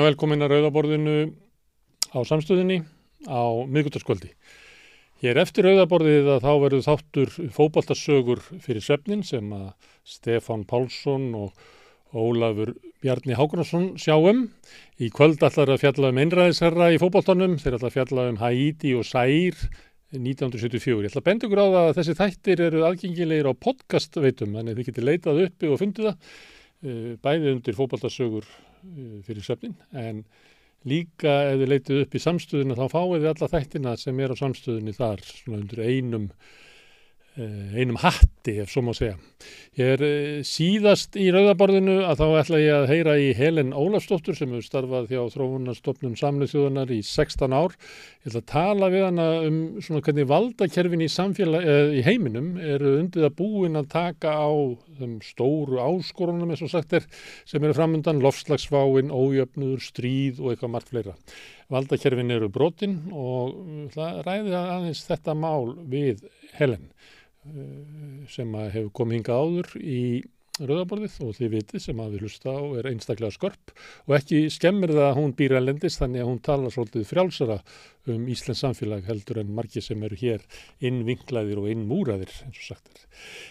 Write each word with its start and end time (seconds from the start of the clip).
og 0.00 0.08
velkomin 0.08 0.44
að 0.44 0.54
Rauðaborðinu 0.54 1.16
á 2.16 2.18
samstöðinni 2.24 2.80
á 3.28 3.44
miðgutaskvöldi. 3.68 4.30
Hér 5.20 5.42
eftir 5.42 5.66
Rauðaborðið 5.68 6.30
að 6.32 6.46
þá 6.46 6.52
verður 6.62 6.86
þáttur 6.86 7.34
fókbaltasögur 7.52 8.40
fyrir 8.64 8.84
svefnin 8.84 9.24
sem 9.26 9.50
að 9.52 9.74
Stefan 10.08 10.64
Pálsson 10.68 11.26
og 11.36 11.52
Ólafur 12.16 12.72
Bjarni 13.04 13.36
Hákonarsson 13.36 13.92
sjáum. 14.00 14.46
Í 14.96 15.10
kvöld 15.12 15.44
allar 15.44 15.74
að 15.74 15.82
fjalla 15.84 16.14
um 16.14 16.22
einræðisherra 16.24 16.88
í 16.94 16.98
fókbaltanum, 17.02 17.58
þeir 17.60 17.76
allar 17.76 17.90
að 17.90 17.98
fjalla 17.98 18.26
um 18.32 18.40
Haiti 18.40 18.94
og 18.96 19.04
Sair 19.06 19.60
1974. 20.16 21.04
Ég 21.04 21.12
ætla 21.12 21.20
að 21.20 21.28
benda 21.28 21.46
ykkur 21.46 21.62
á 21.62 21.66
það 21.68 21.84
að 21.84 21.94
þessi 22.00 22.16
þættir 22.22 22.64
eru 22.70 22.82
aðgengilegir 22.88 23.52
á 23.52 23.54
podcastveitum, 23.68 24.56
þannig 24.56 24.80
þið 24.80 24.90
getur 24.90 25.06
leitað 25.06 25.44
uppi 25.44 25.70
og 25.70 25.78
fundið 25.84 26.08
það, 26.08 26.34
eh, 26.88 27.14
bæði 27.20 27.54
undir 27.54 27.78
fókbaltasögur 27.78 28.50
fyrir 29.26 29.44
svefnin, 29.44 29.76
en 29.92 30.24
líka 30.88 31.34
ef 31.50 31.60
þið 31.60 31.72
leitið 31.74 32.02
upp 32.04 32.16
í 32.16 32.22
samstöðuna 32.24 32.78
þá 32.78 32.86
fáið 32.94 33.16
þið 33.18 33.30
alla 33.34 33.50
þættina 33.54 33.94
sem 34.00 34.20
er 34.24 34.32
á 34.32 34.36
samstöðunni 34.40 34.96
þar, 34.96 35.24
svona 35.26 35.60
undir 35.60 35.82
einum 35.84 36.30
einum 37.38 37.98
hatti 38.02 38.56
ef 38.60 38.72
svo 38.72 38.82
má 38.84 38.90
segja. 38.96 39.14
Ég 39.78 39.94
er 39.94 40.42
síðast 40.44 41.14
í 41.16 41.28
rauðaborðinu 41.32 42.00
að 42.04 42.18
þá 42.20 42.24
ætla 42.40 42.58
ég 42.60 42.74
að 42.74 42.88
heyra 42.90 43.14
í 43.22 43.28
Helen 43.38 43.70
Ólafsdóttur 43.76 44.36
sem 44.36 44.50
hefur 44.50 44.66
starfað 44.66 45.12
hjá 45.12 45.20
þróunarstofnum 45.36 46.16
samlið 46.18 46.50
þjóðunar 46.52 46.90
í 46.92 46.98
16 47.06 47.54
ár. 47.54 47.76
Ég 48.20 48.32
ætla 48.32 48.42
að 48.42 48.48
tala 48.50 48.90
við 48.92 49.06
hana 49.06 49.28
um 49.46 49.60
svona 49.78 50.02
hvernig 50.04 50.28
valdakerfin 50.28 51.06
í, 51.06 51.08
eh, 51.08 51.94
í 52.00 52.02
heiminum 52.04 52.50
eru 52.58 52.96
undið 52.98 53.28
að 53.30 53.36
búin 53.38 53.78
að 53.78 53.88
taka 53.94 54.34
á 54.34 54.50
þeim 54.98 55.20
stóru 55.24 55.80
áskorunum 55.80 56.50
eins 56.50 56.66
og 56.66 56.74
sagt 56.74 56.92
er 56.98 57.06
sem 57.46 57.62
eru 57.62 57.78
framöndan 57.78 58.20
lofslagsváin, 58.20 59.14
ójöfnuður, 59.14 59.80
stríð 59.80 60.42
og 60.42 60.52
eitthvað 60.52 60.74
margt 60.74 60.92
fleira. 60.92 61.16
Valdakerfin 61.70 62.34
eru 62.34 62.50
brotinn 62.52 62.98
og 63.14 63.90
það 63.94 64.20
ræði 64.26 64.56
aðeins 64.58 65.04
þetta 65.06 65.36
mál 65.38 65.72
við 65.90 66.26
Helen. 66.58 66.90
Eh, 67.46 68.26
sem 68.28 68.52
hefur 68.52 68.92
komið 69.00 69.20
hinga 69.20 69.40
áður 69.40 69.74
í 69.80 70.02
rauðaborðið 70.60 71.14
og 71.24 71.36
þið 71.38 71.52
vitið 71.54 71.82
sem 71.84 72.00
að 72.02 72.14
við 72.14 72.24
hlusta 72.26 72.52
á 72.52 72.60
er 72.80 72.88
einstaklega 72.90 73.32
skörp 73.32 73.72
og 74.06 74.16
ekki 74.18 74.40
skemmir 74.52 74.92
það 74.92 75.06
að 75.06 75.16
hún 75.16 75.32
býr 75.38 75.54
að 75.56 75.66
lendist 75.68 76.02
þannig 76.02 76.24
að 76.24 76.28
hún 76.28 76.42
talar 76.44 76.74
svolítið 76.74 77.06
frjálsara 77.08 77.56
um 78.10 78.26
Íslands 78.32 78.62
samfélag 78.64 79.08
heldur 79.08 79.40
en 79.40 79.54
margi 79.56 79.82
sem 79.84 80.04
eru 80.04 80.18
hér 80.20 80.44
innvinklaðir 80.84 81.62
og 81.62 81.70
innmúraðir 81.72 82.32
eins 82.44 82.60
og 82.60 82.66
sagt 82.66 82.92
er. 82.92 83.02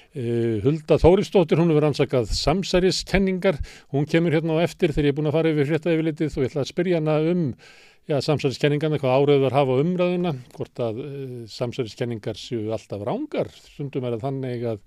Uh, 0.10 0.58
Hulda 0.66 0.98
Þóristóttir, 1.02 1.62
hún 1.62 1.70
hefur 1.74 1.90
ansakað 1.90 2.32
samsæriskenningar, 2.34 3.60
hún 3.94 4.10
kemur 4.10 4.34
hérna 4.34 4.58
á 4.58 4.66
eftir 4.66 4.94
þegar 4.94 5.10
ég 5.10 5.14
er 5.14 5.20
búin 5.20 5.30
að 5.30 5.38
fara 5.38 5.54
yfir 5.54 5.70
frétta 5.70 5.94
yfirlitið 5.94 6.34
og 6.34 6.46
ég 6.46 6.52
ætla 6.52 6.66
að 6.66 6.72
spyrja 6.74 7.02
hana 7.02 7.20
um 7.30 7.44
Já, 8.10 8.16
samsæriskenningarna, 8.26 8.98
hvað 8.98 9.20
áraður 9.22 9.54
hafa 9.54 9.74
umræðuna, 9.84 10.32
hvort 10.56 10.80
að 10.82 11.00
e, 11.04 11.10
samsæriskenningar 11.54 12.40
séu 12.42 12.72
alltaf 12.74 13.04
rángar, 13.06 13.52
stundum 13.68 14.08
er 14.10 14.16
að 14.16 14.24
þannig 14.24 14.66
að, 14.72 14.80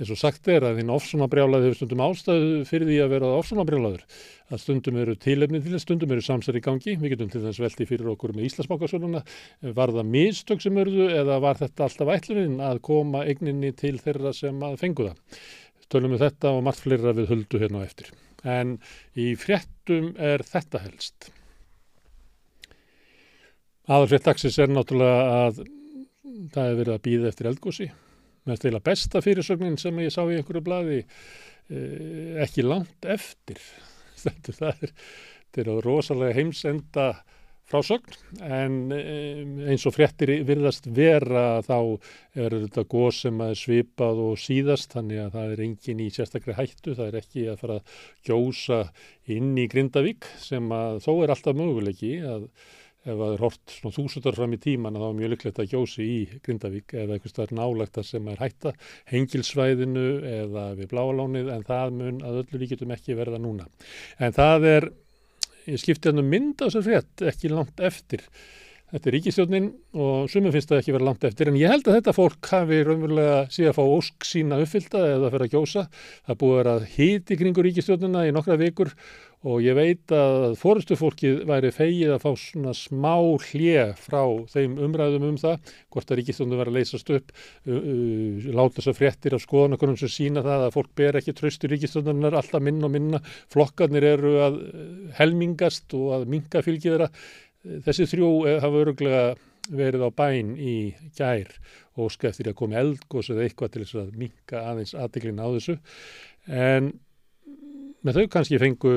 eins 0.00 0.10
og 0.10 0.18
sagt 0.18 0.50
er, 0.50 0.66
að 0.66 0.80
þín 0.80 0.90
ofsunabrjálaði 0.96 1.68
hefur 1.68 1.78
stundum 1.78 2.02
ástæðu 2.08 2.56
fyrir 2.66 2.90
því 2.90 2.98
að 3.04 3.14
vera 3.14 3.30
ofsunabrjálaður, 3.36 4.02
að 4.50 4.62
stundum 4.64 4.98
eru 5.04 5.14
tílefni 5.22 5.62
til 5.62 5.76
þess, 5.76 5.86
stundum 5.86 6.16
eru 6.16 6.26
samsæri 6.26 6.58
í 6.58 6.66
gangi, 6.66 6.96
við 6.98 7.14
getum 7.14 7.30
til 7.36 7.44
þess 7.46 7.62
veldi 7.62 7.88
fyrir 7.92 8.10
okkur 8.16 8.34
með 8.34 8.50
Íslandsbákasöluna, 8.50 9.22
var 9.78 9.94
það 10.00 10.12
mistök 10.18 10.66
sem 10.66 10.82
örðu 10.82 11.08
eða 11.14 11.38
var 11.46 11.62
þetta 11.62 11.86
alltaf 11.86 12.14
ætlurinn 12.18 12.58
að 12.72 12.84
koma 12.90 13.22
eigninni 13.22 13.70
til 13.78 14.00
þeirra 14.02 14.34
sem 14.34 14.66
að 14.66 14.80
fengu 14.82 15.12
það? 15.12 15.42
Tölum 15.94 16.18
við 16.18 16.26
þetta 16.26 16.56
og 16.58 16.64
margt 16.66 16.82
fleira 16.82 17.14
við 17.14 17.30
höldu 17.36 17.62
hérna 17.62 17.86
á 17.86 17.86
eftir. 17.86 18.10
En 18.42 18.80
í 19.14 19.30
fréttum 19.38 20.16
er 20.18 20.42
þetta 20.42 20.82
helst. 20.82 21.30
Aðalfrétt 23.88 24.26
dagsins 24.28 24.58
er 24.60 24.68
náttúrulega 24.68 25.20
að 25.46 25.62
það 26.52 26.66
hefur 26.68 26.78
verið 26.82 26.94
að 26.94 27.04
býða 27.06 27.30
eftir 27.32 27.48
eldgósi. 27.48 27.88
Mér 28.48 28.60
stila 28.60 28.82
besta 28.84 29.22
fyrirsögnin 29.24 29.78
sem 29.80 30.02
ég 30.02 30.12
sá 30.12 30.22
í 30.26 30.36
einhverju 30.36 30.64
bladi 30.64 30.98
eh, 31.00 32.36
ekki 32.44 32.66
langt 32.66 33.08
eftir. 33.08 33.60
Þetta 34.24 34.74
er, 34.74 34.92
er 35.62 35.72
rosalega 35.84 36.36
heimsenda 36.36 37.10
frásögn 37.68 38.14
en 38.44 38.76
eh, 38.96 39.42
eins 39.68 39.84
og 39.88 39.94
fréttir 39.96 40.32
virðast 40.48 40.88
vera 40.96 41.60
þá 41.64 42.00
er 42.38 42.56
þetta 42.64 42.84
góð 42.88 43.10
sem 43.18 43.42
er 43.44 43.56
svipað 43.60 44.22
og 44.24 44.40
síðast 44.40 44.96
þannig 44.96 45.20
að 45.26 45.36
það 45.36 45.52
er 45.52 45.62
engin 45.66 46.00
í 46.00 46.08
sérstaklega 46.14 46.62
hættu, 46.62 46.96
það 46.96 47.06
er 47.10 47.18
ekki 47.20 47.46
að 47.52 47.62
fara 47.62 47.78
að 47.80 47.96
gjósa 48.28 48.80
inn 49.36 49.52
í 49.60 49.68
Grindavík 49.68 50.28
sem 50.40 50.72
að 50.72 51.02
þó 51.04 51.12
er 51.16 51.34
alltaf 51.34 51.58
möguleiki 51.60 52.14
að 52.24 52.48
ef 53.08 53.16
það 53.18 53.32
er 53.34 53.42
hort 53.44 53.74
svona 53.74 53.96
þúsundar 53.96 54.36
fram 54.36 54.54
í 54.54 54.60
tíman 54.62 54.98
þá 54.98 55.06
er 55.08 55.16
mjög 55.18 55.32
lyklegt 55.32 55.60
að 55.62 55.72
gjósi 55.72 56.04
í 56.04 56.20
Grindavík 56.44 56.94
eða 56.94 57.16
eitthvað 57.16 57.34
starf 57.34 57.56
nálagt 57.56 58.00
að 58.00 58.08
sem 58.10 58.30
er 58.32 58.42
hætta 58.42 58.74
hengilsvæðinu 59.12 60.06
eða 60.34 60.68
við 60.78 60.92
bláalánið 60.92 61.52
en 61.54 61.66
það 61.68 61.98
mun 61.98 62.22
að 62.28 62.40
öllu 62.44 62.62
líkitum 62.62 62.94
ekki 62.94 63.18
verða 63.18 63.42
núna. 63.42 63.68
En 64.20 64.36
það 64.36 64.70
er, 64.74 64.88
ég 65.68 65.82
skipti 65.82 66.12
hann 66.12 66.22
um 66.22 66.32
mynd 66.36 66.60
á 66.60 66.68
þessu 66.68 66.84
frétt 66.86 67.28
ekki 67.32 67.52
langt 67.52 67.84
eftir. 67.90 68.24
Þetta 68.88 69.10
er 69.10 69.14
ríkistjónin 69.18 69.66
og 70.00 70.30
sumum 70.32 70.52
finnst 70.54 70.70
það 70.70 70.78
ekki 70.80 70.92
verið 70.94 71.08
langt 71.10 71.24
eftir 71.28 71.50
en 71.50 71.58
ég 71.60 71.68
held 71.68 71.90
að 71.90 71.98
þetta 71.98 72.14
fólk 72.16 72.48
hafi 72.54 72.78
raunverulega 72.86 73.42
síðan 73.52 73.74
að 73.74 73.76
fá 73.76 73.82
ósk 73.98 74.24
sína 74.24 74.60
uppfylta 74.64 75.02
eða 75.10 75.28
fyrir 75.34 75.44
að 75.44 75.56
gjósa. 75.56 75.82
Það 76.24 76.38
búið 76.40 76.54
að 76.54 76.60
vera 76.62 76.92
hýti 76.94 77.36
kringur 77.36 77.68
ríkistjónina 77.68 78.22
í 78.24 78.32
nokkra 78.32 78.56
vikur 78.62 78.94
og 79.46 79.62
ég 79.62 79.76
veit 79.78 80.14
að 80.14 80.56
fórustu 80.58 80.96
fólkið 80.98 81.44
væri 81.46 81.70
fegið 81.74 82.14
að 82.14 82.24
fá 82.24 82.30
svona 82.42 82.72
smá 82.74 83.14
hlje 83.48 83.84
frá 84.00 84.22
þeim 84.50 84.78
umræðum 84.88 85.28
um 85.28 85.36
það 85.38 85.72
hvort 85.94 86.10
að 86.10 86.20
ríkistöndum 86.20 86.58
verið 86.58 86.74
að 86.74 86.78
leysast 86.80 87.12
upp 87.14 87.34
uh, 87.34 87.74
uh, 87.78 88.48
láta 88.58 88.80
þess 88.80 88.92
að 88.92 88.98
fréttir 88.98 89.36
af 89.38 89.44
skoðanakonum 89.44 89.98
sem 90.00 90.10
sína 90.10 90.42
það 90.46 90.66
að 90.66 90.74
fólk 90.78 90.94
ber 90.98 91.20
ekki 91.20 91.36
tröstu 91.38 91.70
ríkistöndunar 91.70 92.38
alltaf 92.40 92.64
minna 92.64 92.88
og 92.88 92.94
minna. 92.96 93.22
Flokkarnir 93.52 94.08
eru 94.10 94.34
að 94.42 94.62
helmingast 95.20 95.94
og 95.98 96.16
að 96.18 96.30
minga 96.34 96.64
fylgiðra 96.66 97.12
þessi 97.86 98.06
þrjú 98.12 98.30
eh, 98.48 98.60
hafa 98.62 98.82
öruglega 98.82 99.22
verið 99.68 100.06
á 100.06 100.10
bæn 100.16 100.54
í 100.56 100.76
gær 101.18 101.50
og 101.98 102.12
skeftir 102.14 102.50
að 102.50 102.58
koma 102.60 102.78
eldgós 102.80 103.28
eða 103.32 103.44
eitthvað 103.44 103.74
til 103.74 103.82
þess 103.84 103.98
að 104.00 104.14
minga 104.22 104.62
aðeins 104.70 104.94
aðdeglina 104.96 105.44
á 105.44 105.48
þessu. 105.56 105.76
En 106.48 106.94
með 108.06 108.20
þau 108.20 108.26
kannski 108.34 108.60
fengu 108.62 108.92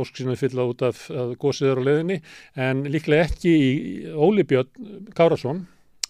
ósk 0.00 0.20
sína 0.20 0.36
fylla 0.40 0.68
út 0.70 0.84
af 0.86 1.02
gósiður 1.40 1.82
á 1.84 1.86
leðinni 1.88 2.20
en 2.56 2.86
líklega 2.88 3.28
ekki 3.28 3.52
í 3.52 3.72
Óli 4.14 4.46
Björn 4.48 5.10
Kárasson 5.16 5.66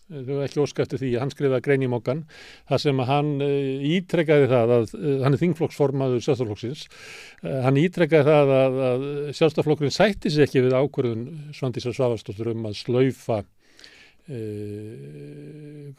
þau 0.09 0.21
hefur 0.23 0.45
ekki 0.47 0.61
óska 0.63 0.85
eftir 0.85 1.01
því 1.03 1.11
að 1.13 1.21
hann 1.23 1.33
skrifaði 1.35 1.65
grein 1.67 1.85
í 1.85 1.89
mokkan 1.93 2.23
þar 2.71 2.81
sem 2.81 3.03
að 3.03 3.11
hann 3.11 3.31
eh, 3.45 3.83
ítrekkaði 3.99 4.47
það 4.49 4.73
að 4.77 4.95
eh, 4.97 5.19
hann 5.25 5.37
er 5.37 5.43
þingflokksformaður 5.43 6.25
sjálfstaflokksins 6.25 6.85
eh, 7.43 7.59
hann 7.67 7.81
ítrekkaði 7.81 8.25
það 8.31 8.53
að, 8.57 8.81
að 8.89 9.05
sjálfstaflokkurinn 9.37 9.97
sætti 9.99 10.33
sér 10.33 10.47
ekki 10.47 10.65
við 10.65 10.79
ákvörðun 10.79 11.53
Svandísar 11.57 11.97
Svavastóttur 11.97 12.53
um 12.55 12.69
að 12.71 12.79
slaufa 12.81 13.39
uh, 13.43 13.45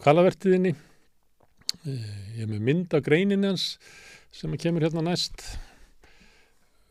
kalavertiðinni 0.01 0.73
uh, 0.73 0.81
ég 2.33 2.43
er 2.45 2.49
með 2.49 2.65
mynd 2.65 2.97
af 2.97 3.05
greinin 3.05 3.45
hans 3.45 3.75
sem 4.33 4.57
kemur 4.61 4.85
hérna 4.87 5.05
næst 5.05 5.37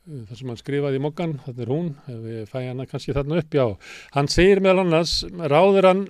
þar 0.08 0.38
sem 0.38 0.50
hann 0.50 0.58
skrifaði 0.60 0.98
í 0.98 1.02
mokkan, 1.04 1.34
þetta 1.44 1.64
er 1.64 1.70
hún, 1.72 1.88
við 2.08 2.40
fæ 2.48 2.58
hana 2.62 2.86
kannski 2.88 3.14
þarna 3.16 3.42
upp, 3.42 3.54
já. 3.54 3.64
Hann 4.14 4.30
segir 4.32 4.62
meðal 4.64 4.86
annars, 4.86 5.20
ráður 5.52 5.88
hann 5.90 6.02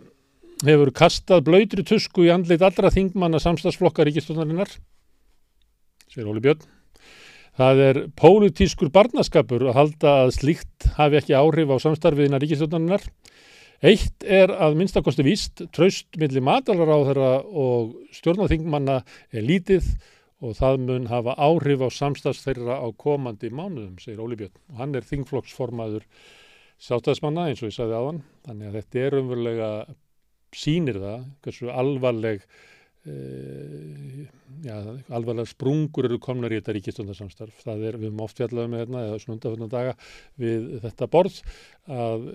hefur 0.67 0.93
kastað 0.95 1.45
blöytri 1.49 1.85
tusku 1.87 2.27
í 2.27 2.33
andlit 2.35 2.63
allra 2.63 2.93
þingmanna 2.95 3.41
samstagsflokka 3.43 4.07
ríkistónarinnar, 4.07 4.71
segir 6.11 6.31
Óli 6.31 6.43
Björn. 6.45 6.67
Það 7.59 7.81
er 7.89 7.99
pólitískur 8.15 8.93
barnaskapur 8.95 9.65
að 9.67 9.79
halda 9.81 10.13
að 10.25 10.37
slíkt 10.37 10.87
hafi 10.95 11.19
ekki 11.19 11.35
áhrif 11.35 11.73
á 11.75 11.77
samstarfiðina 11.83 12.39
ríkistónarinnar. 12.39 13.03
Eitt 13.83 14.23
er 14.27 14.53
að 14.55 14.77
minnstakosti 14.79 15.27
víst, 15.27 15.65
traust 15.75 16.07
millir 16.19 16.43
matalara 16.47 16.99
á 16.99 17.07
þeirra 17.09 17.33
og 17.43 17.97
stjórnaþingmanna 18.15 19.01
er 19.35 19.47
lítið 19.47 19.91
og 20.39 20.55
það 20.59 20.83
mun 20.87 21.09
hafa 21.11 21.35
áhrif 21.35 21.83
á 21.83 21.89
samstags 21.91 22.45
þeirra 22.45 22.79
á 22.79 22.89
komandi 22.95 23.51
mánuðum, 23.51 23.97
segir 24.03 24.23
Óli 24.23 24.39
Björn. 24.39 24.55
Og 24.71 24.83
hann 24.83 24.95
er 24.95 25.07
þingflokksformaður 25.07 26.07
sáttæðismanna 26.79 27.49
eins 27.51 27.63
og 27.63 27.73
ég 27.73 27.77
sagði 27.79 27.97
aðan, 27.99 28.21
þannig 28.47 28.69
að 28.69 28.77
þetta 28.79 29.05
er 29.05 29.19
umverulega 29.19 29.71
sínir 30.55 31.01
það, 31.03 31.25
hversu 31.45 31.73
alvarleg 31.75 32.45
já, 33.07 34.77
alvarlega 35.15 35.47
sprungur 35.49 36.09
eru 36.09 36.19
komnar 36.23 36.53
í 36.53 36.59
þetta 36.59 36.75
ríkistundarsamstarf. 36.77 37.63
Það 37.63 37.85
er, 37.89 37.99
við 37.99 38.11
höfum 38.11 38.23
oft 38.25 38.41
fjallaðum 38.41 38.75
með 38.75 38.83
hérna, 38.83 39.03
eða 39.07 39.21
svona 39.23 39.37
undanfjörnum 39.37 39.71
daga 39.73 39.95
við 40.43 40.67
þetta 40.83 41.09
borð, 41.13 41.39
að 41.89 42.27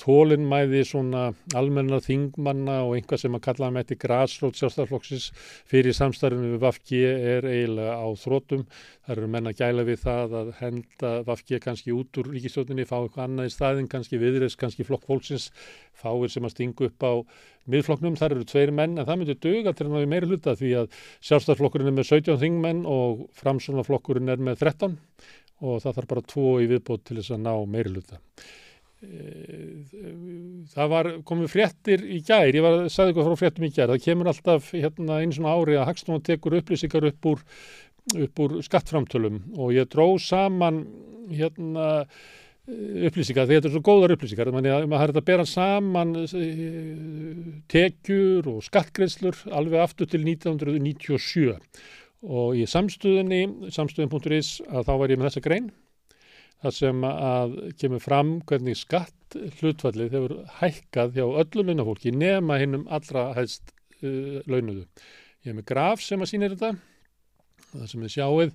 þólinnmæði 0.00 0.80
svona 0.88 1.24
almenna 1.54 2.00
þingmanna 2.02 2.80
og 2.88 2.96
einhvað 2.96 3.22
sem 3.22 3.36
að 3.38 3.44
kalla 3.44 3.70
með 3.70 3.84
þetta 3.84 4.06
græsrót 4.06 4.58
sjálfstæðarflokksins 4.58 5.28
fyrir 5.70 5.94
samstarfinu 5.96 6.56
við 6.56 6.64
Vafki 6.64 7.04
er 7.06 7.46
eiginlega 7.46 8.00
á 8.00 8.08
þrótum. 8.18 8.64
Það 9.04 9.14
eru 9.16 9.30
menna 9.36 9.54
gæla 9.56 9.86
við 9.86 10.02
það 10.06 10.36
að 10.40 10.50
henda 10.58 11.12
Vafki 11.28 11.60
kannski 11.62 11.94
út 11.94 12.18
úr 12.22 12.32
ríkistjóninni, 12.34 12.88
fá 12.88 12.98
eitthvað 12.98 13.28
annað 13.28 13.52
í 13.52 13.54
staðin, 13.54 13.90
kannski 13.90 14.18
viðreist, 14.22 14.58
kannski 14.58 14.86
flokk 14.88 15.06
fólksins, 15.06 15.50
fáir 16.00 16.32
sem 16.32 16.46
að 16.46 16.56
stingu 16.56 16.90
upp 16.90 17.06
á 17.06 17.14
miðflokknum, 17.72 18.16
þar 18.20 18.36
eru 18.36 18.46
tveir 18.48 18.72
menn 18.76 18.96
en 18.98 19.06
það 19.08 19.20
myndir 19.20 19.40
döga 19.42 19.74
til 19.76 19.86
að 19.86 19.92
ná 19.94 20.00
í 20.04 20.08
meiri 20.10 20.30
hluta 20.30 20.56
því 20.58 20.72
að 20.82 20.96
sjálfstæðarflokkurinn 21.28 21.90
er 21.92 21.98
með 21.98 22.08
17 22.10 22.40
þingmenn 22.40 22.82
og 22.90 23.26
framsvonarflokkurinn 23.40 24.32
er 24.32 24.42
með 24.50 24.64
13 24.64 24.96
og 25.60 25.82
það 25.84 25.98
þarf 25.98 26.10
bara 26.14 26.26
tvo 26.32 26.56
í 26.62 26.68
viðbót 26.70 27.04
til 27.06 27.20
þess 27.20 27.36
að 27.36 27.44
ná 27.44 27.52
meiri 27.68 27.94
hluta. 27.94 28.20
Það 30.74 30.90
var 30.92 31.08
komið 31.28 31.52
fréttir 31.54 32.02
í 32.04 32.18
gær, 32.24 32.50
ég 32.52 32.64
var 32.64 32.82
sagði 32.92 33.14
eitthvað 33.14 33.30
frá 33.30 33.40
fréttum 33.40 33.64
í 33.64 33.72
gær, 33.72 33.92
það 33.92 34.02
kemur 34.04 34.28
alltaf 34.32 34.72
hérna 34.74 35.22
eins 35.24 35.38
og 35.40 35.48
ári 35.48 35.78
að 35.80 35.86
Hagstofan 35.88 36.26
tekur 36.26 36.58
upplýsingar 36.58 37.06
upp 37.08 37.30
úr, 37.30 37.40
upp 38.26 38.42
úr 38.44 38.58
skattframtölum 38.66 39.40
og 39.56 39.72
ég 39.76 39.88
dró 39.88 40.12
saman 40.20 40.82
hérna 41.32 41.88
upplýsingar, 42.68 43.46
því 43.48 43.56
þetta 43.56 43.70
er 43.70 43.74
svo 43.74 43.82
góðar 43.84 44.14
upplýsingar, 44.14 44.50
þannig 44.54 44.74
að 44.74 44.88
maður 44.90 45.12
hægt 45.12 45.20
að 45.20 45.28
bera 45.30 45.46
saman 45.48 46.12
tekjur 47.72 48.50
og 48.52 48.60
skattgreðslur 48.66 49.38
alveg 49.56 49.84
aftur 49.84 50.10
til 50.10 50.22
1997 50.26 51.56
og 52.20 52.58
í 52.58 52.66
samstöðinni, 52.68 53.70
samstöðin.is 53.72 54.58
að 54.68 54.90
þá 54.90 54.92
var 55.00 55.14
ég 55.14 55.20
með 55.20 55.30
þessa 55.30 55.44
grein 55.46 55.70
þar 56.60 56.76
sem 56.76 57.04
að 57.08 57.56
kemur 57.80 58.02
fram 58.04 58.34
hvernig 58.48 58.76
skatt 58.76 59.38
hlutfallið 59.60 60.12
hefur 60.16 60.36
hækkað 60.60 61.16
hjá 61.16 61.24
öllum 61.24 61.70
launafólki 61.70 62.12
nema 62.12 62.58
hinnum 62.60 62.84
allra 62.92 63.30
hægst 63.38 63.72
uh, 64.04 64.40
launuðu. 64.44 64.84
Ég 65.40 65.52
hef 65.52 65.56
með 65.56 65.68
graf 65.70 66.04
sem 66.04 66.20
að 66.20 66.34
sýnir 66.34 66.56
þetta 66.56 66.74
það 67.72 67.86
sem 67.90 68.04
við 68.04 68.12
sjáum, 68.14 68.52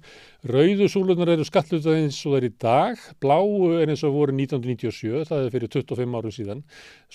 rauðu 0.51 0.88
súlunar 0.91 1.31
eru 1.33 1.45
skattlutað 1.47 1.97
eins 2.01 2.19
og 2.25 2.33
það 2.33 2.38
er 2.39 2.47
í 2.47 2.51
dag, 2.62 3.03
bláu 3.23 3.71
er 3.79 3.91
eins 3.94 4.03
og 4.07 4.15
voru 4.15 4.35
1997, 4.35 5.25
það 5.29 5.45
er 5.45 5.53
fyrir 5.56 5.73
25 5.75 6.17
árum 6.19 6.35
síðan. 6.35 6.63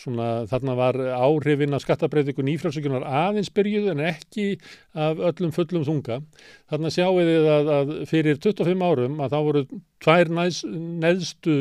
Svona, 0.01 0.29
þarna 0.51 0.77
var 0.79 1.01
áhrifin 1.17 1.77
af 1.77 1.85
skattabreitingu 1.85 2.47
nýfrálsökunar 2.47 3.07
aðeins 3.07 3.53
byrjuð 3.57 3.91
en 3.95 4.05
ekki 4.11 4.47
af 4.97 5.21
öllum 5.31 5.55
fullum 5.57 5.87
þunga. 5.89 6.21
Þarna 6.73 6.95
sjáum 6.95 7.21
við 7.21 7.51
að, 7.57 7.73
að 7.79 7.97
fyrir 8.11 8.41
25 8.41 8.87
árum 8.87 9.21
að 9.21 9.35
þá 9.35 9.41
voru 9.51 9.67
tvær 10.01 10.33
neðstu 10.37 11.59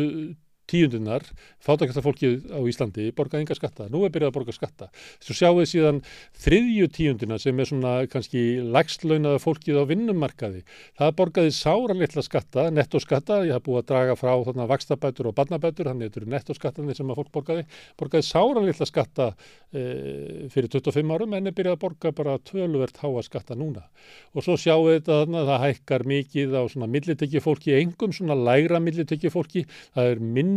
tíundunar, 0.70 1.26
fátakasta 1.64 2.04
fólkið 2.06 2.46
á 2.54 2.60
Íslandi 2.70 3.10
borgaði 3.18 3.44
enga 3.44 3.56
skatta, 3.58 3.88
nú 3.92 4.04
er 4.06 4.12
byrjað 4.14 4.30
að 4.30 4.36
borga 4.38 4.54
skatta. 4.56 4.88
Svo 5.24 5.34
sjáum 5.38 5.58
við 5.60 5.70
síðan 5.74 6.02
þriðju 6.44 6.86
tíundina 6.96 7.40
sem 7.42 7.60
er 7.60 7.68
svona 7.70 7.94
kannski 8.12 8.42
lægstlaunaða 8.70 9.40
fólkið 9.44 9.82
á 9.82 9.84
vinnumarkaði. 9.90 10.62
Það 11.00 11.16
borgaði 11.20 11.52
sára 11.58 11.96
litla 11.98 12.24
skatta 12.26 12.68
nettoskatta, 12.74 13.42
ég 13.50 13.54
haf 13.58 13.66
búið 13.66 13.82
að 13.82 13.90
draga 13.94 14.14
frá 14.20 14.34
þarna 14.46 14.70
vakstabætur 14.70 15.30
og 15.32 15.36
barnabætur, 15.40 15.90
þannig 15.90 16.06
að 16.06 16.10
þetta 16.12 16.22
eru 16.22 16.34
nettoskattanir 16.36 16.96
sem 17.00 17.10
að 17.10 17.20
fólk 17.24 17.32
borgaði, 17.34 17.64
borgaði 18.00 18.24
sára 18.30 18.62
litla 18.64 18.86
skatta 18.90 19.26
e, 19.74 19.84
fyrir 20.54 20.70
25 20.72 21.16
árum 21.16 21.34
en 21.38 21.50
er 21.50 21.58
byrjað 21.58 21.76
að 21.78 21.84
borga 21.84 22.14
bara 22.16 22.38
töluvert 22.46 23.02
háa 23.02 23.22
skatta 23.26 23.58
núna. 23.58 23.84
Og 24.36 24.46
svo 24.46 24.56
sjáum 24.60 24.86
við 24.88 25.00
þetta 25.00 25.20
þarna, 25.24 25.40
það 25.50 25.60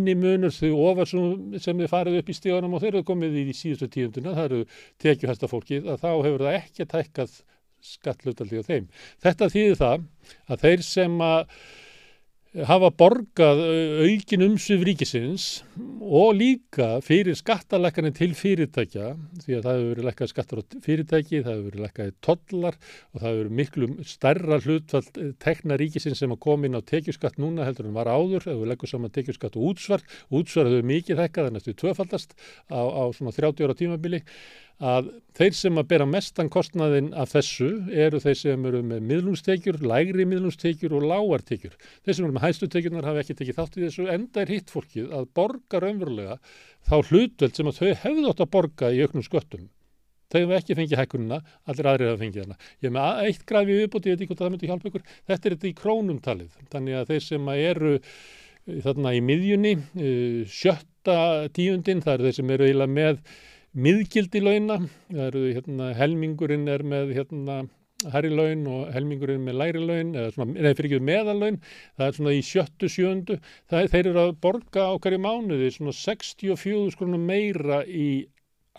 minni 0.03 0.15
munur 0.19 0.53
þau 0.55 0.73
ofar 0.91 1.09
sem 1.11 1.79
þið 1.79 1.91
farið 1.91 2.19
upp 2.21 2.31
í 2.31 2.37
stíðanum 2.37 2.75
og 2.77 2.83
þeir 2.83 2.95
eru 2.95 3.07
komið 3.07 3.39
í 3.43 3.45
síðustu 3.57 3.89
tíunduna, 3.93 4.35
það 4.37 4.45
eru 4.49 4.61
tekjuhæsta 5.03 5.51
fólkið, 5.51 5.89
að 5.93 6.03
þá 6.03 6.11
hefur 6.27 6.45
það 6.47 6.59
ekki 6.59 6.89
tækkað 6.91 7.37
skattlutaldið 7.83 8.63
á 8.63 8.69
þeim. 8.69 8.89
Þetta 9.23 9.51
þýðir 9.53 9.79
það 9.81 10.05
að 10.49 10.67
þeir 10.67 10.85
sem 10.87 11.17
að 11.27 11.57
hafa 12.53 12.91
borgað 12.93 13.61
aukin 14.05 14.45
umsvið 14.45 14.83
ríkisins 14.85 15.45
og 16.05 16.35
líka 16.37 16.99
fyrir 17.01 17.37
skattalækkanir 17.39 18.13
til 18.19 18.35
fyrirtækja 18.37 19.15
því 19.41 19.55
að 19.57 19.63
það 19.65 19.79
hefur 19.79 19.93
verið 19.93 20.09
lækkað 20.09 20.31
skattar 20.33 20.61
á 20.61 20.65
fyrirtæki, 20.85 21.41
það 21.41 21.55
hefur 21.55 21.69
verið 21.71 21.85
lækkað 21.87 22.11
tollar 22.27 22.77
og 22.77 23.23
það 23.23 23.29
hefur 23.31 23.41
verið 23.41 23.57
miklu 23.63 23.89
starra 24.11 24.59
hlutfall 24.67 25.33
tekna 25.41 25.79
ríkisins 25.81 26.21
sem 26.21 26.35
að 26.35 26.43
koma 26.45 26.69
inn 26.69 26.77
á 26.77 26.85
tekjuskatt 26.85 27.41
núna 27.41 27.65
heldur 27.65 27.89
en 27.89 27.97
var 27.97 28.13
áður, 28.13 28.45
það 28.45 28.59
hefur 28.59 28.73
lækkað 28.75 28.93
saman 28.93 29.15
tekjuskatt 29.17 29.57
og 29.57 29.71
útsvar, 29.73 30.05
útsvar 30.29 30.69
hefur 30.69 30.91
mikið 30.93 31.23
það 31.23 31.47
er 31.47 31.57
næstu 31.57 31.77
tvöfaldast 31.81 32.37
á, 32.69 32.85
á 32.85 33.05
svona 33.17 33.33
30 33.33 33.65
ára 33.65 33.79
tímabili 33.81 34.21
að 34.83 35.11
þeir 35.39 35.55
sem 35.55 35.79
að 35.79 35.89
bera 35.93 36.07
mestan 36.11 36.51
kostnaðin 36.53 37.13
af 37.15 37.33
þessu 37.37 37.69
eru 38.05 38.19
þeir 38.23 38.39
sem 38.41 38.65
eru 38.69 38.81
með 38.87 39.05
miðlumstekjur, 39.11 39.79
lægri 39.87 40.27
miðlumstekjur 40.29 40.97
og 40.99 41.07
lágartekjur. 41.07 41.77
Þeir 42.03 42.17
sem 42.17 42.27
eru 42.27 42.35
með 42.37 42.47
hæstutekjurnar 42.49 43.07
hafa 43.07 43.23
ekki 43.23 43.37
tekið 43.39 43.61
þátt 43.61 43.79
í 43.79 43.85
þessu 43.85 44.09
enda 44.11 44.43
er 44.43 44.53
hitt 44.57 44.73
fólkið 44.75 45.15
að 45.15 45.29
borga 45.39 45.83
raunverulega 45.85 46.41
þá 46.89 46.97
hlutveld 46.99 47.55
sem 47.61 47.71
að 47.71 47.79
þau 47.79 48.03
hefðu 48.03 48.27
átt 48.33 48.43
að 48.43 48.53
borga 48.57 48.91
í 48.91 49.01
auknum 49.07 49.27
sköttum. 49.27 49.71
Þau 50.33 50.41
hefur 50.41 50.57
ekki 50.57 50.77
fengið 50.79 51.01
hækkununa, 51.03 51.39
allir 51.69 51.89
aðrið 51.91 52.09
hafa 52.09 52.21
fengið 52.23 52.45
hana. 52.47 52.59
Ég 52.81 52.89
hef 52.89 52.95
með 52.97 53.27
eitt 53.29 53.43
grafi 53.51 53.75
viðbúti, 53.77 54.09
ég 54.09 54.15
veit 54.17 54.23
ekki 54.23 54.31
hvort 54.33 54.43
það 54.43 54.53
myndi 54.55 54.71
hjálpa 54.71 54.89
ykkur. 54.89 55.03
Þetta 55.29 55.49
er 55.49 55.57
þetta 55.57 55.69
í 55.69 55.75
krónumtalið. 55.77 56.55
Þannig 56.73 56.97
að 56.97 57.11
þeir 57.13 57.27
sem 57.27 57.51
eru 57.53 57.93
þarna 58.87 59.13
í 59.13 59.21
miðjunni, 59.29 59.75
sjötta 60.49 61.19
tíundin, 61.53 62.01
það 62.01 62.15
eru 62.15 62.29
þeir 62.31 62.39
sem 62.39 62.55
eru 62.57 62.69
eiginlega 62.69 62.95
með 62.97 63.21
miðgildi 63.73 64.43
launa, 64.43 64.81
það 65.09 65.29
eru 65.31 65.45
hérna, 65.49 65.93
helmingurinn 65.97 66.69
er 66.69 66.85
með 66.85 67.15
hérna, 67.17 67.63
herri 68.13 68.33
laun 68.35 68.67
og 68.69 68.91
helmingurinn 68.93 69.45
með 69.47 69.59
læri 69.61 69.83
laun, 69.83 70.13
eða 70.19 70.33
svona, 70.35 70.57
eða 70.59 70.75
fyrir 70.79 70.91
ekki 70.91 71.07
meðalaun, 71.09 71.59
það 71.97 72.07
er 72.07 72.19
svona 72.19 72.35
í 72.35 72.43
sjöttu, 72.47 72.91
sjöndu, 72.93 73.39
það, 73.71 73.89
þeir 73.95 74.11
eru 74.11 74.23
að 74.25 74.35
borga 74.45 74.89
á 74.91 74.93
hverju 74.99 75.23
mánuði 75.23 75.71
svona 75.77 75.97
64 75.97 76.95
skrunum 76.97 77.25
meira 77.31 77.83
í, 77.87 78.09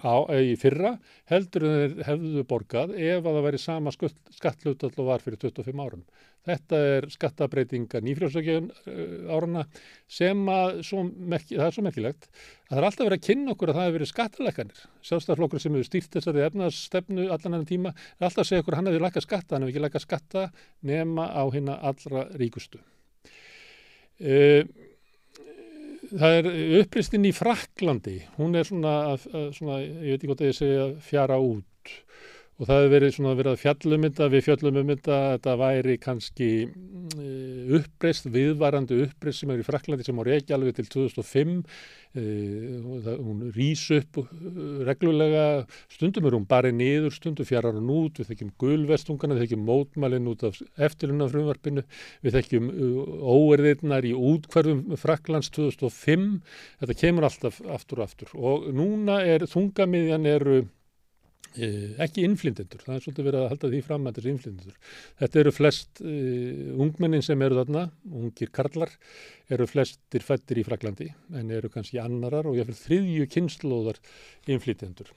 á, 0.03 0.15
í 0.35 0.53
fyrra 0.59 0.97
heldur 1.31 1.65
en 1.67 1.73
þeir 1.73 2.05
hefðu 2.09 2.43
borgað 2.49 2.93
ef 2.99 3.23
að 3.23 3.37
það 3.37 3.45
væri 3.47 3.61
sama 3.63 3.93
skattlutall 3.95 4.91
og 4.91 5.07
var 5.07 5.23
fyrir 5.23 5.39
25 5.41 5.81
árum. 5.83 6.03
Þetta 6.43 6.79
er 6.97 7.07
skattabreitinga 7.07 8.01
nýfrjóðsökjun 8.03 8.65
uh, 8.67 9.31
árana 9.31 9.63
sem 10.11 10.41
að, 10.51 10.81
merki, 11.15 11.55
það 11.55 11.65
er 11.69 11.75
svo 11.77 11.85
merkilegt, 11.87 12.27
að 12.67 12.73
það 12.73 12.81
er 12.81 12.87
alltaf 12.89 13.07
verið 13.07 13.19
að 13.21 13.27
kynna 13.29 13.53
okkur 13.55 13.71
að 13.71 13.79
það 13.79 13.87
hefur 13.87 13.97
verið 13.97 14.11
skattalækanir. 14.11 14.81
Sjálfstæðarflokkur 15.07 15.63
sem 15.63 15.77
hefur 15.77 15.89
stýrt 15.89 16.17
þessari 16.17 16.43
efnaðstefnu 16.49 17.29
allan 17.31 17.59
enn 17.61 17.69
tíma 17.69 17.93
er 17.95 18.27
alltaf 18.27 18.43
að 18.43 18.49
segja 18.51 18.65
okkur 18.65 18.75
að 18.75 18.81
hann 18.81 18.91
hefur 18.91 19.05
lækað 19.07 19.27
skatta, 19.27 19.55
hann 19.55 19.63
hefur 19.63 19.73
ekki 19.73 19.85
lækað 19.85 20.07
skatta 20.07 20.47
nema 20.91 21.29
á 21.31 21.43
hérna 21.47 21.79
allra 21.91 22.25
ríkustu. 22.35 22.83
Uh, 24.19 24.67
það 26.19 26.37
er 26.39 26.49
uppristinn 26.81 27.27
í 27.27 27.33
Fraklandi, 27.35 28.19
hún 28.37 28.57
er 28.57 28.67
svona, 28.67 29.17
svona 29.55 29.79
ég 29.81 30.13
veit 30.13 30.19
ekki 30.19 30.29
hvort 30.29 30.43
að 30.43 30.51
ég 30.51 30.57
segja, 30.59 30.87
fjara 31.03 31.39
út 31.41 31.95
og 32.59 32.67
það 32.67 32.79
hefur 32.79 32.91
verið 32.93 33.13
svona 33.15 33.33
verið 33.37 33.55
að 33.55 33.61
fjallum 33.63 34.05
þetta, 34.05 34.27
við 34.29 34.43
fjallum 34.45 34.77
um 34.79 34.89
þetta, 34.91 35.17
þetta 35.33 35.53
væri 35.57 35.95
kannski 36.01 36.49
mm, 36.67 37.73
uppreist, 37.79 38.27
viðvarandi 38.33 38.99
uppreist 39.07 39.41
sem 39.41 39.53
er 39.53 39.63
í 39.63 39.65
Fraklandi 39.65 40.05
sem 40.05 40.19
voru 40.19 40.35
ekki 40.35 40.53
alveg 40.53 40.77
til 40.77 40.85
2005, 40.93 41.55
hún 42.13 43.39
rýs 43.55 43.87
upp 43.95 44.19
uh, 44.21 44.27
reglulega, 44.85 45.45
stundum 45.89 46.29
er 46.29 46.37
hún 46.37 46.45
bara 46.49 46.69
niður, 46.69 47.15
stundum 47.15 47.47
fjarar 47.49 47.73
hún 47.79 47.89
út, 47.89 48.21
við 48.21 48.29
þekkjum 48.29 48.53
gulvestungana, 48.61 49.39
við 49.39 49.47
þekkjum 49.47 49.65
mótmælinn 49.71 50.29
út 50.29 50.45
af 50.45 50.61
eftirlunna 50.77 51.31
frumvarpinu, 51.31 51.85
við 52.21 52.37
þekkjum 52.37 52.69
óerðirnar 53.33 54.05
í 54.05 54.13
útkverfum 54.13 54.93
Fraklands 55.01 55.49
2005, 55.57 56.29
þetta 56.83 56.99
kemur 57.01 57.27
alltaf 57.31 57.59
aftur 57.65 58.03
og 58.03 58.07
aftur. 58.07 58.37
Og 58.37 58.69
núna 58.77 59.23
er 59.25 59.49
þungamiðjan 59.49 60.29
eru 60.29 60.61
Eh, 60.61 60.82
ekki 61.53 62.23
innflindendur, 62.25 62.81
það 62.81 62.95
er 62.95 63.03
svolítið 63.03 63.27
verið 63.27 63.39
að 63.43 63.49
halda 63.51 63.69
því 63.69 63.79
fram 63.85 64.05
að 64.07 64.13
þetta 64.13 64.21
er 64.21 64.29
innflindendur. 64.31 64.93
Þetta 65.21 65.39
eru 65.41 65.51
flest 65.53 66.01
uh, 66.01 66.69
ungmennin 66.85 67.25
sem 67.25 67.43
eru 67.45 67.59
þarna, 67.59 67.83
ungir 68.21 68.51
karlar, 68.55 68.93
eru 69.53 69.67
flestir 69.69 70.25
fættir 70.25 70.61
í 70.61 70.65
Fraklandi 70.65 71.09
en 71.37 71.51
eru 71.53 71.69
kannski 71.73 71.99
annarar 72.01 72.49
og 72.49 72.57
jáfnveil 72.57 72.79
þriðju 72.79 73.27
kynnslóðar 73.35 73.99
innflindendur. 74.49 75.11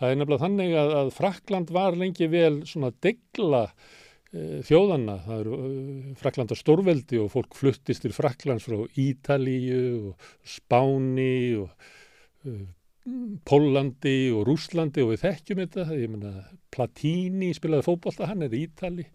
Það 0.00 0.10
er 0.10 0.18
nefnilega 0.20 0.44
þannig 0.46 0.74
að, 0.80 0.96
að 1.02 1.12
Frakland 1.20 1.70
var 1.76 2.00
lengi 2.00 2.30
vel 2.32 2.54
svona 2.66 2.90
degla 3.04 3.62
uh, 3.70 4.58
þjóðanna, 4.66 5.20
það 5.28 5.44
eru 5.44 5.60
uh, 5.60 6.08
Fraklanda 6.22 6.58
stórveldi 6.58 7.22
og 7.22 7.30
fólk 7.36 7.54
fluttist 7.58 8.02
til 8.02 8.16
Fraklands 8.16 8.66
frá 8.66 8.82
Ítalíu 8.98 9.84
og 10.10 10.32
Spáni 10.56 11.36
og 11.62 11.70
Pólandi 13.46 14.16
og 14.34 14.46
Rúslandi 14.48 15.04
og 15.04 15.12
við 15.14 15.24
þekkjum 15.24 15.64
þetta, 15.64 15.88
ég 15.94 16.12
menna 16.12 16.46
Platini 16.74 17.52
spilaði 17.54 17.86
fókbólta, 17.86 18.30
hann 18.30 18.42
er 18.46 18.54
í 18.56 18.64
Ítali 18.66 19.06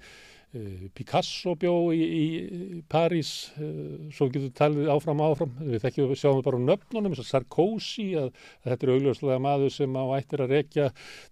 Eh, 0.51 0.89
Picasso 0.91 1.53
bjó 1.55 1.93
í, 1.95 2.01
í 2.03 2.79
París 2.91 3.29
eh, 3.55 4.09
svo 4.11 4.25
getur 4.33 4.49
talið 4.51 4.89
áfram 4.91 5.21
áfram 5.23 5.53
við 5.63 5.79
þekkjum 5.85 6.09
við 6.09 6.19
sjáum 6.19 6.41
bara 6.43 6.59
um 6.59 6.65
nöfnunum 6.67 7.15
Sarkozy 7.15 8.09
að, 8.19 8.33
að 8.59 8.73
þetta 8.73 8.87
er 8.87 8.91
augljóslega 8.97 9.37
maður 9.45 9.71
sem 9.77 9.95
á 9.95 10.03
ættir 10.17 10.43
að 10.43 10.51
rekja 10.57 10.89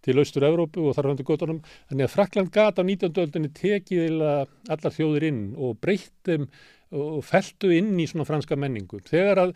til 0.08 0.16
austur 0.24 0.48
Evrópu 0.48 0.86
og 0.88 0.96
þar 0.96 1.10
handur 1.12 1.28
göttunum 1.28 1.60
þannig 1.89 2.08
að 2.08 2.13
Frakland 2.16 2.54
gata 2.56 2.80
á 2.80 2.88
19. 2.88 3.20
öldinni 3.25 3.51
tekið 3.60 4.24
allar 4.24 4.96
þjóðir 4.96 5.28
inn 5.34 5.44
og 5.60 5.75
breyttum 5.84 6.48
og 6.96 7.22
feltu 7.25 7.69
inn 7.75 7.93
í 8.01 8.08
svona 8.10 8.25
franska 8.25 8.58
menningu 8.58 9.01
þegar 9.05 9.43
að 9.43 9.51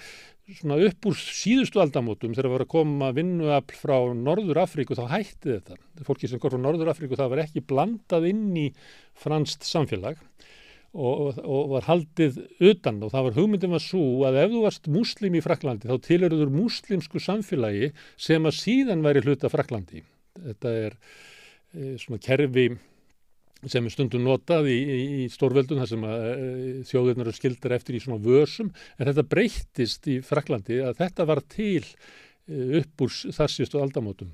svona 0.60 0.78
upp 0.90 1.08
úr 1.08 1.16
síðustu 1.18 1.80
aldamótum 1.82 2.34
þegar 2.36 2.50
það 2.50 2.54
var 2.54 2.66
að 2.66 2.74
koma 2.74 3.12
vinnuafl 3.16 3.78
frá 3.80 3.96
Norður 4.18 4.60
Afríku 4.66 4.98
þá 4.98 5.06
hætti 5.13 5.54
þetta. 5.56 5.78
Fólki 6.06 6.30
sem 6.30 6.42
kom 6.42 6.54
frá 6.54 6.62
Norður 6.62 6.92
Afríku 6.92 7.18
það 7.18 7.32
var 7.34 7.44
ekki 7.46 7.63
blandað 7.66 8.28
inn 8.30 8.46
í 8.60 8.68
franst 9.18 9.66
samfélag 9.66 10.20
og, 10.94 11.40
og 11.42 11.74
var 11.74 11.88
haldið 11.88 12.42
utan 12.62 13.02
og 13.02 13.13
það 13.16 13.28
var 13.28 13.38
hugmyndin 13.40 13.74
var 13.74 13.84
svo 13.84 14.06
að 14.28 14.42
ef 14.44 14.52
þú 14.54 14.63
varst 14.68 14.90
muslim 14.94 15.38
í 15.40 15.44
Fraklandi 15.46 15.90
þá 15.90 16.08
tilhörður 16.10 16.54
muslimsku 16.54 17.24
samfélagi 17.24 17.94
sem 18.20 18.46
að 18.46 18.60
síðan 18.60 19.06
væri 19.06 19.24
hluta 19.25 19.50
Fraklandi. 19.54 20.04
Þetta 20.38 20.75
er 20.84 20.98
e, 21.74 21.96
svona 22.02 22.22
kerfi 22.22 22.68
sem 23.72 23.86
er 23.86 23.93
stundum 23.93 24.25
notað 24.25 24.67
í, 24.72 24.75
í, 24.77 25.00
í 25.24 25.29
stórveldun 25.32 25.82
þar 25.84 25.89
sem 25.91 26.03
að 26.08 26.25
e, 26.27 26.50
þjóðirnar 26.89 27.29
eru 27.29 27.38
skildar 27.38 27.77
eftir 27.77 27.98
í 27.98 28.03
svona 28.03 28.22
vörsum 28.24 28.70
en 28.98 29.10
þetta 29.10 29.25
breyttist 29.32 30.08
í 30.12 30.20
Fraklandi 30.25 30.82
að 30.84 31.00
þetta 31.01 31.27
var 31.29 31.43
til 31.53 31.82
e, 31.84 32.79
upp 32.82 33.05
úr 33.05 33.17
þar 33.38 33.53
síðustu 33.53 33.82
aldamótum. 33.82 34.32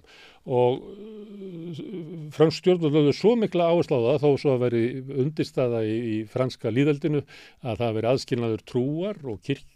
Og 0.49 0.83
e, 0.89 1.87
fransk 2.35 2.63
stjórnvöld 2.63 2.99
lögðu 2.99 3.15
svo 3.17 3.35
mikla 3.39 3.71
áhersláða 3.71 4.19
þó 4.23 4.29
svo 4.41 4.55
að 4.55 4.63
veri 4.67 4.85
undirstaða 5.23 5.83
í, 5.87 5.97
í 5.97 6.15
franska 6.29 6.73
líðeldinu 6.73 7.25
að 7.63 7.83
það 7.83 7.99
veri 7.99 8.13
aðskilnaður 8.13 8.65
trúar 8.73 9.21
og 9.25 9.43
kirk 9.45 9.67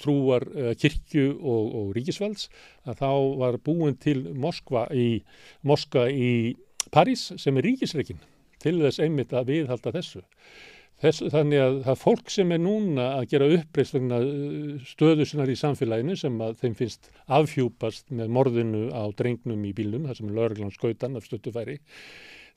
trúar 0.00 0.42
kirkju 0.82 1.28
og, 1.38 1.66
og 1.78 1.90
ríkisvalds 1.94 2.48
að 2.82 3.04
þá 3.04 3.10
var 3.38 3.58
búin 3.62 3.94
til 3.94 4.24
Moskva 4.34 4.88
í, 4.90 5.20
Moskva 5.62 6.08
í 6.10 6.56
París 6.90 7.28
sem 7.38 7.54
er 7.60 7.68
ríkisreikin 7.68 8.18
til 8.62 8.78
þess 8.82 9.02
einmitt 9.04 9.32
að 9.36 9.52
viðhalda 9.52 9.94
þessu. 9.94 10.24
Þess, 10.98 11.22
þannig 11.30 11.60
að 11.62 11.76
það 11.86 12.00
fólk 12.00 12.30
sem 12.34 12.52
er 12.56 12.58
núna 12.58 13.04
að 13.20 13.28
gera 13.30 13.48
uppreist 13.54 13.94
vegna 13.94 14.16
uh, 14.18 14.72
stöðusinnar 14.88 15.52
í 15.52 15.54
samfélaginu 15.60 16.16
sem 16.18 16.40
að 16.42 16.56
þeim 16.64 16.74
finnst 16.80 17.10
afhjúpast 17.38 18.10
með 18.18 18.32
morðinu 18.34 18.80
á 18.90 19.06
drengnum 19.14 19.62
í 19.68 19.70
bílum, 19.78 20.08
það 20.08 20.18
sem 20.18 20.32
er 20.32 20.38
lögurglán 20.40 20.74
skautan 20.74 21.14
af 21.20 21.28
stöttufæri, 21.28 21.78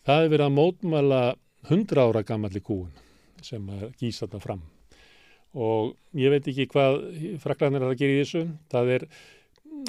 það 0.10 0.24
er 0.24 0.34
verið 0.34 0.48
að 0.48 0.58
mótmæla 0.58 1.22
hundra 1.70 2.08
ára 2.10 2.26
gammalli 2.26 2.64
kúun 2.66 2.90
sem 3.46 3.70
að 3.78 3.92
gísa 4.00 4.26
þetta 4.26 4.42
fram. 4.42 4.66
Og 5.54 5.94
ég 6.18 6.34
veit 6.34 6.48
ekki 6.48 6.66
hvað 6.72 6.98
fraklanir 7.44 7.84
er 7.84 7.94
að 7.94 8.02
gera 8.02 8.16
í 8.16 8.20
þessu, 8.24 8.44
það 8.72 8.92
er 8.96 9.08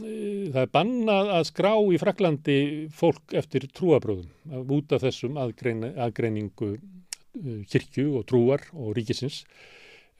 það 0.00 0.62
er 0.62 0.72
bannað 0.72 1.30
að 1.36 1.44
skrá 1.48 1.72
í 1.92 2.00
Fraklandi 2.00 2.56
fólk 2.96 3.36
eftir 3.38 3.68
trúabröðum 3.74 4.72
út 4.72 4.94
af 4.94 5.04
þessum 5.04 5.38
aðgrein, 5.40 5.84
aðgreiningu 5.92 6.72
uh, 6.76 7.60
kirkju 7.70 8.18
og 8.20 8.26
trúar 8.30 8.66
og 8.72 8.92
ríkisins. 8.96 9.42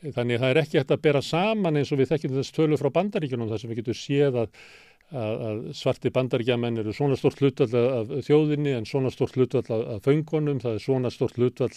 Þannig 0.03 0.39
að 0.39 0.43
það 0.43 0.53
er 0.53 0.63
ekki 0.65 0.81
hægt 0.81 0.95
að 0.97 1.05
bera 1.05 1.23
saman 1.23 1.79
eins 1.79 1.93
og 1.95 2.01
við 2.01 2.15
þekkjum 2.15 2.39
þess 2.41 2.57
tölu 2.57 2.79
frá 2.81 2.89
bandaríkjunum 2.95 3.53
þar 3.53 3.61
sem 3.63 3.71
við 3.71 3.79
getum 3.83 3.99
séð 4.01 4.39
að, 4.41 4.57
að, 5.13 5.45
að 5.47 5.61
svarti 5.79 6.11
bandaríkjamenn 6.17 6.81
eru 6.83 6.95
svona 6.97 7.19
stort 7.21 7.39
hlutvall 7.39 7.85
af 7.85 8.11
þjóðinni 8.27 8.73
en 8.75 8.89
svona 8.91 9.13
stort 9.15 9.39
hlutvall 9.39 9.63
af, 9.69 9.85
af 9.95 10.09
föngunum, 10.09 10.59
það 10.65 10.75
er 10.81 10.83
svona 10.83 11.13
stort 11.15 11.39
hlutvall 11.39 11.71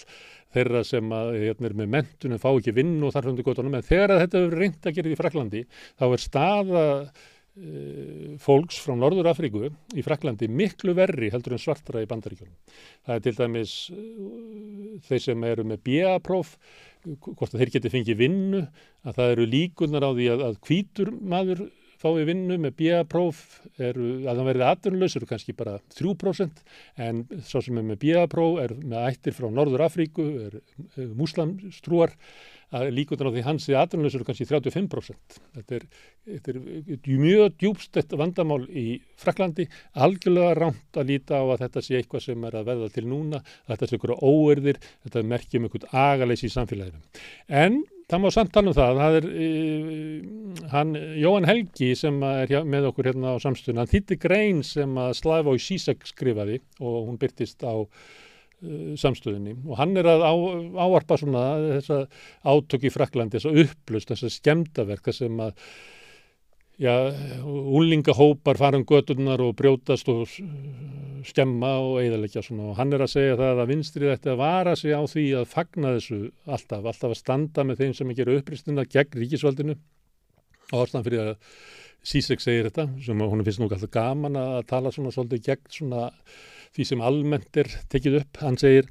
þeirra 0.55 0.81
sem 0.89 1.13
að, 1.13 1.35
hérna, 1.43 1.69
er 1.69 1.77
með 1.83 1.93
mentunum, 1.99 2.41
fá 2.41 2.49
ekki 2.55 2.73
vinn 2.79 2.97
og 3.05 3.13
þar 3.13 3.29
hundur 3.29 3.45
gotunum 3.45 3.77
en 3.77 3.85
þegar 3.85 4.15
þetta 4.23 4.41
hefur 4.41 4.59
reynd 4.63 4.89
að 4.89 4.97
gera 4.97 5.13
í 5.13 5.21
Fraklandi 5.21 5.63
þá 5.93 6.05
er 6.09 6.25
staða 6.25 6.85
Eh, 6.87 7.34
fólks 8.43 8.81
frá 8.83 8.97
Norður 8.99 9.29
Afríku 9.31 9.69
í 9.95 10.03
Fraklandi 10.03 10.49
miklu 10.51 10.91
verri 10.97 11.29
heldur 11.31 11.55
en 11.55 11.61
svartra 11.61 12.01
í 12.03 12.09
bandaríkjum. 12.09 12.51
Það 13.07 13.15
er 13.15 13.23
til 13.23 13.35
dæmis 13.37 13.75
eh, 13.95 14.97
þeir 15.07 15.23
sem 15.23 15.47
eru 15.47 15.63
með 15.67 15.85
BA-próf, 15.87 16.57
hvort 17.23 17.53
að 17.53 17.63
þeir 17.63 17.73
geti 17.77 17.93
fengið 17.93 18.19
vinnu, 18.19 18.65
að 19.07 19.17
það 19.21 19.33
eru 19.37 19.47
líkunar 19.53 20.03
á 20.03 20.11
því 20.11 20.29
að, 20.33 20.45
að 20.49 20.61
kvítur 20.67 21.13
maður 21.15 21.63
fái 22.01 22.25
vinnu 22.27 22.57
með 22.59 22.75
BA-próf, 22.81 23.39
að 23.79 24.01
það 24.25 24.43
verði 24.49 24.65
aðdurnulegs 24.67 25.15
eru 25.15 25.29
kannski 25.29 25.55
bara 25.55 25.77
3% 25.95 26.59
en 27.07 27.23
svo 27.39 27.61
sem 27.63 27.79
er 27.79 27.87
með 27.87 28.01
BA-próf 28.03 28.59
er 28.65 28.75
með 28.81 29.07
ættir 29.13 29.37
frá 29.37 29.47
Norður 29.47 29.85
Afríku, 29.87 30.27
er, 30.49 30.59
er 30.99 31.15
muslamstrúar 31.15 32.13
að 32.75 32.91
líkundan 32.95 33.29
á 33.29 33.35
því 33.35 33.43
hans 33.45 33.67
í 33.69 33.75
aðrunleysur 33.77 34.23
er 34.23 34.27
kannski 34.29 34.47
35%. 34.49 35.39
Þetta 35.57 35.77
er, 35.77 35.87
þetta 36.25 36.53
er 36.53 36.59
mjög 37.21 37.57
djúbst 37.61 37.91
þetta 37.95 38.19
vandamál 38.19 38.61
í 38.69 38.85
Fraklandi, 39.21 39.67
algjörlega 39.93 40.53
rámt 40.57 40.99
að 40.99 41.11
líta 41.13 41.41
á 41.41 41.45
að 41.45 41.65
þetta 41.65 41.85
sé 41.85 41.99
eitthvað 41.99 42.25
sem 42.27 42.47
er 42.49 42.59
að 42.59 42.69
veða 42.71 42.91
til 42.95 43.05
núna, 43.09 43.41
þetta 43.69 43.89
sé 43.89 43.99
ykkur 43.99 44.15
óerðir, 44.19 44.79
þetta 45.05 45.27
merkjum 45.33 45.69
ykkur 45.69 45.89
agaleysi 45.91 46.49
í 46.49 46.55
samfélaginu. 46.55 47.03
En 47.47 47.83
það 48.09 48.21
má 48.21 48.29
samt 48.33 48.53
tala 48.53 48.71
um 48.71 48.77
það, 48.77 48.99
það 49.01 49.17
er 49.19 49.29
uh, 49.29 50.67
hann, 50.73 50.99
Jóhann 51.21 51.49
Helgi 51.49 51.93
sem 51.97 52.19
er 52.27 52.51
hjá, 52.51 52.59
með 52.67 52.91
okkur 52.91 53.09
hérna 53.11 53.33
á 53.37 53.43
samstunum, 53.43 53.81
hann 53.81 53.91
þýtti 53.91 54.19
grein 54.21 54.61
sem 54.65 54.93
að 55.01 55.15
Slavoj 55.21 55.57
Zizek 55.61 56.05
skrifaði 56.09 56.61
og 56.81 57.09
hún 57.09 57.19
byrtist 57.21 57.65
á 57.65 57.73
samstöðinni 59.01 59.57
og 59.65 59.79
hann 59.79 59.97
er 59.99 60.09
að 60.09 60.23
á, 60.25 60.33
áarpa 60.85 61.19
svona 61.21 61.43
þessa 61.79 61.99
átök 62.45 62.87
í 62.87 62.93
Fraklandi, 62.93 63.39
þessa 63.39 63.65
upplust, 63.65 64.13
þessa 64.13 64.31
skemdaverka 64.33 65.13
sem 65.15 65.43
að 65.43 65.53
já, 66.81 66.93
úlingahópar 67.45 68.59
fara 68.59 68.79
um 68.79 68.85
göturnar 68.87 69.43
og 69.43 69.55
brjótast 69.59 70.09
og 70.11 70.27
skemma 71.25 71.75
og 71.81 71.99
eðalegja 72.03 72.43
svona. 72.45 72.71
Og 72.71 72.79
hann 72.79 72.93
er 72.93 73.05
að 73.05 73.13
segja 73.15 73.37
það 73.39 73.61
að 73.63 73.71
vinstrið 73.71 74.13
ætti 74.13 74.33
að 74.33 74.41
vara 74.41 74.75
sig 74.79 74.93
á 74.93 75.01
því 75.09 75.25
að 75.39 75.47
fagna 75.51 75.95
þessu 75.95 76.19
alltaf, 76.45 76.83
alltaf 76.83 77.13
að 77.13 77.21
standa 77.21 77.65
með 77.65 77.81
þeim 77.81 77.95
sem 77.97 78.11
ekki 78.11 78.25
eru 78.25 78.37
uppristina 78.41 78.85
gegn 78.85 79.21
ríkisvaldinu. 79.21 79.77
Og 80.73 80.83
ástæðan 80.83 81.07
fyrir 81.07 81.25
að 81.25 81.33
Sísek 82.05 82.43
segir 82.43 82.67
þetta, 82.67 82.83
sem 83.01 83.17
hún 83.17 83.41
finnst 83.41 83.61
nú 83.61 83.65
alltaf 83.65 83.89
gaman 83.89 84.35
að 84.37 84.59
tala 84.69 84.91
svona 84.93 85.13
svolítið 85.13 85.47
gegn 85.47 85.71
svona 85.73 86.03
því 86.75 86.87
sem 86.91 87.03
almennt 87.03 87.61
er 87.61 87.71
tekið 87.91 88.21
upp. 88.21 88.41
Hann 88.43 88.59
segir 88.61 88.89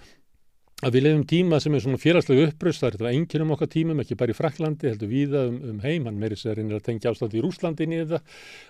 að 0.84 0.96
við 0.96 1.04
lefum 1.06 1.22
tíma 1.28 1.58
sem 1.62 1.74
er 1.76 1.82
svona 1.84 2.00
félagslega 2.00 2.48
uppröst, 2.50 2.82
það 2.82 2.88
er 2.88 2.96
þetta 2.96 3.12
enginum 3.16 3.52
okkar 3.54 3.70
tímum, 3.72 4.00
ekki 4.02 4.16
bara 4.20 4.34
í 4.34 4.36
Fraklandi, 4.36 4.90
heldur 4.90 5.10
viða 5.10 5.44
um, 5.48 5.56
um 5.70 5.78
heim, 5.84 6.08
hann 6.08 6.18
meiri 6.20 6.36
sér 6.36 6.58
reynir 6.58 6.76
að 6.76 6.84
tengja 6.88 7.12
ástandi 7.12 7.38
í 7.38 7.44
Rúslandin 7.44 7.94
í 7.94 8.00
þetta 8.02 8.20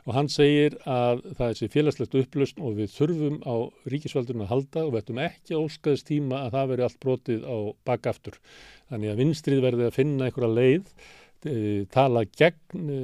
og 0.04 0.18
hann 0.18 0.30
segir 0.30 0.76
að 0.84 1.24
það 1.38 1.46
er 1.48 1.58
sér 1.58 1.72
félagslegt 1.74 2.16
upplöst 2.20 2.60
og 2.60 2.78
við 2.78 2.94
þurfum 2.94 3.40
á 3.42 3.54
ríkisvaldurinn 3.94 4.46
að 4.46 4.52
halda 4.52 4.84
og 4.84 4.92
við 4.92 5.02
ættum 5.02 5.20
ekki 5.24 5.56
að 5.56 5.66
óskaðist 5.66 6.08
tíma 6.10 6.44
að 6.44 6.56
það 6.58 6.72
veri 6.74 6.86
allt 6.86 7.02
brotið 7.02 7.46
á 7.50 7.56
bakaftur. 7.88 8.40
Þannig 8.92 9.14
að 9.14 9.22
vinstrið 9.24 9.64
verði 9.64 9.88
að 9.88 9.96
finna 9.96 10.28
einhverja 10.28 10.54
leið, 10.60 10.92
e, 11.48 11.56
tala 11.94 12.26
gegn 12.28 12.92
e, 12.94 13.00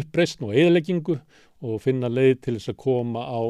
uppreysn 0.00 0.46
og 0.48 0.54
eðleggingu 0.54 1.18
og 1.64 1.80
finna 1.80 2.10
leið 2.12 2.34
til 2.44 2.56
þess 2.58 2.72
að 2.74 2.80
koma 2.84 3.24
á 3.24 3.40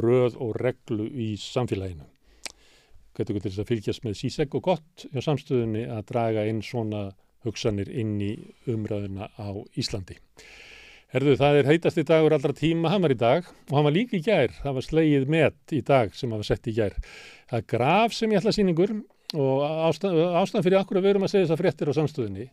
röð 0.00 0.38
og 0.40 0.56
reglu 0.60 1.08
í 1.10 1.34
samfélaginu. 1.40 2.06
Getur 3.16 3.36
við 3.36 3.44
til 3.44 3.52
þess 3.52 3.62
að 3.64 3.70
fylgjast 3.72 4.06
með 4.06 4.18
síseg 4.20 4.56
og 4.56 4.64
gott 4.70 5.04
hjá 5.10 5.20
samstöðunni 5.26 5.84
að 5.90 6.06
draga 6.08 6.46
inn 6.48 6.62
svona 6.64 7.10
hugsanir 7.44 7.90
inn 7.92 8.16
í 8.22 8.32
umræðuna 8.70 9.28
á 9.36 9.48
Íslandi. 9.80 10.16
Herðu, 11.10 11.34
það 11.40 11.56
er 11.58 11.68
heitasti 11.72 12.04
dagur 12.06 12.36
allra 12.36 12.54
tíma, 12.54 12.92
hann 12.92 13.02
var 13.02 13.12
í 13.12 13.18
dag 13.18 13.46
og 13.48 13.72
hann 13.74 13.88
var 13.88 13.96
líka 13.96 14.14
í 14.14 14.22
gær, 14.22 14.52
það 14.62 14.76
var 14.76 14.86
sleið 14.86 15.24
með 15.34 15.56
í 15.74 15.80
dag 15.82 16.12
sem 16.14 16.30
hann 16.30 16.38
var 16.38 16.46
sett 16.46 16.68
í 16.70 16.74
gær. 16.76 16.94
Það 17.50 17.64
graf 17.72 18.14
sem 18.14 18.30
ég 18.30 18.38
ætla 18.38 18.54
síningur 18.54 18.94
og 19.38 19.60
ástæðan 19.86 20.64
fyrir 20.64 20.80
akkur 20.80 20.98
að 20.98 21.04
við 21.04 21.12
erum 21.12 21.24
að 21.26 21.30
segja 21.30 21.46
þess 21.46 21.54
að 21.54 21.60
fréttir 21.60 21.90
á 21.90 21.98
samstöðinni 22.00 22.46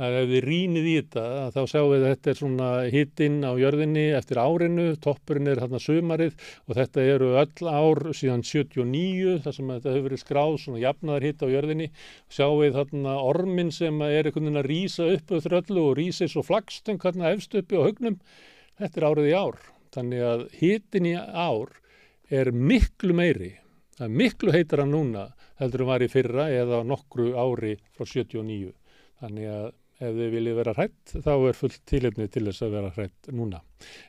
að 0.00 0.14
ef 0.16 0.28
við 0.30 0.44
rínið 0.46 0.86
í 0.88 0.94
þetta 0.96 1.24
þá 1.52 1.58
sjáum 1.68 1.90
við 1.90 2.04
að 2.06 2.12
þetta 2.12 2.30
er 2.32 2.38
svona 2.38 2.68
hittinn 2.94 3.36
á 3.44 3.52
jörðinni 3.60 4.04
eftir 4.16 4.40
árinu, 4.40 4.86
toppurinn 5.04 5.50
er 5.52 5.60
hérna 5.60 5.80
sömarið 5.82 6.32
og 6.64 6.78
þetta 6.78 7.04
eru 7.12 7.28
öll 7.42 7.68
ár 7.68 8.00
síðan 8.16 8.44
79 8.48 9.36
þar 9.44 9.56
sem 9.58 9.74
þetta 9.74 9.92
hefur 9.92 10.06
verið 10.08 10.22
skráð 10.24 10.56
svona 10.62 10.80
jafnaðar 10.80 11.28
hitt 11.28 11.44
á 11.44 11.52
jörðinni. 11.52 11.90
Sjáum 12.32 12.62
við 12.62 12.78
þarna 12.78 13.18
ormin 13.28 13.74
sem 13.74 14.00
er 14.08 14.30
einhvern 14.30 14.48
veginn 14.48 14.62
að 14.62 14.70
rýsa 14.72 15.12
upp 15.12 15.36
öll 15.36 15.56
öllu 15.60 15.86
og 15.90 15.96
rýsa 16.00 16.24
eins 16.24 16.38
og 16.40 16.48
flagstöng 16.48 17.04
hérna 17.04 17.34
efst 17.36 17.60
uppi 17.60 17.76
á 17.76 17.84
högnum 17.84 18.20
þetta 18.80 19.02
er 19.02 19.08
árið 19.10 19.28
í 19.28 19.36
ár. 19.36 19.60
Þannig 19.92 20.24
að 20.24 20.46
hittin 20.56 21.12
í 21.12 21.16
ár 21.20 21.76
er 22.32 22.54
miklu 22.56 23.12
meiri 23.12 23.58
það 23.98 24.06
er 24.08 24.18
miklu 24.22 24.52
heitara 24.54 24.88
núna 24.88 25.28
heldur 25.62 25.84
en 25.84 25.90
var 25.92 26.04
í 26.04 26.10
fyrra 26.12 26.48
eða 26.52 26.82
nokkru 26.86 27.32
ári 27.38 27.76
frá 27.96 28.06
79. 28.08 28.72
Þannig 29.22 29.52
að 29.52 29.68
ef 30.02 30.16
þið 30.16 30.32
viljið 30.34 30.58
vera 30.58 30.74
hrætt 30.76 31.14
þá 31.22 31.32
er 31.36 31.58
fullt 31.58 31.82
tílefni 31.88 32.26
til 32.32 32.44
þess 32.48 32.64
að 32.66 32.74
vera 32.76 32.90
hrætt 32.96 33.30
núna. 33.30 33.62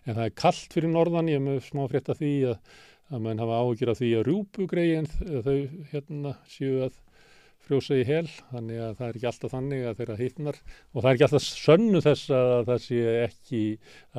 En 0.07 0.17
það 0.17 0.25
er 0.25 0.35
kallt 0.41 0.73
fyrir 0.73 0.93
norðan, 0.93 1.29
ég 1.29 1.47
hef 1.51 1.69
smá 1.69 1.85
frétt 1.91 2.09
af 2.09 2.19
því 2.21 2.33
að, 2.49 2.75
að 3.13 3.25
mann 3.27 3.43
hafa 3.43 3.59
ágjur 3.61 3.93
af 3.93 3.99
því 3.99 4.11
að 4.17 4.25
rjúbugreiðin 4.29 5.11
þau 5.45 5.57
hérna 5.93 6.35
séu 6.49 6.79
að 6.87 7.02
frjósa 7.67 7.95
í 7.95 8.03
hel, 8.07 8.25
þannig 8.51 8.79
að 8.83 8.93
það 8.99 9.05
er 9.07 9.17
ekki 9.17 9.27
alltaf 9.29 9.53
þannig 9.53 9.83
að 9.87 9.99
þeirra 9.99 10.17
hittnar 10.19 10.57
og 10.59 10.97
það 10.97 11.07
er 11.09 11.13
ekki 11.13 11.25
alltaf 11.27 11.45
sönnu 11.45 12.01
þess 12.03 12.33
að 12.35 12.63
það 12.69 12.81
sé 12.83 13.01
ekki 13.23 13.61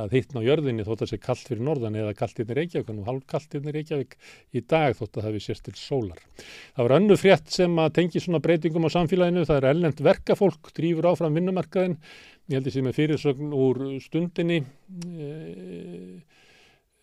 að 0.04 0.16
hittna 0.16 0.42
á 0.44 0.46
jörðinni 0.48 0.86
þótt 0.86 0.94
að 0.94 1.04
það 1.04 1.12
sé 1.12 1.18
kallt 1.26 1.50
fyrir 1.50 1.66
norðan 1.68 1.98
eða 2.00 2.14
kallt 2.20 2.40
hérna 2.40 2.54
í 2.54 2.58
Reykjavík 2.60 2.92
og 2.94 3.10
halv 3.10 3.26
kallt 3.34 3.56
hérna 3.56 3.72
í 3.72 3.76
Reykjavík 3.76 4.16
í 4.54 4.64
dag 4.74 4.96
þótt 4.98 5.10
að 5.10 5.20
það 5.20 5.28
hefur 5.28 5.46
sérst 5.48 5.66
til 5.68 5.76
sólar. 5.80 6.22
Það 6.74 6.88
var 6.88 6.96
önnu 6.98 7.18
frétt 7.20 7.52
sem 7.58 7.80
að 7.84 7.94
tengi 8.00 8.24
svona 8.24 8.42
breytingum 8.44 8.88
á 8.88 8.94
samfélaginu, 8.96 9.48
það 9.48 9.60
er 9.60 9.70
ellend 9.74 10.04
verkafólk, 10.08 10.72
drýfur 10.76 11.10
áfram 11.12 11.36
vinnumarkaðin, 11.36 11.98
ég 12.48 12.56
held 12.56 12.64
að 12.64 12.70
ég 12.72 12.78
sé 12.78 12.86
með 12.86 12.98
fyrirsögn 13.00 13.52
úr 13.56 13.84
stundinni, 14.04 14.62
e 15.14 16.33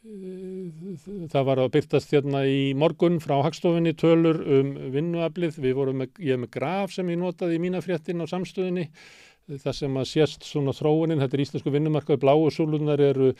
það 0.01 1.43
var 1.45 1.59
að 1.61 1.73
byrtast 1.75 2.13
hérna 2.15 2.39
í 2.49 2.71
morgun 2.73 3.19
frá 3.21 3.35
Hagstofinni 3.45 3.93
tölur 3.93 4.39
um 4.41 4.71
vinnuaflið, 4.95 5.59
við 5.61 5.75
vorum 5.77 5.99
með, 6.01 6.15
ég 6.17 6.33
hef 6.33 6.41
með 6.41 6.51
graf 6.55 6.95
sem 6.95 7.11
ég 7.13 7.19
notaði 7.21 7.59
í 7.59 7.61
mína 7.61 7.83
fréttin 7.85 8.23
á 8.23 8.25
samstöðinni 8.31 8.87
það 9.61 9.75
sem 9.77 9.99
að 9.99 10.07
sést 10.09 10.47
svona 10.47 10.73
þróunin, 10.73 11.21
þetta 11.21 11.37
er 11.37 11.43
íslensku 11.43 11.73
vinnumarkaði, 11.73 12.21
bláu 12.21 12.49
súlunar 12.53 13.01
eru 13.03 13.31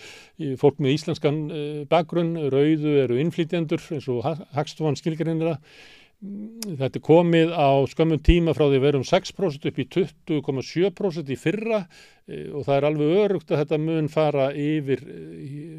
fólk 0.59 0.81
með 0.81 0.95
íslenskan 0.97 1.41
eh, 1.49 1.81
bakgrunn, 1.89 2.35
rauðu 2.53 2.93
eru 3.05 3.17
innflýtjendur 3.21 3.81
eins 3.95 4.09
og 4.11 4.25
Hagstofan 4.53 4.99
skilgarinnir 4.99 5.55
að 5.55 5.75
Þetta 6.21 6.99
er 6.99 7.01
komið 7.01 7.51
á 7.57 7.81
skömmum 7.89 8.19
tíma 8.21 8.53
frá 8.53 8.67
því 8.67 8.77
að 8.77 8.83
verum 8.83 9.05
6% 9.09 9.63
upp 9.71 9.79
í 9.81 9.85
20,7% 9.95 11.31
í 11.33 11.37
fyrra 11.39 11.79
e, 12.29 12.43
og 12.53 12.67
það 12.67 12.75
er 12.75 12.87
alveg 12.91 13.13
örugt 13.23 13.49
að 13.49 13.63
þetta 13.63 13.79
mun 13.81 14.09
fara 14.13 14.51
yfir 14.53 15.01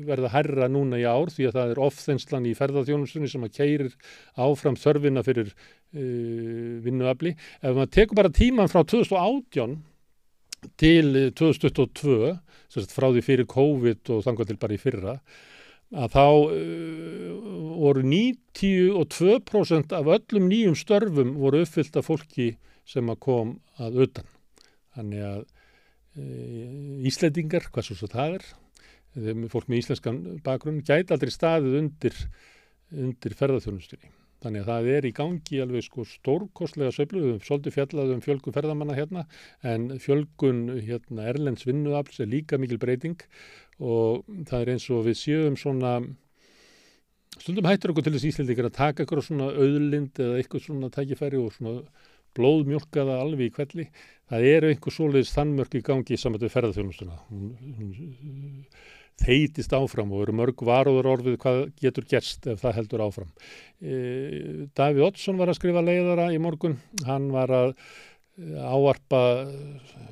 verða 0.09 0.33
herra 0.33 0.67
núna 0.67 0.99
í 0.99 1.07
ár 1.07 1.31
því 1.31 1.47
að 1.47 1.59
það 1.61 1.75
er 1.75 1.83
ofþenslan 1.87 2.51
í 2.51 2.57
ferðarþjónustunni 2.59 3.31
sem 3.31 3.47
að 3.47 3.55
keirir 3.61 3.95
áfram 4.35 4.81
þörfina 4.83 5.23
fyrir 5.23 5.55
uh, 5.55 6.75
vinnuafli. 6.83 7.37
Ef 7.63 7.79
maður 7.79 7.95
tekur 8.01 8.19
bara 8.19 8.35
tíman 8.35 8.73
frá 8.73 8.83
2018 8.83 9.79
til 10.83 11.31
2022, 11.39 12.35
frá 12.91 13.09
því 13.13 13.23
fyrir 13.31 13.51
COVID 13.51 14.11
og 14.15 14.27
þangar 14.27 14.51
til 14.51 14.59
bara 14.59 14.75
í 14.75 14.83
fyrra, 14.83 15.17
að 15.93 16.15
þá 16.15 16.27
uh, 16.27 17.33
voru 17.83 18.05
92% 18.07 19.95
af 19.97 20.11
öllum 20.17 20.49
nýjum 20.51 20.77
störfum 20.79 21.35
voru 21.41 21.63
uppfyllt 21.67 21.99
af 21.99 22.09
fólki 22.09 22.53
sem 22.89 23.11
að 23.13 23.21
kom 23.27 23.57
að 23.83 24.01
utan. 24.07 24.33
Þannig 24.97 25.27
að 25.29 25.43
uh, 25.43 27.07
Íslandingar, 27.09 27.69
hvað 27.73 27.89
svo 27.89 27.99
svo 28.01 28.11
það 28.13 28.39
er, 28.41 28.49
fólk 29.53 29.69
með 29.69 29.83
íslenskan 29.83 30.25
bakgrunn, 30.45 30.81
gæti 30.87 31.13
aldrei 31.13 31.33
staðið 31.35 31.79
undir, 31.83 32.19
undir 32.97 33.37
ferðarþjónustunni. 33.37 34.13
Þannig 34.43 34.65
að 34.65 34.71
það 34.71 34.89
er 34.91 35.07
í 35.07 35.13
gangi 35.15 35.59
alveg 35.63 35.85
sko 35.87 36.05
stórkostlega 36.09 36.95
söflu, 36.95 37.21
við 37.21 37.29
höfum 37.31 37.45
svolítið 37.47 37.75
fjallað 37.77 38.15
um 38.17 38.23
fjölgun 38.25 38.57
ferðamanna 38.57 38.97
hérna 38.97 39.23
en 39.73 39.85
fjölgun 40.03 40.63
hérna 40.83 41.29
Erlends 41.31 41.67
vinnuafls 41.69 42.19
er 42.23 42.31
líka 42.33 42.59
mikil 42.59 42.81
breyting 42.83 43.23
og 43.81 44.25
það 44.49 44.59
er 44.61 44.73
eins 44.75 44.89
og 44.93 45.07
við 45.07 45.19
séum 45.23 45.57
svona 45.59 45.97
stundum 47.39 47.67
hættur 47.67 47.93
okkur 47.93 48.07
til 48.07 48.15
þess 48.17 48.29
íslendingar 48.31 48.69
að 48.69 48.79
taka 48.79 49.03
eitthvað 49.03 49.27
svona 49.27 49.51
auðlind 49.51 50.19
eða 50.23 50.41
eitthvað 50.41 50.67
svona 50.67 50.91
tækifæri 50.93 51.41
og 51.41 51.55
svona 51.57 51.85
blóðmjölkaða 52.37 53.21
alveg 53.21 53.51
í 53.51 53.55
kvelli. 53.57 53.87
Það 54.33 54.49
eru 54.49 54.73
einhver 54.73 54.95
svoleiðis 54.95 55.35
þannmörk 55.37 55.77
í 55.77 55.85
gangi 55.85 56.19
saman 56.21 56.41
með 56.41 56.55
ferðarþjónustuna. 56.55 57.19
Þeitist 59.23 59.75
áfram 59.77 60.15
og 60.17 60.25
eru 60.25 60.35
mörg 60.39 60.63
varuður 60.65 61.11
orfið 61.13 61.37
hvað 61.43 61.61
getur 61.83 62.07
gerst 62.09 62.49
ef 62.49 62.63
það 62.63 62.79
heldur 62.79 63.05
áfram. 63.05 63.35
E, 63.85 63.99
Davíð 64.73 65.05
Oddsson 65.11 65.39
var 65.39 65.53
að 65.53 65.59
skrifa 65.61 65.85
leiðara 65.85 66.31
í 66.33 66.41
morgun. 66.43 66.79
Hann 67.07 67.29
var 67.35 67.53
að 67.53 67.75
áarpa 68.41 69.19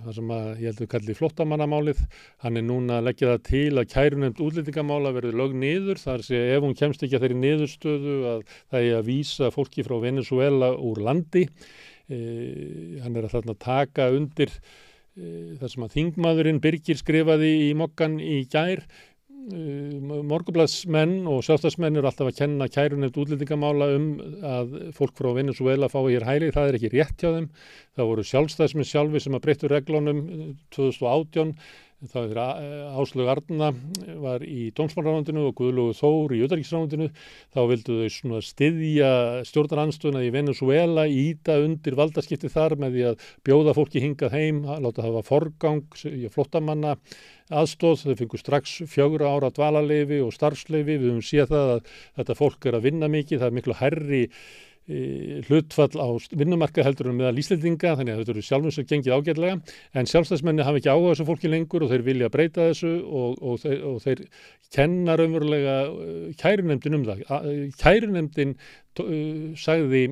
það 0.05 0.13
sem 0.17 0.33
að 0.35 0.49
ég 0.61 0.67
held 0.69 0.83
að 0.85 0.91
kalli 0.93 1.15
flottamannamálið 1.17 2.03
hann 2.45 2.59
er 2.61 2.67
núna 2.67 2.99
að 3.01 3.07
leggja 3.09 3.31
það 3.31 3.47
til 3.49 3.81
að 3.81 3.89
kærunemt 3.95 4.43
útlendingamála 4.45 5.15
verður 5.17 5.39
lög 5.41 5.57
niður. 5.57 6.01
Þar 6.03 6.27
sé 6.27 6.43
ef 6.53 6.67
hún 6.67 6.77
kemst 6.77 7.05
ekki 7.05 7.17
að 7.17 7.25
þeirri 7.25 7.39
niðurstöðu 7.41 8.19
að 8.35 8.45
það 8.59 8.85
er 8.91 8.99
að 8.99 9.09
vísa 9.09 9.51
fólki 9.55 9.87
frá 9.87 9.97
Venezuela 10.05 10.75
úr 10.77 11.01
landi. 11.07 11.47
E, 12.11 12.21
hann 13.01 13.17
er 13.17 13.25
að 13.25 13.37
þarna 13.39 13.57
taka 13.63 14.11
undir 14.13 14.53
e, 14.53 15.57
það 15.61 15.69
sem 15.73 15.87
að 15.87 15.97
þingmaðurinn 15.97 16.63
Birgir 16.65 17.01
skrifaði 17.01 17.53
í 17.71 17.73
mokkan 17.79 18.19
í 18.21 18.43
gær 18.53 18.85
morgublaðsmenn 20.31 21.27
og 21.31 21.43
sjálfstæðsmenn 21.47 21.99
eru 21.99 22.09
alltaf 22.11 22.31
að 22.31 22.39
kenna 22.39 22.69
kæruneft 22.71 23.19
útlendingamála 23.21 23.89
um 23.97 24.07
að 24.47 24.75
fólk 24.97 25.15
frá 25.19 25.31
Venezuela 25.37 25.91
fái 25.91 26.15
hér 26.15 26.27
hæli, 26.29 26.51
það 26.55 26.71
er 26.71 26.79
ekki 26.79 26.93
rétt 26.95 27.25
hjá 27.25 27.31
þeim. 27.37 27.49
Það 27.99 28.11
voru 28.13 28.27
sjálfstæðsmenn 28.31 28.91
sjálfi 28.91 29.23
sem 29.25 29.37
að 29.37 29.45
breyttu 29.47 29.71
reglunum 29.71 30.25
2018 30.77 31.55
það 32.09 32.31
er 32.33 32.39
Áslög 32.97 33.29
Arna 33.29 33.71
var 34.23 34.45
í 34.47 34.71
Dómsmálránundinu 34.77 35.49
og 35.51 35.57
Guðlúðu 35.59 35.97
Þór 35.99 36.35
í 36.37 36.41
Udaríksránundinu 36.47 37.11
þá 37.53 37.61
vildu 37.69 37.99
þau 38.01 38.39
styðja 38.45 39.11
stjórnaranstöðuna 39.49 40.23
í 40.25 40.31
Venezuela 40.33 41.05
íta 41.05 41.59
undir 41.61 41.99
valdaskipti 41.99 42.49
þar 42.53 42.79
með 42.81 42.97
því 42.97 43.05
að 43.11 43.27
bjóða 43.45 43.77
fólki 43.77 44.05
hingað 44.05 44.37
heim, 44.39 44.63
láta 44.81 45.05
hafa 45.05 45.25
forgang 45.27 46.01
flottamanna 46.33 46.97
aðstóð, 47.51 48.07
þau 48.07 48.17
fengur 48.17 48.41
strax 48.41 48.79
fjögur 48.89 49.27
ára 49.27 49.51
dvalarleifi 49.53 50.23
og 50.25 50.33
starfsleifi, 50.33 50.97
við 50.97 51.09
höfum 51.11 51.25
séð 51.27 51.53
það 51.53 51.73
að 51.75 51.95
þetta 52.21 52.39
fólk 52.39 52.69
er 52.71 52.79
að 52.79 52.87
vinna 52.87 53.11
mikið, 53.11 53.43
það 53.43 53.49
er 53.51 53.57
miklu 53.59 53.79
herri 53.81 54.25
hlutfall 55.47 55.97
á 56.01 56.09
vinnumarka 56.37 56.85
heldur 56.87 57.11
en 57.11 57.19
meðal 57.19 57.39
íslendinga, 57.43 57.95
þannig 57.99 58.15
að 58.15 58.23
þetta 58.23 58.35
eru 58.35 58.45
sjálfum 58.47 58.75
sem 58.75 58.89
gengið 58.91 59.17
ágætlega, 59.17 59.59
en 59.95 60.11
sjálfstæðsmenni 60.11 60.67
hafa 60.67 60.81
ekki 60.81 60.93
áhuga 60.93 61.15
þessu 61.15 61.29
fólki 61.29 61.53
lengur 61.53 61.87
og 61.87 61.93
þeir 61.93 62.07
vilja 62.07 62.31
breyta 62.33 62.71
þessu 62.71 62.93
og, 63.07 63.39
og, 63.41 63.61
þeir, 63.63 63.85
og 63.91 64.01
þeir 64.05 64.25
kenna 64.75 65.17
raunverulega 65.19 65.77
e, 65.87 66.17
kærunemdin 66.41 66.99
um 66.99 67.07
það. 67.09 67.25
Kærunemdin 67.81 68.57
sagði 69.61 70.05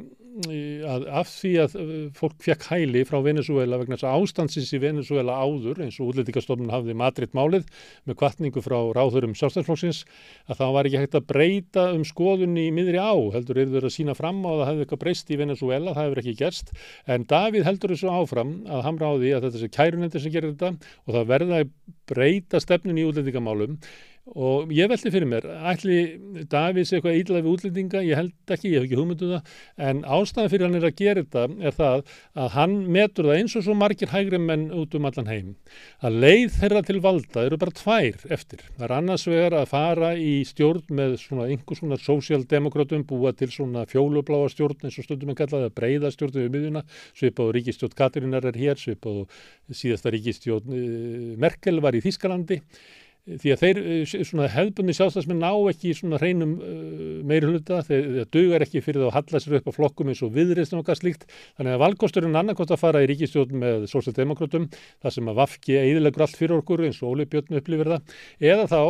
að 0.47 1.07
af 1.21 1.31
því 1.33 1.53
að 1.63 1.75
uh, 1.79 1.95
fólk 2.17 2.37
fekk 2.45 2.67
hæli 2.71 3.03
frá 3.09 3.19
Venezuela 3.25 3.79
vegna 3.81 3.97
þess 3.99 4.07
að 4.07 4.23
ástansins 4.23 4.73
í 4.77 4.81
Venezuela 4.83 5.35
áður 5.35 5.83
eins 5.85 5.99
og 5.99 6.13
útlendingastofnun 6.13 6.73
hafði 6.73 6.97
matriðt 6.99 7.35
málið 7.37 7.67
með 8.07 8.19
kvartningu 8.21 8.63
frá 8.63 8.77
ráðurum 8.97 9.35
sjálfstæðsflóksins 9.39 10.05
að 10.47 10.61
það 10.61 10.75
var 10.77 10.89
ekki 10.91 11.03
hægt 11.03 11.19
að 11.19 11.29
breyta 11.33 11.87
um 11.95 12.05
skoðunni 12.07 12.69
í 12.69 12.75
miðri 12.77 13.01
á 13.03 13.15
heldur 13.35 13.63
er 13.63 13.73
verið 13.73 13.91
að 13.91 13.97
sína 13.97 14.17
fram 14.19 14.43
á 14.47 14.51
að 14.51 14.61
það 14.61 14.71
hefði 14.71 14.87
eitthvað 14.87 15.03
breyst 15.05 15.33
í 15.33 15.41
Venezuela, 15.41 15.95
það 15.97 16.09
hefur 16.09 16.23
ekki 16.23 16.37
gerst. 16.39 16.75
En 17.09 17.27
Davíð 17.29 17.67
heldur 17.69 17.95
þessu 17.95 18.13
áfram 18.13 18.55
að 18.69 18.85
hamra 18.87 19.11
á 19.11 19.15
því 19.19 19.33
að 19.35 19.49
þetta 19.49 19.65
er 19.65 19.75
kærunendur 19.79 20.25
sem 20.25 20.35
gerir 20.35 20.55
þetta 20.55 20.75
og 21.07 21.17
það 21.17 21.33
verða 21.33 21.63
að 21.65 21.75
breyta 22.09 22.63
stefnun 22.63 23.01
í 23.01 23.09
útlendingamálum 23.09 23.79
og 24.37 24.73
ég 24.75 24.89
veldi 24.91 25.11
fyrir 25.13 25.29
mér, 25.29 25.47
ætli 25.71 25.99
Davís 26.51 26.93
eitthvað 26.93 27.19
ídlaði 27.21 27.45
við 27.45 27.53
útlendinga, 27.55 28.03
ég 28.05 28.19
held 28.19 28.53
ekki, 28.55 28.73
ég 28.73 28.83
hef 28.83 28.87
ekki 28.89 28.99
hugmynduð 28.99 29.33
um 29.33 29.39
það, 29.39 29.55
en 29.89 30.03
ástæðan 30.19 30.53
fyrir 30.53 30.67
hann 30.67 30.79
er 30.79 30.87
að 30.89 30.97
gera 30.99 31.25
þetta 31.25 31.45
er 31.69 31.77
það 31.79 32.13
að 32.45 32.51
hann 32.57 32.77
metur 32.99 33.29
það 33.29 33.41
eins 33.41 33.57
og 33.59 33.65
svo 33.67 33.77
margir 33.79 34.13
hægri 34.13 34.41
menn 34.43 34.67
út 34.75 34.97
um 34.99 35.09
allan 35.09 35.31
heim, 35.31 35.49
að 36.05 36.19
leið 36.25 36.59
þeirra 36.59 36.85
til 36.89 37.01
valda 37.05 37.47
eru 37.49 37.61
bara 37.63 37.77
tvær 37.79 38.29
eftir. 38.37 38.63
Það 38.77 38.87
er 38.89 38.97
annars 38.99 39.27
vegar 39.31 39.59
að 39.59 39.67
fara 39.73 40.13
í 40.19 40.35
stjórn 40.49 40.95
með 41.01 41.19
svona 41.23 41.49
einhvers 41.49 41.83
svona 41.83 42.01
sósjaldemokrátum, 42.03 43.07
búa 43.09 43.35
til 43.37 43.51
svona 43.55 43.87
fjólubláa 43.89 44.53
stjórn 44.53 44.89
eins 44.89 45.01
og 45.01 45.09
stundum 45.09 45.33
en 45.33 45.41
kallaði 45.41 45.71
að 45.71 45.77
breyða 45.79 46.13
stjórn 46.15 46.39
við 46.39 46.55
miðuna, 46.55 46.85
svipað 47.17 47.53
ríkistjórn 47.59 47.99
Katrínar 47.99 48.49
er 48.49 48.59
hér, 48.59 48.81
svipað 48.81 49.27
síðasta 49.75 50.13
ríkistjórn 50.15 50.75
eh, 50.75 51.37
Merkel 51.41 51.83
var 51.85 51.97
í 51.97 52.03
Þískalandi 52.05 52.63
því 53.37 53.53
að 53.53 53.63
þeir 53.63 53.81
eh, 53.83 54.15
svona 54.25 54.49
hefðbunni 54.53 54.95
sjálfstæðsmenn 54.97 55.43
ná 55.43 55.51
ekki 55.71 55.93
svona 55.97 56.21
hreinum 56.21 56.55
uh, 56.59 57.03
meiri 57.29 57.51
hluta, 57.51 57.81
þeir 57.87 58.29
dugar 58.33 58.65
ekki 58.65 58.83
fyrir 58.85 59.03
það 59.05 59.11
að 59.11 59.17
halla 59.19 59.43
sér 59.45 59.59
upp 59.59 59.69
á 59.69 59.77
flokkum 59.77 60.13
eins 60.13 60.23
og 60.25 60.33
viðreysn 60.37 60.79
og 60.79 60.83
eitthvað 60.83 61.01
slíkt, 61.03 61.27
þannig 61.59 61.77
að 61.77 61.83
valgosturinn 61.85 62.41
annarkot 62.41 62.73
að 62.73 62.83
fara 62.83 63.03
í 63.05 63.11
ríkistjórn 63.11 63.61
með 63.61 63.87
sósaldemokrátum 63.93 64.69
þar 64.73 65.17
sem 65.19 65.31
að 65.31 65.41
vafki 65.43 65.77
eidilegur 65.83 66.25
allt 66.25 66.41
fyrir 66.41 66.57
okkur 66.63 66.85
eins 66.89 67.03
og 67.03 67.13
Óli 67.13 67.29
Björn 67.29 67.61
upplifir 67.61 67.93
það 67.93 68.17
eða 68.53 68.67
þá 68.73 68.83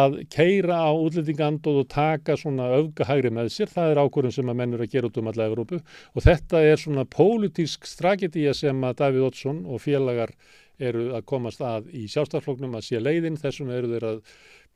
að 0.00 0.18
keira 0.32 0.80
á 0.80 0.90
útlendingandóð 0.94 1.82
og 1.82 1.88
taka 1.92 2.38
svona 2.40 2.70
öfgahægri 2.78 3.32
með 3.34 3.52
sér, 3.54 3.72
það 3.72 3.92
er 3.92 4.02
ákvörðun 4.04 4.36
sem 4.38 4.50
að 4.50 4.60
mennur 4.60 4.84
að 4.84 4.92
gera 4.94 5.10
út 5.10 5.20
um 5.20 5.30
alla 5.30 5.48
Evrópu. 5.50 5.80
Og 6.14 6.24
þetta 6.24 6.62
er 6.64 6.80
svona 6.80 7.06
pólitísk 7.08 7.88
strategía 7.88 8.54
sem 8.56 8.84
að 8.86 9.00
Davíð 9.02 9.28
Oddsson 9.28 9.64
og 9.68 9.82
félagar 9.84 10.34
eru 10.82 11.08
að 11.14 11.24
komast 11.30 11.62
að 11.62 11.88
í 11.94 12.06
sjálfstafloknum 12.10 12.76
að 12.78 12.86
sé 12.88 13.00
leiðin, 13.02 13.38
þessum 13.40 13.70
eru 13.74 13.92
þeir 13.94 14.06
að 14.10 14.20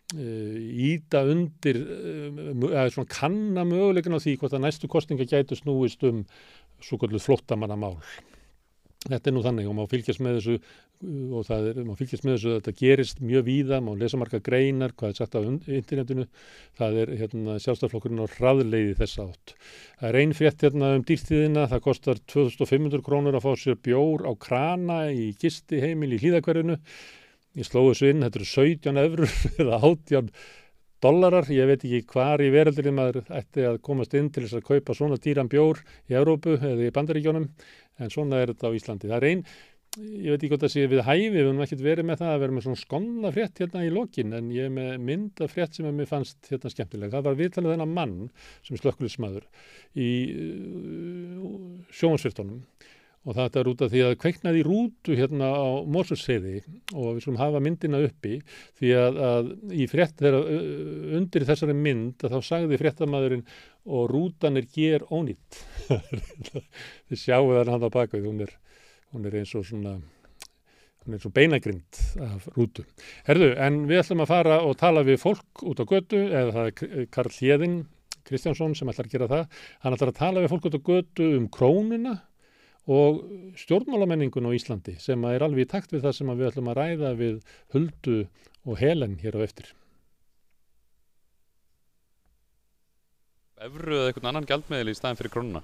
íta 0.09 1.21
e, 1.21 1.33
undir 1.35 1.79
eða 1.83 2.87
uh, 2.87 2.93
svona 2.95 3.11
kanna 3.13 3.65
möguleikin 3.69 4.17
á 4.17 4.23
því 4.23 4.39
hvort 4.41 4.57
að 4.57 4.65
næstu 4.65 4.89
kostninga 4.89 5.27
gætu 5.29 5.59
snúist 5.59 6.05
um 6.09 6.23
svo 6.81 6.97
kvöldu 6.97 7.21
flottamannamál. 7.21 7.99
Þetta 9.05 9.31
er 9.31 9.35
nú 9.37 9.43
þannig 9.45 9.69
og 9.69 9.77
má 9.77 9.85
fylgjast 9.91 10.23
með 10.25 10.39
þessu 10.39 10.57
og 10.99 11.45
það 11.47 11.67
er, 11.71 11.81
maður 11.87 12.01
fylgjast 12.01 12.25
með 12.27 12.35
þessu 12.35 12.51
að 12.51 12.57
þetta 12.59 12.75
gerist 12.81 13.21
mjög 13.23 13.45
víða, 13.47 13.79
maður 13.85 14.01
lesa 14.03 14.19
marga 14.19 14.41
greinar, 14.49 14.95
hvað 14.99 15.13
er 15.13 15.19
sagt 15.21 15.37
á 15.39 15.41
internetinu, 15.47 16.27
það 16.79 16.99
er 17.03 17.13
hérna, 17.21 17.57
sjálfstaflokkurinn 17.63 18.25
á 18.25 18.35
hraðleiði 18.35 18.97
þess 18.99 19.23
átt. 19.23 19.55
Það 20.01 20.09
er 20.11 20.21
einn 20.23 20.35
frétt 20.39 20.67
hérna 20.67 20.93
um 20.99 21.07
dýrtíðina, 21.07 21.67
það 21.71 21.85
kostar 21.87 22.23
2500 22.35 23.05
krónur 23.07 23.39
að 23.39 23.47
fá 23.47 23.53
sér 23.63 23.79
bjór 23.79 24.27
á 24.27 24.33
krana 24.35 25.01
í 25.15 25.31
gisti 25.39 25.83
heimil 25.85 26.17
í 26.17 26.23
hlýðakverðinu. 26.23 26.79
Ég 27.59 27.67
slóðu 27.67 27.95
þessu 27.95 28.11
inn, 28.13 28.25
þetta 28.27 28.43
eru 28.43 28.51
17 28.53 29.03
eurur 29.05 29.37
eða 29.63 29.83
18 29.93 30.33
dollarar, 31.03 31.47
ég 31.55 31.69
veit 31.71 31.85
ekki 31.87 32.03
hvar 32.11 32.43
í 32.43 32.51
veröldinni 32.51 32.91
maður 32.95 33.21
ætti 33.31 33.63
að 33.69 33.79
komast 33.87 34.15
inn 34.19 34.33
til 34.35 34.45
þess 34.45 34.59
að 34.59 34.67
kaupa 34.67 34.97
svona 34.99 35.19
dýran 35.23 35.51
bjór 35.51 35.79
í 36.11 36.17
Európu 36.19 36.57
eða 36.59 36.89
í 36.89 36.95
Bandaríkjónum 36.95 37.47
en 38.03 38.11
svona 38.11 38.41
er 38.43 38.51
þetta 38.53 38.71
á 38.71 38.77
Íslandi. 38.79 39.11
Það 39.11 39.19
er 39.19 39.27
einn, 39.29 39.45
ég 39.97 40.29
veit 40.31 40.43
ekki 40.43 40.51
hvort 40.53 40.65
það 40.67 40.73
sé 40.75 40.85
við 40.91 41.05
hæfi, 41.07 41.31
við 41.33 41.47
höfum 41.47 41.63
ekkert 41.65 41.85
verið 41.87 42.09
með 42.09 42.21
það 42.21 42.33
að 42.35 42.43
vera 42.43 42.57
með 42.57 42.67
svona 42.67 42.83
skonna 42.83 43.33
frétt 43.35 43.63
hérna 43.63 43.87
í 43.87 43.95
lokin 43.95 44.37
en 44.39 44.53
ég 44.55 44.69
er 44.69 44.75
með 44.75 44.93
mynda 45.09 45.49
frétt 45.51 45.79
sem 45.79 45.89
mér 45.89 46.11
fannst 46.11 46.53
hérna 46.53 46.73
skemmtilega. 46.75 47.15
Það 47.17 47.27
var 47.29 47.41
viðtalið 47.41 47.75
þennan 47.75 47.97
mann 47.97 48.19
sem 48.67 48.79
slökkulismadur 48.81 49.49
í 49.99 50.11
uh, 50.35 51.51
sjónsvirtunum 51.99 52.63
og 53.29 53.37
þetta 53.37 53.61
er 53.61 53.69
út 53.69 53.83
af 53.85 53.91
því 53.93 54.03
að 54.07 54.15
kveiknaði 54.23 54.61
rútu 54.65 55.17
hérna 55.19 55.51
á 55.53 55.69
Mósusseiði 55.91 56.61
og 56.95 57.17
við 57.17 57.25
skulum 57.25 57.41
hafa 57.41 57.61
myndina 57.65 58.01
uppi 58.07 58.39
því 58.79 58.93
að, 58.97 59.19
að 59.29 59.51
í 59.75 59.89
frétt 59.91 60.17
þegar 60.21 60.39
undir 61.19 61.47
þessari 61.49 61.77
mynd 61.77 62.25
að 62.25 62.37
þá 62.37 62.49
sagði 62.49 62.79
fréttamæðurinn 62.81 63.45
og 63.89 64.07
rútan 64.13 64.61
er 64.61 64.69
ger 64.73 65.05
ónýtt 65.11 65.61
þið 67.11 67.21
sjáu 67.21 67.51
það 67.51 67.73
hann 67.75 67.89
á 67.89 67.97
bakvið 67.99 68.31
hún 68.31 68.47
er, 68.47 68.55
hún 69.13 69.29
er 69.29 69.39
eins 69.41 69.55
og 69.59 69.67
svona 69.69 69.97
hún 69.99 71.13
er 71.13 71.19
eins 71.19 71.29
og 71.29 71.35
beinagrind 71.37 72.01
af 72.25 72.49
rútu 72.57 72.85
Herðu, 73.29 73.53
en 73.57 73.85
við 73.91 74.03
ætlum 74.03 74.25
að 74.25 74.33
fara 74.33 74.61
og 74.65 74.77
tala 74.81 75.05
við 75.07 75.23
fólk 75.25 75.65
út 75.69 75.83
á 75.83 75.85
götu 75.89 76.25
eða 76.29 76.57
það 76.57 76.73
er 76.73 77.11
Karl 77.15 77.35
Hjeðin 77.37 77.79
Kristjánsson 78.29 78.77
sem 78.77 78.91
ætlar 78.93 79.09
að 79.09 79.15
gera 79.17 79.31
það 79.31 79.61
hann 79.85 79.97
ætlar 79.97 80.13
að 80.13 80.21
tala 80.21 80.45
við 80.45 80.53
fólk 80.53 80.69
út 80.69 80.79
á 80.79 80.87
götu 80.91 81.31
um 81.39 81.49
krónuna 81.53 82.19
og 82.89 83.25
stjórnmálamenningun 83.61 84.49
á 84.49 84.57
Íslandi 84.57 84.97
sem 85.01 85.25
er 85.29 85.45
alveg 85.45 85.67
í 85.67 85.71
takt 85.71 85.93
við 85.93 86.07
það 86.07 86.17
sem 86.17 86.31
við 86.33 86.49
ætlum 86.49 86.71
að 86.73 86.79
ræða 86.81 87.11
við 87.19 87.43
Huldu 87.75 88.17
og 88.65 88.81
Helen 88.81 89.19
hér 89.21 89.37
á 89.37 89.41
eftir. 89.45 89.69
Evru 93.59 93.99
eða 93.99 94.11
einhvern 94.13 94.31
annan 94.31 94.49
gjaldmiðil 94.49 94.93
í 94.93 94.97
staðin 94.97 95.19
fyrir 95.21 95.35
krónuna? 95.35 95.63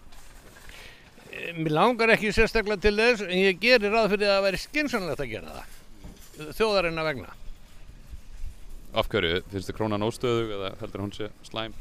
Mér 1.55 1.73
langar 1.75 2.13
ekki 2.15 2.33
sérstaklega 2.35 2.83
til 2.85 2.95
þess 2.99 3.25
en 3.27 3.39
ég 3.39 3.63
gerir 3.63 3.93
ráð 3.95 4.13
fyrir 4.15 4.29
að 4.29 4.37
það 4.37 4.45
væri 4.49 4.61
skynsannlegt 4.63 5.23
að 5.25 5.33
gera 5.33 5.57
það 5.57 6.53
þjóðarinn 6.59 7.01
að 7.01 7.09
vegna 7.11 7.33
Af 8.95 9.09
hverju? 9.11 9.41
Finnst 9.51 9.71
þið 9.71 9.79
krónan 9.79 10.07
óstöðug 10.07 10.53
eða 10.55 10.71
heldur 10.79 11.03
hún 11.03 11.15
sé 11.15 11.31
slæm? 11.47 11.75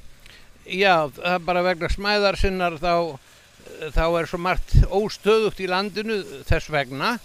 Já, 0.66 1.12
það 1.14 1.36
er 1.36 1.46
bara 1.46 1.66
vegna 1.68 1.90
smæðar 1.94 2.40
sinnar 2.40 2.80
þá, 2.82 3.20
þá 3.94 4.06
er 4.08 4.32
svo 4.32 4.40
margt 4.42 4.74
óstöðugt 4.90 5.62
í 5.62 5.70
landinu 5.70 6.22
þess 6.48 6.72
vegna 6.74 7.18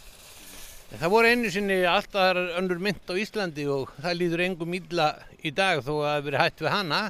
Það 0.89 1.11
voru 1.13 1.29
einu 1.29 1.51
sinni 1.53 1.83
alltaf 1.85 2.39
önnur 2.57 2.79
mynd 2.81 3.11
á 3.13 3.15
Íslandi 3.21 3.67
og 3.69 3.91
það 4.01 4.15
líður 4.23 4.43
engum 4.47 4.77
illa 4.79 5.09
í 5.45 5.51
dag 5.53 5.83
þó 5.85 5.91
að 5.99 6.05
það 6.07 6.15
hefur 6.15 6.29
verið 6.29 6.43
hætt 6.45 6.63
við 6.63 6.73
hana 6.73 7.01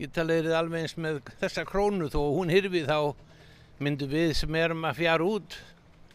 ég 0.00 0.14
talaði 0.16 0.54
alveg 0.56 0.86
eins 0.86 0.94
með 0.96 1.18
þessa 1.42 1.64
krónu 1.68 2.08
þó 2.08 2.22
hún 2.38 2.52
hyrfi 2.52 2.86
þá 2.88 3.12
myndu 3.80 4.08
við 4.10 4.34
sem 4.36 4.54
erum 4.58 4.84
að 4.88 4.98
fjara 5.00 5.24
út 5.26 5.56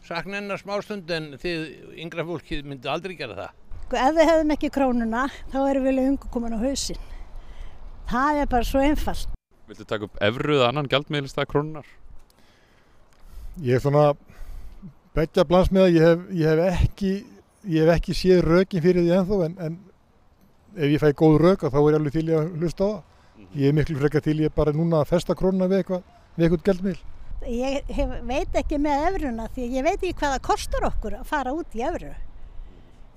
sakna 0.08 0.38
hennar 0.38 0.60
smástund 0.60 1.10
en 1.12 1.32
þið 1.40 1.64
yngra 2.04 2.24
fólkið 2.28 2.68
myndu 2.68 2.90
aldrei 2.92 3.16
gera 3.18 3.36
það. 3.36 3.56
Sko, 3.84 3.96
ef 3.96 4.14
við 4.16 4.30
hefðum 4.30 4.54
ekki 4.54 4.70
krónuna 4.72 5.24
þá 5.52 5.58
erum 5.64 5.88
við 5.88 5.96
lengur 5.98 6.32
komin 6.32 6.56
á 6.56 6.60
hausin. 6.62 7.02
Það 8.08 8.42
er 8.42 8.52
bara 8.54 8.68
svo 8.68 8.84
einfalt. 8.84 9.34
Viltu 9.68 9.84
taka 9.84 10.08
upp 10.08 10.22
evru 10.24 10.56
eða 10.56 10.70
annan 10.70 10.88
gjaldmiðl 10.88 11.28
í 11.28 11.32
stað 11.32 11.50
krónunar? 11.50 11.90
Ég 13.60 13.76
er 13.76 13.84
svona 13.84 14.06
begja 15.16 15.44
blans 15.48 15.72
með 15.74 15.88
að 15.88 15.98
ég 15.98 16.06
hef, 16.06 16.24
ég 16.38 16.48
hef 16.52 16.86
ekki 16.86 17.12
ég 17.68 17.84
hef 17.84 17.98
ekki 17.98 18.16
séð 18.16 18.42
rökin 18.46 18.84
fyrir 18.84 19.04
því 19.04 19.14
ennþá 19.18 19.38
en, 19.44 19.58
en 19.66 19.78
ef 20.78 20.94
ég 20.94 21.02
fæ 21.02 21.12
góð 21.18 21.38
rök 21.42 21.66
þá 21.66 21.78
er 21.82 21.90
ég 21.90 21.98
alveg 22.00 22.16
til 22.16 22.26
ég 22.30 22.38
að 22.38 22.50
hlusta 22.62 22.88
á 22.88 22.88
það. 22.88 23.04
Ég 23.58 23.70
er 23.70 23.76
miklu 23.76 24.00
frekar 24.00 24.24
til 24.24 24.38
ég 24.40 24.54
bara 24.54 24.74
núna 24.76 25.02
að 25.02 25.12
festa 25.12 25.36
krónuna 25.36 25.68
við 25.68 25.82
eitthvað, 25.82 26.02
við 26.36 26.46
eitthvað 26.46 26.66
gjaldmiðl. 26.68 27.00
Ég 27.46 27.84
hef, 27.94 28.14
veit 28.26 28.56
ekki 28.58 28.78
með 28.82 29.04
efruna 29.12 29.46
því 29.54 29.68
ég 29.76 29.84
veit 29.86 30.00
ekki 30.00 30.16
hvað 30.18 30.34
það 30.34 30.46
kostar 30.48 30.86
okkur 30.88 31.18
að 31.20 31.28
fara 31.28 31.52
út 31.54 31.76
í 31.78 31.84
efru. 31.86 32.10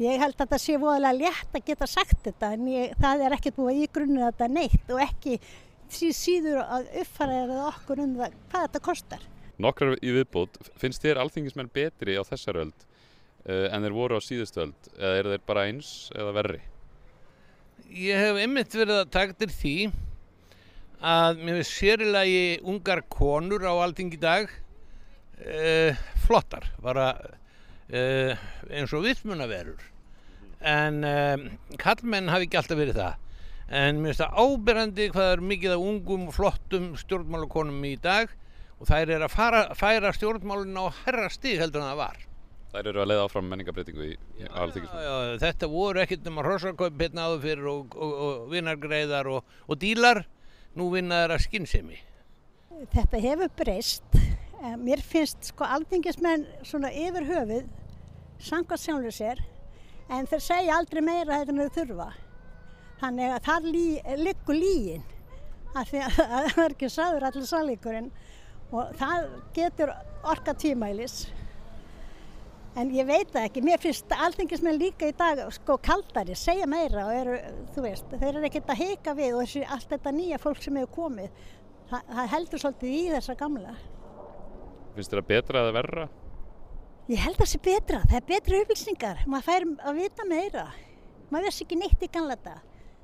Ég 0.01 0.21
held 0.21 0.38
að 0.38 0.53
það 0.53 0.62
sé 0.63 0.77
voðalega 0.81 1.17
létt 1.17 1.57
að 1.57 1.65
geta 1.65 1.88
sagt 1.89 2.21
þetta 2.25 2.53
en 2.55 2.69
ég, 2.69 2.93
það 3.01 3.25
er 3.25 3.36
ekkert 3.38 3.57
búið 3.57 3.81
í 3.81 3.89
grunni 3.93 4.21
þetta 4.23 4.47
neitt 4.49 4.93
og 4.93 5.01
ekki 5.03 5.36
sí, 5.91 6.12
síður 6.15 6.62
að 6.63 6.88
uppfæra 7.03 7.41
okkur 7.67 8.03
um 8.05 8.15
það 8.19 8.38
hvað 8.51 8.67
þetta 8.67 8.84
kostar. 8.88 9.25
Nokkrar 9.62 9.97
í 10.01 10.13
viðbútt, 10.15 10.57
finnst 10.79 11.03
þér 11.03 11.21
alþingismenn 11.21 11.69
betri 11.73 12.15
á 12.17 12.23
þessar 12.25 12.62
öld 12.63 12.86
uh, 13.45 13.67
en 13.69 13.86
þeir 13.86 13.97
voru 13.97 14.17
á 14.17 14.21
síðustu 14.25 14.63
öld 14.65 14.91
eða 14.97 15.17
eru 15.19 15.36
þeir 15.36 15.43
bara 15.49 15.65
eins 15.69 15.91
eða 16.15 16.38
verri? 16.39 16.62
Ég 17.91 18.21
hef 18.21 18.39
einmitt 18.41 18.77
verið 18.77 19.03
að 19.03 19.13
taka 19.13 19.38
til 19.38 19.51
því 19.51 19.75
að 21.01 21.39
mér 21.41 21.59
finnst 21.59 21.77
sérilagi 21.79 22.41
ungar 22.67 23.01
konur 23.09 23.65
á 23.65 23.73
alþingi 23.73 24.19
dag 24.21 24.49
uh, 25.41 26.01
flottar, 26.25 26.67
bara 26.81 27.13
uh, 27.17 28.43
eins 28.69 28.93
og 28.93 29.07
vitsmunaverur 29.07 29.89
en 30.61 31.01
um, 31.01 31.45
kallmenn 31.81 32.29
hafi 32.29 32.45
ekki 32.45 32.59
alltaf 32.59 32.77
verið 32.77 32.99
það. 32.99 33.15
En 33.71 34.01
mér 34.01 34.11
finnst 34.11 34.21
það 34.21 34.41
áberandi 34.43 35.07
hvað 35.13 35.29
er 35.33 35.45
mikið 35.51 35.75
af 35.75 35.85
ungum 35.85 36.27
flottum 36.35 36.91
stjórnmálakonum 36.99 37.87
í 37.87 37.95
dag 38.01 38.33
og 38.77 38.89
þær 38.89 39.15
er 39.15 39.25
að 39.25 39.33
fara, 39.33 39.61
færa 39.77 40.11
stjórnmálun 40.13 40.77
á 40.77 40.85
herra 41.05 41.31
stig 41.33 41.61
heldur 41.61 41.81
en 41.81 41.89
það 41.91 42.01
var. 42.01 42.19
Þær 42.71 42.87
eru 42.91 43.01
að 43.03 43.09
leiða 43.09 43.23
áfram 43.25 43.49
menningabreitingu 43.51 44.05
í, 44.05 44.11
í 44.39 44.45
alþingismenn. 44.47 45.41
Þetta 45.41 45.67
voru 45.71 46.03
ekkert 46.03 46.29
um 46.29 46.37
að 46.39 46.47
hrossakaup 46.47 47.01
hérna 47.03 47.25
áður 47.27 47.41
fyrir 47.47 47.71
og, 47.71 47.97
og, 47.97 48.13
og 48.53 49.33
og, 49.33 49.57
og 49.67 49.81
dílar 49.81 50.23
nú 50.77 50.88
vinna 50.93 51.23
þeirra 51.23 51.39
skinnsemi. 51.41 51.99
Þetta 52.91 53.21
hefur 53.21 53.53
breyst. 53.60 54.17
Mér 54.81 55.01
finnst 55.01 55.49
sko 55.49 55.65
alþingismenn 55.65 56.45
svona 56.67 56.91
yfir 56.93 57.25
höfuð 57.25 57.69
sangast 58.41 58.86
sjálfur 58.86 59.13
sér 59.13 59.41
en 60.12 60.27
þeir 60.29 60.43
segja 60.45 60.77
aldrei 60.77 61.01
meira 61.05 61.39
þetta 61.41 61.53
en 61.53 61.62
þau 61.62 61.73
þurfa. 61.77 62.07
Þannig 63.01 63.34
að 63.34 63.47
það 63.47 63.67
lí, 63.73 63.86
liggur 64.21 64.57
lígin 64.57 65.05
af 65.73 65.89
því 65.89 66.03
að 66.05 66.15
það 66.19 66.63
er 66.65 66.75
ekki 66.75 66.89
saður 66.93 67.27
allir 67.29 67.47
sálíkurinn 67.49 68.10
og 68.71 68.95
það 68.99 69.29
getur 69.55 69.93
orka 70.21 70.53
tímælis. 70.53 71.23
En 72.79 72.91
ég 72.95 73.03
veit 73.03 73.27
það 73.27 73.45
ekki, 73.49 73.62
mér 73.67 73.81
finnst 73.84 74.13
alþengismenn 74.15 74.77
líka 74.79 75.10
í 75.10 75.15
dag 75.17 75.41
sko 75.51 75.75
kaldari, 75.84 76.38
segja 76.39 76.67
meira 76.71 77.03
og 77.03 77.15
eru, 77.17 77.39
þú 77.75 77.84
veist, 77.84 78.13
þeir 78.13 78.29
eru 78.29 78.47
ekkert 78.47 78.71
að 78.71 78.79
heika 78.79 79.15
við 79.17 79.34
og 79.36 79.41
þessi, 79.43 79.63
allt 79.75 79.89
þetta 79.91 80.13
nýja 80.15 80.39
fólk 80.39 80.62
sem 80.63 80.79
hefur 80.79 80.93
komið, 80.95 81.41
það, 81.89 82.05
það 82.13 82.29
heldur 82.36 82.63
svolítið 82.63 82.93
í 82.95 83.01
þessa 83.12 83.36
gamla. 83.41 83.75
Finnst 84.95 85.15
það 85.17 85.27
betra 85.34 85.65
eða 85.65 85.75
verra? 85.81 86.07
Ég 87.12 87.25
held 87.25 87.36
að 87.36 87.43
það 87.43 87.51
sé 87.51 87.62
betra, 87.67 88.01
það 88.07 88.19
er 88.21 88.29
betri 88.29 88.62
upplýsingar, 88.63 89.25
maður 89.27 89.47
fær 89.49 89.67
að 89.91 89.99
vita 89.99 90.29
meira, 90.29 90.65
maður 91.27 91.49
veist 91.49 91.65
ekki 91.65 91.81
neitt 91.81 92.07
í 92.07 92.12
gamla 92.13 92.39
þetta, 92.39 92.55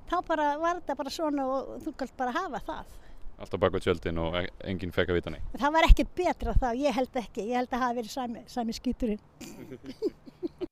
þá 0.08 0.18
bara 0.32 0.48
var 0.64 0.80
þetta 0.80 0.98
bara 1.02 1.16
svona 1.18 1.50
og 1.52 1.76
þú 1.84 1.96
kannst 2.00 2.16
bara 2.16 2.38
hafa 2.40 2.64
það 2.70 2.96
alltaf 3.38 3.60
baka 3.62 3.82
tjöldin 3.84 4.22
og 4.22 4.38
e- 4.42 4.48
enginn 4.70 4.94
fekk 4.96 5.14
að 5.14 5.20
vita 5.20 5.34
neitt. 5.34 5.58
Það 5.58 5.76
var 5.78 5.90
ekkert 5.90 6.16
betra 6.18 6.56
þá, 6.58 6.70
ég 6.78 6.98
held 6.98 7.22
ekki, 7.24 7.50
ég 7.52 7.62
held 7.62 7.70
að 7.70 7.76
það 7.76 7.86
hafi 7.86 8.00
verið 8.02 8.16
sami, 8.16 8.46
sami 8.52 8.78
skýturinn. 8.78 9.22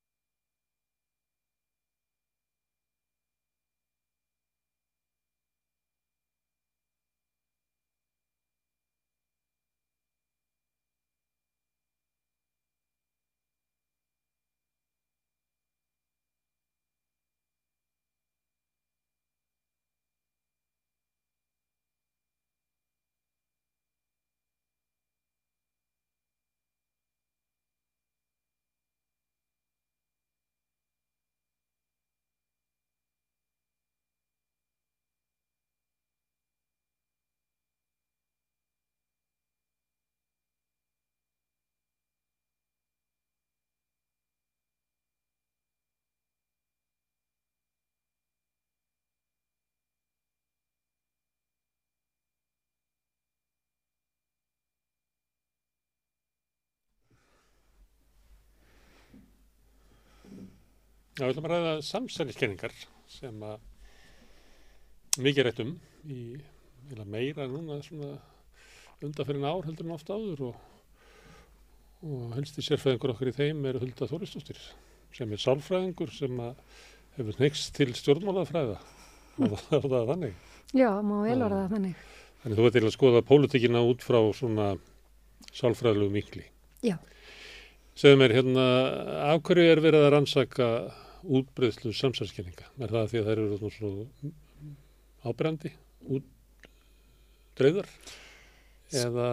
Já, 61.15 61.23
við 61.23 61.29
ætlum 61.31 61.45
að 61.47 61.53
ræða 61.53 61.73
samsæliskenningar 61.87 62.73
sem 63.07 63.43
að 63.47 65.21
mikið 65.23 65.45
rættum 65.47 65.69
í 66.11 66.17
meira 67.07 67.45
núna 67.47 67.77
svona 67.85 68.17
undanferðin 68.99 69.47
ár 69.47 69.63
heldur 69.63 69.87
en 69.87 69.93
oft 69.95 70.11
áður 70.11 70.41
og, 70.49 70.57
og 72.03 72.33
helst 72.35 72.59
í 72.59 72.65
sérfræðingur 72.67 73.13
okkur 73.13 73.31
í 73.31 73.35
þeim 73.37 73.63
er 73.69 73.79
Hulda 73.79 74.09
Þóristóttir 74.09 74.59
sem 75.15 75.31
er 75.31 75.39
sálfræðingur 75.39 76.11
sem 76.11 76.35
að 76.43 76.59
hefur 77.15 77.39
neikst 77.45 77.71
til 77.79 77.95
stjórnmálafræða 77.95 78.75
og 78.75 79.55
það 79.55 79.73
er 79.79 79.87
það 79.95 80.11
þannig. 80.11 80.35
Já, 80.75 80.89
má 80.99 81.15
vel 81.23 81.39
orða 81.39 81.61
það 81.61 81.77
þannig. 81.77 82.03
Þannig 82.43 82.59
þú 82.59 82.67
veit 82.67 82.75
til 82.75 82.83
að 82.83 82.95
skoða 82.97 83.23
pólitíkina 83.31 83.85
út 83.87 84.03
frá 84.03 84.19
svona 84.35 84.67
sálfræðilegu 85.55 86.11
mikli. 86.11 86.43
Já. 86.83 86.97
Segðu 87.95 88.19
mér 88.19 88.35
hérna, 88.35 88.69
af 89.31 89.39
hverju 89.47 89.71
er 89.71 89.79
verið 89.79 90.09
að 90.09 90.13
rannsaka 90.17 90.69
útbreyðslu 91.25 91.93
samsælskenninga? 91.95 92.65
Er 92.79 92.89
það 92.93 93.09
því 93.11 93.21
að 93.21 93.29
þær 93.29 93.37
eru 93.45 93.59
nú 93.61 93.71
svo 93.73 93.89
ábrendi, 95.25 95.71
útdreifðar? 96.17 97.89
Eða 98.95 99.29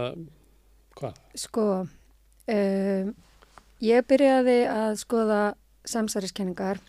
hvað? 0.99 1.21
Sko, 1.39 1.67
um, 2.55 3.15
ég 3.85 4.09
byrjaði 4.09 4.59
að 4.71 4.97
skoða 5.03 5.43
samsæriskenningar 5.89 6.81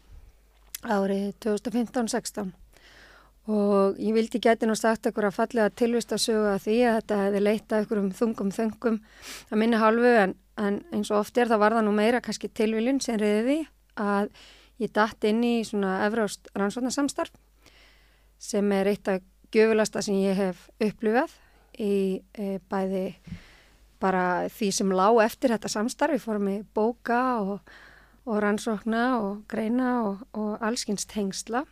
árið 0.83 1.31
2015-16 1.43 2.51
og 3.51 3.99
ég 3.99 4.15
vildi 4.15 4.39
geti 4.43 4.67
nú 4.67 4.75
sagt 4.79 5.07
ekkur 5.09 5.27
að 5.27 5.35
fallega 5.35 5.71
tilvist 5.75 6.13
að 6.15 6.23
sögu 6.23 6.49
að 6.53 6.61
því 6.63 6.77
að 6.87 6.97
þetta 6.99 7.19
hefði 7.25 7.41
leitað 7.43 7.83
ekkur 7.83 8.01
um 8.01 8.11
þungum 8.15 8.51
þöngum 8.55 8.99
að 9.49 9.59
minna 9.59 9.81
hálfu 9.81 10.13
en, 10.21 10.35
en 10.55 10.79
eins 10.95 11.11
og 11.11 11.23
oft 11.23 11.39
er 11.39 11.51
það 11.51 11.63
var 11.65 11.77
það 11.77 11.87
nú 11.87 11.95
meira 11.97 12.21
kannski 12.23 12.51
tilviljun 12.51 13.01
sem 13.03 13.19
reyði 13.19 13.63
að 13.99 14.29
ég 14.81 14.91
datt 14.93 15.23
inn 15.29 15.43
í 15.45 15.55
svona 15.67 16.01
Evrást 16.07 16.49
rannsóknarsamstarf 16.57 17.33
sem 18.43 18.71
er 18.75 18.89
eitt 18.91 19.07
af 19.07 19.21
gjöfulasta 19.53 20.01
sem 20.01 20.17
ég 20.23 20.37
hef 20.37 20.67
upplifað 20.81 21.33
í 21.79 22.21
e, 22.33 22.59
bæði 22.69 23.07
bara 24.03 24.49
því 24.51 24.69
sem 24.75 24.93
lág 24.93 25.21
eftir 25.23 25.53
þetta 25.53 25.71
samstarf 25.71 26.17
í 26.17 26.21
formi 26.21 26.57
bóka 26.75 27.21
og, 27.41 27.59
og 28.27 28.41
rannsókna 28.43 29.03
og 29.21 29.43
greina 29.49 29.93
og, 30.03 30.25
og 30.35 30.57
allskynst 30.65 31.13
hengsla 31.15 31.63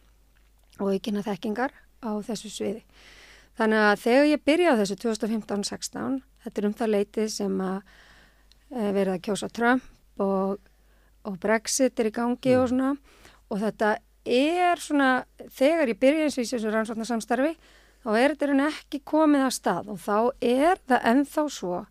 og 0.80 0.94
aukina 0.94 1.24
þekkingar 1.26 1.74
á 2.02 2.12
þessu 2.26 2.50
sviði. 2.50 2.86
Þannig 3.60 3.84
að 3.84 4.00
þegar 4.06 4.30
ég 4.30 4.44
byrjaði 4.48 4.74
á 4.74 4.80
þessu 4.82 4.98
2015-16, 5.04 6.22
þetta 6.46 6.62
er 6.62 6.68
um 6.70 6.78
það 6.80 6.94
leitið 6.96 7.32
sem 7.34 7.58
að 7.66 7.78
e, 8.72 8.86
verið 8.96 9.14
að 9.14 9.24
kjósa 9.28 9.50
Trump 9.52 10.24
og, 10.24 10.56
og 11.28 11.38
Brexit 11.40 12.00
er 12.00 12.10
í 12.10 12.16
gangi 12.16 12.56
og 12.58 12.70
svona 12.72 12.96
og 13.52 13.60
þetta 13.62 13.98
er 14.26 14.80
svona, 14.80 15.26
þegar 15.50 15.92
ég 15.92 16.00
byrjaði 16.00 16.28
eins 16.28 16.38
og 16.38 16.44
í 16.44 16.50
þessu 16.52 16.72
rannsókna 16.74 17.08
samstarfi, 17.10 17.56
þá 18.04 18.10
er 18.18 18.36
þetta 18.36 18.68
ekki 18.70 19.02
komið 19.06 19.46
að 19.48 19.56
stað 19.58 19.90
og 19.94 20.00
þá 20.02 20.18
er 20.42 20.82
það 20.88 21.08
ennþá 21.12 21.46
svo 21.50 21.86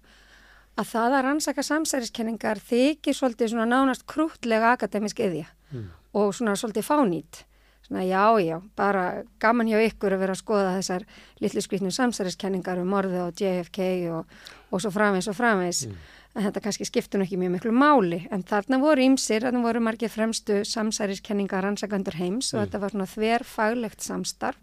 að 0.81 0.90
það 0.95 1.14
að 1.19 1.25
rannsaka 1.27 1.62
samsæriskenningar 1.66 2.61
þykir 2.64 3.16
svolítið 3.16 3.53
svona 3.53 3.66
nánast 3.69 4.07
krútlega 4.09 4.73
akademisk 4.77 5.21
eðja 5.21 5.49
Mm. 5.71 5.87
og 6.14 6.33
svona 6.35 6.57
svolítið 6.59 6.83
fánýtt. 6.83 7.45
Svona 7.87 8.03
já, 8.03 8.27
já, 8.43 8.61
bara 8.75 9.23
gaman 9.38 9.69
hjá 9.71 9.79
ykkur 9.87 10.14
að 10.16 10.19
vera 10.19 10.33
að 10.35 10.40
skoða 10.43 10.73
þessar 10.81 11.05
litlu 11.40 11.62
skritnum 11.62 11.95
samsæriskenningar 11.95 12.81
um 12.83 12.88
morði 12.90 13.21
og 13.23 13.35
JFK 13.38 14.11
og, 14.11 14.27
og 14.71 14.83
svo 14.83 14.90
framvegs 14.90 15.29
og 15.31 15.37
framvegs. 15.38 15.85
En 16.31 16.45
þetta 16.47 16.62
kannski 16.62 16.87
skiptur 16.87 17.19
nú 17.19 17.27
ekki 17.27 17.38
mjög 17.40 17.57
miklu 17.57 17.73
máli. 17.75 18.21
En 18.31 18.45
þarna 18.47 18.79
voru 18.83 19.03
ímsir, 19.03 19.43
þarna 19.43 19.64
voru 19.64 19.83
margir 19.83 20.12
fremstu 20.12 20.61
samsæriskenningar 20.69 21.64
rannsakandur 21.66 22.14
heims 22.21 22.53
og 22.55 22.62
þetta 22.62 22.81
var 22.85 22.95
svona 22.95 23.09
þver 23.11 23.45
faglegt 23.47 24.07
samstarf. 24.07 24.61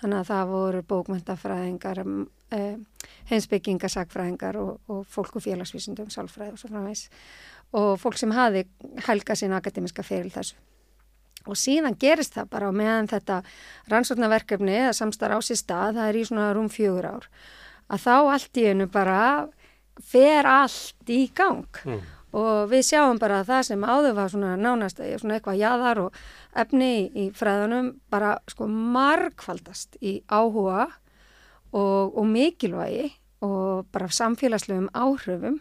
Þannig 0.00 0.16
að 0.16 0.28
það 0.30 0.50
voru 0.54 0.82
bókmentafræðingar, 0.88 1.98
uh, 2.56 3.06
heimsbyggingar, 3.28 3.92
sagfræðingar 3.92 4.56
og, 4.60 4.78
og 4.88 5.02
fólk 5.08 5.36
og 5.36 5.44
félagsvísindum, 5.44 6.08
sálfræði 6.12 6.54
og 6.54 6.60
svo 6.60 6.70
framvegs. 6.72 7.06
Og 7.76 7.90
fólk 8.00 8.16
sem 8.20 8.32
hafi 8.32 8.64
helga 9.06 9.36
sín 9.36 9.56
akademiska 9.56 10.04
feril 10.04 10.32
þessu. 10.32 10.56
Og 11.48 11.56
síðan 11.56 11.96
gerist 12.00 12.36
það 12.36 12.50
bara 12.52 12.72
meðan 12.76 13.08
þetta 13.08 13.40
rannsóknarverkefni 13.92 14.74
eða 14.82 14.96
samstarf 14.96 15.36
á 15.36 15.40
sér 15.44 15.60
stað, 15.60 15.96
það 15.96 16.08
er 16.08 16.18
í 16.20 16.24
svona 16.28 16.50
rúm 16.56 16.68
fjögur 16.72 17.08
ár, 17.08 17.28
að 17.88 18.02
þá 18.04 18.16
allt 18.34 18.60
í 18.60 18.66
einu 18.68 18.88
bara 18.92 19.20
fer 20.04 20.46
allt 20.46 21.08
í 21.10 21.26
gang 21.34 21.66
Mm. 21.84 22.00
og 22.32 22.68
við 22.70 22.82
sjáum 22.86 23.18
bara 23.18 23.40
að 23.42 23.48
það 23.50 23.62
sem 23.66 23.82
áður 23.84 24.14
var 24.14 24.28
svona 24.30 24.56
nánast 24.56 25.00
svona 25.18 25.38
eitthvað 25.38 25.58
jaðar 25.58 25.98
og 26.04 26.14
efni 26.54 26.90
í, 26.90 27.26
í 27.26 27.30
fræðunum 27.34 27.88
bara 28.10 28.36
sko 28.48 28.66
margfaldast 28.68 29.96
í 30.00 30.20
áhuga 30.30 30.86
og, 31.72 32.16
og 32.16 32.26
mikilvægi 32.26 33.10
og 33.42 33.86
bara 33.92 34.06
samfélagslegum 34.12 34.90
áhrifum 34.94 35.60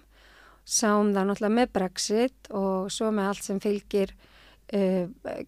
sáum 0.70 1.14
það 1.16 1.30
náttúrulega 1.32 1.56
með 1.58 1.72
Brexit 1.74 2.50
og 2.54 2.92
svo 2.94 3.10
með 3.16 3.30
allt 3.32 3.44
sem 3.48 3.60
fylgir 3.64 4.12
uh, 4.74 5.06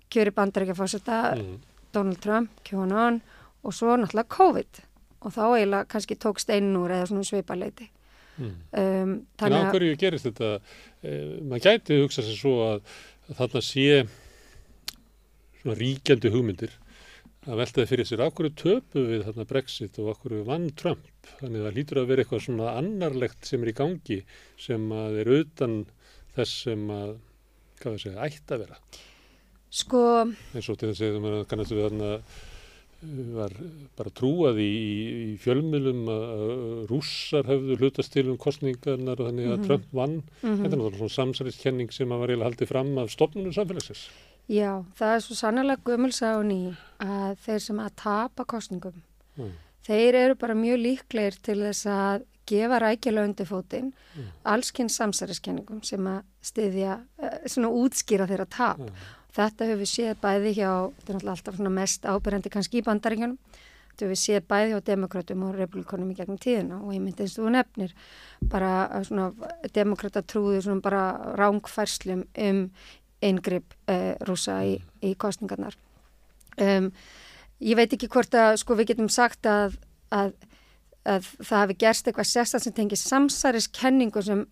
kjöri 0.10 0.34
bandarækjafósita 0.38 1.36
Mm. 1.38 1.60
Donald 1.94 2.22
Trump, 2.24 2.50
QAnon 2.64 3.22
og 3.64 3.74
svo 3.76 3.98
náttúrulega 4.00 4.32
COVID 4.38 4.80
og 5.22 5.34
þá 5.36 5.42
eiginlega 5.58 5.86
kannski 5.92 6.16
tók 6.16 6.40
steinin 6.40 6.78
úr 6.80 6.90
eða 6.96 7.10
svona 7.12 7.24
svipaleiti. 7.28 7.92
Mm. 8.38 8.54
Um, 8.80 9.16
En 9.44 9.56
að, 9.58 9.68
hverju 9.74 9.98
gerist 10.02 10.28
þetta? 10.30 10.52
Eh, 11.04 11.34
maður 11.44 11.66
gæti 11.68 11.98
hugsa 12.02 12.24
sér 12.26 12.38
svo 12.40 12.54
að, 12.70 12.94
að 13.28 13.42
þarna 13.42 13.62
sé 13.68 13.88
svona 15.62 15.76
ríkjandi 15.78 16.32
hugmyndir 16.34 16.78
að 17.50 17.58
veltaði 17.58 17.90
fyrir 17.90 18.08
sér 18.08 18.22
af 18.22 18.36
hverju 18.38 18.54
töpu 18.62 19.04
við 19.08 19.24
þarna 19.26 19.48
Brexit 19.50 19.98
og 20.02 20.12
af 20.12 20.20
hverju 20.22 20.44
vann 20.46 20.68
Trump. 20.78 21.08
Þannig 21.40 21.62
að 21.62 21.68
það 21.68 21.78
lítur 21.80 22.00
að 22.02 22.10
vera 22.12 22.24
eitthvað 22.26 22.44
svona 22.46 22.74
annarlegt 22.78 23.50
sem 23.50 23.64
er 23.66 23.72
í 23.72 23.78
gangi 23.82 24.20
sem 24.62 24.88
að 24.94 25.20
er 25.24 25.32
utan 25.40 25.78
þess 26.36 26.60
sem 26.68 26.84
að, 26.94 27.16
hvað 27.82 27.96
það 27.96 28.04
segja, 28.06 28.28
ætti 28.30 28.56
að 28.56 28.64
vera. 28.66 28.78
sko, 29.72 30.04
eins 30.54 30.70
og 30.70 30.78
til 30.78 30.92
þess 30.92 31.06
að 31.08 31.22
maður 31.24 31.46
kannast 31.50 31.74
við 31.74 31.86
þarna 31.88 32.12
var 33.36 33.54
bara 33.98 34.12
trúað 34.14 34.60
í, 34.62 34.72
í 35.34 35.38
fjölmiðlum 35.42 36.02
að 36.14 36.42
rússar 36.92 37.48
höfðu 37.50 37.78
hlutast 37.82 38.14
til 38.14 38.28
um 38.30 38.38
kostningarnar 38.38 39.20
og 39.20 39.30
þannig 39.32 39.52
að 39.56 39.66
Trump 39.68 39.86
vann. 39.92 40.18
mhm. 40.42 40.62
Þetta 40.62 40.72
er 40.72 40.78
náttúrulega 40.78 41.00
svona 41.02 41.18
samsæliskenning 41.18 41.92
sem 41.94 42.10
að 42.14 42.20
var 42.22 42.30
eiginlega 42.34 42.50
haldið 42.52 42.68
fram 42.74 42.98
af 43.02 43.10
stofnunum 43.16 43.54
samfélagsins. 43.56 44.04
já, 44.50 44.84
það 45.00 45.16
er 45.16 45.20
svo 45.26 45.36
sannlega 45.36 45.82
gömulsáni 45.86 46.76
að 47.00 47.38
þeir 47.46 47.60
sem 47.62 47.78
að 47.80 47.92
tapa 47.96 48.46
kostningum, 48.46 49.02
Mm. 49.38 49.52
þeir 49.88 50.14
eru 50.16 50.36
bara 50.36 50.54
mjög 50.54 50.78
líklegir 50.82 51.42
til 51.42 51.56
þess 51.64 51.86
að 51.88 52.26
gefa 52.46 52.80
rækjulega 52.82 53.24
undir 53.30 53.46
fótinn 53.48 53.94
Mm. 54.18 54.26
allskinn 54.46 54.90
samsæriskenningum 54.90 55.84
sem 55.86 56.00
að 56.06 56.24
styðja, 56.44 57.00
uh, 57.24 57.30
svona 57.48 57.70
útskýra 57.72 58.28
þeirra 58.28 58.46
tap. 58.50 58.78
Mm. 58.80 58.90
Þetta 59.32 59.68
höfum 59.70 59.82
við 59.82 59.92
séð 59.92 60.16
bæði 60.22 60.56
hjá, 60.58 60.72
þetta 61.00 61.12
er 61.12 61.18
náttúrulega 61.18 61.36
alltaf 61.38 61.60
mest 61.78 62.08
ábyrjandi 62.08 62.52
kannski 62.52 62.82
í 62.82 62.86
bandaríkjunum, 62.88 63.38
þetta 63.92 64.04
höfum 64.04 64.12
við 64.12 64.22
séð 64.22 64.48
bæði 64.52 64.74
hjá 64.74 64.82
demokratum 64.90 65.46
og 65.48 65.54
republikonum 65.56 66.12
í 66.12 66.18
gegnum 66.18 66.40
tíðina 66.42 66.80
og 66.82 66.92
ég 66.96 67.04
myndi 67.04 67.24
eins 67.24 67.38
og 67.38 67.46
þú 67.46 67.54
nefnir 67.56 67.94
bara 68.52 68.72
svona 69.08 69.30
demokrata 69.72 70.24
trúðu 70.24 70.60
svona 70.66 70.84
bara 70.84 71.06
rángfærslum 71.40 72.26
um 72.28 72.66
eingrip 73.22 73.76
uh, 73.88 74.18
rúsa 74.28 74.58
í, 74.66 74.76
í 75.06 75.14
kostningarnar. 75.20 75.78
Um, 76.60 76.90
ég 77.64 77.78
veit 77.80 77.94
ekki 77.94 78.10
hvort 78.12 78.34
að 78.36 78.58
sko 78.62 78.76
við 78.80 78.92
getum 78.92 79.10
sagt 79.14 79.48
að, 79.48 79.78
að, 80.12 80.34
að 81.06 81.30
það 81.40 81.62
hafi 81.62 81.78
gerst 81.86 82.10
eitthvað 82.10 82.32
sérstaklega 82.32 82.66
sem 82.66 82.78
tengir 82.80 83.02
samsæriskenningu 83.02 84.26
sem 84.26 84.46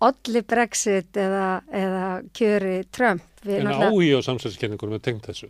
olli 0.00 0.40
Brexit 0.48 1.16
eða, 1.20 1.48
eða 1.72 2.04
kjöri 2.36 2.76
Trump. 2.92 3.24
Við 3.44 3.58
En 3.58 3.66
náttúrulega- 3.66 3.90
áhugi 3.90 4.12
á 4.16 4.20
samsæliskenningunum 4.24 4.94
er 4.96 5.02
tengt 5.04 5.26
þessu. 5.28 5.48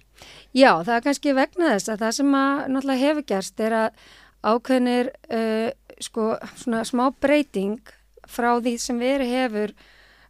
Já, 0.55 0.73
það 0.87 0.95
er 0.97 1.05
kannski 1.07 1.35
vegna 1.35 1.71
þess 1.75 1.89
að 1.91 2.03
það 2.05 2.13
sem 2.19 2.35
að 2.39 2.67
náttúrulega 2.75 3.05
hefur 3.05 3.27
gerst 3.31 3.61
er 3.61 3.73
að 3.73 4.03
ákveðnir 4.51 5.11
uh, 5.31 5.71
sko 6.01 6.27
svona 6.57 6.83
smá 6.89 7.05
breyting 7.21 7.81
frá 8.31 8.51
því 8.63 8.75
sem 8.79 8.99
verið 9.03 9.33
hefur 9.35 9.73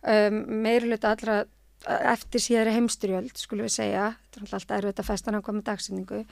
um, 0.08 0.38
meiri 0.64 0.88
hluta 0.88 1.12
allra 1.14 1.44
eftir 1.86 2.40
síðari 2.44 2.74
heimstyrjöld, 2.76 3.32
skulum 3.40 3.64
við 3.68 3.72
segja, 3.76 4.08
þetta 4.32 4.40
er 4.40 4.54
alltaf 4.58 4.76
erfitt 4.78 4.98
að 5.00 5.06
festa 5.08 5.32
hann 5.32 5.42
komið 5.44 5.64
dagsinningu, 5.70 6.24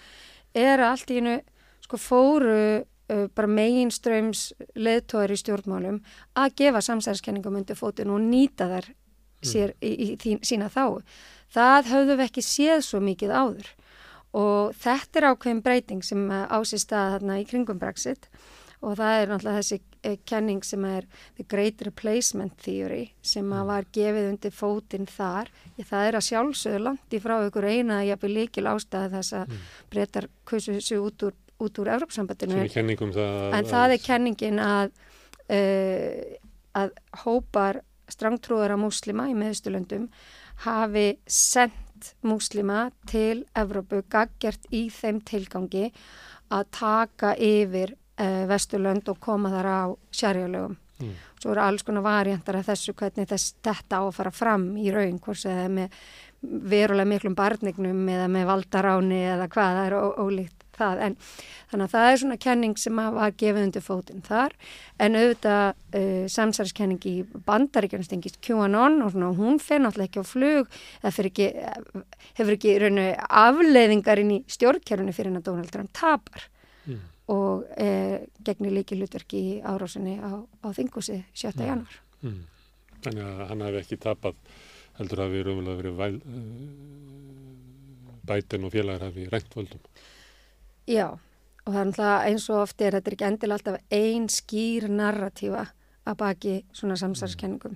er 0.55 0.77
að 0.83 0.90
allt 0.90 1.12
í 1.12 1.20
hennu 1.20 1.37
sko 1.87 2.01
fóru 2.03 2.57
uh, 2.81 2.83
bara 3.09 3.49
meginströms 3.49 4.51
leðtóður 4.77 5.33
í 5.33 5.40
stjórnmálum 5.40 6.01
að 6.37 6.55
gefa 6.61 6.83
samsæðiskenningum 6.85 7.57
undir 7.61 7.79
fótinn 7.79 8.12
og 8.12 8.21
nýta 8.21 8.68
þær 8.68 8.90
sér 9.47 9.75
í, 9.81 9.92
í, 9.92 10.07
í 10.18 10.38
sína 10.47 10.68
þá. 10.73 11.01
Það 11.53 11.92
höfðu 11.92 12.16
við 12.18 12.25
ekki 12.27 12.44
séð 12.44 12.81
svo 12.85 13.01
mikið 13.05 13.35
áður. 13.35 13.75
Og 14.37 14.77
þetta 14.77 15.21
er 15.21 15.27
ákveðin 15.33 15.64
breyting 15.64 16.05
sem 16.05 16.25
á 16.29 16.59
sér 16.68 16.83
stað 16.83 17.14
þarna 17.16 17.38
í 17.40 17.47
kringum 17.49 17.81
Brexit. 17.81 18.29
Og 18.85 18.94
það 18.94 19.21
er 19.21 19.31
náttúrulega 19.33 19.59
þessi 19.62 19.79
eh, 20.07 20.18
kenning 20.29 20.62
sem 20.62 20.85
er 20.87 21.07
the 21.35 21.47
great 21.51 21.81
replacement 21.83 22.55
theory 22.62 23.09
sem 23.27 23.49
að 23.51 23.71
var 23.73 23.88
gefið 23.97 24.29
undir 24.29 24.55
fótinn 24.55 25.09
þar. 25.11 25.51
Ég, 25.81 25.88
það 25.88 26.11
er 26.11 26.18
að 26.18 26.27
sjálfsögðu 26.29 26.83
langt 26.85 27.16
í 27.16 27.23
frá 27.25 27.35
ykkur 27.49 27.66
eina 27.66 27.99
að 27.99 28.11
ég 28.11 28.18
hafi 28.21 28.31
líkil 28.31 28.68
ástæði 28.71 29.11
þess 29.16 29.37
að 29.40 29.49
mm. 29.49 29.66
breytar 29.90 30.29
kusu 30.47 30.77
þessu 30.77 31.01
út 31.03 31.27
úr, 31.27 31.40
út 31.59 31.79
úr 31.83 31.90
Európsambandinu 31.97 32.55
um 32.55 33.21
en 33.59 33.68
það 33.68 33.94
er 33.97 34.03
kenningin 34.03 34.62
að 34.62 34.92
uh, 35.51 36.38
að 36.79 36.94
hópar 37.25 37.83
strangtrúðara 38.09 38.79
múslima 38.81 39.29
í 39.29 39.37
meðstulöndum 39.37 40.09
hafi 40.64 41.09
sendt 41.27 42.12
múslima 42.23 42.88
til 43.11 43.44
Evrópu 43.59 44.05
gaggjart 44.11 44.68
í 44.75 44.87
þeim 44.92 45.21
tilgangi 45.27 45.88
að 46.55 46.68
taka 46.79 47.35
yfir 47.35 47.94
uh, 47.94 48.44
Vesturlönd 48.51 49.11
og 49.11 49.18
koma 49.21 49.51
þar 49.53 49.68
á 49.68 49.83
sérjálögum. 50.14 50.79
Mm. 50.99 51.12
Svo 51.38 51.53
eru 51.53 51.62
alls 51.62 51.85
konar 51.87 52.03
variantar 52.03 52.59
af 52.59 52.71
þessu 52.71 52.94
hvernig 52.99 53.29
þess, 53.31 53.55
þetta 53.62 54.01
á 54.01 54.03
að 54.03 54.16
fara 54.16 54.33
fram 54.35 54.71
í 54.81 54.88
raun, 54.90 55.21
hvort 55.23 55.44
það 55.44 55.61
er 55.64 55.75
með 55.77 55.99
verulega 56.73 57.11
miklum 57.12 57.37
barnignum 57.38 58.01
eða 58.11 58.27
með 58.31 58.49
valdaráni 58.49 59.21
eða 59.35 59.49
hvað 59.51 59.79
það 59.79 59.87
er 59.87 59.97
ólíkt 60.23 60.58
það. 60.79 61.03
En, 61.07 61.17
þannig 61.71 61.87
að 61.87 61.95
það 61.95 62.11
er 62.11 62.21
svona 62.23 62.38
kenning 62.45 62.79
sem 62.81 63.01
var 63.19 63.35
gefið 63.43 63.67
undir 63.67 63.85
fótinn 63.85 64.25
þar 64.27 64.55
en 65.05 65.19
auðvitað 65.19 65.64
uh, 66.01 66.27
samsæriskenning 66.33 67.09
í 67.09 67.14
bandaríkjana 67.49 68.07
stengist 68.07 68.41
QAnon 68.45 69.03
og 69.05 69.12
svona, 69.14 69.33
hún 69.38 69.61
fer 69.62 69.83
náttúrulega 69.85 70.09
ekki 70.09 70.25
á 70.25 70.33
flug 70.33 70.79
eða 71.03 71.27
ekki, 71.31 71.49
hefur 72.41 72.57
ekki 72.57 72.77
rauninu 72.83 73.09
afleiðingar 73.45 74.23
inn 74.23 74.37
í 74.38 74.43
stjórnkjörunni 74.51 75.17
fyrir 75.17 75.33
en 75.33 75.43
að 75.43 75.51
Donald 75.51 75.75
Trump 75.75 75.93
tapar 75.97 76.49
mm. 76.87 77.03
og 77.35 77.67
eh, 77.77 78.25
gegnir 78.47 78.75
líki 78.79 78.99
hlutverki 78.99 79.43
í 79.43 79.59
árásinni 79.61 80.17
á, 80.23 80.41
á 80.41 80.69
þingusi 80.77 81.21
7. 81.35 81.53
Mm. 81.53 81.67
januar. 81.69 82.01
Mm. 82.23 82.41
Þannig 83.05 83.29
að 83.29 83.45
hann 83.53 83.67
hefði 83.69 83.85
ekki 83.85 84.01
tapað 84.03 84.41
heldur 84.99 85.23
að 85.23 85.35
við 85.35 85.45
erum 85.45 85.67
verið 85.69 85.99
væl, 85.99 86.14
uh, 86.19 86.45
bætin 88.29 88.67
og 88.67 88.75
félagar 88.75 89.09
hafi 89.09 89.29
rænt 89.31 89.55
völdum. 89.55 89.83
Já, 90.88 91.09
og 91.66 91.74
það 91.74 91.81
er 91.81 91.88
náttúrulega 91.90 92.29
eins 92.31 92.46
og 92.48 92.62
oft 92.62 92.81
er 92.81 92.94
þetta 92.96 93.11
er 93.11 93.16
ekki 93.16 93.29
endilega 93.29 93.59
alltaf 93.59 93.81
einn 93.92 94.29
skýr 94.33 94.88
narratífa 94.88 95.66
að 96.09 96.18
baki 96.22 96.55
svona 96.72 96.96
samsarskenningum. 96.96 97.74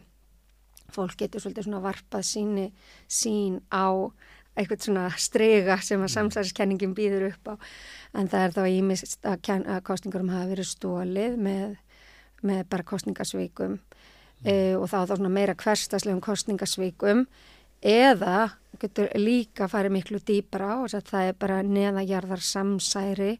Fólk 0.92 1.18
getur 1.20 1.42
svolítið 1.44 1.66
svona 1.66 1.82
varpað 1.84 2.24
síni 2.24 2.66
sín 3.08 3.60
á 3.68 3.92
eitthvað 4.56 4.86
svona 4.86 5.04
strega 5.20 5.78
sem 5.84 6.00
að 6.04 6.12
samsarskenningin 6.14 6.96
býður 6.96 7.30
upp 7.30 7.52
á 7.52 7.54
en 8.20 8.28
það 8.32 8.46
er 8.46 8.56
þá 8.56 8.62
ímist 8.68 9.28
að, 9.28 9.48
að 9.60 9.80
kostningurum 9.88 10.32
hafa 10.32 10.50
verið 10.50 10.68
stólið 10.68 11.38
með, 11.40 11.78
með 12.44 12.66
bara 12.72 12.88
kostningasvíkum 12.88 13.78
mm. 13.78 14.02
e, 14.44 14.54
og 14.76 14.88
þá 14.92 14.98
þá 15.08 15.14
svona 15.16 15.32
meira 15.32 15.56
hverstaslegum 15.56 16.20
kostningasvíkum 16.24 17.24
eða 17.82 18.52
getur 18.82 19.10
líka 19.18 19.68
farið 19.70 19.96
miklu 19.96 20.22
dýbra 20.26 20.78
og 20.82 20.90
það 20.92 21.28
er 21.28 21.36
bara 21.38 21.60
neðajarðar 21.66 22.42
samsæri 22.42 23.36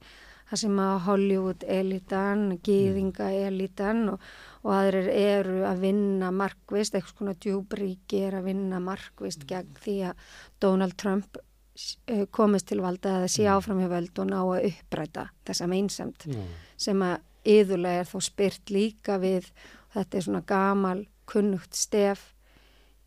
það 0.53 0.61
sem 0.61 0.81
að 0.85 0.97
Hollywood 1.07 1.63
elitan, 1.65 2.43
gýðinga 2.65 3.31
elitan 3.47 4.03
og, 4.13 4.27
og 4.63 4.75
aðrir 4.77 5.09
eru 5.09 5.63
að 5.65 5.87
vinna 5.87 6.29
markvist, 6.35 6.95
eitthvað 6.95 7.17
svona 7.17 7.37
djúbríki 7.41 8.21
er 8.29 8.37
að 8.39 8.51
vinna 8.51 8.83
markvist 8.85 9.47
gegn 9.49 9.73
því 9.81 9.97
að 10.11 10.27
Donald 10.63 10.99
Trump 11.01 11.41
eh, 11.41 12.27
komist 12.31 12.69
til 12.69 12.83
valda 12.85 13.23
að 13.23 13.31
sé 13.33 13.49
áfram 13.49 13.81
hjá 13.81 13.89
völd 13.95 14.23
og 14.23 14.29
ná 14.29 14.41
að 14.43 14.69
uppræta 14.69 15.31
þessa 15.49 15.71
meinsamt 15.73 16.29
mm. 16.29 16.51
sem 16.77 17.07
að 17.09 17.17
yðurlega 17.57 18.05
er 18.05 18.13
þó 18.13 18.19
spyrt 18.23 18.71
líka 18.71 19.17
við 19.23 19.49
þetta 19.97 20.19
er 20.19 20.29
svona 20.29 20.45
gamal 20.47 20.99
kunnugt 21.33 21.75
stef 21.79 22.32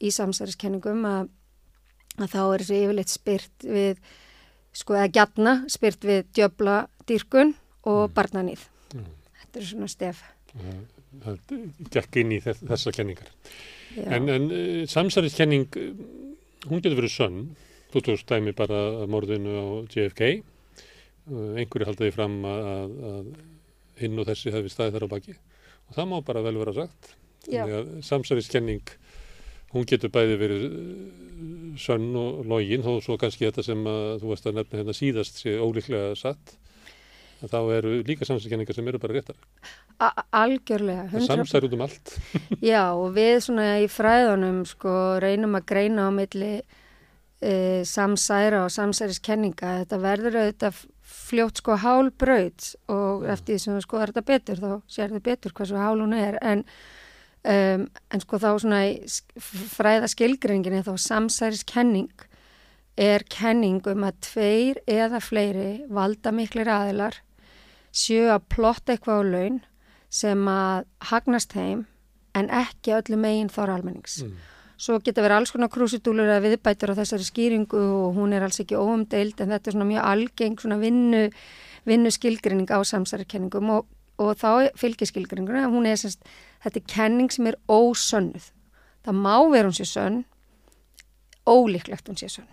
í 0.04 0.12
samsæriskenningum 0.14 1.06
að, 1.10 1.30
að 2.20 2.32
þá 2.34 2.40
er 2.44 2.64
þessu 2.64 2.80
yfirleitt 2.82 3.14
spyrt 3.14 3.68
við, 3.68 4.02
sko 4.76 4.98
eða 4.98 5.12
gætna, 5.20 5.56
spyrt 5.72 6.08
við 6.08 6.26
djöbla 6.36 6.80
dýrkun 7.08 7.54
og 7.86 8.02
mm. 8.08 8.16
barnanýð. 8.18 8.66
Mm. 8.94 9.08
Þetta 9.42 9.62
er 9.62 9.70
svona 9.70 9.92
stef. 9.92 10.24
Það 11.24 11.56
gekk 11.94 12.20
inn 12.22 12.34
í 12.36 12.42
þessa 12.44 12.92
kenningar. 12.96 13.32
Já. 13.96 14.10
En, 14.18 14.28
en 14.32 14.50
eh, 14.52 14.82
samsæriskenning, 14.92 15.70
hún 16.68 16.82
getur 16.84 17.00
verið 17.00 17.14
sönn. 17.14 17.46
Þú 17.94 18.02
tókst 18.04 18.28
dæmi 18.28 18.52
bara 18.58 19.08
morðinu 19.08 19.56
á 19.56 19.66
JFK. 19.88 20.42
Einhverju 21.26 21.88
haldaði 21.88 22.12
fram 22.14 22.42
að, 22.46 22.98
að 23.10 23.30
hinn 24.02 24.20
og 24.20 24.28
þessi 24.28 24.52
hefði 24.54 24.74
staðið 24.74 24.98
þar 24.98 25.08
á 25.08 25.14
baki. 25.14 25.36
Og 25.86 25.96
það 25.96 26.10
má 26.12 26.18
bara 26.28 26.44
vel 26.46 26.58
vera 26.60 26.76
sagt. 26.76 27.14
Samsæriskenning 28.06 28.84
hún 29.76 29.88
getur 29.90 30.12
bæði 30.14 30.38
verið 30.40 30.66
eh, 30.66 31.26
sönn 31.82 32.14
og 32.20 32.46
login 32.48 32.86
þó 32.86 32.94
svo 33.04 33.18
kannski 33.20 33.50
þetta 33.50 33.66
sem 33.66 33.82
að, 33.90 34.22
þú 34.22 34.32
veist 34.32 34.48
að 34.48 34.62
nefna 34.62 34.82
hérna 34.82 34.96
síðast 34.96 35.42
sé 35.44 35.58
ólíklega 35.60 36.16
satt. 36.20 36.56
Þá 37.46 37.60
eru 37.76 37.92
líka 38.08 38.26
samsækjenningar 38.26 38.78
sem 38.78 38.88
eru 38.88 39.00
bara 39.02 39.18
réttar. 39.18 39.36
A 40.02 40.24
Algjörlega 40.40 41.20
samsær 41.28 41.68
út 41.68 41.76
um 41.76 41.84
allt. 41.86 42.16
Já 42.72 42.96
og 42.96 43.12
við 43.16 43.36
svona 43.46 43.68
í 43.84 43.90
fræðunum 43.92 44.64
sko 44.70 44.96
reynum 45.22 45.58
að 45.60 45.68
greina 45.70 46.08
á 46.08 46.12
milli 46.16 46.54
e, 46.56 47.84
samsæra 47.86 48.64
og 48.64 48.74
samsæriskenninga. 48.74 49.76
Þetta 49.84 50.02
verður 50.02 50.40
auðvitað 50.42 50.82
fljótt 51.06 51.62
sko 51.62 51.78
hálbröð 51.84 52.72
og 52.92 53.28
eftir 53.30 53.56
því 53.56 53.62
sem 53.62 53.78
þú 53.78 53.86
skoðar 53.86 54.14
þetta 54.14 54.30
betur 54.32 54.64
þá 54.64 54.72
sér 54.96 55.14
þið 55.14 55.26
betur 55.30 55.56
hvað 55.60 55.72
svo 55.72 55.84
hál 55.84 56.02
hún 56.02 56.18
er. 56.18 56.40
En 56.42 56.66
Um, 57.46 57.84
en 58.10 58.24
sko 58.24 58.40
þá 58.42 58.48
svona 58.58 58.80
fræða 59.38 60.08
skilgringin 60.10 60.80
er 60.80 60.86
þá 60.88 60.96
samsæriskenning 60.98 62.10
er 62.98 63.22
kenning 63.30 63.86
um 63.92 64.06
að 64.08 64.18
tveir 64.26 64.80
eða 64.90 65.20
fleiri 65.22 65.84
valda 65.94 66.32
miklir 66.34 66.72
aðilar 66.72 67.20
sjö 67.96 68.32
að 68.34 68.48
plotta 68.52 68.96
eitthvað 68.96 69.22
á 69.22 69.24
laun 69.30 69.60
sem 70.10 70.42
að 70.50 70.88
hagnast 71.12 71.54
heim 71.54 71.86
en 72.36 72.50
ekki 72.52 72.96
öllu 72.98 73.20
megin 73.20 73.52
þára 73.52 73.78
almennings. 73.78 74.22
Mm. 74.24 74.36
Svo 74.76 74.98
geta 75.04 75.24
verið 75.24 75.40
alls 75.40 75.54
konar 75.56 75.72
krúsidúlur 75.72 76.34
að 76.34 76.50
viðbætur 76.50 76.92
á 76.92 77.00
þessari 77.00 77.28
skýringu 77.28 77.80
og 77.80 78.18
hún 78.18 78.36
er 78.36 78.44
alls 78.44 78.60
ekki 78.60 78.76
óumdeild 78.76 79.40
en 79.40 79.54
þetta 79.54 79.72
er 79.72 79.76
svona 79.78 79.88
mjög 79.88 80.08
algeng 80.12 80.58
svona 80.60 80.80
vinnu, 80.82 81.22
vinnu 81.88 82.12
skilgrinning 82.12 82.68
á 82.68 82.80
samsæriskenningum 82.84 83.72
og, 83.78 83.88
og 84.22 84.36
þá 84.40 84.72
fylgir 84.80 85.10
skilgringuna 85.10 85.68
hún 85.72 85.88
er 85.90 86.00
semst 86.00 86.24
þetta 86.64 86.82
er 86.82 86.90
kenning 86.90 87.32
sem 87.34 87.48
er 87.50 87.58
ósönnuð. 87.70 88.52
Það 89.06 89.22
má 89.22 89.36
vera 89.52 89.70
hún 89.70 89.78
sé 89.78 89.86
sönn, 89.86 90.24
ólíklegt 91.46 92.10
hún 92.10 92.20
sé 92.20 92.30
sönn. 92.32 92.50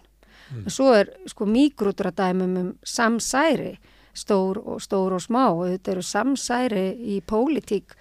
Mm. 0.53 0.65
En 0.67 0.75
svo 0.75 0.93
er 0.97 1.13
sko 1.31 1.47
mikrúturadæmum 1.49 2.57
um 2.61 2.73
samsæri, 2.85 3.77
stór 4.13 4.61
og, 4.61 4.83
stór 4.85 5.17
og 5.17 5.23
smá 5.25 5.47
og 5.49 5.71
þetta 5.71 5.95
eru 5.95 6.03
samsæri 6.05 6.89
í 7.15 7.23
pólitík 7.25 7.97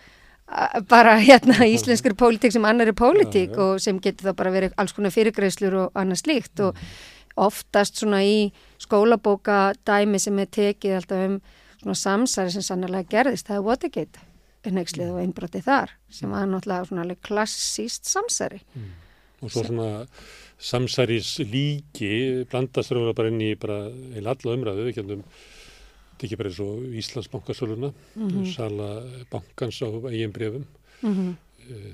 bara 0.90 1.16
hérna 1.24 1.64
íslenskur 1.76 2.16
pólitík 2.20 2.52
sem 2.52 2.66
annar 2.68 2.92
er 2.92 2.98
pólitík 2.98 3.54
ja, 3.54 3.56
ja. 3.56 3.64
og 3.64 3.82
sem 3.82 4.00
getur 4.04 4.32
þá 4.32 4.36
bara 4.36 4.52
verið 4.52 4.76
alls 4.78 4.92
konar 4.96 5.14
fyrirgreislur 5.16 5.78
og 5.86 5.96
annað 5.96 6.24
slíkt 6.26 6.60
mm. 6.60 6.68
og 6.68 7.46
oftast 7.48 8.02
svona 8.02 8.20
í 8.28 8.52
skólabóka 8.82 9.72
dæmi 9.88 10.20
sem 10.20 10.40
er 10.44 10.52
tekið 10.52 10.98
alltaf 10.98 11.28
um 11.30 11.38
svona 11.82 11.98
samsæri 11.98 12.54
sem 12.54 12.66
sannarlega 12.66 13.10
gerðist, 13.10 13.48
það 13.50 13.58
er 13.58 13.66
Watergate 13.68 14.28
nexlið 14.70 15.16
og 15.16 15.22
einbroti 15.24 15.62
þar 15.66 15.96
sem 16.14 16.30
var 16.30 16.46
náttúrulega 16.46 16.86
svona 16.86 17.16
klassíst 17.26 18.06
samsæri. 18.06 18.62
Mm. 18.76 18.92
Og 19.42 19.50
svo 19.50 19.64
svona 19.66 20.06
samsæris 20.62 21.40
líki 21.50 22.46
blandast 22.52 22.94
röfum 22.94 23.16
bara 23.18 23.32
inn 23.34 23.42
í 23.42 23.56
bara 23.58 23.88
eða 24.14 24.36
alla 24.36 24.58
umræðu, 24.58 24.92
ekki 24.92 25.02
andum 25.02 25.24
þetta 26.22 26.28
ekki 26.28 26.38
bara 26.38 26.52
eins 26.52 26.60
og 26.62 26.98
Íslandsbankasöluna 27.02 27.90
mm 27.92 28.28
-hmm. 28.30 28.54
sala 28.54 28.90
bankans 29.32 29.82
á 29.82 29.90
eigin 30.12 30.32
brefum 30.32 30.66
mm 31.02 31.14
-hmm. 31.14 31.34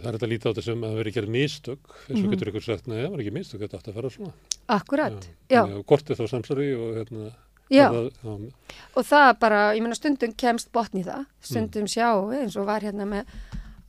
það 0.02 0.08
er 0.08 0.14
þetta 0.18 0.32
lítið 0.32 0.50
á 0.52 0.58
þessum 0.58 0.84
að 0.84 0.90
það 0.90 0.98
veri 0.98 1.12
gerð 1.12 1.30
mistök 1.30 1.80
eins 1.80 2.20
og 2.20 2.26
-hmm. 2.26 2.32
getur 2.32 2.48
ykkur 2.48 2.64
sagt, 2.64 2.88
neða, 2.88 3.04
það 3.04 3.12
var 3.12 3.20
ekki 3.20 3.32
mistök 3.32 3.62
þetta 3.62 3.78
átt 3.78 3.88
að 3.88 3.94
fara 3.94 4.10
svona. 4.10 4.34
Akkurat, 4.68 5.30
já. 5.50 5.84
Gort 5.86 6.10
er 6.10 6.16
þá 6.16 6.28
samsæri 6.28 6.76
og 6.76 6.96
hérna 6.98 7.32
Já, 7.74 7.88
það, 7.92 8.48
og 8.96 9.06
það 9.08 9.30
bara, 9.42 9.62
ég 9.76 9.84
menna 9.84 9.98
stundum 9.98 10.34
kemst 10.40 10.70
botn 10.76 11.02
í 11.02 11.04
það, 11.04 11.26
stundum 11.44 11.84
mm. 11.84 11.92
sjá 11.92 12.10
eins 12.40 12.56
og 12.56 12.68
var 12.70 12.86
hérna 12.86 13.08
með 13.10 13.32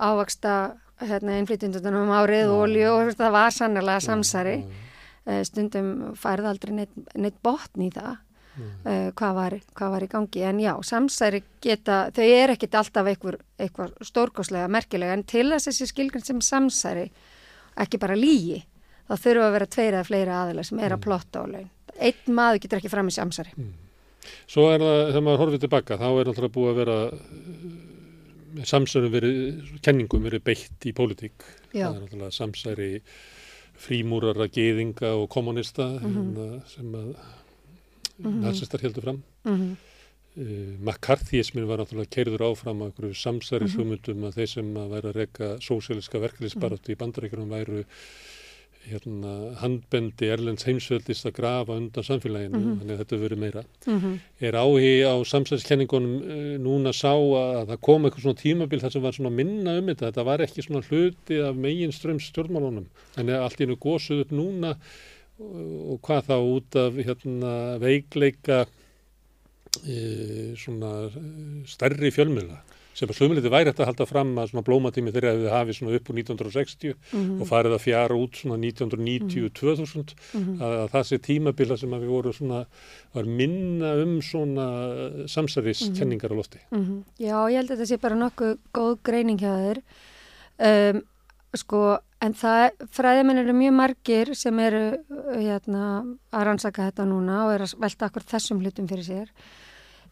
ávaksta 0.02 0.54
hérna 1.06 1.36
innflytjundunum 1.38 2.08
um 2.08 2.14
árið 2.16 2.50
og 2.50 2.62
olju 2.66 2.88
og 2.90 3.10
það 3.18 3.34
var 3.36 3.54
sannlega 3.54 4.00
samsari, 4.02 4.56
uh, 5.28 5.42
stundum 5.46 5.92
færði 6.18 6.50
aldrei 6.50 6.74
neitt, 6.80 6.96
neitt 7.14 7.38
botn 7.44 7.86
í 7.86 7.92
það, 7.94 8.18
uh, 8.58 9.08
hvað, 9.14 9.38
var, 9.38 9.58
hvað 9.78 9.94
var 9.94 10.08
í 10.08 10.10
gangi, 10.16 10.44
en 10.50 10.64
já, 10.64 10.72
samsari 10.90 11.44
geta, 11.62 12.00
þau 12.14 12.26
er 12.26 12.56
ekkit 12.56 12.78
alltaf 12.82 13.12
einhver, 13.14 13.38
einhver 13.62 13.94
stórkoslega, 14.10 14.66
merkilega, 14.74 15.14
en 15.14 15.22
til 15.22 15.46
þess 15.52 15.68
að 15.68 15.70
þessi 15.70 15.90
skilgjörn 15.92 16.28
sem 16.32 16.44
samsari, 16.50 17.08
ekki 17.78 18.02
bara 18.02 18.18
lígi, 18.18 18.64
þá 19.06 19.14
þurfa 19.22 19.48
að 19.48 19.58
vera 19.60 19.74
tveira 19.76 20.00
eða 20.00 20.08
fleira 20.10 20.40
aðila 20.42 20.66
sem 20.66 20.82
er 20.82 20.98
að 20.98 21.04
plotta 21.06 21.46
á 21.46 21.46
laun 21.46 21.74
einn 21.98 22.34
maður 22.38 22.60
getur 22.64 22.78
ekki 22.80 22.92
fram 22.92 23.08
í 23.10 23.14
samsari. 23.14 23.52
Mm. 23.56 23.72
Svo 24.48 24.66
er 24.72 24.82
það, 24.82 24.98
þegar 25.08 25.24
maður 25.26 25.42
horfið 25.44 25.64
tilbaka, 25.64 25.98
þá 26.00 26.08
er 26.20 26.30
alltaf 26.32 26.52
búið 26.54 26.70
að 26.72 26.80
vera 26.82 26.98
samsærum 28.68 29.12
verið, 29.12 29.58
kenningum 29.84 30.24
verið 30.26 30.44
beitt 30.48 30.86
í 30.88 30.92
pólitík. 30.96 31.44
Er 31.76 32.30
samsæri 32.34 33.02
frímúrara, 33.78 34.48
geðinga 34.50 35.12
og 35.20 35.28
kommunista 35.30 35.86
hérna, 36.02 36.62
sem 36.66 36.92
að 36.92 37.12
Mhm. 38.18 38.40
nazistar 38.42 38.80
heldur 38.80 39.02
fram. 39.02 39.22
mhm, 39.44 39.76
Uh, 40.38 40.76
McCarthyismin 40.78 41.66
var 41.66 41.78
náttúrulega 41.78 42.12
keirður 42.14 42.52
áfram 42.52 42.82
af 42.82 42.92
einhverju 42.92 43.16
samsæris 43.16 43.74
hugmyndum 43.74 44.22
að 44.22 44.36
þeir 44.36 44.48
sem 44.48 44.74
að 44.76 44.90
væri 44.92 45.08
að 45.10 45.16
reyka 45.16 45.48
sósíaliska 45.58 46.20
verkefliðsbaratu 46.22 46.92
í 46.94 46.96
bandaríkjunum 47.00 47.48
væru 47.50 47.84
hérna, 48.86 49.32
handbendi 49.60 50.30
Erlends 50.32 50.64
heimsveldist 50.68 51.26
að 51.28 51.34
grafa 51.36 51.76
undan 51.76 52.06
samfélaginu, 52.06 52.60
þannig 52.78 52.94
að 52.94 53.02
þetta 53.02 53.16
hefur 53.16 53.24
verið 53.26 53.42
meira. 53.42 53.64
mhm, 53.86 54.14
Er 54.40 54.54
áhugi 54.54 54.94
á 55.04 55.14
samsæðiskenningunum 55.32 56.14
uh, 56.22 56.56
núna 56.62 56.94
sá 56.96 57.12
að 57.12 57.68
það 57.72 57.82
kom 57.88 58.06
eitthvað 58.06 58.26
svona 58.26 58.42
tímabil 58.42 58.80
þar 58.80 58.94
sem 58.94 59.02
var 59.02 59.18
svona 59.18 59.34
minna 59.34 59.76
um 59.78 59.92
þetta, 59.92 60.08
þetta 60.08 60.26
var 60.30 60.46
ekki 60.46 60.64
svona 60.64 60.84
hluti 60.88 61.42
af 61.44 61.54
megin 61.56 61.92
ströms 61.92 62.30
stjórnmálunum, 62.32 62.88
en 63.16 63.34
allt 63.36 63.60
í 63.60 63.66
hennu 63.66 63.76
gósuð 63.76 64.24
upp 64.24 64.32
núna 64.32 64.76
og, 65.38 65.98
hvað 66.02 66.30
þá 66.30 66.36
út 66.38 66.78
af 66.80 66.98
hérna, 66.98 67.52
veikleika 67.82 68.64
e, 69.86 70.54
svona 70.58 70.90
eh, 71.06 71.20
stærri 71.70 72.10
fjölmiðla 72.14 72.58
sem 72.98 73.10
að 73.10 73.18
sömuleiti 73.20 73.52
væri 73.52 73.70
hægt 73.70 73.82
að 73.82 73.90
halda 73.92 74.06
fram 74.08 74.32
að 74.40 74.50
svona 74.50 74.64
blómatími 74.66 75.12
þeirra 75.14 75.34
hefði 75.34 75.52
hafið 75.52 75.78
svona 75.78 75.98
upp 75.98 76.10
úr 76.10 76.18
1960 76.18 76.94
mhm, 76.96 77.36
og 77.38 77.50
farið 77.50 77.76
að 77.76 77.84
fjara 77.84 78.16
út 78.18 78.40
svona 78.40 78.58
1990-2000 78.64 80.14
mhm. 80.38 80.56
að, 80.56 80.74
að 80.82 80.88
það 80.94 81.06
sé 81.10 81.20
tímabila 81.28 81.78
sem 81.78 81.94
að 81.94 82.06
við 82.06 82.14
vorum 82.16 82.36
svona, 82.38 82.64
var 83.14 83.30
minna 83.40 83.92
um 84.02 84.16
svona 84.24 84.66
samsæriskenningar 85.30 86.34
á 86.34 86.38
lofti. 86.38 86.62
Mhm. 86.74 86.98
Já, 87.22 87.36
ég 87.52 87.60
held 87.60 87.70
að 87.70 87.76
þetta 87.76 87.92
sé 87.92 88.00
bara 88.02 88.18
nokkuð 88.18 88.58
góð 88.74 88.98
greining 89.06 89.38
hjá 89.38 89.52
þér. 89.54 89.82
Um, 90.58 91.00
sko, 91.54 91.82
en 92.24 92.34
það, 92.34 92.82
fræðiminn 92.94 93.44
eru 93.44 93.54
mjög 93.56 93.78
margir 93.78 94.34
sem 94.38 94.58
eru 94.62 94.82
uh, 94.98 95.38
hérna, 95.38 95.84
að 96.34 96.50
rannsaka 96.50 96.90
þetta 96.90 97.06
núna 97.08 97.44
og 97.46 97.54
eru 97.54 97.68
að 97.68 97.78
velta 97.86 98.08
akkur 98.08 98.26
þessum 98.34 98.62
hlutum 98.64 98.90
fyrir 98.90 99.06
sér. 99.06 99.32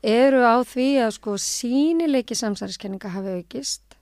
Eru 0.05 0.43
á 0.45 0.57
því 0.67 0.89
að 1.07 1.15
sko 1.17 1.37
sínileiki 1.41 2.37
samsæriskenninga 2.37 3.13
hafi 3.15 3.39
aukist 3.41 3.97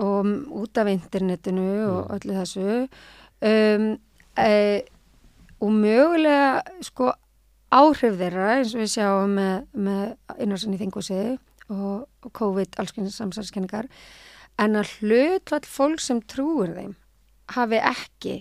og 0.00 0.20
um, 0.24 0.32
út 0.62 0.78
af 0.80 0.88
internetinu 0.88 1.68
og 1.90 2.14
öllu 2.16 2.36
þessu. 2.38 2.86
Um, 3.44 3.90
e, 4.40 4.80
og 5.60 5.72
mögulega 5.76 6.62
sko 6.84 7.12
áhrif 7.70 8.16
þeirra 8.18 8.56
eins 8.56 8.74
og 8.74 8.82
við 8.82 8.92
sjáum 8.94 9.36
með, 9.36 9.66
með 9.76 10.40
innarsinni 10.42 10.80
þingusiði 10.80 11.36
og, 11.70 12.06
og 12.24 12.32
COVID, 12.36 12.78
alls 12.80 12.94
konar 12.96 13.14
samsæðiskenningar 13.14 13.90
en 14.60 14.78
að 14.80 14.94
hlutvall 14.98 15.66
fólk 15.68 16.02
sem 16.02 16.20
trúir 16.28 16.74
þeim 16.76 16.94
hafi 17.54 17.80
ekki 17.80 18.34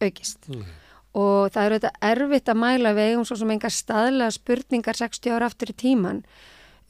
aukist. 0.00 0.48
Mm. 0.48 0.64
Og 1.18 1.50
það 1.50 1.62
er 1.62 1.74
auðvitað 1.74 2.08
erfitt 2.10 2.50
að 2.52 2.60
mæla 2.62 2.94
við 2.96 3.10
eigum 3.10 3.26
svo 3.26 3.38
sem 3.40 3.52
engar 3.56 3.74
staðlega 3.74 4.36
spurningar 4.36 5.00
60 5.00 5.34
ára 5.34 5.50
aftur 5.50 5.72
í 5.72 5.78
tíman 5.80 6.22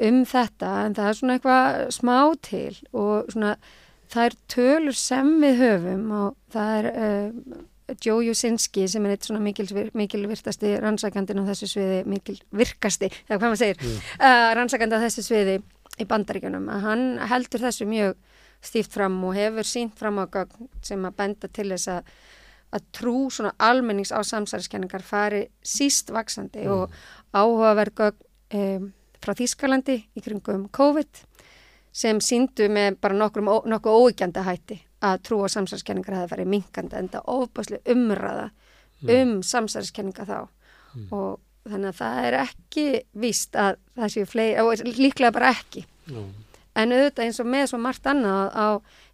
um 0.00 0.22
þetta 0.28 0.72
en 0.84 0.96
það 0.96 1.08
er 1.08 1.18
svona 1.18 1.36
eitthvað 1.36 1.80
smá 1.96 2.16
til 2.44 2.74
og 2.92 3.32
svona 3.32 3.54
það 4.10 4.26
er 4.26 4.38
tölur 4.50 4.96
sem 4.98 5.34
við 5.42 5.60
höfum 5.64 6.06
og 6.18 6.38
það 6.52 6.72
er 6.78 6.90
uh, 6.90 7.58
Joe 7.98 8.22
Jusinski 8.22 8.86
sem 8.90 9.06
er 9.06 9.16
eitt 9.16 9.26
svona 9.26 9.42
mikil, 9.42 9.66
mikil 9.98 10.22
virtasti 10.30 10.76
rannsakandin 10.82 11.42
á 11.42 11.50
þessu 11.50 11.68
sviði, 11.72 12.00
mikil 12.10 12.36
virkasti, 12.54 13.10
eða 13.26 13.38
hvað 13.38 13.46
maður 13.48 13.62
segir, 13.64 13.80
mm. 13.82 14.10
uh, 14.20 14.48
rannsakandi 14.58 15.00
á 15.00 15.04
þessu 15.06 15.24
sviði 15.26 15.56
í 16.00 16.06
bandaríkjunum, 16.10 16.68
að 16.70 16.84
hann 16.86 17.06
heldur 17.32 17.64
þessu 17.64 17.88
mjög 17.90 18.14
stíft 18.62 18.94
fram 18.94 19.16
og 19.24 19.34
hefur 19.34 19.66
sínt 19.66 19.98
fram 19.98 20.20
á 20.20 20.24
gögn 20.30 20.68
sem 20.84 21.02
að 21.08 21.16
benda 21.18 21.50
til 21.50 21.66
þess 21.72 21.90
að, 21.96 22.14
að 22.70 22.86
trú 22.94 23.16
svona 23.30 23.52
almennings 23.58 24.12
á 24.14 24.20
samsæriskenningar 24.22 25.02
fari 25.02 25.46
síst 25.62 26.12
vaksandi 26.14 26.68
og 26.70 26.92
áhugaverð 27.34 27.96
gögn 27.98 28.20
um, 28.54 28.92
frá 29.20 29.34
Þýskalandi 29.36 29.96
í 30.16 30.22
kringum 30.24 30.68
COVID 30.72 31.24
sem 31.92 32.20
síndu 32.22 32.68
með 32.70 33.00
bara 33.02 33.18
nokkrum, 33.18 33.50
nokkuð 33.66 34.06
óíkjanda 34.06 34.44
hætti 34.46 34.78
að 35.02 35.22
trú 35.26 35.40
og 35.44 35.50
samsæriskenningar 35.50 36.20
hefði 36.20 36.30
farið 36.34 36.50
minkandi 36.52 36.96
en 36.96 37.08
það 37.12 37.30
ofbáslega 37.34 37.94
umræða 37.94 38.50
um 39.16 39.42
samsæriskenninga 39.42 40.26
þá. 40.28 40.38
Og 41.10 41.40
þannig 41.68 41.88
að 41.90 41.98
það 42.00 42.24
er 42.26 42.36
ekki 42.40 42.86
víst 43.20 43.56
að 43.56 43.78
það 43.96 44.12
séu 44.14 44.26
fleiri, 44.28 44.62
og 44.62 44.84
líklega 44.98 45.32
bara 45.32 45.52
ekki. 45.56 45.84
En 46.76 46.92
auðvitað 46.94 47.24
eins 47.24 47.40
og 47.42 47.48
með 47.50 47.66
svo 47.72 47.78
margt 47.82 48.06
annað 48.06 48.52
á 48.54 48.66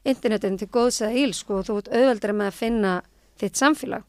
internetinu 0.07 0.59
til 0.61 0.69
góðs 0.69 1.01
eða 1.03 1.23
íl 1.23 1.33
sko, 1.35 1.63
þú 1.67 1.79
ert 1.81 1.93
auðveldra 1.95 2.33
með 2.37 2.51
að 2.51 2.59
finna 2.61 2.93
þitt 3.41 3.61
samfélag. 3.61 4.05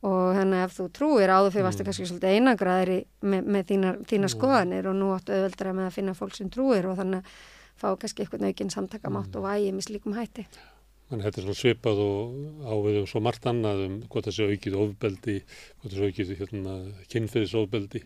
Og 0.00 0.32
þannig 0.32 0.56
að 0.56 0.64
ef 0.64 0.76
þú 0.78 0.84
trúir 0.96 1.28
áður 1.28 1.52
fyrir 1.52 1.66
varstu 1.68 1.84
kannski 1.84 2.06
svolítið 2.08 2.36
einagraðir 2.38 2.90
í- 2.94 3.06
með, 3.20 3.48
með 3.52 3.64
þínar, 3.68 3.98
þínar 4.08 4.32
skoðanir 4.32 4.86
og 4.88 4.94
nú 4.96 5.10
áttu 5.12 5.34
auðveldra 5.36 5.74
með 5.76 5.88
að 5.90 5.96
finna 5.98 6.14
fólk 6.16 6.34
sem 6.38 6.48
trúir 6.48 6.88
og 6.88 6.96
þannig 6.96 7.20
að 7.20 7.34
fá 7.80 7.88
kannski 8.00 8.24
eitthvað 8.24 8.46
naukinn 8.46 8.72
samtakamátt 8.72 9.36
og 9.36 9.44
vægi 9.44 9.72
með 9.76 9.86
slíkum 9.90 10.16
hætti. 10.16 10.46
Þannig 11.10 11.24
að 11.24 11.26
þetta 11.26 11.40
er 11.40 11.44
svona 11.46 11.58
svipað 11.58 12.00
og 12.04 12.34
ávið 12.70 12.96
um 13.00 13.06
svo 13.10 13.20
margt 13.26 13.46
annað 13.50 13.80
um 13.82 13.94
hvort 14.12 14.26
það 14.28 14.34
sé 14.36 14.44
aukið 14.46 14.74
ofbeldi, 14.78 15.32
hvort 15.80 15.90
það 15.90 15.96
sé 15.96 16.10
aukið 16.10 16.28
hérna, 16.38 16.74
kynfiðisofbeldi, 17.10 18.02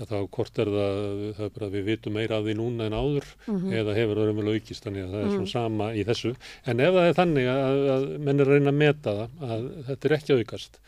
að 0.00 0.12
þá 0.12 0.14
hvort 0.38 0.60
er 0.64 0.70
það, 0.72 1.00
það 1.36 1.42
er 1.46 1.52
bara 1.58 1.68
að 1.68 1.76
við 1.76 1.84
vitum 1.90 2.16
meira 2.16 2.38
af 2.38 2.46
því 2.46 2.54
núna 2.56 2.86
en 2.88 2.96
áður 2.96 3.28
eða 3.76 3.96
hefur 3.98 4.20
það 4.22 4.30
raunverulega 4.30 4.62
aukist, 4.62 4.86
þannig 4.86 5.04
að 5.04 5.12
það 5.12 5.26
er 5.26 5.34
svona 5.34 5.52
sama 5.52 5.90
í 5.92 6.06
þessu. 6.08 6.32
En 6.64 6.80
ef 6.86 6.96
það 6.96 7.10
er 7.10 7.18
þannig 7.20 7.50
að, 7.52 7.82
að 7.96 8.08
menn 8.16 8.40
er 8.40 8.46
að 8.46 8.56
reyna 8.56 8.72
að 8.72 8.80
meta 8.80 9.16
það, 9.20 9.36
að 9.50 9.68
þetta 9.90 10.08
er 10.08 10.16
ekki 10.16 10.38
aukast, 10.40 10.80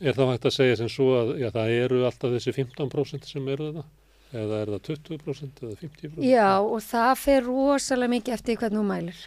er 0.00 0.16
þá 0.16 0.24
hægt 0.30 0.48
að 0.48 0.56
segja 0.56 0.80
sem 0.80 0.92
svo 0.96 1.10
að 1.20 1.34
já, 1.42 1.50
það 1.52 1.76
eru 1.82 2.02
alltaf 2.08 2.34
þessi 2.38 2.56
15% 2.62 3.28
sem 3.28 3.52
eru 3.52 3.68
þetta? 3.68 3.86
Eða 4.34 4.56
er 4.64 4.70
það 4.72 4.80
20% 4.88 5.60
eða 5.62 5.76
50%? 5.84 6.24
Já 6.26 6.48
og 6.58 6.80
það 6.82 7.12
fer 7.20 7.44
rosalega 7.46 8.14
mikið 8.16 8.34
eftir 8.34 8.56
hvernig 8.58 8.80
þú 8.80 8.86
mælir 8.88 9.20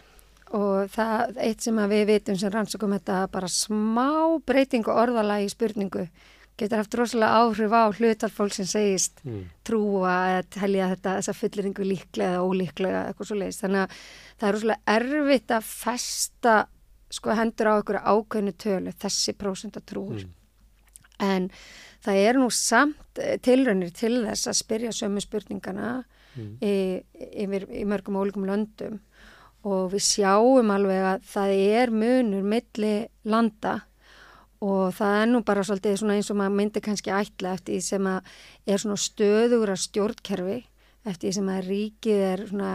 og 0.56 0.88
það 0.94 1.36
eitt 1.44 1.60
sem 1.64 1.76
við 1.90 2.06
vitum 2.08 2.38
sem 2.40 2.52
rannsökum 2.54 2.94
þetta 2.96 3.22
bara 3.32 3.48
smá 3.52 4.38
breyting 4.48 4.86
og 4.88 5.00
orðalagi 5.04 5.48
í 5.48 5.52
spurningu 5.52 6.06
getur 6.58 6.80
haft 6.80 6.94
rosalega 6.98 7.42
áhrif 7.42 7.70
á 7.76 7.82
hlutar 7.94 8.32
fólk 8.34 8.54
sem 8.56 8.66
segist 8.66 9.20
Mm. 9.24 9.44
trúa 9.62 10.14
eða 10.32 10.46
telja 10.50 10.88
þetta 10.94 11.12
þessa 11.18 11.34
fulliringu 11.36 11.84
líklega 11.86 12.32
eða 12.38 12.46
ólíklega 12.48 13.02
eitthvað 13.10 13.28
svo 13.28 13.36
leiðist 13.38 13.62
þannig 13.62 13.82
að 13.84 13.98
það 14.40 14.48
er 14.48 14.54
rosalega 14.56 14.96
erfitt 14.96 15.54
að 15.58 15.68
festa 15.68 16.54
sko 17.10 17.30
hendur 17.38 17.70
á 17.70 17.72
einhverju 17.78 18.02
ákveðnu 18.14 18.54
tölu 18.58 18.92
þessi 19.04 19.32
prósenta 19.38 19.80
trúur 19.80 20.24
en 21.20 21.50
það 22.04 22.20
er 22.24 22.38
nú 22.38 22.48
samt 22.54 23.18
eh, 23.22 23.38
tilraunir 23.42 23.90
til 23.94 24.24
þess 24.26 24.48
að 24.50 24.58
spyrja 24.62 24.92
sömu 24.94 25.20
spurningana 25.22 26.04
í, 26.62 27.02
yfir, 27.42 27.64
í 27.74 27.84
mörgum 27.88 28.18
ólíkum 28.20 28.44
löndum 28.46 28.98
og 29.66 29.92
við 29.92 30.04
sjáum 30.06 30.70
alveg 30.70 31.04
að 31.12 31.28
það 31.32 31.52
er 31.82 31.90
munur 31.90 32.42
milli 32.46 32.94
landa 33.24 33.80
og 34.64 34.94
það 34.94 35.16
er 35.22 35.28
nú 35.30 35.42
bara 35.46 35.62
svolítið 35.66 36.02
eins 36.10 36.30
og 36.30 36.38
maður 36.38 36.56
myndi 36.58 36.82
kannski 36.82 37.12
ætla 37.14 37.54
eftir 37.54 37.76
því 37.76 37.82
sem 37.86 38.06
að 38.10 38.32
er 38.66 38.82
svona 38.82 38.98
stöðugra 39.02 39.76
stjórnkerfi 39.78 40.58
eftir 41.06 41.28
því 41.28 41.34
sem 41.38 41.50
að 41.54 41.68
ríkið 41.68 42.22
er 42.32 42.44
svona 42.50 42.72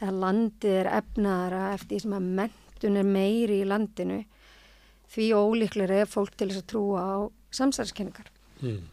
eða 0.00 0.14
landið 0.24 0.78
er 0.80 0.90
efnaðara 0.98 1.62
eftir 1.74 1.94
því 1.94 2.00
sem 2.04 2.16
að 2.18 2.30
mentun 2.40 2.98
er 3.00 3.10
meiri 3.14 3.60
í 3.62 3.68
landinu 3.68 4.18
því 5.14 5.28
ólíklega 5.38 6.00
er 6.02 6.10
fólk 6.10 6.34
til 6.34 6.50
þess 6.50 6.64
að 6.64 6.70
trúa 6.74 7.04
á 7.06 7.16
samsæðiskenningar 7.54 8.30
Mm. 8.64 8.84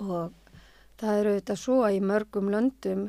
og 0.00 0.32
það 0.98 1.18
eru 1.18 1.32
auðvitað 1.32 1.58
svo 1.60 1.74
að 1.84 1.96
í 1.98 1.98
mörgum 2.00 2.48
löndum 2.50 3.02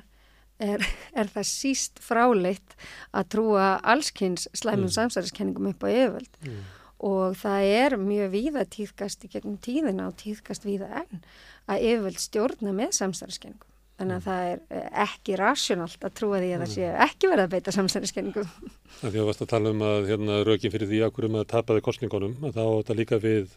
er, 0.64 0.86
er 1.14 1.34
það 1.34 1.50
síst 1.50 2.00
fráleitt 2.04 2.78
að 3.12 3.30
trúa 3.36 3.68
allskynns 3.94 4.48
slæmum 4.56 4.90
mm. 4.90 4.96
samsæðiskenningum 4.98 5.74
upp 5.74 5.86
á 5.86 5.88
yfirvöld 5.92 6.40
Mm. 6.44 6.64
og 7.04 7.36
það 7.40 7.70
er 7.82 7.98
mjög 8.00 8.34
víða 8.34 8.64
tíðkast 8.78 9.28
í 9.28 9.30
gegnum 9.36 9.60
tíðina 9.64 10.08
og 10.10 10.18
tíðkast 10.20 10.66
víða 10.68 10.90
enn 11.04 11.22
að 11.68 11.86
yfirvöld 11.90 12.20
stjórna 12.20 12.74
með 12.76 12.98
samsæðiskenningum. 13.00 13.70
Þannig 13.94 14.18
að 14.18 14.26
það 14.26 14.48
er 14.50 14.62
eh, 14.74 14.86
ekki 15.04 15.36
rasjonalt 15.38 16.06
að 16.08 16.14
trúa 16.18 16.40
því 16.42 16.52
að 16.56 16.62
það 16.64 16.72
sé 16.74 16.88
ekki 17.06 17.30
verið 17.30 17.44
að 17.44 17.52
beita 17.54 17.74
samsæðiskenningum. 17.76 18.54
Því 19.04 19.20
að 19.22 19.28
varst 19.30 19.44
að 19.46 19.52
tala 19.52 19.74
um 19.74 19.84
að 19.86 20.08
hérna, 20.10 20.38
rökin 20.48 20.74
fyrir 20.74 20.90
því 20.90 21.02
að 21.06 21.12
hverjum 21.14 21.38
að 21.40 21.50
tapaði 21.54 21.84
kostningunum, 21.86 22.34
að 22.42 22.56
þá 22.58 22.64
þetta 22.64 22.96
líka 22.98 23.20
við 23.22 23.54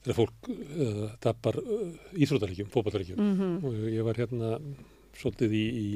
þegar 0.00 0.16
fólk 0.16 0.50
uh, 0.50 1.04
tapar 1.22 1.60
uh, 1.60 1.84
íþróttaríkjum, 2.16 2.70
fótballtaríkjum. 2.72 3.20
Mm 3.20 3.68
Og 3.68 3.78
ég 3.94 4.06
var 4.06 4.18
hérna 4.18 4.56
svolítið 5.20 5.54
í, 5.54 5.64
í, 5.70 5.88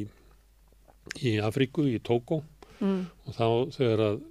í 1.22 1.36
Afríku, 1.40 1.84
í 1.88 1.98
Tókó 2.00 2.42
mm, 2.80 3.02
og 3.26 3.34
þá 3.34 3.46
þegar 3.76 4.00
að 4.08 4.22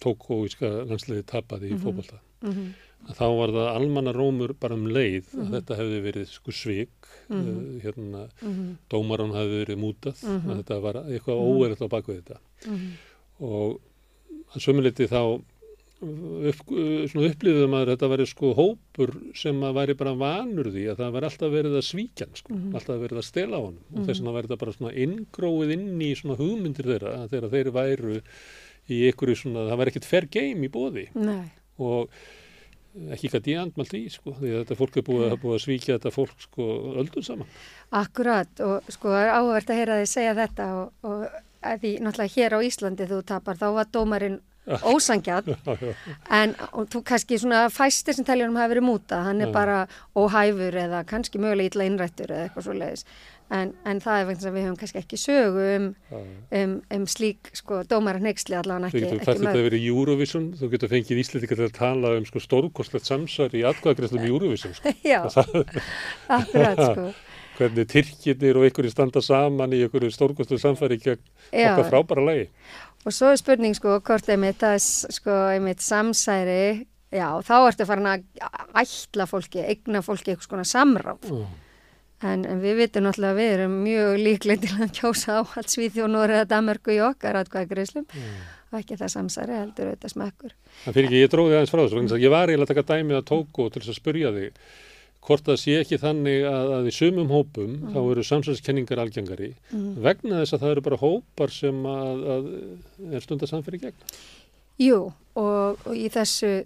Tókóíska 0.00 0.68
landsliði 0.88 1.24
tapaði 1.28 1.68
í 1.70 1.74
Mhm. 1.76 1.82
fótballta, 1.84 2.18
mm, 2.42 2.68
að 3.10 3.16
þá 3.18 3.26
var 3.36 3.48
það 3.56 3.68
almanna 3.76 4.12
rómur 4.16 4.54
bara 4.58 4.74
um 4.74 4.86
leið 4.86 5.26
að 5.36 5.50
þetta 5.58 5.76
hefði 5.76 6.00
verið 6.06 6.26
sko 6.28 6.50
svik, 6.52 7.10
Mhm. 7.28 7.50
uh, 7.50 7.80
hérna 7.84 8.28
mm, 8.42 8.76
dómaran 8.90 9.32
hefði 9.36 9.64
verið 9.66 9.78
mútað, 9.84 10.22
Mhm. 10.24 10.50
að 10.50 10.62
þetta 10.62 10.80
var 10.82 10.94
eitthvað 11.04 11.42
óverið 11.44 11.84
á 11.84 11.88
baku 11.88 12.16
þetta. 12.16 12.38
mm, 12.66 12.90
og 13.40 13.80
að 14.54 14.60
sömuleiti 14.64 15.06
þá 15.08 15.42
upp, 16.00 16.62
upplýðum 16.70 17.76
að 17.76 17.92
þetta 17.92 18.08
væri 18.14 18.26
sko 18.30 18.52
hópur 18.56 19.12
sem 19.36 19.58
að 19.66 19.76
væri 19.76 19.96
bara 20.00 20.14
vanur 20.16 20.70
því 20.72 20.86
að 20.92 21.02
það 21.02 21.14
væri 21.16 21.28
alltaf 21.28 21.54
verið 21.54 21.78
að 21.80 21.86
svíkja 21.90 22.28
sko, 22.40 22.58
alltaf 22.72 23.00
verið 23.02 23.20
að 23.20 23.28
stela 23.28 23.60
á 23.60 23.62
hann 23.66 23.78
og 23.84 24.02
þess 24.08 24.22
vegna 24.22 24.34
væri 24.36 24.48
þetta 24.48 24.60
bara 24.64 24.76
svona 24.76 24.94
inngróið 25.04 25.74
inn 25.76 26.04
í 26.06 26.10
svona 26.18 26.38
hugmyndir 26.40 26.90
þeirra 26.94 27.16
þegar 27.32 27.54
þeir 27.54 27.72
væru 27.76 28.20
í 28.90 29.00
ykkur 29.10 29.34
svona, 29.36 29.66
það 29.68 29.82
væri 29.82 29.94
ekkert 29.94 30.08
fair 30.08 30.28
game 30.38 30.66
í 30.66 30.72
bóði 30.72 31.06
Nei, 31.20 31.50
og 31.84 32.16
ekki 33.14 33.30
gæti 33.30 33.54
ég 33.54 33.60
andmalt 33.62 33.92
í 33.94 34.02
sko, 34.10 34.32
því 34.40 34.50
að 34.50 34.62
þetta 34.64 34.78
fólk 34.80 34.96
er 34.98 35.06
búið, 35.06 35.34
búið 35.44 35.56
að 35.58 35.64
svíkja 35.66 35.98
þetta 35.98 36.14
fólk 36.16 36.42
sko 36.42 36.66
öldum 36.98 37.26
saman. 37.26 37.52
akkurat 37.94 38.64
og 38.66 38.88
sko 38.90 39.12
er 39.14 39.30
áhvert 39.36 39.70
að 39.70 39.78
heyra 39.78 40.00
þið 40.00 40.10
segja 40.10 40.36
þetta 40.40 40.70
og, 40.80 40.92
og 41.06 41.26
því 41.60 41.92
náttúrulega 42.00 42.34
hér 42.34 42.56
á 42.56 42.58
Íslandi 42.66 43.06
þú 43.10 43.20
tapar 43.28 43.60
þá 43.60 43.68
var 43.76 43.92
dómarinn 43.92 44.40
já. 45.30 45.40
en 46.30 46.54
þú 46.92 47.02
kannski 47.06 47.40
svona 47.40 47.64
fæstir 47.72 48.16
sem 48.16 48.26
teljónum 48.28 48.60
hafi 48.60 48.74
verið 48.74 48.86
múta, 48.86 49.22
hann 49.26 49.40
er 49.40 49.52
bara 49.54 49.86
óhæfur 50.14 50.76
eða 50.84 51.04
kannski 51.08 51.40
mögulega 51.42 51.74
illa 51.74 51.88
innrættur 51.88 52.30
eða 52.30 52.48
eitthvað 52.48 52.66
svo 52.68 52.76
leiðis 52.76 53.06
en, 53.50 53.72
en 53.88 54.00
það 54.02 54.20
er 54.20 54.28
vegna 54.28 54.48
að 54.50 54.56
við 54.56 54.66
höfum 54.66 54.76
kannski 54.80 55.00
ekki 55.00 55.18
sögu 55.20 55.64
um, 55.76 55.88
um, 56.60 56.76
um 56.96 57.06
slík 57.10 57.50
sko 57.56 57.80
dómara 57.90 58.22
neyksli 58.22 58.58
allavega 58.58 58.90
ekki, 58.90 59.02
getur 59.04 59.16
ekki 59.16 59.28
fært 59.30 59.42
þetta 59.42 59.64
verið 59.66 59.88
Eurovision, 59.90 60.46
þú 60.60 60.70
getur 60.74 60.92
fengið 60.92 61.22
Íslandika 61.24 61.58
til 61.58 61.66
að 61.66 61.74
tala 61.80 62.14
um 62.20 62.28
sko 62.28 62.44
stórkostlegt 62.44 63.10
samsar 63.10 63.56
í 63.58 63.64
atkvæðagreslum 63.72 64.26
í 64.26 64.30
Eurovision 64.30 64.76
sko. 64.76 64.94
Já, 65.12 65.24
akkurat 66.38 66.84
sko 66.84 67.08
Hvernig 67.60 67.88
Tyrkirnir 67.92 68.56
og 68.56 68.64
einhverju 68.66 68.90
standa 68.94 69.20
saman 69.24 69.74
í 69.76 69.82
einhverju 69.84 70.10
stórkostlegu 70.14 70.60
samfæri 70.62 70.96
gegn 71.02 71.20
Já. 71.52 71.74
okkar 71.74 71.90
frábæra 71.92 72.24
lagi. 72.24 72.46
Og 73.04 73.12
svo 73.16 73.30
er 73.32 73.36
spurning 73.40 73.76
sko 73.76 73.98
hvort 74.00 74.28
einmitt 74.32 74.58
það 74.60 74.76
s- 74.80 75.06
sko 75.18 75.34
einmitt 75.54 75.80
samsæri, 75.84 76.86
já 77.12 77.28
þá 77.44 77.54
ertu 77.70 77.86
farin 77.88 78.08
að 78.10 78.24
ætla 78.80 79.26
fólki, 79.28 79.60
eigna 79.64 80.00
fólki 80.04 80.32
eitthvað 80.34 80.48
svona 80.48 80.64
samráð. 80.68 81.28
Já. 81.30 81.44
En, 82.22 82.42
en 82.44 82.58
við 82.60 82.74
vitum 82.82 83.06
náttúrulega 83.06 83.32
að 83.32 83.38
við 83.40 83.50
erum 83.54 83.76
mjög 83.84 84.18
líklega 84.20 84.60
til 84.66 84.74
að 84.84 84.90
kjósa 84.98 85.38
á 85.40 85.42
allt 85.56 85.72
Svíþjónur 85.72 86.28
eða 86.34 86.48
Danmarku 86.50 86.92
í 86.92 86.98
okkar 87.00 87.38
atkvæðagreislum 87.40 88.04
og 88.70 88.76
ekki 88.76 88.98
það 89.00 89.12
samsæri 89.14 89.56
heldur 89.56 89.88
auðvitað 89.88 90.12
smekkur. 90.12 90.52
Það 90.84 90.94
fyrir 90.98 91.08
ekki, 91.08 91.22
ég 91.24 91.30
dróði 91.32 91.56
aðeins 91.56 91.72
frá 91.72 91.80
þessu, 91.86 92.02
að 92.12 92.20
ég 92.26 92.30
var 92.34 92.52
eiginlega 92.52 92.68
að 92.68 92.74
taka 92.74 92.88
dæmið 92.92 93.16
að 93.22 93.24
tóku 93.32 93.70
til 93.72 93.80
þess 93.80 93.94
að 93.94 93.98
spurja 94.02 94.32
þig 94.36 94.60
hvort 95.26 95.44
það 95.44 95.58
sé 95.60 95.76
ekki 95.82 95.98
þannig 96.00 96.44
að, 96.48 96.72
að 96.78 96.88
í 96.88 96.92
sumum 96.96 97.32
hópum 97.32 97.76
þá 97.92 97.98
eru 98.00 98.24
samsæðiskenningar 98.24 99.02
algengari 99.02 99.50
vegna 100.00 100.40
þess 100.40 100.56
að 100.56 100.62
það 100.64 100.74
eru 100.74 100.84
bara 100.86 101.00
hópar 101.02 101.54
sem 101.54 101.80
að, 101.90 102.22
að 102.34 102.50
er 103.10 103.24
stundar 103.24 103.50
samfyrir 103.50 103.84
gegn. 103.84 104.06
Jú, 104.80 105.00
og, 105.36 105.82
og 105.84 105.92
í 105.96 106.06
þessu 106.12 106.62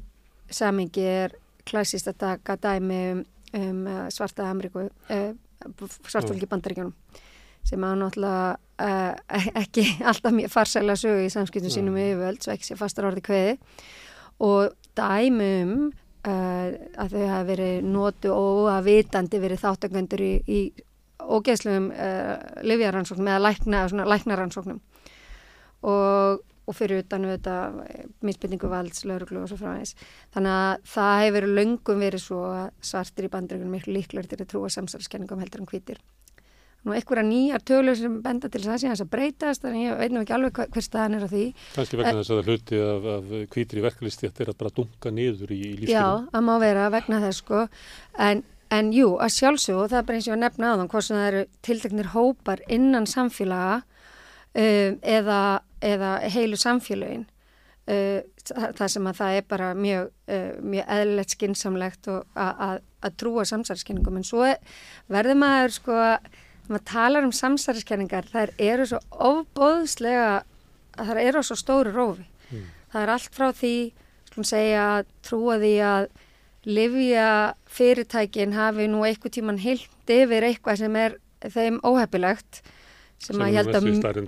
samingi 0.55 1.07
er 1.09 1.34
klassist 1.66 2.11
að 2.12 2.20
taka 2.22 2.57
dæmi 2.61 3.00
um, 3.11 3.24
um 3.59 3.80
uh, 3.90 4.05
svarta 4.14 4.46
Ameríku, 4.52 4.86
uh, 4.86 5.32
svartfólki 6.07 6.48
bandaríkjunum 6.50 6.94
sem 7.64 7.84
að 7.86 7.98
náttúrulega 8.02 8.55
uh, 8.84 9.44
ekki 9.64 9.86
alltaf 10.11 10.36
mjög 10.36 10.52
farsæla 10.52 10.96
sögu 11.00 11.26
í 11.26 11.32
samskiptum 11.32 11.72
sínum 11.72 11.98
við 11.98 12.12
yfirvöld, 12.12 12.42
svo 12.44 12.55
ekki 12.55 12.70
sé 12.70 12.78
fastar 12.78 13.09
orði 13.09 13.24
kveði 13.24 13.59
og 14.44 14.74
dæmi 14.94 15.52
um 15.64 15.76
uh, 15.88 16.03
að 16.31 17.12
þau 17.12 17.22
hafa 17.29 17.45
verið 17.51 17.85
notu 17.85 18.33
og 18.33 18.70
að 18.72 18.89
vitandi 18.89 19.41
verið 19.43 19.62
þáttagöndur 19.64 20.25
í, 20.25 20.33
í 20.49 20.61
ógeðslegum 21.25 21.91
uh, 21.93 22.35
livjaransóknum 22.64 23.31
eða 23.31 23.45
lækna, 23.45 23.85
svona, 23.93 24.09
læknaransóknum 24.09 24.81
og, 25.85 26.43
og 26.64 26.77
fyrir 26.77 27.05
utan 27.05 27.29
þetta 27.29 27.57
misbyrningu 28.25 28.70
valds, 28.72 29.05
lauruglu 29.09 29.43
og 29.43 29.51
svo 29.51 29.61
framvegs. 29.61 29.95
Þannig 30.35 30.59
að 30.59 30.91
það 30.95 31.22
hefur 31.27 31.49
löngum 31.61 32.05
verið 32.05 32.25
svo 32.25 32.43
svartir 32.81 33.29
í 33.29 33.33
bandreikunum 33.33 33.77
miklu 33.77 33.97
líklar 33.99 34.29
til 34.29 34.41
að 34.41 34.51
trúa 34.53 34.72
samsarskenningum 34.72 35.45
heldur 35.45 35.64
en 35.64 35.70
hvítir. 35.70 36.01
Nú 36.85 36.93
einhverja 36.93 37.24
nýjar 37.24 37.62
tölur 37.64 37.97
sem 37.97 38.16
benda 38.20 38.49
til 38.53 38.61
þess 38.61 38.68
að 38.68 38.74
það 38.85 38.97
sé 38.99 39.05
að 39.07 39.11
breytast, 39.14 39.62
þannig 39.64 39.85
ég 39.87 40.01
veit 40.03 40.12
nú 40.12 40.20
ekki 40.20 40.35
alveg 40.37 40.59
hver 40.74 40.85
staðan 40.85 41.14
er 41.16 41.22
á 41.24 41.28
því. 41.32 41.45
Kannski 41.76 41.97
vegna 42.01 42.18
þess 42.18 42.32
að 42.35 42.51
hluti 42.51 42.80
af, 42.85 43.07
af 43.14 43.30
hvítri 43.55 43.85
verkalisti 43.85 44.28
að 44.28 44.35
þeirra 44.41 44.55
bara 44.61 44.74
dunka 44.76 45.12
niður 45.16 45.55
í, 45.57 45.61
í 45.61 45.70
Já, 45.70 45.78
lífskeiðum. 45.80 46.28
það 46.35 46.45
má 46.51 46.55
vera 46.61 46.91
vegna 46.93 47.20
þess 47.24 47.41
sko, 47.41 47.62
en, 48.28 48.43
en 48.78 48.93
jú, 48.93 49.09
að 49.16 49.32
sjálfsög, 49.39 49.80
og 49.80 49.89
það 49.95 49.99
er 50.03 50.09
bara 50.11 50.20
eins 50.20 50.28
og 50.28 50.37
að 50.37 50.43
nefna 50.45 50.72
aðan, 50.74 50.91
hvort 50.93 51.09
sem 51.09 51.16
það 51.22 51.28
eru 51.32 51.43
tilteknir 51.70 52.12
hópar 52.12 52.64
innan 52.68 53.09
samfélaga 53.09 53.80
um, 53.80 54.99
eða, 55.16 55.41
eða 55.80 56.12
heilu 56.37 56.61
samfélögin, 56.61 57.24
uh, 57.89 58.20
það, 58.45 58.70
það 58.82 58.93
sem 58.99 59.09
að 59.11 59.20
það 59.24 59.39
er 59.41 59.49
bara 59.57 59.72
mjög, 59.78 60.12
uh, 60.28 60.49
mjög 60.61 60.93
eðlilegt 60.99 61.37
skinsamlegt 61.39 62.12
að 62.12 62.80
að 63.05 63.16
trúa 63.20 63.43
samsæriskenningum, 63.45 64.16
en 64.16 64.24
svo 64.24 64.45
er- 64.49 64.61
verður 65.12 65.37
maður 65.37 65.72
sko, 65.76 65.97
þegar 65.99 66.30
maður 66.68 66.84
talar 66.84 67.24
um 67.26 67.32
samsæriskenningar, 67.32 68.24
þær 68.32 68.52
eru 68.58 68.86
svo 68.86 69.00
ofbóðslega, 69.10 70.42
þær 70.96 71.20
eru 71.22 71.42
svo 71.44 71.56
stóru 71.58 71.92
rófi. 71.94 72.24
Það 72.92 73.02
er 73.02 73.10
allt 73.16 73.34
frá 73.34 73.48
því, 73.52 73.72
skulum 74.30 74.46
segja, 74.46 74.84
trúa 75.26 75.56
því 75.58 75.72
að 75.82 76.06
livja 76.64 77.28
fyrirtækin 77.68 78.54
hafi 78.56 78.86
nú 78.88 79.02
eitthvað 79.04 79.34
tíman 79.36 79.58
heilt 79.60 80.10
yfir 80.10 80.46
eitthvað 80.48 80.78
sem 80.80 80.96
er 80.96 81.16
þeim 81.44 81.76
óhefilegt 81.84 82.62
sem, 83.18 83.34
sem 83.36 83.42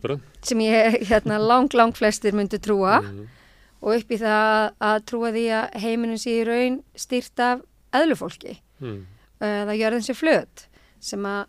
bara. 0.03 0.19
sem 0.45 0.61
ég 0.61 0.99
hérna 1.09 1.39
lang, 1.51 1.73
lang 1.73 1.95
flestir 1.97 2.33
myndu 2.37 2.59
trúa 2.61 2.99
Mhm. 3.03 3.27
og 3.81 3.95
upp 3.97 4.11
í 4.13 4.19
það 4.21 4.73
að 4.81 4.99
trúa 5.09 5.33
því 5.33 5.47
að 5.63 5.81
heiminin 5.81 6.19
sé 6.21 6.37
í 6.43 6.45
raun 6.49 6.83
stýrt 6.97 7.41
af 7.41 7.61
eðlufólki 7.93 8.59
Mm. 8.81 9.07
eða 9.41 9.73
jörðin 9.79 10.05
sé 10.05 10.13
flöt 10.13 10.67
sem 11.01 11.23
að 11.25 11.47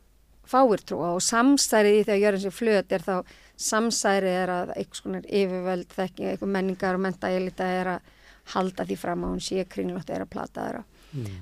fáir 0.52 0.84
trúa 0.88 1.14
og 1.16 1.24
samsærið 1.26 2.00
í 2.00 2.04
því 2.06 2.14
að 2.16 2.24
jörðin 2.24 2.44
sé 2.46 2.54
flöt 2.54 2.96
er 2.96 3.06
þá 3.06 3.16
samsærið 3.68 4.38
er 4.44 4.54
að 4.54 4.74
einhvers 4.76 5.04
konar 5.04 5.28
yfirvöld 5.28 5.96
þekking, 5.98 6.30
einhver 6.32 6.54
menningar 6.54 6.98
og 6.98 7.04
menta 7.08 7.32
elita 7.34 7.68
er 7.80 7.92
að 7.96 8.14
halda 8.54 8.86
því 8.88 8.98
fram 9.02 9.26
að 9.26 9.34
hún 9.34 9.44
sé 9.44 9.66
kringlótt 9.68 10.12
er 10.14 10.24
að 10.24 10.32
plata 10.32 10.68
þeirra. 10.68 10.84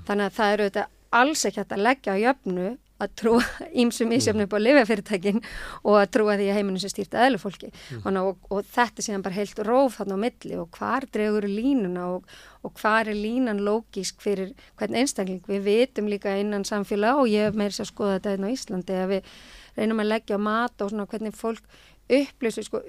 Þannig 0.07 0.25
að 0.25 0.37
það 0.37 0.53
eru 0.53 0.67
þetta 0.69 0.85
alls 1.19 1.45
ekki 1.45 1.61
hægt 1.61 1.75
að 1.75 1.85
leggja 1.85 2.15
á 2.15 2.23
jöfnu 2.23 2.69
að 3.01 3.11
trúa 3.19 3.43
ímsum 3.83 4.13
ísjöfnu 4.15 4.45
upp 4.45 4.55
á 4.55 4.59
lifjafyrirtækin 4.61 5.41
og 5.83 5.97
að 5.99 6.11
trúa 6.15 6.37
því 6.39 6.47
að 6.51 6.59
heiminu 6.59 6.81
sé 6.81 6.91
stýrt 6.91 7.15
að 7.15 7.27
eðlufólki 7.29 7.71
mm. 7.71 8.19
og, 8.21 8.37
og 8.49 8.69
þetta 8.71 9.03
sé 9.03 9.15
hann 9.15 9.25
bara 9.25 9.35
heilt 9.35 9.59
róf 9.67 9.97
þarna 9.99 10.15
á 10.15 10.23
milli 10.23 10.59
og 10.61 10.69
hvar 10.79 11.07
dregur 11.11 11.47
línuna 11.49 12.05
og, 12.13 12.29
og 12.63 12.75
hvar 12.79 13.11
er 13.11 13.19
línan 13.19 13.59
lógísk 13.65 14.23
fyrir 14.23 14.53
hvern 14.79 14.95
einstakling 15.01 15.43
við 15.49 15.67
vitum 15.67 16.07
líka 16.11 16.37
innan 16.39 16.67
samfélag 16.67 17.23
og 17.23 17.31
ég 17.31 17.49
hef 17.49 17.59
meira 17.59 17.75
sér 17.75 17.87
að 17.87 17.91
skoða 17.91 18.15
þetta 18.17 18.35
einn 18.35 18.47
á 18.47 18.55
Íslandi 18.55 19.01
að 19.01 19.11
við 19.15 19.33
reynum 19.75 20.03
að 20.05 20.11
leggja 20.13 20.39
á 20.39 20.47
mat 20.47 20.85
og 20.85 20.93
svona 20.93 21.09
hvernig 21.11 21.35
fólk 21.35 21.67
upplifi, 22.05 22.63
sko, 22.63 22.81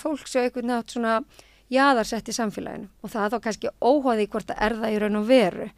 fólk 0.00 0.26
svo 0.26 0.42
einhvern 0.42 0.70
nátt 0.72 0.94
svona 0.94 1.20
jaðarsett 1.72 2.30
í 2.30 2.36
samfélaginu. 2.36 2.88
Og 3.02 3.12
það 3.12 3.24
er 3.24 3.34
þá 3.34 3.44
kannski 3.44 3.72
óháði 3.80 4.28
hvort 4.32 4.48
það 4.48 4.62
er 4.66 4.76
það 4.78 4.94
í 4.94 5.00
raun 5.02 5.20
og 5.20 5.28
veru. 5.28 5.68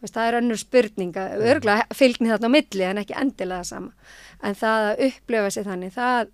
Veist, 0.00 0.14
það 0.14 0.28
er 0.28 0.38
önnur 0.40 0.60
spurning 0.60 1.18
að 1.20 1.44
örgulega 1.50 1.98
fylgni 1.98 2.32
þarna 2.32 2.50
á 2.50 2.54
milli 2.56 2.88
en 2.88 3.02
ekki 3.02 3.18
endilega 3.20 3.68
sama. 3.68 3.92
En 4.44 4.58
það 4.58 4.88
að 4.88 5.04
upplifa 5.08 5.52
sig 5.54 5.68
þannig 5.68 5.94
það 5.94 6.32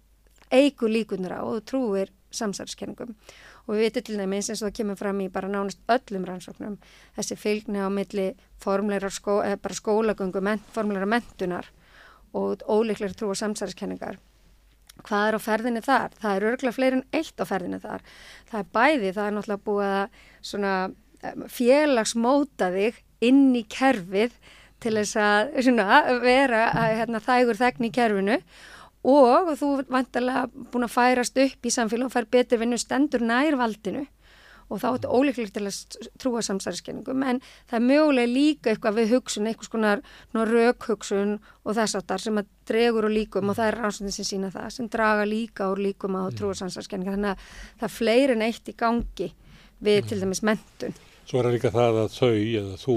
eigur 0.51 0.91
líkunar 0.91 1.37
á 1.39 1.43
og 1.47 1.63
trúir 1.67 2.11
samsarskenningum 2.35 3.15
og 3.67 3.77
við 3.77 3.85
veitum 3.85 4.07
til 4.07 4.19
dæmis 4.19 4.49
eins 4.51 4.63
og 4.63 4.71
það 4.71 4.77
kemur 4.79 4.99
fram 4.99 5.21
í 5.23 5.29
bara 5.33 5.51
nánast 5.51 5.83
öllum 5.91 6.27
rannsóknum 6.27 6.79
þessi 7.17 7.37
fylgni 7.39 7.83
á 7.83 7.89
milli 7.91 8.33
formleira 8.63 9.11
skó, 9.11 9.41
eða 9.47 9.61
bara 9.63 9.79
skólagöngu 9.79 10.43
ment, 10.43 10.67
formleira 10.75 11.07
mentunar 11.07 11.71
og 12.35 12.63
óleiklega 12.67 13.15
trú 13.19 13.31
og 13.31 13.39
samsarskennningar 13.39 14.19
hvað 15.09 15.27
er 15.27 15.37
á 15.37 15.41
ferðinni 15.47 15.83
þar? 15.85 16.17
Það 16.23 16.37
er 16.37 16.47
örgulega 16.51 16.77
fleiri 16.77 16.99
en 16.99 17.21
eitt 17.21 17.43
á 17.43 17.45
ferðinni 17.49 17.81
þar. 17.83 18.07
Það 18.51 18.63
er 18.63 18.73
bæði, 18.77 19.13
það 19.17 19.27
er 19.27 19.37
náttúrulega 19.37 19.67
búið 19.69 19.93
að 20.71 20.97
em, 21.21 21.47
félagsmóta 21.59 22.71
þig 22.75 23.01
inn 23.31 23.47
í 23.59 23.65
kerfið 23.71 24.37
til 24.81 24.95
þess 24.97 25.19
að 25.21 25.55
svona, 25.67 26.03
vera 26.23 26.67
að, 26.73 26.95
hérna, 27.01 27.21
þægur 27.25 27.61
þegn 27.61 27.89
í 27.89 27.93
kerfinu 27.95 28.39
og 29.11 29.53
þú 29.61 29.69
vantarlega 29.89 30.47
búin 30.73 30.87
að 30.87 30.95
færast 30.95 31.39
upp 31.41 31.67
í 31.67 31.73
samfélag 31.73 32.09
og 32.09 32.15
fær 32.15 32.29
betur 32.33 32.61
vinnu 32.61 32.79
stendur 32.81 33.25
nær 33.25 33.57
valdinu 33.61 34.07
og 34.71 34.81
þá 34.81 34.87
er 34.89 34.97
þetta 34.97 35.19
ólíklegt 35.19 35.57
til 35.57 35.67
að 35.67 36.09
trúa 36.23 36.43
samsæriskenningum 36.47 37.27
en 37.27 37.43
það 37.71 37.77
er 37.81 37.87
mögulega 37.89 38.31
líka 38.31 38.73
eitthvað 38.73 39.01
við 39.01 39.15
hugsun, 39.17 39.51
eitthvað 39.51 39.69
skonar 39.69 40.03
raukhugsun 40.35 41.37
og 41.65 41.77
þess 41.77 41.99
áttar 41.99 42.23
sem 42.23 42.41
að 42.41 42.49
dregur 42.71 43.11
úr 43.11 43.17
líkum 43.19 43.51
og 43.51 43.59
það 43.59 43.73
er 43.73 43.79
rannsóknin 43.83 44.17
sem 44.17 44.31
sína 44.31 44.53
það 44.55 44.73
sem 44.79 44.91
draga 44.91 45.29
líka 45.29 45.69
úr 45.75 45.83
líkum 45.91 46.17
á 46.17 46.31
trúa 46.31 46.57
samsæriskenningar 46.57 47.19
þannig 47.19 47.35
að 47.35 47.47
það 47.83 47.89
er 47.91 47.97
fleiri 47.99 48.39
en 48.39 48.47
eitt 48.47 48.71
í 48.71 48.79
gangi 48.79 49.33
við 49.81 50.11
til 50.11 50.21
dæmis 50.23 50.45
mentun. 50.47 50.97
Svo 51.31 51.39
er 51.39 51.47
það 51.47 51.55
líka 51.55 51.71
það 51.71 51.99
að 52.01 52.15
þau 52.17 52.31
eða 52.35 52.79
þú 52.81 52.97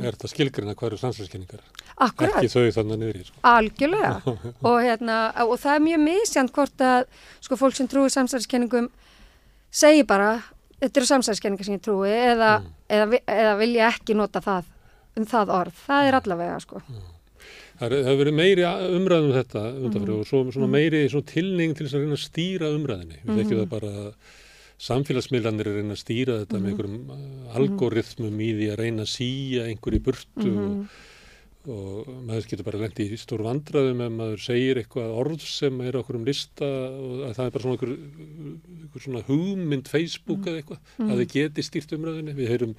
er 0.00 0.06
þetta 0.08 0.28
skilgrina 0.32 0.72
hverju 0.74 0.96
samsælskenningar. 0.98 1.60
Akkurat. 2.00 2.40
Ekki 2.40 2.50
þau 2.50 2.72
þannig 2.74 2.98
niður. 2.98 3.20
Sko. 3.28 3.42
Algjörlega 3.46 4.12
og, 4.68 4.78
hérna, 4.82 5.18
og 5.44 5.54
það 5.60 5.76
er 5.76 5.84
mjög 5.84 6.02
misjant 6.02 6.54
hvort 6.56 6.82
að 6.82 7.04
sko, 7.38 7.58
fólk 7.60 7.76
sem 7.78 7.90
trúi 7.90 8.08
samsæriskenningum 8.10 8.88
segi 9.70 10.02
bara, 10.08 10.32
þetta 10.80 11.00
eru 11.00 11.06
samsæðiskenningar 11.10 11.64
sem 11.64 11.74
ég 11.78 11.82
trúi 11.84 12.10
eða, 12.10 12.50
Mm. 12.60 12.74
eða, 12.90 13.20
eða 13.28 13.54
vilja 13.58 13.88
ekki 13.92 14.14
nota 14.16 14.40
það 14.40 14.64
um 15.16 15.24
það 15.26 15.48
orð, 15.60 15.72
það 15.86 16.08
er 16.08 16.14
allavega 16.20 16.60
sko. 16.60 16.82
Það 17.80 17.86
er- 17.86 17.96
það 18.04 18.08
hefur 18.10 18.20
verið 18.24 18.34
meiri 18.36 18.64
umræðum 18.98 19.30
um 19.30 19.36
þetta 19.42 19.62
Mhm. 19.72 20.10
og 20.20 20.26
svo, 20.26 20.44
svona 20.52 20.68
meiri 20.68 21.08
svona 21.08 21.26
tilning 21.26 21.74
til 21.76 21.86
að 21.86 21.92
reyna 22.00 22.16
að 22.16 22.28
stýra 22.28 22.68
umræðinni. 22.76 23.16
Við 23.24 23.36
þekkjum 23.40 23.56
Mhm. 23.56 23.62
það 23.64 23.68
bara 23.68 23.88
að 23.88 24.14
samfélagsmiðlanir 24.80 25.60
er 25.66 25.70
að 25.72 25.78
reyna 25.80 25.94
að 25.96 26.02
stýra 26.04 26.34
þetta 26.40 26.56
með 26.56 26.60
Mhm. 26.60 26.70
einhverjum 26.70 27.10
uh, 27.10 27.56
algoritmum 27.56 28.38
í 28.40 28.50
því 28.56 28.66
að 28.72 28.78
reyna 28.78 29.02
að 29.02 29.12
síja 29.12 29.66
einhverju 29.68 30.00
burtu 30.00 30.50
og, 30.58 30.88
og 31.68 32.06
maður 32.24 32.46
getur 32.48 32.64
bara 32.64 32.78
lendi 32.80 33.04
í 33.12 33.16
stór 33.20 33.42
vandraðum 33.44 34.00
ef 34.06 34.12
maður 34.16 34.40
segir 34.40 34.78
eitthvað 34.80 35.10
orð 35.20 35.42
sem 35.44 35.80
er 35.84 35.98
okkur 36.00 36.16
um 36.16 36.24
lista 36.24 36.64
og 36.64 37.24
að 37.28 37.34
það 37.36 37.44
er 37.44 37.50
bara 37.56 37.64
svona 37.64 37.76
einhver, 37.76 37.92
einhver 38.80 39.04
svona 39.04 39.22
hugmynd 39.28 39.88
Facebook 39.92 40.46
eða 40.48 40.62
eitthvað 40.62 40.78
Mhm. 40.98 41.10
að 41.10 41.20
þið 41.20 41.32
geti 41.34 41.62
stýrt 41.66 41.92
umræðinni. 41.98 42.34
Við 42.34 42.48
heyrum 42.48 42.74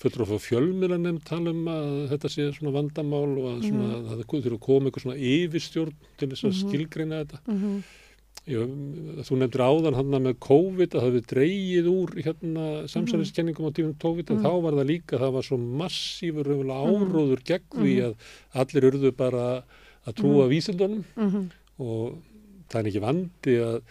fullur 0.00 0.26
frá 0.30 0.38
fjölmiðlanem 0.46 1.18
tala 1.24 1.50
um 1.50 1.64
að 1.66 2.08
þetta 2.12 2.28
sé 2.30 2.46
svona 2.54 2.72
vandamál 2.78 3.34
og 3.38 3.46
að 3.50 3.64
svona, 3.68 3.88
Mhm. 3.90 4.06
að 4.06 4.24
það 4.24 4.24
þurfa 4.30 4.58
að 4.58 4.60
koma 4.60 4.86
einhver 4.90 5.02
svona 5.02 5.18
yfirstjórn 5.18 5.92
til 6.18 6.28
þess 6.28 6.44
að 6.44 6.52
Mhm. 6.54 6.60
skilgreina 6.70 7.24
þetta. 7.24 7.38
Mhm. 7.46 7.82
Ég, 8.50 8.70
þú 9.28 9.36
nefndir 9.38 9.62
áðan 9.62 9.94
hann 9.94 10.14
með 10.24 10.32
COVID 10.42 10.90
að 10.96 10.96
það 10.98 11.04
hefði 11.06 11.20
dreigið 11.30 11.90
úr 11.92 12.14
hérna 12.24 12.64
samsæliskenningum 12.90 13.68
á 13.70 13.76
tímum 13.76 13.94
COVID 14.02 14.30
en 14.32 14.40
Mhm. 14.40 14.44
þá 14.44 14.62
var 14.64 14.72
það 14.80 14.88
líka, 14.90 15.18
það 15.22 15.32
var 15.36 15.42
svo 15.46 15.58
massífur 15.58 16.48
Mhm. 16.50 16.70
áróður 16.70 17.44
gegn 17.44 17.70
því 17.70 17.94
Mhm. 17.94 18.06
að 18.06 18.14
allir 18.60 18.90
urðu 18.90 19.16
bara 19.16 19.64
að 20.06 20.14
trúa 20.18 20.48
vísindunum 20.50 21.04
Mhm. 21.16 21.50
og 21.78 22.18
það 22.68 22.80
er 22.80 22.90
ekki 22.90 23.00
vandi 23.06 23.54
að, 23.62 23.82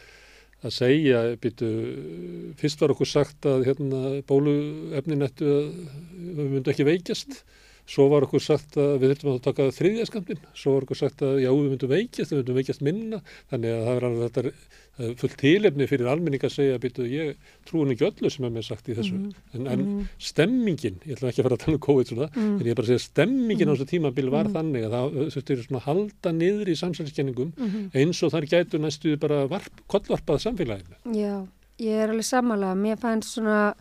að 0.64 0.72
segja, 0.76 1.38
býtu, 1.40 2.54
fyrst 2.58 2.80
var 2.82 2.90
okkur 2.90 3.08
sagt 3.08 3.42
að 3.48 3.64
hérna, 3.66 4.22
bóluefnin 4.28 5.24
ættu 5.24 5.48
að 5.48 5.88
við 6.36 6.50
myndum 6.52 6.74
ekki 6.74 6.84
veikjast, 6.86 7.44
svo 7.90 8.06
var 8.12 8.26
okkur 8.28 8.44
sagt 8.44 8.76
að 8.78 9.00
við 9.02 9.16
þurfum 9.16 9.38
að 9.40 9.46
taka 9.48 9.66
þriðja 9.74 10.04
skamtinn, 10.06 10.42
svo 10.54 10.76
var 10.76 10.86
okkur 10.86 11.00
sagt 11.00 11.24
að 11.26 11.40
já, 11.42 11.50
við 11.50 11.72
myndum 11.74 11.90
veikjast, 11.90 12.32
við 12.36 12.38
myndum 12.44 12.58
veikjast 12.60 12.84
minna, 12.86 13.20
þannig 13.50 13.74
að 13.74 13.88
það 13.88 13.96
er 13.98 14.06
alveg 14.10 14.30
þetta 14.30 15.16
fullt 15.16 15.38
tilefni 15.40 15.86
fyrir 15.88 16.10
almenning 16.12 16.44
að 16.44 16.52
segja, 16.52 16.78
býtu, 16.84 17.06
ég 17.08 17.38
trúin 17.66 17.94
ekki 17.94 18.04
öllu 18.10 18.30
sem 18.30 18.46
er 18.46 18.52
mér 18.52 18.66
sagt 18.68 18.90
í 18.92 18.96
þessu, 18.98 19.16
Mhm. 19.16 19.34
en, 19.56 19.68
en 19.68 19.80
Mhm. 19.80 20.08
stemmingin, 20.20 21.00
ég 21.08 21.16
ætla 21.16 21.30
ekki 21.32 21.40
að 21.40 21.48
fara 21.48 21.56
að 21.56 21.64
tala 21.66 21.76
um 21.76 21.80
COVID 21.88 22.08
svona, 22.12 22.28
Mhm. 22.36 22.60
en 22.60 22.68
ég 22.68 22.76
bara 22.76 22.86
að 22.86 22.92
segja 22.92 23.08
stemmingin 23.08 23.70
á 23.70 23.74
þessu 23.74 23.88
tímabil 23.94 24.30
var 24.30 24.44
Mhm. 24.46 24.54
þannig 24.54 24.84
að 24.86 24.92
það 24.92 25.32
þurfti 25.34 25.58
svona 25.64 25.80
að 25.80 25.88
halda 25.88 26.32
niður 26.36 26.68
í 26.68 26.76
samsælskenningum 26.84 27.54
Mhm. 27.58 27.92
eins 27.96 28.24
og 28.24 28.32
þar 28.32 28.46
gætu 28.46 28.78
næstu 28.78 29.18
bara 29.20 29.48
varp, 29.48 29.72
kollvarpað 29.90 30.44
samfélaginu. 30.46 30.96
Já, 31.16 31.48
ég 31.80 31.96
er 32.04 32.10
alveg 32.10 32.28
sammála. 32.28 32.76
Mér 32.76 33.00
fannst 33.00 33.34
svona, 33.40 33.74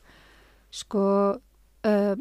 sko, 0.71 1.41
uh, 1.85 2.15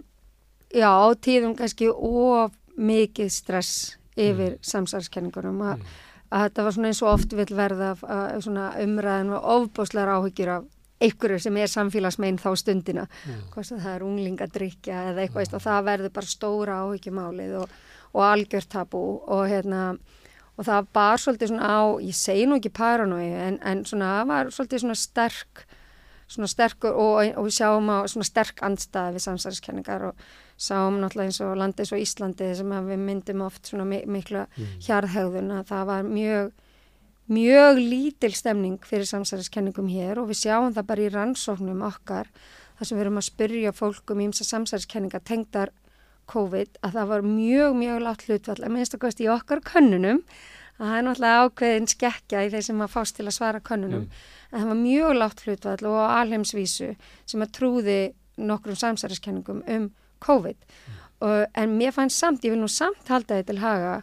já, 0.73 0.91
tíðum 1.23 1.55
kannski 1.57 1.89
of 1.91 2.55
mikið 2.77 3.31
stress 3.33 3.97
yfir 4.17 4.55
mm. 4.55 4.63
samsarskenningunum 4.65 5.61
að, 5.65 5.85
að 6.29 6.47
þetta 6.47 6.65
var 6.65 6.75
svona 6.75 6.91
eins 6.91 7.03
og 7.03 7.11
oft 7.13 7.35
vil 7.37 7.47
verða 7.57 7.91
umræðin 8.83 9.33
og 9.37 9.47
ofbúslegar 9.55 10.17
áhyggjur 10.17 10.53
af 10.57 10.67
einhverju 10.97 11.39
sem 11.41 11.57
er 11.61 11.69
samfélagsmein 11.69 12.39
þá 12.41 12.49
stundina, 12.57 13.07
Mm. 13.25 13.41
hvort 13.53 13.69
það 13.69 13.91
er 13.95 14.03
unglingadrykja 14.03 15.01
eða 15.11 15.21
eitthvað, 15.21 15.41
veist, 15.43 15.53
og 15.53 15.61
það 15.61 15.83
verður 15.91 16.13
bara 16.15 16.31
stóra 16.31 16.77
áhyggjumálið 16.85 17.57
og, 17.61 17.75
og 18.13 18.23
algjört 18.25 18.69
tabú 18.69 19.03
og 19.27 19.43
hérna 19.49 19.97
og 20.57 20.65
það 20.65 20.87
var 20.93 21.21
svolítið 21.21 21.51
svona 21.51 21.69
á, 21.69 21.77
ég 22.01 22.17
segi 22.17 22.47
nú 22.49 22.57
ekki 22.57 22.73
paranói, 22.73 23.27
en, 23.29 23.59
en 23.61 23.85
svona 23.85 24.15
það 24.17 24.31
var 24.31 24.49
svolítið 24.55 24.83
svona 24.83 24.97
sterk 24.97 25.67
svona 26.27 26.49
sterkur 26.51 26.97
og, 26.97 27.21
og 27.37 27.45
við 27.47 27.55
sjáum 27.59 27.91
á 27.93 27.97
svona 28.09 28.27
sterk 28.27 28.63
andstæði 28.65 29.15
við 29.15 29.25
samsæðiskenningar 29.27 30.09
og 30.09 30.25
sáum 30.57 30.99
náttúrulega 31.01 31.29
eins 31.29 31.41
og 31.45 31.57
landi 31.59 31.83
eins 31.83 31.93
og 31.93 32.01
Íslandi 32.01 32.51
sem 32.57 32.71
við 32.89 33.01
myndum 33.05 33.43
oft 33.45 33.69
svona 33.69 33.85
mi 33.85 34.01
mikla 34.05 34.47
Mm. 34.57 34.79
hjarðhegðun 34.87 35.51
að 35.59 35.67
það 35.71 35.85
var 35.85 36.03
mjög 36.03 36.51
mjög 37.29 37.79
lítil 37.91 38.33
stemning 38.33 38.79
fyrir 38.87 39.05
samsæðiskenningum 39.05 39.89
hér 39.91 40.17
og 40.21 40.29
við 40.31 40.41
sjáum 40.45 40.73
það 40.73 40.87
bara 40.87 41.01
í 41.03 41.09
rannsóknum 41.11 41.81
okkar 41.83 42.29
þar 42.77 42.87
sem 42.87 42.97
við 42.97 43.03
erum 43.05 43.17
að 43.19 43.27
spyrja 43.27 43.73
fólk 43.75 44.13
um 44.13 44.21
ímsa 44.23 44.47
samsæðiskenningar 44.47 45.23
tengdar 45.27 45.73
COVID 46.27 46.79
að 46.83 46.93
það 46.97 47.07
var 47.11 47.21
mjög, 47.27 47.75
mjög 47.75 47.99
látt 48.03 48.23
hlutvall 48.27 48.63
að 48.63 48.71
minnst 48.75 48.95
að 48.95 49.03
kosti 49.05 49.27
í 49.27 49.29
okkar 49.31 49.61
könnunum 49.63 50.23
að 50.77 50.87
það 50.87 50.97
er 50.97 51.05
náttúrulega 51.07 51.43
ákveðin 51.47 51.87
skekkja 51.91 52.41
í 52.45 52.49
þeir 52.53 52.65
sem 52.67 52.81
að 52.81 52.91
fást 52.95 53.15
til 53.17 53.25
að 53.27 53.37
svara 53.37 53.59
könnunum 53.59 54.07
en 54.51 54.59
það 54.61 54.67
var 54.71 54.81
mjög 54.81 55.13
látt 55.17 55.43
hlutvall 55.45 55.85
og 55.89 55.95
á 55.99 56.05
alheimsvísu 56.21 56.89
sem 57.25 57.41
að 57.43 57.53
trúði 57.59 57.99
nokkrum 58.37 58.75
samsæðiskenningum 58.77 59.63
um 59.67 59.89
COVID. 60.23 60.57
Og, 61.25 61.37
en 61.57 61.77
mér 61.79 61.95
fannst 61.95 62.21
samt, 62.21 62.45
ég 62.45 62.53
vil 62.53 62.61
nú 62.61 62.69
samt 62.69 63.09
halda 63.09 63.39
þetta 63.39 63.51
til 63.51 63.61
haga 63.63 63.93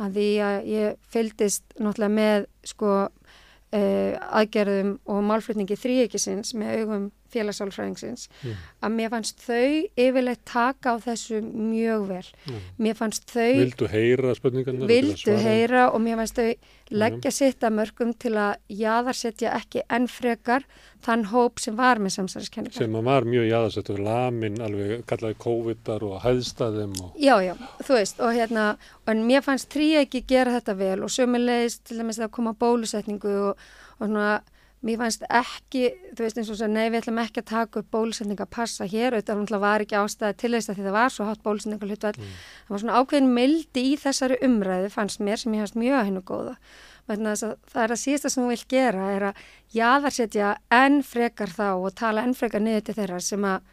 að 0.00 0.16
því 0.16 0.28
að 0.46 0.68
ég 0.70 1.00
fylgdist 1.12 1.64
náttúrulega 1.78 2.14
með 2.14 2.46
sko 2.70 2.92
uh, 3.06 4.12
aðgerðum 4.40 4.94
og 5.10 5.24
málflutningi 5.26 5.78
þrýekisins 5.78 6.54
með 6.56 6.76
augum 6.78 7.08
félagsálfræðingsins 7.32 8.28
Mm. 8.40 8.56
að 8.82 8.94
mér 8.96 9.10
fannst 9.10 9.40
þau 9.44 9.88
yfirleitt 9.96 10.44
taka 10.44 10.94
á 10.94 10.96
þessu 11.02 11.40
mjög 11.42 12.06
vel. 12.08 12.26
Mm. 12.46 12.60
Mér 12.78 12.94
fannst 12.98 13.26
þau 13.30 13.54
Vildu 13.60 13.88
heyra 13.90 14.30
og 14.30 14.36
að 14.44 14.86
vildu 14.90 15.36
heyra 15.36 15.88
og 15.94 16.00
mér 16.00 16.20
fannst 16.20 16.38
þau 16.40 16.54
leggja 16.90 17.30
sitt 17.30 17.62
að 17.62 17.76
mörgum 17.78 18.12
til 18.18 18.32
að 18.34 18.56
jaðarsetja 18.80 19.52
ekki 19.54 19.82
enn 19.92 20.08
frekar 20.10 20.64
þann 21.04 21.26
hóp 21.30 21.60
sem 21.62 21.76
var 21.78 22.00
með 22.02 22.16
samsæðiskenningar. 22.16 22.76
Sem 22.76 22.96
var 23.06 23.26
mjög 23.28 23.46
jáðarsettur, 23.48 24.00
lamin, 24.04 24.58
alveg 24.64 25.04
kallaði 25.08 25.38
COVID-ar 25.44 26.06
og 26.08 26.18
hæðstæðum 26.24 26.96
og... 27.00 27.12
Já, 27.20 27.36
já, 27.44 27.54
þú 27.86 27.96
veist, 27.96 28.20
og 28.20 28.34
hérna, 28.36 28.66
en 29.10 29.22
mér 29.28 29.44
fannst 29.46 29.70
trí 29.72 29.92
ekki 30.02 30.24
gera 30.28 30.56
þetta 30.58 30.76
vel 30.80 30.98
og 31.06 31.14
sömulegist 31.14 31.86
til 31.88 32.00
dæmis 32.02 32.20
að 32.20 32.34
koma 32.36 32.56
bólusetningu 32.58 33.36
og, 33.50 33.68
og 34.00 34.10
svona, 34.10 34.40
mér 34.86 35.00
fannst 35.00 35.24
ekki, 35.28 35.82
þú 36.16 36.24
veist 36.24 36.38
eins 36.40 36.50
og 36.52 36.56
svo, 36.56 36.68
nei, 36.70 36.86
við 36.88 37.02
ætlum 37.02 37.18
ekki 37.20 37.42
að 37.42 37.48
taka 37.50 37.82
upp 37.82 37.90
bólusetninga 37.92 38.46
að 38.46 38.52
passa 38.56 38.86
hér, 38.88 39.16
auðvitað 39.18 39.58
var 39.60 39.84
ekki 39.84 39.98
ástæði 40.00 40.38
til 40.40 40.52
þess 40.54 40.72
að 40.72 40.78
því 40.78 40.86
það 40.86 40.96
var 40.96 41.12
svo 41.14 41.26
hátt 41.28 41.42
bólusetninga 41.44 41.88
hlutvall, 41.90 42.14
það 42.20 42.72
var 42.74 42.82
svona 42.84 43.00
ákveðin 43.00 43.34
mildi 43.36 43.84
í 43.90 43.98
þessari 44.00 44.38
umræðu, 44.46 44.92
fannst 44.94 45.20
mér, 45.20 45.42
sem 45.42 45.56
ég 45.56 45.66
fannst 45.66 45.80
mjög 45.80 45.98
að 45.98 46.08
hennu 46.08 46.24
góða. 46.30 46.56
Það 47.10 47.82
er 47.82 47.92
að 47.92 48.00
síðasta 48.00 48.30
sem 48.30 48.44
hún 48.44 48.52
vil 48.54 48.64
gera 48.70 49.10
er 49.16 49.28
að 49.30 49.44
jaðarsetja 49.74 50.54
enn 50.72 51.00
frekar 51.02 51.52
þá 51.52 51.68
og 51.74 51.92
tala 51.98 52.22
enn 52.24 52.36
frekar 52.38 52.62
niður 52.62 52.86
til 52.86 52.96
þeirra 53.00 53.20
sem 53.24 53.46
að 53.50 53.68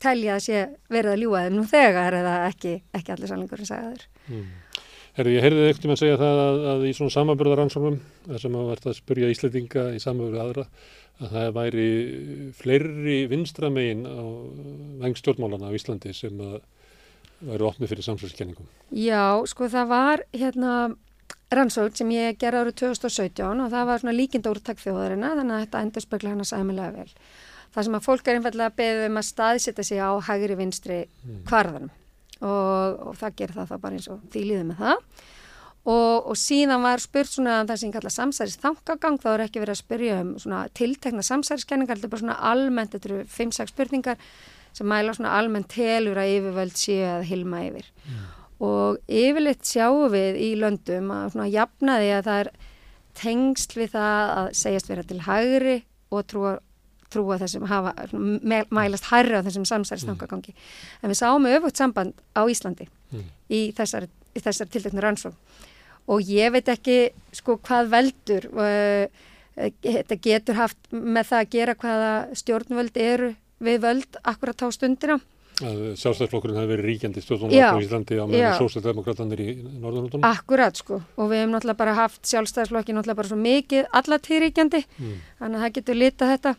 telja 0.00 0.36
að 0.38 0.44
sé 0.46 0.60
verið 0.88 1.14
að 1.14 1.22
ljúa 1.24 1.44
þeim 1.44 1.56
nú 1.58 1.64
þegar 1.68 2.16
eða 2.20 2.34
ekki, 2.46 2.76
ekki 2.96 3.14
allir 3.14 3.32
sannleikurinn 3.32 3.68
sagði 3.68 3.90
þeir. 3.90 4.06
Mm. 4.30 4.44
Herri, 5.16 5.34
ég 5.34 5.42
heyrði 5.42 5.66
ekkert 5.66 5.86
um 5.88 5.92
að 5.94 6.00
segja 6.04 6.18
það 6.20 6.40
að, 6.40 6.56
að 6.70 6.82
í 6.86 6.90
svona 6.94 7.14
samanbörðaransóknum, 7.16 7.96
sem 8.38 8.58
að 8.60 8.68
verða 8.70 8.92
að 8.92 8.98
spurja 9.00 9.30
Íslandinga 9.32 9.86
í 9.96 10.02
samanbörðu 10.02 10.42
aðra, 10.44 10.66
að 11.20 11.34
það 11.34 11.48
væri 11.56 11.88
fleiri 12.56 13.16
vinstramegin 13.30 14.06
á 14.06 14.22
vengstjórnmálana 15.02 15.68
á 15.68 15.76
Íslandi 15.76 16.14
sem 16.16 16.40
að 16.46 16.60
væri 17.50 17.66
opnið 17.66 17.92
fyrir 17.92 18.06
samsverðskenningum. 18.06 18.70
Já, 18.94 19.42
sko 19.50 19.68
það 19.72 19.90
var 19.90 20.24
hérna 20.36 20.74
rannsókn 21.50 21.98
sem 21.98 22.10
ég 22.14 22.38
gerði 22.38 22.64
árið 22.64 22.80
2017 22.84 23.64
og 23.64 23.70
það 23.72 23.88
var 23.90 24.02
svona 24.02 24.16
líkinda 24.16 24.52
úrtak 24.54 24.78
þjóðarina 24.78 25.34
þannig 25.40 25.56
að 25.56 25.64
þetta 25.64 25.86
endur 25.86 26.06
spekla 26.06 26.34
hana 26.36 26.46
sæmilega 26.46 27.00
vel. 27.00 27.14
Það 27.74 27.86
sem 27.86 27.96
að 27.98 28.06
fólk 28.06 28.28
er 28.28 28.38
einfallega 28.38 28.76
beðið 28.78 29.08
um 29.08 29.18
að 29.18 29.26
staðsetja 29.30 29.86
sig 29.86 30.02
á 30.02 30.10
hægri 30.26 30.58
vinstri 30.58 31.00
kvarðanum 31.48 31.90
og, 32.40 33.04
og 33.10 33.20
það 33.20 33.36
gerir 33.40 33.58
það 33.58 33.70
þá 33.70 33.76
bara 33.84 33.98
eins 33.98 34.08
og 34.10 34.24
því 34.32 34.46
líður 34.46 34.66
með 34.70 34.82
það. 34.84 35.04
Og, 35.88 36.26
og 36.28 36.36
síðan 36.36 36.82
var 36.84 37.00
spurt 37.00 37.30
svona 37.32 37.60
um 37.62 37.68
það 37.70 37.78
sem 37.80 37.92
kalla 37.94 38.12
samsæris 38.12 38.58
þangagang, 38.60 39.16
þá 39.22 39.28
er 39.30 39.44
ekki 39.46 39.62
verið 39.62 39.76
að 39.76 39.80
spyrja 39.80 40.16
um 40.20 40.32
svona 40.42 40.64
tiltekna 40.76 41.24
samsæriskenningar, 41.24 41.96
þetta 41.96 42.08
er 42.10 42.12
bara 42.12 42.24
svona 42.24 42.40
almennt, 42.50 42.96
þetta 42.96 43.08
eru 43.08 43.22
5-6 43.32 43.72
spurningar 43.72 44.18
sem 44.76 44.90
mæla 44.90 45.14
svona 45.16 45.32
almennt 45.38 45.70
telur 45.72 46.20
að 46.20 46.34
yfirvöld 46.34 46.76
séu 46.78 47.06
að 47.08 47.24
hilma 47.30 47.62
yfir. 47.70 47.88
Og 48.60 49.00
yfirleitt 49.08 49.64
sjáum 49.64 50.12
við 50.12 50.36
í 50.36 50.50
löndum 50.60 51.08
að 51.16 51.30
svona 51.32 51.48
jafnaði 51.48 52.10
að 52.18 52.26
það 52.28 52.42
er 52.42 52.50
tengsl 53.20 53.80
við 53.80 53.94
það 53.94 54.34
að 54.36 54.50
segjast 54.60 54.90
vera 54.92 55.06
til 55.08 55.20
hægri 55.24 55.76
og 56.12 56.26
trúa, 56.28 56.58
trúa 57.10 57.38
þessum 57.40 57.66
hafa, 57.70 57.92
mælast 58.70 59.08
hærri 59.10 59.34
á 59.38 59.42
þessum 59.42 59.66
samsæristangagangi. 59.66 60.54
En 61.02 61.10
við 61.10 61.18
sáum 61.22 61.46
öfugt 61.50 61.76
samband 61.76 62.14
á 62.36 62.42
Íslandi 62.46 62.88
Mm. 63.12 63.24
í 63.50 63.72
þessar, 63.74 64.06
þessar 64.38 64.68
tilteknu 64.70 65.00
rannsókn. 65.02 65.34
Og 66.08 66.20
ég 66.22 66.52
veit 66.52 66.68
ekki 66.70 67.10
sko 67.32 67.56
hvað 67.58 67.88
veldur, 67.90 68.46
uh, 68.54 69.06
þetta 69.82 70.16
getur 70.22 70.54
haft 70.54 70.78
með 70.92 71.24
það 71.32 71.40
að 71.44 71.50
gera 71.50 71.74
hvaða 71.74 72.12
stjórnvöld 72.38 72.96
eru 72.96 73.34
við 73.60 73.80
völd 73.82 74.16
akkurat 74.24 74.62
á 74.62 74.66
stundina. 74.70 75.18
Sjálfstæðsflokkurinn 75.60 76.56
hefði 76.56 76.70
verið 76.72 76.86
ríkjandi 76.88 77.20
stjórnmálaflokkur 77.20 77.82
í 77.82 77.84
Íslandi 77.84 78.16
á 78.16 78.24
meðan 78.30 78.56
sósættdemokratanir 78.62 79.40
í 79.44 79.48
Norðurlundunum. 79.82 80.24
Akkurat 80.24 80.78
sko 80.80 81.02
og 81.16 81.28
við 81.28 81.42
hefum 81.42 81.52
náttúrulega 81.52 81.76
bara 81.82 81.94
haft 81.98 82.22
sjálfstæðsflokki 82.30 82.94
náttúrulega 82.96 83.18
bara 83.20 83.28
svo 83.28 83.36
mikið 83.36 83.90
allatíðríkjandi 84.00 84.84
Mm. 84.96 85.14
þannig 85.40 85.58
að 85.58 85.64
það 85.66 85.74
getur 85.80 85.94
litað 86.00 86.32
þetta 86.34 86.54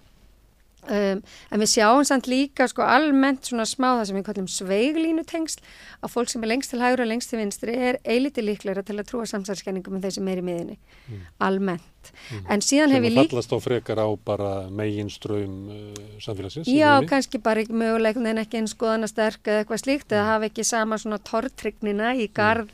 Um, 0.90 1.20
en 1.54 1.62
við 1.62 1.70
sjáum 1.76 2.02
samt 2.08 2.26
líka 2.26 2.66
sko 2.66 2.82
almennt 2.82 3.46
svona 3.46 3.68
smá 3.70 3.92
það 4.00 4.06
sem 4.10 4.16
við 4.18 4.24
kallum 4.26 4.48
sveiglínutengsl 4.50 5.60
að 6.02 6.14
fólk 6.16 6.32
sem 6.32 6.42
er 6.42 6.50
lengst 6.50 6.74
til 6.74 6.80
hægur 6.82 7.04
og 7.04 7.10
lengst 7.12 7.30
til 7.30 7.38
vinstri 7.38 7.76
er 7.78 8.00
eiliti 8.02 8.42
líklega 8.42 8.82
til 8.88 8.96
að 8.98 9.12
trúa 9.12 9.28
samsælskenningum 9.30 10.00
en 10.00 10.02
þeir 10.02 10.16
sem 10.16 10.32
er 10.32 10.42
í 10.42 10.46
miðinni 10.48 10.78
mm. 10.80 11.20
almennt. 11.46 12.10
Mm. 12.32 12.48
en 12.56 12.64
síðan 12.66 12.96
hef 12.96 13.06
ég 13.06 13.14
líka 13.14 13.28
sem 13.28 13.36
fallast 13.36 13.54
á 13.54 13.60
frekar 13.62 14.02
á 14.02 14.10
bara 14.26 14.50
megin 14.74 15.12
ströym 15.14 15.60
uh, 15.70 16.00
samfélagsins 16.24 16.72
já 16.74 16.98
kannski 17.06 17.38
bara 17.38 17.62
ekki 17.62 17.78
möguleik 17.78 18.18
en 18.18 18.42
ekki 18.42 18.58
einn 18.58 18.72
skoðana 18.72 19.12
sterk 19.12 19.46
eða 19.46 19.62
eitthvað 19.62 19.84
slíkt 19.84 20.08
mm. 20.10 20.16
eða 20.18 20.32
hafa 20.32 20.50
ekki 20.50 20.66
sama 20.66 20.98
svona 20.98 21.22
tortrygnina 21.30 22.16
í 22.18 22.26
gard 22.34 22.74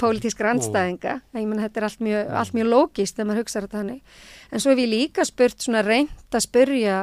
pólitísk 0.00 0.40
randstæðinga 0.42 1.20
ég 1.36 1.46
menn 1.46 1.62
þetta 1.62 1.80
er 1.80 1.86
allt 1.88 2.02
mjög, 2.02 2.34
allt 2.40 2.56
mjög 2.56 2.68
lógist 2.72 3.16
þegar 3.16 3.28
maður 3.30 3.42
hugsaður 3.44 3.68
þetta 3.68 3.80
hannig 3.82 4.20
en 4.50 4.62
svo 4.62 4.72
hef 4.72 4.82
ég 4.82 4.92
líka 4.92 5.26
spurt 5.28 5.62
svona 5.62 5.82
reynd 5.86 6.34
að 6.34 6.46
spurja 6.46 6.98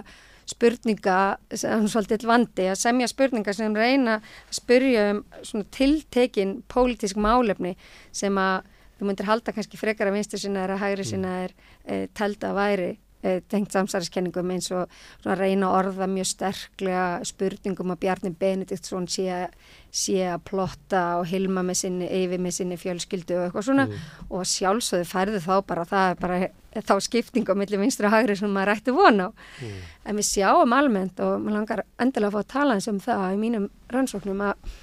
spurninga, 0.50 1.20
sem 1.56 1.88
svolítið 1.88 2.28
vandi 2.28 2.68
að 2.72 2.80
semja 2.82 3.10
spurninga 3.12 3.56
sem 3.56 3.76
reyna 3.76 4.20
að 4.20 4.58
spurja 4.60 5.06
um 5.14 5.24
svona 5.42 5.70
tiltekin 5.76 6.58
pólitísk 6.72 7.20
málefni 7.22 7.76
sem 8.12 8.38
að 8.40 8.68
þú 9.00 9.10
myndir 9.10 9.30
halda 9.30 9.54
kannski 9.56 9.80
frekar 9.80 10.12
að 10.12 10.20
vinstur 10.20 10.42
sinna 10.42 10.66
er 10.66 10.76
að 10.76 10.84
hægri 10.84 11.08
sinna 11.08 11.34
er 11.46 11.56
e, 11.86 12.08
telda 12.16 12.52
að 12.52 12.60
væri 12.60 12.92
tengt 13.24 13.72
samsæriskenningum 13.72 14.52
eins 14.52 14.70
og 14.76 14.92
svona 15.22 15.38
reyna 15.40 15.70
að 15.70 15.78
orða 15.80 16.08
mjög 16.12 16.28
sterklega 16.28 17.06
spurningum 17.28 17.94
að 17.94 18.02
Bjarni 18.02 18.34
Benediktsson 18.40 19.08
sé, 19.12 19.46
sé 19.92 20.18
að 20.28 20.44
plotta 20.50 21.04
og 21.22 21.30
hilma 21.32 21.64
með 21.64 21.80
sinni, 21.84 22.10
yfir 22.24 22.44
með 22.44 22.58
sinni 22.58 22.80
fjölskyldu 22.82 23.38
og 23.38 23.46
eitthvað 23.48 23.68
svona 23.70 23.88
mm. 23.88 24.12
og 24.30 24.50
sjálfsögðu 24.52 25.08
færðu 25.08 25.44
þá 25.46 25.54
bara 25.70 25.88
það 25.88 26.10
er 26.10 26.22
bara 26.24 26.42
þá 26.82 26.96
skipting 27.06 27.48
á 27.48 27.56
milli 27.58 27.80
vinstur 27.80 28.10
og 28.10 28.16
hægri 28.16 28.36
sem 28.40 28.52
maður 28.52 28.74
ætti 28.76 28.96
vona 28.96 29.30
á. 29.30 29.32
Mm. 29.62 29.84
En 30.10 30.20
við 30.20 30.30
sjáum 30.32 30.76
almennt 30.76 31.22
og 31.24 31.38
maður 31.40 31.58
langar 31.60 31.84
endilega 32.02 32.32
að 32.32 32.36
fá 32.36 32.42
að 32.42 32.54
tala 32.56 32.78
eins 32.78 32.90
um 32.92 33.02
það 33.04 33.28
í 33.30 33.42
mínum 33.44 33.70
rannsóknum 33.94 34.42
að, 34.50 34.74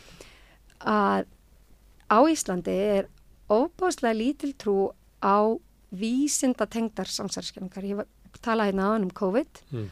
að 0.87 1.27
á 2.11 2.19
Íslandi 2.31 2.77
er 2.99 3.11
óbáslega 3.51 4.17
lítil 4.17 4.55
trú 4.55 4.77
á 5.21 5.59
vísinda 5.91 6.67
tengdar 6.71 7.11
samsærskenningar. 7.11 7.85
Ég 7.85 8.07
talaði 8.45 8.73
hérna 8.73 8.87
á 8.87 8.91
hann 8.95 9.07
um 9.09 9.13
COVID 9.21 9.61
mm. 9.71 9.87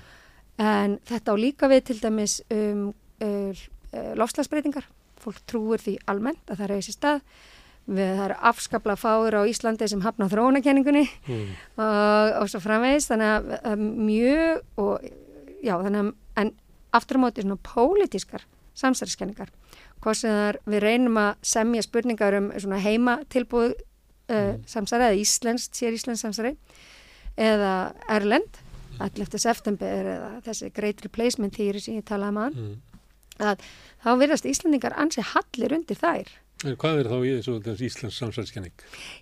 en 0.64 0.96
þetta 1.08 1.34
á 1.34 1.36
líka 1.38 1.70
við 1.70 1.84
til 1.90 1.98
dæmis 2.02 2.40
um 2.54 2.88
uh, 3.24 3.52
uh, 3.52 4.12
lofslagsbreytingar. 4.18 4.88
Fólk 5.18 5.40
trúur 5.50 5.82
því 5.82 5.98
almennt 6.06 6.50
að 6.50 6.62
það 6.62 6.70
reysi 6.74 6.94
stað 6.94 7.22
við 7.88 8.12
það 8.18 8.24
eru 8.26 8.36
afskapla 8.50 8.96
fáir 9.00 9.36
á 9.40 9.42
Íslandi 9.48 9.88
sem 9.88 10.02
hafna 10.04 10.28
þróunakenningunni 10.28 11.06
mm. 11.08 11.48
og, 11.84 12.34
og 12.42 12.50
svo 12.52 12.60
framvegist 12.62 13.14
þannig 13.14 13.54
að 13.58 13.84
mjög 13.84 14.82
og 14.84 15.08
já 15.64 15.74
þannig 15.74 16.02
að 16.02 16.12
en 16.42 16.52
aftur 16.94 17.20
á 17.20 17.24
móti 17.24 17.44
svona 17.44 17.60
pólitískar 17.64 18.44
samsæriskenningar 18.78 19.50
hvort 20.02 20.20
sem 20.20 20.34
þar 20.34 20.60
við 20.68 20.84
reynum 20.84 21.18
að 21.20 21.30
semja 21.50 21.84
spurningar 21.84 22.36
um 22.38 22.52
svona 22.54 22.80
heima 22.82 23.18
tilbúð 23.32 23.72
uh, 23.72 24.36
mm. 24.36 24.62
samsæri 24.68 25.08
eða 25.08 25.22
Íslands, 25.24 25.68
sér 25.74 25.96
Íslands 25.96 26.22
samsæri 26.22 26.54
eða 27.38 27.74
Erlend 28.10 28.60
11. 28.98 29.38
september 29.38 30.10
eða 30.16 30.30
þessi 30.46 30.72
great 30.74 31.04
replacement 31.06 31.54
þýri 31.54 31.82
sem 31.82 32.00
ég 32.00 32.06
talaði 32.08 32.36
maður 32.38 32.58
um 32.58 32.68
mm. 32.68 32.76
að 33.46 33.64
þá 34.02 34.10
virðast 34.24 34.50
Íslandingar 34.50 34.98
ansi 34.98 35.24
hallir 35.34 35.76
undir 35.78 35.98
þær 36.00 36.36
En 36.66 36.74
hvað 36.74 37.04
er 37.04 37.06
þá 37.06 37.18
í 37.22 37.32
þessu 37.36 37.84
Íslands 37.86 38.16
samsælskenning? 38.18 38.72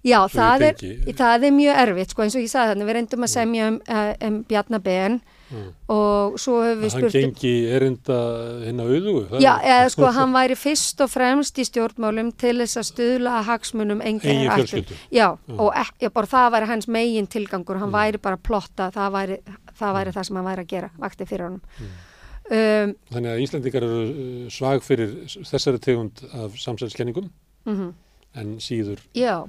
Já, 0.06 0.22
það 0.32 0.62
er, 0.70 0.78
það 1.18 1.42
er 1.44 1.52
mjög 1.52 1.80
erfitt, 1.82 2.14
sko, 2.14 2.24
eins 2.24 2.36
og 2.38 2.44
ég 2.46 2.48
sagði 2.48 2.70
þannig, 2.72 2.88
við 2.88 2.96
reyndum 2.96 3.26
að 3.26 3.32
semja 3.34 3.66
um, 3.68 3.76
eh, 3.92 4.12
um 4.24 4.38
Bjarnabén 4.48 5.18
mm. 5.50 5.68
og 5.92 6.38
svo 6.40 6.56
hefur 6.64 6.80
við 6.82 6.92
spurt... 6.94 7.16
Hann 7.16 7.34
gengi 7.34 7.52
erinda 7.76 8.18
hinn 8.64 8.82
á 8.82 8.84
auðugu? 8.86 9.22
Já, 9.42 9.52
eða 9.60 9.92
sko, 9.94 10.08
hann 10.16 10.34
væri 10.36 10.56
fyrst 10.58 11.04
og 11.04 11.12
fremst 11.12 11.60
í 11.62 11.66
stjórnmálum 11.68 12.32
til 12.38 12.56
þess 12.62 12.80
að 12.82 12.88
stuðla 12.90 13.36
hagsmunum 13.50 14.02
engin 14.06 14.44
fjölskyldu. 14.50 14.98
Já, 15.14 15.28
mm. 15.36 15.62
og 15.62 15.72
ekki, 15.84 16.10
bara 16.16 16.32
það 16.34 16.50
væri 16.56 16.70
hans 16.72 16.90
megin 16.98 17.30
tilgangur, 17.30 17.80
hann 17.82 17.92
mm. 17.92 17.98
væri 18.00 18.22
bara 18.26 18.40
plotta, 18.50 18.90
það 18.94 19.16
væri 19.20 19.40
það, 19.76 19.96
væri 20.00 20.18
það 20.18 20.28
sem 20.28 20.40
hann 20.40 20.50
væri 20.50 20.66
að 20.66 20.74
gera, 20.74 20.92
vakti 21.06 21.30
fyrir 21.30 21.48
honum. 21.48 21.64
Mm. 21.78 21.96
Um, 22.46 22.92
Þannig 23.10 23.32
að 23.32 23.40
Íslandikar 23.42 23.82
eru 23.88 24.02
uh, 24.06 24.42
svag 24.54 24.84
fyrir 24.86 25.16
þessari 25.26 25.80
tegund 25.82 26.20
af 26.30 26.54
samsælskenningum 26.62 27.26
mm 27.66 27.74
-hmm. 27.74 27.90
en 28.38 28.60
síður. 28.62 29.02
Já 29.18 29.48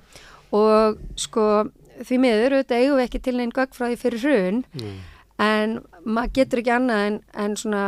og 0.56 0.98
sko 1.20 1.68
því 2.06 2.20
miður 2.22 2.58
auðvitað 2.58 2.82
eigum 2.82 3.00
við 3.00 3.06
ekki 3.08 3.22
til 3.26 3.36
neinn 3.38 3.54
gögg 3.56 3.76
frá 3.76 3.88
því 3.90 4.00
fyrir 4.02 4.24
hrun 4.24 4.60
mm. 4.78 4.98
En 5.42 5.80
maður 6.04 6.34
getur 6.40 6.64
ekki 6.64 6.74
annað 6.74 7.06
en, 7.08 7.18
en 7.34 7.58
svona 7.60 7.84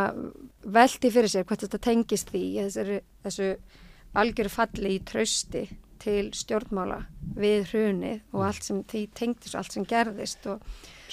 veldi 0.69 1.11
fyrir 1.13 1.31
sér 1.31 1.47
hvort 1.49 1.63
þetta 1.65 1.81
tengist 1.81 2.33
því 2.33 2.43
þessu, 2.59 2.99
þessu 3.25 3.49
algjöru 4.19 4.51
falli 4.53 4.95
í 4.97 5.03
trausti 5.05 5.65
til 5.99 6.29
stjórnmála 6.35 7.01
við 7.39 7.73
hrunið 7.73 8.21
og 8.35 8.45
allt 8.47 8.65
sem 8.65 8.83
því 8.87 9.03
tengdist 9.17 9.55
og 9.55 9.61
allt 9.63 9.75
sem 9.75 9.87
gerðist 9.89 10.47
og 10.51 10.63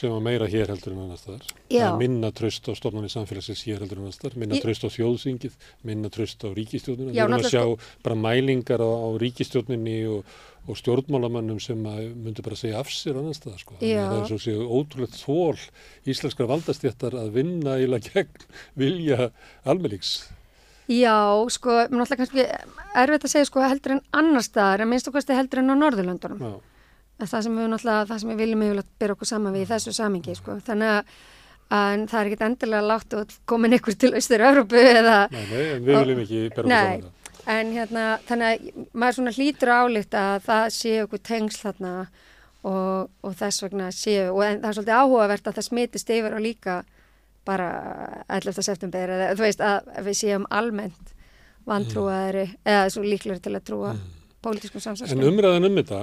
sem 0.01 0.13
var 0.13 0.23
meira 0.25 0.49
hér 0.51 0.71
heldur 0.73 0.95
en 0.95 1.05
annars 1.07 1.25
þar 1.25 1.97
minna 2.01 2.31
tröst 2.37 2.69
á 2.69 2.73
stofnunni 2.77 3.11
samfélagsins 3.13 3.63
hér 3.67 3.81
heldur 3.83 4.01
en 4.01 4.07
annars 4.07 4.21
þar, 4.21 4.37
minna 4.41 4.61
tröst 4.63 4.85
á 4.85 4.89
þjóðsingið 4.93 5.57
minna 5.89 6.11
tröst 6.13 6.45
á 6.45 6.49
ríkistjórnina 6.57 7.15
við 7.15 7.23
erum 7.25 7.39
að 7.39 7.49
sjá 7.53 7.65
bara 8.05 8.19
mælingar 8.21 8.85
á, 8.85 8.89
á 8.89 9.09
ríkistjórninni 9.23 9.97
og, 10.13 10.37
og 10.67 10.81
stjórnmálamannum 10.81 11.61
sem 11.63 11.81
myndur 11.81 12.47
bara 12.47 12.61
segja 12.61 12.83
af 12.83 12.93
sér 12.93 13.21
annars 13.23 13.41
þar 13.45 13.59
sko, 13.63 13.79
það 13.81 14.15
er 14.21 14.31
svo 14.31 14.41
séu 14.43 14.69
ótrúlegt 14.69 15.19
þól 15.21 15.61
íslenskar 16.09 16.51
valdastjættar 16.53 17.17
að 17.17 17.35
vinna 17.41 17.79
íla 17.83 18.03
gegn 18.05 18.49
vilja 18.77 19.31
almennings. 19.65 20.19
Já, 20.87 21.43
sko, 21.51 21.81
mér 21.91 21.99
náttúrulega 21.99 22.21
kannski 22.23 22.45
erfitt 22.95 23.25
að 23.27 23.33
segja 23.33 23.49
sko 23.49 23.65
heldur 23.65 23.97
en 23.97 24.05
annars 24.15 24.53
þar 24.55 24.85
en 24.85 24.93
minnst 24.93 25.09
okkar 25.11 25.25
heldur 25.35 25.65
en 25.65 25.75
á 25.75 25.77
Norðurlöndunum. 25.81 26.43
Já 26.47 26.76
það 27.23 27.47
sem 27.47 27.57
við 27.57 27.73
náttúrulega, 27.73 28.07
það 28.11 28.23
sem 28.23 28.33
við 28.33 28.43
viljum 28.43 28.63
mögulega 28.65 29.01
byrja 29.01 29.17
okkur 29.17 29.31
saman 29.33 29.57
við 29.57 29.65
í 29.65 29.71
þessu 29.73 29.97
samingi 29.97 30.37
sko. 30.37 30.59
þannig 30.67 30.95
að, 30.95 31.13
að 31.79 32.07
það 32.13 32.19
er 32.21 32.31
ekkit 32.31 32.47
endilega 32.49 32.89
látt 32.93 33.17
og 33.17 33.37
komin 33.49 33.77
ykkur 33.79 33.97
til 33.97 34.13
Östur-Európu 34.21 34.83
eða 34.83 35.19
Nei, 35.33 35.45
nei, 35.51 35.63
við 35.81 35.93
viljum 35.93 36.25
ekki 36.25 36.43
byrja 36.43 36.65
okkur 36.65 36.73
saman 36.73 37.13
En 37.47 37.69
hérna, 37.71 38.05
þannig 38.27 38.47
að 38.47 38.87
maður 38.91 39.17
svona 39.21 39.33
hlýtur 39.37 39.71
álíkt 39.71 40.15
að 40.19 40.41
það 40.49 40.65
sé 40.75 40.95
okkur 41.05 41.21
tengsl 41.23 41.61
þarna 41.63 41.93
og, 42.67 43.13
og 43.23 43.37
þess 43.39 43.63
vegna 43.63 43.91
séu, 43.95 44.33
og 44.33 44.43
en, 44.43 44.59
það 44.65 44.69
er 44.69 44.79
svolítið 44.79 44.97
áhugavert 44.97 45.47
að 45.47 45.59
það 45.59 45.67
smitist 45.69 46.11
yfir 46.11 46.35
og 46.35 46.43
líka 46.43 46.81
bara 47.47 47.69
11. 48.35 48.59
september 48.67 49.13
eða 49.15 49.29
þú 49.39 49.47
veist 49.47 49.63
að 49.63 49.93
við 50.09 50.19
séum 50.19 50.49
almennt 50.51 51.15
vantrúaðari 51.67 52.49
mm. 52.49 52.57
eða 52.73 52.89
svo 52.95 53.05
líklar 53.07 53.39
til 53.43 53.55
að 53.55 53.67
trúa 53.71 53.93
mm. 53.95 54.03
pólitískum 54.43 54.83
samsæðskum. 54.83 55.23
En 55.23 55.31
umræðan 55.31 55.71
um 55.71 55.79
þetta 55.79 56.03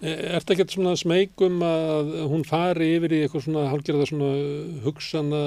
Er 0.00 0.38
þetta 0.38 0.54
ekkert 0.54 0.72
svona 0.72 0.94
smegum 0.96 1.58
að 1.66 2.12
hún 2.30 2.46
fari 2.48 2.94
yfir 2.96 3.12
í 3.12 3.18
eitthvað 3.26 3.42
svona 3.44 3.64
hálfgerða 3.68 4.06
svona 4.08 4.28
hugsana 4.86 5.40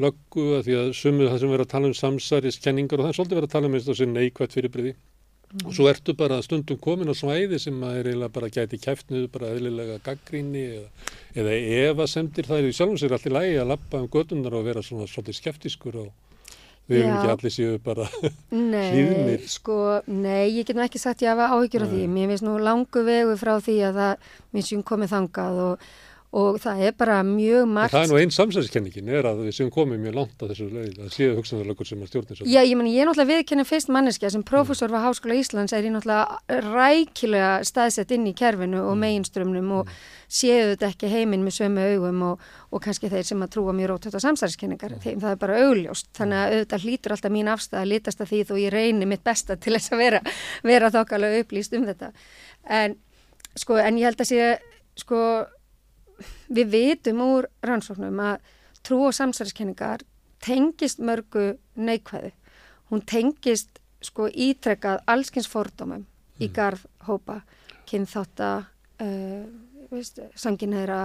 löggu 0.00 0.44
að 0.56 0.62
því 0.64 0.76
að 0.80 0.92
sumuð 0.96 1.28
það 1.28 1.42
sem 1.42 1.52
verður 1.52 1.64
að 1.66 1.72
tala 1.74 1.90
um 1.90 1.96
samsæriskenningar 1.98 3.02
og 3.02 3.04
það 3.04 3.12
er 3.12 3.18
svolítið 3.18 3.40
verið 3.40 3.50
að 3.50 3.56
tala 3.56 3.68
um 3.68 3.76
eins 3.76 3.84
og 3.84 3.92
þessi 3.92 4.08
neikvægt 4.14 4.56
fyrirbriði 4.56 4.94
mm. 4.94 5.66
og 5.66 5.76
svo 5.76 5.90
ertu 5.92 6.16
bara 6.22 6.40
stundum 6.46 6.80
komin 6.86 7.12
á 7.12 7.14
svæði 7.20 7.60
sem 7.60 7.84
að 7.84 7.98
er 7.98 8.10
eiginlega 8.14 8.36
bara 8.38 8.52
gæti 8.56 8.80
kæftnið 8.80 9.28
bara 9.34 9.52
eðlilega 9.52 10.00
gaggríni 10.08 10.64
eða, 10.78 10.88
eða 11.44 11.60
eva 11.84 12.08
semdir 12.08 12.48
það 12.48 12.62
er 12.62 12.70
í 12.70 12.74
sjálfum 12.80 13.00
sér 13.02 13.18
allir 13.18 13.36
lægi 13.36 13.60
að 13.60 13.72
lappa 13.74 14.00
um 14.00 14.08
gödunar 14.08 14.56
og 14.56 14.66
vera 14.70 14.86
svona 14.86 15.10
svolítið 15.10 15.40
skeftiskur 15.42 16.00
og 16.06 16.29
Við 16.90 17.04
erum 17.04 17.16
ekki 17.16 17.32
allir 17.36 17.54
séu 17.54 17.78
bara 17.84 18.06
hlýðnir. 18.50 19.44
Sko, 19.50 19.78
nei, 20.10 20.50
ég 20.56 20.66
get 20.66 20.76
nú 20.78 20.82
ekki 20.82 20.98
sagt 20.98 21.22
ég 21.22 21.30
hafa 21.30 21.52
áhyggjur 21.54 21.86
af 21.86 21.92
því. 21.94 22.04
Mér 22.10 22.32
finnst 22.32 22.46
nú 22.46 22.56
langu 22.58 23.04
vegu 23.06 23.36
frá 23.38 23.54
því 23.62 23.76
að 23.88 24.00
það 24.00 24.30
minnst 24.56 24.74
ég 24.74 24.86
komið 24.90 25.12
þangað 25.14 25.60
og, 25.68 25.90
og 26.30 26.60
það 26.62 26.82
er 26.86 26.94
bara 26.98 27.16
mjög 27.26 27.66
margt. 27.70 27.94
Það 27.94 28.04
er 28.06 28.12
nú 28.12 28.20
einn 28.20 28.34
samsæðiskenningin 28.34 29.10
er 29.18 29.28
að 29.30 29.42
við 29.46 29.56
séum 29.56 29.72
komið 29.74 30.02
mjög 30.04 30.16
langt 30.20 30.44
að 30.44 30.52
þessu 30.52 30.68
leið, 30.76 31.00
að 31.00 31.10
séu 31.16 31.34
hugsanarlökur 31.38 31.90
sem 31.90 32.04
að 32.04 32.12
stjórnir. 32.12 32.44
Já, 32.44 32.60
ég 32.62 32.76
menn, 32.78 32.92
ég 32.92 33.02
er 33.02 33.10
náttúrulega 33.10 33.40
viðkennið 33.40 33.70
fyrst 33.72 33.92
manneskja 33.96 34.32
sem 34.36 34.46
profesor 34.46 34.94
var 34.94 35.08
Háskóla 35.08 35.40
Íslands 35.40 35.74
er 35.74 35.88
ég 35.88 35.94
náttúrulega 35.96 36.62
rækilega 36.70 37.52
staðsett 37.66 38.14
inn 38.14 38.30
í 38.30 38.36
kerfinu 38.38 38.84
og 38.84 38.94
mm. 38.94 39.04
meginströmmnum 39.06 39.76
og 39.80 39.90
mm 39.90 40.18
séu 40.30 40.70
þetta 40.72 40.90
ekki 40.92 41.10
heiminn 41.10 41.42
með 41.42 41.56
sömu 41.58 41.84
augum 41.94 42.22
og, 42.28 42.42
og 42.70 42.82
kannski 42.84 43.10
þeir 43.10 43.26
sem 43.26 43.42
að 43.42 43.52
trúa 43.56 43.74
mjög 43.74 43.90
rótögt 43.90 44.18
á 44.18 44.22
samsæðiskenningar, 44.22 44.96
þeim 45.02 45.22
það 45.22 45.34
er 45.34 45.40
bara 45.42 45.60
augljóst 45.64 46.10
þannig 46.16 46.38
að 46.38 46.54
auðvitað 46.54 46.84
hlýtur 46.86 47.14
alltaf 47.16 47.34
mín 47.34 47.50
afstæð 47.50 47.80
að 47.80 47.88
litast 47.90 48.22
að 48.22 48.30
því 48.30 48.42
þó 48.46 48.52
ég 48.60 48.74
reynir 48.74 49.10
mitt 49.10 49.24
besta 49.26 49.56
til 49.58 49.74
þess 49.74 49.94
að 49.94 50.02
vera, 50.04 50.20
vera 50.70 50.92
þokkalega 50.94 51.42
upplýst 51.42 51.74
um 51.78 51.88
þetta 51.88 52.12
en 52.78 52.96
sko 53.58 53.80
en 53.82 53.98
ég 53.98 54.06
held 54.06 54.22
að 54.22 54.30
sé 54.30 54.50
sko 55.02 55.24
við 56.50 56.74
vitum 56.74 57.22
úr 57.24 57.48
rannsóknum 57.62 58.20
að 58.26 58.52
trú 58.86 59.04
og 59.06 59.16
samsæðiskenningar 59.16 60.04
tengist 60.42 61.00
mörgu 61.04 61.54
neikvæðu 61.76 62.32
hún 62.90 63.02
tengist 63.06 63.78
sko 64.02 64.28
ítrekkað 64.28 65.02
allskins 65.10 65.48
fordómum 65.50 66.02
mm. 66.02 66.44
í 66.44 66.48
garð 66.54 66.86
hópa, 67.06 67.40
kynþáta 67.88 68.50
uh, 69.02 70.00
samkynneira 70.38 71.02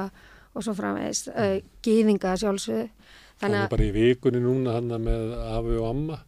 og 0.56 0.64
svo 0.64 0.76
framvegis, 0.78 1.26
uh, 1.34 1.58
gýðinga 1.86 2.36
sjálfsögðu. 2.39 2.88
Þannig 3.41 3.66
að 3.66 3.74
bara 3.74 3.86
í 3.86 3.91
vikunni 3.91 4.39
núna 4.39 4.78
hann 4.78 4.96
með 5.04 5.34
afi 5.52 5.76
og 5.76 5.89
amma 5.89 6.22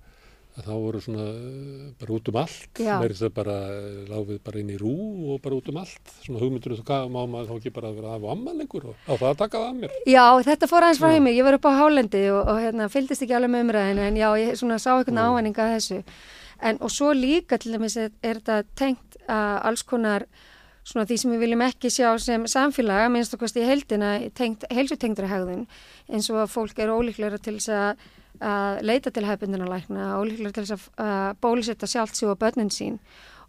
að 0.57 0.65
þá 0.65 0.71
voru 0.73 1.01
svona 1.03 1.25
uh, 1.29 1.81
bara 1.99 2.13
út 2.15 2.29
um 2.31 2.39
allt, 2.41 2.79
verið 2.81 3.19
það 3.21 3.33
bara 3.35 3.57
láfið 4.09 4.39
bara 4.47 4.61
inn 4.61 4.71
í 4.73 4.77
rú 4.81 4.93
og 5.33 5.43
bara 5.43 5.59
út 5.59 5.69
um 5.69 5.77
allt. 5.83 6.13
Svona 6.23 6.41
hugmyndur 6.41 6.75
þú 6.79 6.87
hvað 6.87 7.11
má 7.13 7.19
maður 7.29 7.51
þá 7.51 7.59
ekki 7.59 7.73
bara 7.75 7.93
vera 7.93 8.15
afi 8.15 8.27
og 8.27 8.33
amma 8.33 8.55
lengur 8.57 8.89
og 8.89 9.05
á 9.05 9.13
það 9.13 9.29
að 9.29 9.37
taka 9.43 9.61
það 9.61 9.67
að 9.67 9.77
mér? 9.83 9.95
Já, 10.09 10.25
þetta 10.49 10.71
fór 10.71 10.87
aðeins 10.87 11.03
frá 11.03 11.13
heimi, 11.13 11.35
ég 11.37 11.47
var 11.47 11.59
upp 11.59 11.69
á 11.69 11.77
Hálendi 11.77 12.25
og, 12.33 12.41
og 12.41 12.59
hérna, 12.63 12.89
fylgdist 12.93 13.25
ekki 13.27 13.37
alveg 13.37 13.53
með 13.53 13.65
umræðinu 13.67 14.05
en 14.07 14.19
já, 14.19 14.27
ég 14.41 14.59
svona 14.59 14.81
sá 14.81 14.91
einhvern 14.95 15.21
Já. 15.21 15.29
ávæninga 15.29 15.67
að 15.67 15.73
þessu. 15.77 16.01
En, 16.57 16.81
og 16.81 16.89
svo 16.89 17.13
líka 17.13 17.59
til 17.61 17.75
dæmis 17.75 17.97
er, 18.01 18.13
er 18.25 18.39
þetta 18.41 18.61
tengt 18.79 19.17
að 19.29 19.57
alls 19.69 19.85
konar 19.85 20.25
svona 20.87 21.05
því 21.07 21.17
sem 21.21 21.33
við 21.35 21.43
viljum 21.43 21.63
ekki 21.65 21.91
sjá 21.91 22.09
sem 22.21 22.45
samfélag, 22.49 23.09
minnst 23.11 23.35
okkast 23.35 23.57
í 23.59 23.65
heldina, 23.67 24.15
tengt, 24.37 24.63
heilsutengdra 24.71 25.29
hegðun, 25.29 25.65
eins 26.07 26.29
og 26.31 26.39
að 26.45 26.53
fólk 26.53 26.79
er 26.79 26.93
ólíklega 26.93 27.41
til 27.43 27.57
þess 27.57 27.73
að, 27.75 28.05
að 28.41 28.83
leita 28.87 29.13
til 29.13 29.25
hefbundinalækna, 29.27 30.11
ólíklega 30.19 30.57
til 30.57 30.67
þess 30.67 30.91
að 30.97 31.37
bólusetta 31.43 31.89
sjálft 31.89 32.17
sig 32.19 32.29
og 32.29 32.39
börnin 32.41 32.73
sín. 32.73 32.99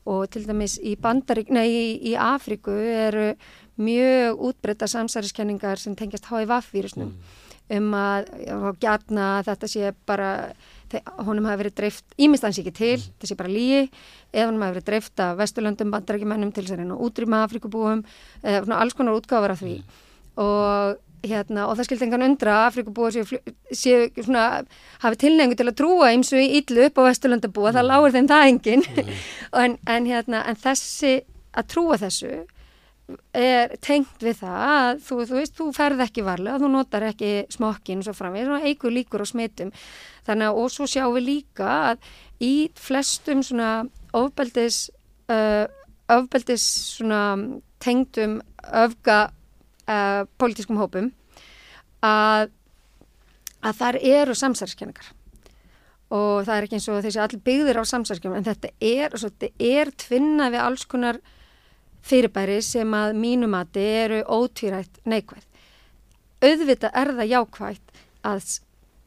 Og 0.09 0.29
til 0.33 0.47
dæmis 0.49 0.79
í 0.81 0.95
Bandarík, 0.97 1.51
nei, 1.53 1.67
í, 1.69 1.89
í 2.11 2.15
Afríku 2.17 2.73
eru 2.73 3.35
mjög 3.79 4.41
útbreytta 4.49 4.89
samsæriskenningar 4.89 5.79
sem 5.79 5.97
tengjast 5.99 6.31
HIV-vírusnum 6.31 7.13
um 7.77 7.95
að 7.97 8.29
gætna 8.81 9.25
að 9.39 9.51
þetta 9.51 9.69
sé 9.69 9.91
bara 10.09 10.29
honum 11.21 11.49
hafi 11.51 11.61
verið 11.65 11.75
dreift, 11.77 12.07
ímist 12.17 12.47
hans 12.47 12.59
ekki 12.61 12.73
til 12.73 12.97
þetta 13.03 13.29
sé 13.29 13.37
bara 13.37 13.53
líi, 13.53 13.83
eða 14.33 14.47
honum 14.49 14.65
hafi 14.65 14.79
verið 14.79 14.87
dreift 14.87 15.21
af 15.21 15.35
vesturlöndum, 15.43 15.93
bandarækjumennum 15.93 16.53
til 16.57 16.65
þess 16.65 16.81
að 16.81 17.03
útrýma 17.05 17.43
Afrikubúum, 17.45 18.05
eða 18.41 18.79
alls 18.81 18.97
konar 18.97 19.19
útgáfar 19.19 19.53
af 19.53 19.61
því. 19.61 19.75
Og 20.41 20.97
hérna, 21.25 21.67
og 21.69 21.79
það 21.79 21.89
skildi 21.89 22.07
engan 22.07 22.27
undra 22.29 22.59
að 22.59 22.67
Afrikubúa 22.69 23.11
séu, 23.15 23.41
séu 23.75 24.07
svona, 24.19 24.45
hafi 25.03 25.23
tilnefngu 25.25 25.59
til 25.59 25.67
að 25.69 25.79
trúa 25.81 26.13
eins 26.13 26.31
og 26.37 26.43
illu 26.43 26.85
upp 26.87 27.01
á 27.01 27.09
vesturlöndabúa, 27.09 27.75
það 27.77 27.89
lágur 27.89 28.15
þeim 28.15 28.31
það 28.31 28.53
engin 28.53 28.87
en, 29.65 29.75
en 29.87 30.09
hérna, 30.09 30.45
en 30.49 30.61
þessi 30.63 31.19
að 31.59 31.69
trúa 31.75 31.99
þessu 32.01 32.33
er 33.37 33.73
tengt 33.85 34.21
við 34.21 34.43
það 34.43 34.65
að 34.69 35.01
þú, 35.07 35.19
þú 35.31 35.37
veist, 35.39 35.55
þú 35.57 35.69
ferð 35.77 36.03
ekki 36.05 36.25
varlega, 36.27 36.61
þú 36.61 36.71
notar 36.73 37.07
ekki 37.09 37.31
smokkin 37.53 38.03
og 38.03 38.09
svo 38.09 38.15
framvegis 38.17 38.51
og 38.53 38.67
eigur 38.69 38.93
líkur 38.93 39.25
á 39.25 39.27
smitum. 39.29 39.73
Þannig 40.29 40.51
að 40.51 40.61
og 40.61 40.75
svo 40.75 40.89
sjáum 40.91 41.17
við 41.17 41.29
líka 41.29 41.71
að 41.93 42.11
í 42.45 42.53
flestum 42.77 43.41
svona 43.47 43.71
ofbeldis, 44.17 44.83
uh, 45.33 45.65
ofbeldis 46.13 46.67
svona 46.99 47.23
tengdum 47.81 48.39
öfga 48.77 49.29
uh, 49.89 50.25
politískum 50.41 50.79
hópum 50.81 51.11
að, 52.05 52.53
að 53.65 53.81
þar 53.81 54.01
eru 54.03 54.37
samsærskenningar 54.39 55.15
og 56.09 56.47
það 56.47 56.55
er 56.55 56.67
ekki 56.67 56.79
eins 56.79 56.89
og 56.89 57.03
þessi 57.05 57.21
allir 57.21 57.43
byggðir 57.45 57.81
á 57.81 57.85
samsærskenningar 57.91 58.41
en 58.41 58.49
þetta 58.49 58.71
er, 58.81 59.19
þetta 59.19 59.51
er 59.59 59.93
tvinna 60.05 60.49
við 60.55 60.65
alls 60.65 60.87
konar 60.89 61.21
fyrirbæri 62.09 62.61
sem 62.65 62.95
að 62.97 63.17
mínumati 63.19 63.83
eru 63.83 64.23
ótvírætt 64.25 65.01
neikvæð. 65.09 65.45
Auðvitað 66.39 66.95
er 66.95 67.13
það 67.19 67.33
jákvægt 67.33 68.01
að 68.29 68.53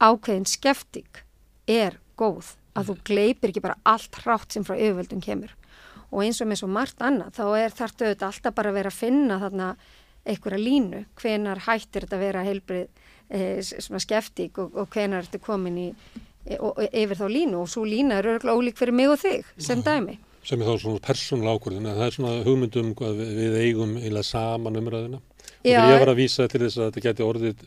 ákveðin 0.02 0.48
skefting 0.50 1.22
er 1.70 1.96
góð, 2.20 2.52
að 2.76 2.90
þú 2.90 2.96
gleipir 3.08 3.50
ekki 3.50 3.64
bara 3.64 3.80
allt 3.88 4.20
hrátt 4.22 4.54
sem 4.54 4.66
frá 4.66 4.76
yfirvöldum 4.76 5.22
kemur. 5.24 5.52
Og 6.12 6.26
eins 6.26 6.42
og 6.44 6.50
með 6.50 6.60
svo 6.60 6.68
margt 6.68 7.02
annað, 7.02 7.38
þá 7.38 7.44
er 7.56 7.74
þarftu 7.74 8.06
auðvitað 8.06 8.28
alltaf 8.28 8.56
bara 8.58 8.72
að 8.72 8.78
vera 8.78 8.92
að 8.92 9.00
finna 9.00 9.38
þarna 9.40 9.68
einhverja 10.28 10.60
línu, 10.60 11.04
hvenar 11.18 11.62
hættir 11.66 12.06
þetta 12.06 12.18
að 12.18 12.26
vera 12.26 12.44
heilbrið 12.46 12.84
e, 13.28 13.40
svona 13.62 14.02
skefting 14.02 14.60
og, 14.62 14.76
og 14.78 14.92
hvenar 14.92 15.24
ertu 15.24 15.40
komin 15.42 15.80
í 15.80 15.88
e, 15.92 16.58
og, 16.58 16.76
og, 16.76 16.84
yfir 16.88 17.18
þá 17.18 17.26
línu. 17.32 17.62
Og 17.62 17.72
svo 17.72 17.86
lína 17.88 18.20
er 18.20 18.30
örgulega 18.36 18.58
ólík 18.58 18.78
fyrir 18.78 18.96
mig 18.96 19.10
og 19.10 19.18
þig 19.22 19.48
sem 19.58 19.82
dæmi. 19.82 20.18
sem 20.42 20.62
er 20.62 20.66
þá 20.66 20.82
svona 20.82 21.02
persónulega 21.06 21.58
ákvörðun 21.58 21.84
en 21.86 21.98
það 21.98 22.06
er 22.06 22.14
svona 22.16 22.38
hugmyndum 22.42 22.94
við, 22.98 23.28
við 23.36 23.58
eigum 23.60 23.92
eiginlega 24.00 24.26
saman 24.26 24.78
umræðina 24.80 25.20
og 25.22 25.68
Já, 25.70 25.78
ég 25.86 26.00
var 26.02 26.10
að 26.10 26.18
vísa 26.18 26.48
til 26.50 26.64
þess 26.64 26.80
að 26.80 26.88
þetta 26.88 27.02
geti 27.04 27.22
orðið 27.22 27.60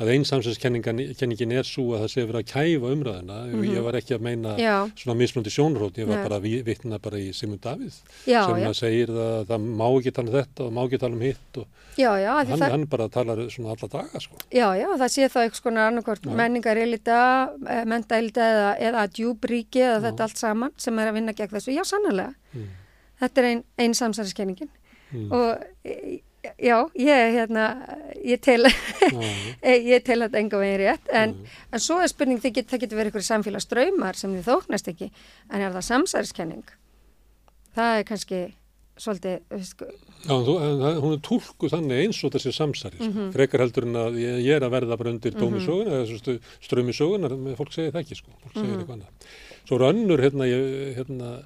að 0.00 0.08
einn 0.14 0.24
samsynskenningin 0.24 1.52
er 1.52 1.66
svo 1.68 1.90
að 1.92 2.04
það 2.06 2.10
sé 2.14 2.22
verið 2.24 2.38
að 2.40 2.46
kæfa 2.52 2.92
umræðina 2.94 3.34
og 3.58 3.64
ég 3.68 3.82
var 3.84 3.98
ekki 3.98 4.14
að 4.16 4.22
meina 4.24 4.54
Já. 4.56 4.74
svona 4.96 5.16
mislundi 5.20 5.52
sjónrót, 5.52 5.98
ég 6.00 6.08
var 6.08 6.16
Nei. 6.16 6.24
bara 6.24 6.38
að 6.40 6.46
vitna 6.64 6.98
bara 7.02 7.20
í 7.20 7.26
Simon 7.36 7.60
Davíð 7.62 7.98
sem 8.24 8.62
að 8.64 8.76
segir 8.78 9.12
að 9.12 9.44
það 9.50 9.66
má 9.82 9.84
ekki 9.90 10.14
tala 10.16 10.32
um 10.32 10.36
þetta 10.38 10.64
og 10.66 10.72
má 10.72 10.80
ekki 10.86 11.00
tala 11.04 11.18
um 11.18 11.24
hitt 11.26 11.60
og 11.60 11.66
Já, 12.00 12.08
já, 12.16 12.30
hann, 12.38 12.56
það, 12.56 12.70
hann 12.72 12.84
bara 12.88 13.08
talar 13.12 13.40
svona 13.52 13.74
alla 13.74 13.88
daga 13.92 14.20
sko. 14.24 14.38
Já, 14.48 14.64
já, 14.80 14.86
það 14.96 15.10
sé 15.12 15.26
þá 15.28 15.38
eitthvað 15.42 15.64
konar 15.66 15.90
annarkort 15.90 16.24
Já. 16.24 16.32
menningarilita, 16.40 17.18
mentailita 17.84 18.46
eða, 18.48 18.70
eða 18.88 19.02
djúbríki 19.12 19.82
eða 19.84 19.98
þetta 20.06 20.24
allt 20.24 20.40
saman 20.40 20.72
sem 20.80 20.98
er 21.02 21.10
að 21.10 21.18
vinna 21.18 21.34
gegn 21.36 21.52
þessu. 21.52 21.74
Já, 21.76 21.82
sannlega. 21.84 22.32
Mm. 22.56 22.70
Þetta 23.20 23.42
er 23.44 23.48
einn 23.50 23.62
ein 23.84 23.98
samsæriskenningin 23.98 24.72
Mm. 25.12 25.26
og 25.28 25.60
e, 25.84 26.22
já, 26.58 26.76
ég, 26.98 27.34
hérna, 27.36 27.64
ég 28.24 28.40
tel, 28.42 28.64
Já, 28.66 29.20
ég 29.94 30.02
tel 30.06 30.24
þetta 30.24 30.38
enga 30.42 30.58
veginn 30.62 30.80
rétt 30.82 31.10
en, 31.12 31.34
Mm. 31.36 31.52
en 31.72 31.80
svo 31.80 32.00
er 32.02 32.08
spurning, 32.10 32.40
getur, 32.42 32.66
það 32.72 32.80
getur 32.86 32.98
verið 32.98 33.12
ykkur 33.12 33.26
samfélagsdraumar 33.28 34.16
sem 34.18 34.32
þið 34.34 34.48
þóknast 34.50 34.88
ekki 34.92 35.10
en 35.50 35.60
er 35.60 35.70
það 35.76 35.86
samsæriskenning? 35.90 36.64
Það 37.76 37.98
er 38.00 38.04
kannski 38.04 38.40
svolítið, 39.02 39.38
sko, 39.64 39.86
Já, 40.22 40.34
þú, 40.46 40.52
hún 41.02 41.14
er 41.16 41.22
túlku 41.24 41.68
þannig 41.72 42.02
eins 42.04 42.18
og 42.24 42.30
þessi 42.34 42.52
samsæri, 42.54 42.98
Mhm. 43.00 43.12
sko. 43.12 43.32
frekar 43.32 43.60
heldur 43.64 43.86
en 43.88 43.94
að 43.98 44.18
ég, 44.20 44.36
ég 44.44 44.56
er 44.56 44.62
að 44.66 44.74
verða 44.76 44.98
bara 44.98 45.10
undir 45.10 45.32
dómi 45.32 45.58
sögunar 45.64 46.02
eða 46.02 46.06
svo 46.20 46.38
strömi 46.60 46.92
sögunar, 46.94 47.32
menn 47.38 47.56
fólk 47.56 47.72
segir 47.72 47.90
það 47.92 48.02
ekki, 48.04 48.16
sko, 48.20 48.30
fólk 48.44 48.54
Mhm. 48.54 48.62
segir 48.62 48.78
eitthvað 48.78 48.96
annað. 48.98 49.30
Svo 49.66 49.76
eru 49.76 49.88
önnur, 49.92 50.20
hérna, 50.22 50.44
ég, 50.46 50.94
hérna, 50.98 51.44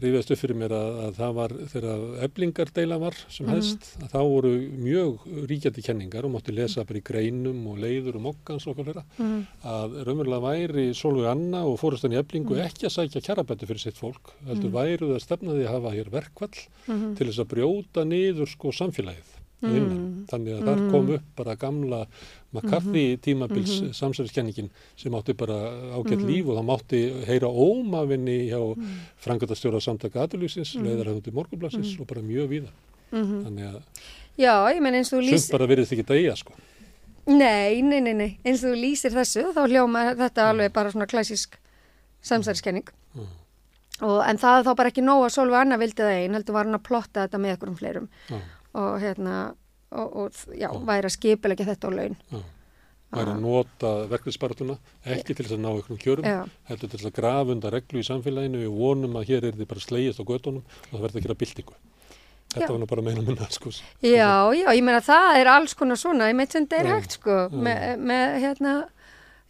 rífast 0.00 0.30
upp 0.32 0.38
fyrir 0.40 0.56
mér 0.56 0.72
að, 0.72 0.94
að 1.04 1.18
það 1.18 1.34
var 1.34 1.54
þegar 1.72 2.04
eblingardeila 2.24 2.98
var 3.02 3.12
Mhm. 3.14 3.30
sem 3.36 3.46
helst, 3.52 3.88
að 4.00 4.10
þá 4.14 4.18
voru 4.24 4.52
mjög 4.80 5.26
ríkjandi 5.50 5.84
kenningar 5.84 6.24
og 6.24 6.32
mátti 6.32 6.54
lesa 6.54 6.84
bara 6.84 6.98
í 6.98 7.02
greinum 7.04 7.66
og 7.68 7.78
leiður 7.78 8.16
og 8.16 8.22
mokkans 8.30 8.66
og 8.66 8.76
okkur 8.78 9.02
Mhm. 9.18 9.46
að 9.64 9.98
raunverulega 10.06 10.42
væri 10.48 10.94
Solveig 10.94 11.30
Anna 11.30 11.64
og 11.66 11.78
fórustan 11.80 12.12
í 12.12 12.18
eblingu 12.22 12.54
Mhm. 12.56 12.64
ekki 12.66 12.86
að 12.88 12.94
sækja 12.96 13.20
kjarabættu 13.22 13.66
fyrir 13.66 13.80
sitt 13.80 13.96
fólk, 14.00 14.32
heldur 14.46 14.70
væru 14.72 15.12
það 15.12 15.20
stefnaði 15.26 15.66
að 15.66 15.74
hafa 15.74 15.90
hér 15.94 16.10
verkvall 16.10 16.68
Mhm. 16.88 17.16
til 17.16 17.26
þess 17.26 17.38
að 17.44 17.48
brjóta 17.52 18.04
niður 18.06 18.46
sko 18.48 18.68
samfélagið 18.72 19.33
að 19.62 19.76
innan. 19.78 20.02
Þannig 20.30 20.56
að 20.56 20.66
þar 20.68 20.82
kom 20.92 21.10
upp 21.14 21.28
bara 21.38 21.54
gamla 21.60 22.00
McCarthy 22.54 23.04
tímabils 23.22 23.76
mm 23.82 23.92
samsæriskenningin 23.94 24.70
sem 24.96 25.14
átti 25.14 25.34
bara 25.38 25.56
ágætt 25.94 26.24
líf 26.26 26.48
og 26.48 26.58
það 26.58 26.66
mátti 26.68 27.00
heyra 27.28 27.48
ómafinni 27.48 28.36
hjá 28.50 28.58
mm. 28.58 28.98
frangöldastjóra 29.22 29.80
samtaka 29.80 30.24
aðurlýsins, 30.24 30.74
mm. 30.74 30.88
leiðarhæfandi 30.88 31.34
morgunblassins 31.34 31.94
og 32.00 32.08
bara 32.10 32.24
mjög 32.24 32.50
víða. 32.50 32.72
Þannig 33.14 33.68
að 33.68 33.78
já, 34.40 34.54
ég 34.74 34.82
menn 34.82 34.98
eins 34.98 35.12
og 35.12 35.20
þú 35.20 35.28
lýs... 35.28 35.44
sumt 35.44 35.56
bara 35.56 35.70
verið 35.70 35.86
ekki 35.86 36.02
þetta 36.02 36.18
eiga 36.18 36.36
sko. 36.40 36.58
Nei, 37.30 37.80
nei, 37.86 38.00
nei, 38.04 38.14
nei, 38.18 38.30
eins 38.44 38.64
og 38.64 38.74
þú 38.74 38.80
lýsir 38.82 39.14
þessu 39.14 39.46
þá 39.54 39.62
hljóma 39.64 40.04
þetta 40.18 40.50
alveg 40.50 40.74
bara 40.74 40.92
svona 40.92 41.08
klassísk 41.10 41.56
samsæriskenning 42.24 42.90
Mm. 43.14 43.30
og 44.02 44.24
en 44.26 44.38
það 44.42 44.56
er 44.58 44.64
þá 44.66 44.72
bara 44.74 44.90
ekki 44.90 45.02
nóg 45.06 45.20
að 45.22 45.34
Solveig 45.36 45.60
Anna 45.60 45.76
vildi 45.78 46.02
það 46.02 46.16
einn, 46.18 46.34
heldur 46.34 46.56
var 46.56 46.66
hann 46.66 46.78
að 46.80 46.86
plotta 46.88 47.26
þetta 47.26 47.38
með 47.38 47.52
einhverjum 47.52 47.76
fleirum. 47.78 48.08
Já, 48.26 48.40
og 48.74 48.98
hérna 49.02 49.36
og, 49.94 50.16
og 50.24 50.58
já, 50.58 50.68
væri 50.74 51.08
að 51.08 51.16
skipilegja 51.16 51.68
þetta 51.70 51.90
á 51.90 51.90
laun 51.94 52.16
já. 52.18 52.40
væri 53.14 53.34
að 53.34 53.42
nota 53.44 53.92
verkefnisbaratuna 54.10 54.76
ekki 55.14 55.34
til 55.34 55.44
þess 55.46 55.56
að 55.56 55.64
ná 55.64 55.70
einhverjum 55.72 56.02
kjörum 56.02 56.28
Já. 56.28 56.38
heldur 56.70 56.90
til 56.90 56.98
þess 56.98 57.10
að 57.10 57.18
grafa 57.20 57.54
undan 57.54 57.74
reglu 57.74 58.02
í 58.02 58.08
samfélaginu 58.08 58.62
við 58.64 58.78
vonum 58.78 59.18
að 59.20 59.28
hér 59.30 59.48
er 59.50 59.58
þið 59.58 59.70
bara 59.70 59.84
slegist 59.84 60.22
á 60.22 60.24
göttunum 60.26 60.64
og 60.64 60.96
það 60.96 61.04
verður 61.04 61.20
að 61.20 61.28
gera 61.28 61.38
byltingu 61.44 61.78
þetta 62.54 62.66
Já. 62.66 62.72
var 62.72 62.82
nú 62.82 62.90
bara 62.90 63.02
meina 63.02 63.22
minna 63.26 63.46
sko. 63.50 63.70
Já, 64.02 64.34
já, 64.54 64.66
ég 64.70 64.82
meina 64.86 65.00
það 65.02 65.38
er 65.40 65.50
alls 65.50 65.74
konar 65.78 65.98
svona, 65.98 66.28
ég 66.30 66.36
meit 66.38 66.52
sem 66.54 66.66
þetta 66.66 66.82
er 66.82 66.90
Já, 66.90 66.94
hægt 66.94 67.16
sko, 67.18 67.38
með, 67.50 67.86
með 68.10 68.36
hérna 68.44 68.74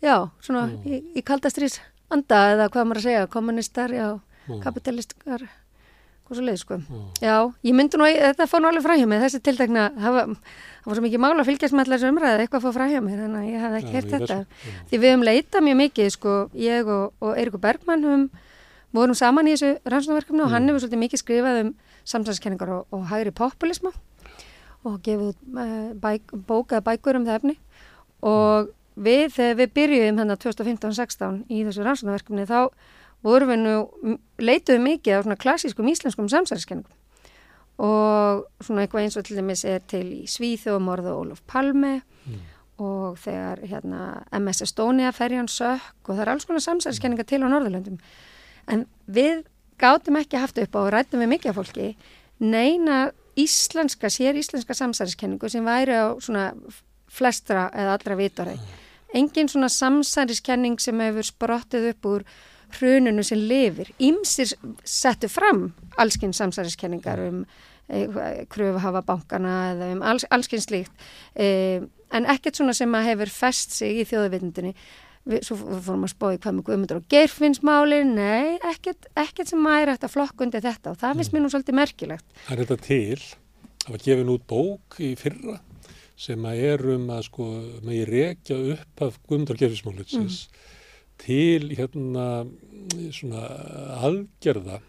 já, 0.04 0.14
svona 0.44 0.68
í, 0.84 1.00
í 1.16 1.24
kaldastrís 1.26 1.80
anda 2.12 2.40
eða 2.54 2.70
hvað 2.72 2.88
maður 2.88 3.02
að 3.02 3.08
segja, 3.08 3.26
kommunistar, 3.32 3.92
já, 3.92 4.08
Já. 4.44 4.56
kapitalistar 4.64 5.46
hvað 6.24 6.38
svo 6.38 6.44
leið 6.46 6.58
sko. 6.62 6.78
Já. 6.78 7.02
Já, 7.28 7.34
ég 7.68 7.74
myndi 7.76 7.98
nú, 8.00 8.06
þetta 8.08 8.46
fór 8.48 8.62
nú 8.64 8.68
alveg 8.70 8.84
fræhjá 8.86 9.06
mig, 9.10 9.20
þessi 9.24 9.40
tiltekna, 9.44 9.82
það 9.98 10.14
var, 10.16 10.30
það 10.84 10.88
var 10.90 10.98
svo 10.98 11.04
mikið 11.04 11.22
mála 11.24 11.42
að 11.44 11.48
fylgjast 11.50 11.74
með 11.76 11.84
allar 11.84 11.98
þessu 12.00 12.12
umræði, 12.14 12.44
eitthvað 12.46 12.64
fór 12.64 12.74
fræhjá 12.78 13.02
mér, 13.04 13.18
þannig 13.24 13.40
að 13.42 13.50
ég 13.52 13.64
hafði 13.64 13.80
ekki 13.82 13.92
Já, 13.92 13.96
heyrt 13.98 14.08
ég 14.08 14.14
þetta. 14.14 14.38
já. 14.38 14.78
Því 14.90 15.00
við 15.04 15.10
höfum 15.12 15.26
leitað 15.28 15.66
mjög 15.68 15.78
mikið, 15.82 16.08
sko, 16.16 16.36
ég 16.64 16.90
og, 16.96 17.12
og 17.20 17.36
Eirikur 17.40 17.62
Bergmann 17.64 18.04
höfum, 18.08 18.24
vorum 18.94 19.18
saman 19.18 19.48
í 19.50 19.56
þessu 19.56 19.72
rannsóknarverkefni 19.84 20.40
og 20.44 20.48
Mm. 20.48 20.54
hann 20.54 20.68
hefur 20.70 20.80
svolítið 20.84 21.02
mikið 21.04 21.20
skrifað 21.24 21.60
um 21.64 21.70
samsæðiskenningar 22.04 22.70
og, 22.78 22.86
og 22.94 23.06
hægri 23.10 23.32
populisma 23.34 23.90
og 24.84 24.98
gefið 25.02 25.34
uh, 25.56 25.92
bæk, 25.98 26.32
bókað 26.46 26.84
bækur 26.86 27.16
um 27.18 27.24
það 27.26 27.38
efni 27.40 27.56
og 28.22 28.68
við, 28.96 29.32
þegar 29.34 29.56
við 29.60 29.72
byrjuðum 29.78 30.20
hérna 30.22 30.36
2015-16 30.38 31.40
í 31.50 31.64
þessu 31.66 31.82
rannsóknarverkefni 31.86 32.44
þá 32.46 32.60
vorum 33.24 33.50
við 33.52 33.62
nú, 33.62 34.18
leituðum 34.38 34.88
mikið 34.90 35.20
á 35.20 35.24
svona 35.24 35.40
klassískum 35.40 35.88
íslenskum 35.90 36.28
samsæðiskenningum 36.32 37.00
og 37.84 38.44
svona 38.62 38.84
eitthvað 38.84 39.06
eins 39.06 39.16
og 39.18 39.24
til 39.26 39.38
dæmis 39.40 39.64
er 39.66 39.80
til 39.90 40.04
í 40.20 40.26
Svíþjóðumorðu 40.30 41.14
Ólaf 41.18 41.40
Palme 41.50 42.02
Mm. 42.24 42.40
og 42.78 43.18
þegar 43.20 43.60
hérna, 43.68 43.98
MS 44.32 44.62
Estonia 44.64 45.10
ferjan 45.12 45.46
sökk 45.46 46.08
og 46.08 46.14
það 46.14 46.22
er 46.22 46.30
alls 46.32 46.46
konar 46.48 46.64
samsæðiskenninga 46.64 47.26
til 47.28 47.42
á 47.44 47.52
Norðurlöndum. 47.52 47.98
En 48.66 48.86
við 49.06 49.44
gátum 49.78 50.16
ekki 50.16 50.40
haft 50.40 50.58
upp 50.58 50.74
á 50.74 50.80
og 50.80 50.92
rættum 50.94 51.20
við 51.20 51.30
mikið 51.34 51.50
af 51.52 51.58
fólki 51.60 51.90
neina 52.40 53.12
íslenska, 53.36 54.08
sér 54.08 54.38
íslenska 54.40 54.74
samsæðiskenningu 54.74 55.50
sem 55.50 55.66
væri 55.66 55.94
á 55.94 56.16
svona 56.18 56.54
flestra 57.10 57.68
eða 57.74 57.98
allra 57.98 58.16
vitari 58.16 58.56
engin 59.14 59.48
svona 59.50 59.70
samsæðiskenning 59.70 60.80
sem 60.82 60.98
hefur 61.00 61.26
sprottið 61.28 61.90
upp 61.92 62.08
úr 62.10 62.24
hruninu 62.78 63.24
sem 63.26 63.40
lifir. 63.40 63.92
Ímsir 64.02 64.54
settu 64.84 65.30
fram 65.32 65.68
allskinn 66.00 66.34
samsæðiskenningar 66.36 67.22
um 67.28 67.44
e, 67.88 68.06
kröfuhafa 68.50 69.04
bankana 69.06 69.56
eða 69.72 69.90
um 69.94 70.04
alls, 70.04 70.26
allskinn 70.34 70.64
slíkt. 70.64 71.08
E, 71.34 71.82
en 72.14 72.30
ekkert 72.30 72.60
svona 72.60 72.76
sem 72.76 72.94
að 72.94 73.10
hefur 73.12 73.34
fest 73.34 73.74
sig 73.76 74.02
í 74.02 74.06
þjóðavitundinni 74.08 74.74
Svo 75.24 75.56
fórum 75.56 76.02
að 76.04 76.34
í 76.34 76.38
hvað 76.44 76.52
með 76.52 76.64
Guðmundur 76.66 76.98
og 77.00 77.04
Geirfinnsmáli, 77.08 78.02
nei, 78.04 78.58
ekkert, 78.68 79.06
ekkert 79.16 79.48
sem 79.48 79.62
maður 79.64 79.86
er 79.86 79.92
hægt 79.94 80.04
að 80.04 80.12
flokka 80.12 80.44
undir 80.44 80.64
þetta 80.66 80.92
og 80.92 80.98
það 81.00 81.14
finnst 81.20 81.32
mér 81.32 81.42
nú 81.44 81.50
svolítið 81.54 81.76
merkilegt. 81.78 82.26
Það 82.44 82.52
er 82.52 82.60
þetta 82.60 82.76
til, 82.84 83.22
það 83.86 83.94
var 83.94 84.02
gefin 84.04 84.32
út 84.34 84.44
bók 84.52 84.98
í 85.00 85.08
fyrra 85.16 85.56
sem 86.26 86.44
að 86.44 86.60
er 86.68 86.84
um 86.92 87.08
að 87.16 87.22
sko 87.30 87.46
ég 87.88 88.10
rekja 88.10 88.58
upp 88.74 89.04
af 89.08 89.16
Guðmundur 89.24 89.56
og 89.56 89.64
Geirfinnsmálitsins 89.64 90.42
til 91.18 91.70
hérna 91.78 92.46
svona 93.14 93.44
aðgerða 94.04 94.80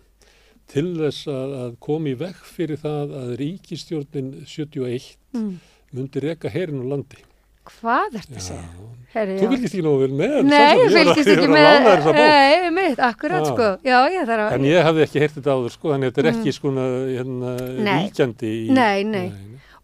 til 0.72 0.88
þess 0.98 1.28
að, 1.30 1.52
að 1.62 1.76
komi 1.86 2.16
vekk 2.18 2.42
fyrir 2.50 2.80
það 2.82 3.14
að 3.22 3.36
ríkistjórnin 3.44 4.34
71 4.50 5.16
Mm. 5.36 5.58
myndi 5.92 6.22
reka 6.24 6.48
herin 6.48 6.80
á 6.80 6.86
landi. 6.88 7.18
Hvað 7.66 8.14
er 8.16 8.22
þetta 8.24 8.38
að 8.40 8.44
segja? 8.46 8.86
Herri, 9.12 9.34
Þú 9.42 9.48
fylgist 9.52 9.74
því 9.76 9.82
nú 9.84 9.92
vel 10.00 10.14
með. 10.16 10.36
Nei, 10.46 10.54
sjálfsagt, 10.56 10.86
ég 10.86 10.96
fylgist 10.96 11.32
ekki 11.34 11.50
með, 11.52 11.88
bók. 12.06 12.16
nei, 12.16 12.70
mitt, 12.72 13.00
akkurat 13.04 13.42
Já. 13.44 13.50
sko, 13.52 13.68
já, 13.84 13.98
ég 14.16 14.28
þarf 14.30 14.44
að, 14.46 14.54
En 14.56 14.68
ég 14.70 14.84
hafði 14.88 15.04
ekki 15.06 15.20
heyrt 15.24 15.36
þetta 15.40 15.56
áður 15.58 15.74
sko, 15.76 15.92
þannig 15.92 16.08
að 16.08 16.14
þetta 16.14 16.24
er 16.24 16.30
ekki 16.32 16.54
hérna, 16.56 17.52
Mm. 17.66 17.84
Nei. 17.84 18.00
ríkjandi 18.06 18.52
í... 18.54 18.70
Nei, 18.72 19.04
nei. 19.04 19.32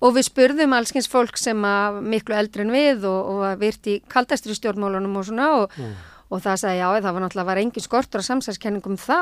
og 0.02 0.16
við 0.16 0.28
spurðum 0.30 0.74
allskins 0.80 1.08
fólk 1.12 1.38
sem 1.38 1.62
að 1.68 2.00
miklu 2.16 2.36
eldri 2.40 2.62
en 2.64 2.72
við 2.72 3.04
og, 3.12 3.22
og 3.36 3.44
að 3.52 3.60
virt 3.66 3.88
í 3.92 4.02
kaldastri 4.08 4.56
stjórnmálunum 4.56 5.18
og 5.20 5.26
svona 5.28 5.50
og, 5.62 5.72
Mm. 5.78 5.94
Og 6.32 6.42
það 6.44 6.60
sagði 6.64 6.80
já, 6.82 6.88
það 7.04 7.14
var 7.18 7.24
náttúrulega 7.26 7.50
var 7.52 7.62
engin 7.62 7.84
skortur 7.86 8.24
á 8.24 8.30
samsælskenningum 8.30 8.98
þá 8.98 9.18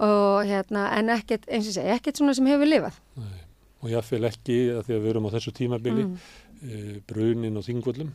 og 0.00 0.46
hérna, 0.48 0.86
en 0.96 1.10
ekkert, 1.12 1.44
eins 1.52 1.66
og 1.68 1.74
segja, 1.76 1.96
ekkert 1.98 2.16
svona 2.20 2.32
sem 2.36 2.46
hefur 2.48 2.68
lifað. 2.68 2.94
Nei. 3.20 3.36
Og 3.80 3.88
jáfnvel 3.92 4.26
ekki 4.28 4.56
að 4.76 4.82
því 4.86 4.94
að 4.96 5.02
við 5.04 5.10
erum 5.14 5.26
á 5.28 5.34
þessu 5.34 5.52
tímabili 5.56 6.04
Mm. 6.04 6.16
e, 6.60 7.00
brunin 7.08 7.56
og 7.56 7.64
þingvöllum 7.64 8.10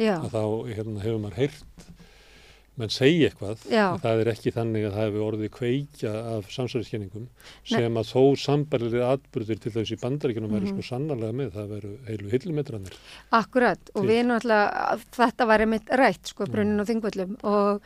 Já, 0.00 0.14
að 0.16 0.30
þá 0.32 0.42
hérna, 0.72 1.00
hefur 1.04 1.18
maður 1.20 1.36
heyrt 1.36 1.90
menn 2.80 2.92
segi 2.94 3.26
eitthvað 3.28 3.62
Já. 3.70 3.84
það 4.02 4.22
er 4.24 4.30
ekki 4.32 4.52
þannig 4.56 4.86
að 4.88 4.94
það 4.96 5.06
hefur 5.06 5.24
orðið 5.28 5.52
kveikja 5.58 6.12
af 6.34 6.50
samsæriskenningum 6.54 7.28
sem 7.70 8.00
að 8.00 8.10
þó 8.10 8.22
sambarlegir 8.44 9.04
atbyrðir 9.10 9.60
til 9.64 9.72
þess 9.76 9.94
í 9.94 10.00
bandaríkjunum 10.02 10.50
Mhm. 10.50 10.58
veru 10.58 10.72
sko 10.74 10.86
sannarlega 10.90 11.36
með 11.40 11.50
það 11.56 11.68
veru 11.76 11.92
heilu 12.08 12.30
hillumetranir 12.34 12.98
akkurat 13.40 13.92
og 13.94 14.02
Til. 14.02 14.10
við 14.10 14.22
náttúrulega, 14.30 14.98
þetta 15.20 15.46
var 15.52 15.60
einmitt 15.66 15.88
rætt 16.02 16.26
sko, 16.34 16.46
brunin 16.50 16.80
og 16.80 16.86
þingvöllum 16.90 17.36
og, 17.44 17.80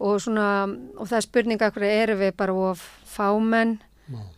og 0.00 0.20
svona, 0.22 0.48
og 0.96 1.08
það 1.10 1.16
er 1.18 1.26
spurninga 1.28 1.70
hverju 1.74 1.92
erum 2.04 2.18
við 2.22 2.36
bara 2.36 2.54
of 2.70 2.84
fámenn 3.16 3.78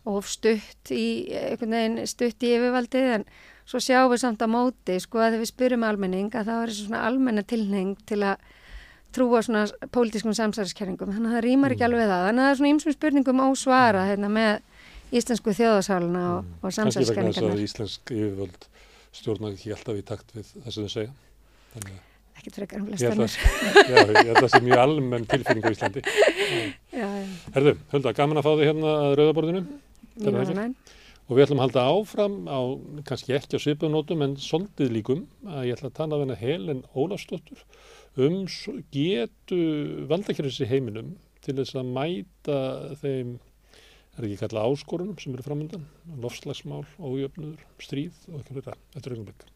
of 0.07 0.27
stutt 0.27 0.91
í 0.91 1.31
einhvern 1.31 1.71
veginn 1.77 2.07
stutt 2.11 2.43
í 2.43 2.55
yfirvaldið 2.57 3.11
en 3.21 3.25
svo 3.71 3.79
sjáum 3.79 4.11
við 4.11 4.19
samt 4.25 4.41
á 4.43 4.49
móti 4.51 4.97
sko 4.99 5.21
að 5.23 5.37
við 5.39 5.51
spyrum 5.53 5.85
almenning 5.87 6.33
að 6.35 6.49
það 6.49 6.63
er 6.65 6.73
þessu 6.73 6.87
svona 6.89 7.03
almenna 7.07 7.45
tilheng 7.47 7.93
til 8.09 8.19
að 8.27 8.37
trúa 9.15 9.43
svona 9.45 9.65
pólitískum 9.95 10.35
samsæriskerningum. 10.37 11.13
Þannig 11.15 11.31
að 11.31 11.37
það 11.37 11.47
rýmar 11.47 11.75
ekki 11.75 11.87
alveg 11.87 12.11
það. 12.11 12.27
Þannig 12.29 12.43
að 12.43 12.47
það 12.47 12.53
er 12.53 12.61
svona 12.61 12.73
ýmsum 12.75 12.97
spurningum 12.97 13.43
ósvara 13.47 14.05
hérna 14.11 14.31
með 14.35 14.53
íslensku 15.21 15.55
þjóðasáluna 15.59 16.27
og, 16.35 16.53
og 16.61 16.69
þess 16.69 16.81
samsæriskenningarnar 16.81 17.57
að 17.57 17.65
íslensk 17.65 18.15
yfirvöld 18.15 18.69
stjórnar 19.21 19.57
ekki 19.57 19.75
alltaf 19.75 19.99
í 19.99 20.07
takt 20.07 20.37
við 20.37 20.55
það 20.55 20.77
sem 20.77 20.87
þau 20.87 20.95
segja. 20.95 21.13
Þannig 21.75 21.97
að 21.97 22.09
ekkert 22.41 22.57
frekar 22.61 22.81
en 22.81 22.87
ég 22.87 22.95
flest 22.95 23.05
held 23.05 23.17
annars 23.17 23.37
að, 23.41 24.15
já, 24.15 24.33
það 24.39 24.49
sé 24.53 24.61
mjög 24.65 24.83
almenn 24.85 25.27
tilfinning 25.29 25.67
á 25.67 25.71
Íslandi. 25.75 26.05
Já, 26.91 27.05
já, 27.05 27.27
Herðu, 27.57 27.75
Hulda, 27.93 28.15
gaman 28.17 28.41
að 28.41 28.47
fá 28.47 28.51
þig 28.53 28.71
hérna 28.71 28.95
að 28.95 29.17
rauðaborðinu 29.21 29.63
ekki? 30.31 30.97
og 31.31 31.37
við 31.37 31.45
ætlum 31.45 31.61
að 31.61 31.67
halda 31.67 31.85
áfram 31.95 32.37
á 32.51 32.61
kannski 33.07 33.37
ekki 33.37 33.61
á 33.61 33.61
svipunótum 33.63 34.25
en 34.27 34.37
soldið 34.41 34.95
líkum 34.97 35.21
að 35.47 35.69
ég 35.69 35.77
ætla 35.77 35.91
að 35.93 35.99
tala 36.01 36.17
af 36.17 36.25
hennar 36.25 36.41
Helen 36.41 36.83
Ólafsdóttur 36.91 37.61
um 38.19 38.43
getu 38.91 39.61
valdakerfis 40.11 40.65
í 40.65 40.71
heiminum 40.71 41.15
til 41.45 41.57
þess 41.61 41.79
að 41.79 41.93
mæta 41.95 42.59
þeim 43.01 43.37
er 44.19 44.27
ekki 44.27 44.41
kallað 44.43 44.75
áskorunum 44.75 45.21
sem 45.23 45.37
eru 45.37 45.47
framöndan 45.47 45.87
lofslagsmál, 46.21 46.83
ójöfnuður, 46.99 47.63
stríð 47.81 48.19
og 48.33 48.43
ekki 48.43 48.59
þetta, 48.59 48.77
þetta 48.97 49.07
er 49.07 49.17
augnablik 49.17 49.50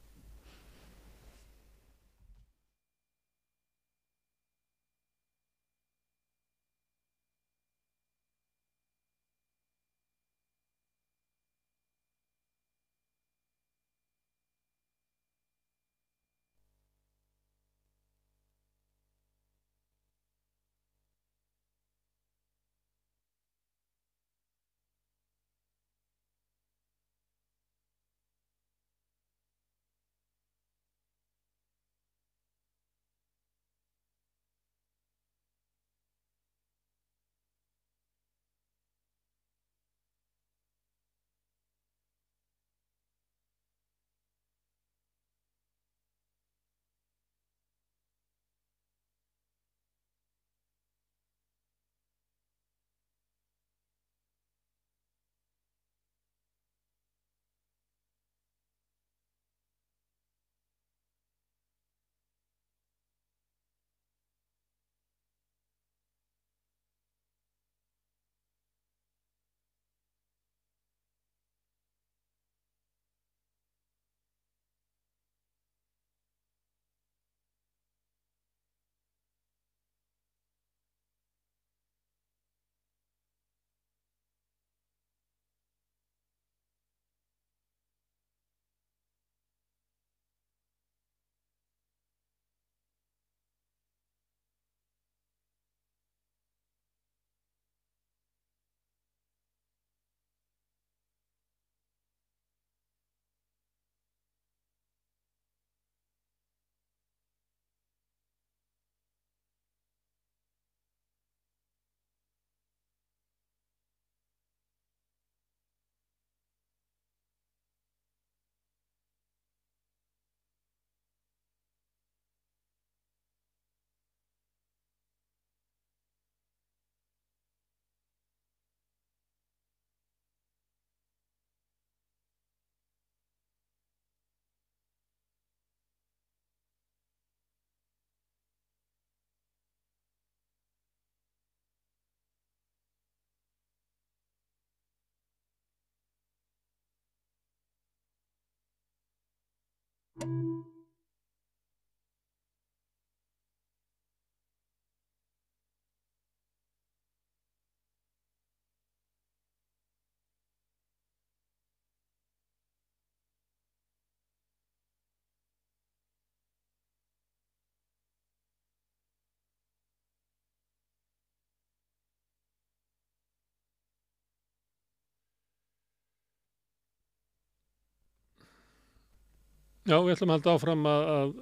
Já, 179.84 179.98
við 180.00 180.14
ætlum 180.14 180.30
að 180.32 180.38
halda 180.38 180.52
áfram 180.56 180.86
að, 180.88 181.02
að 181.12 181.32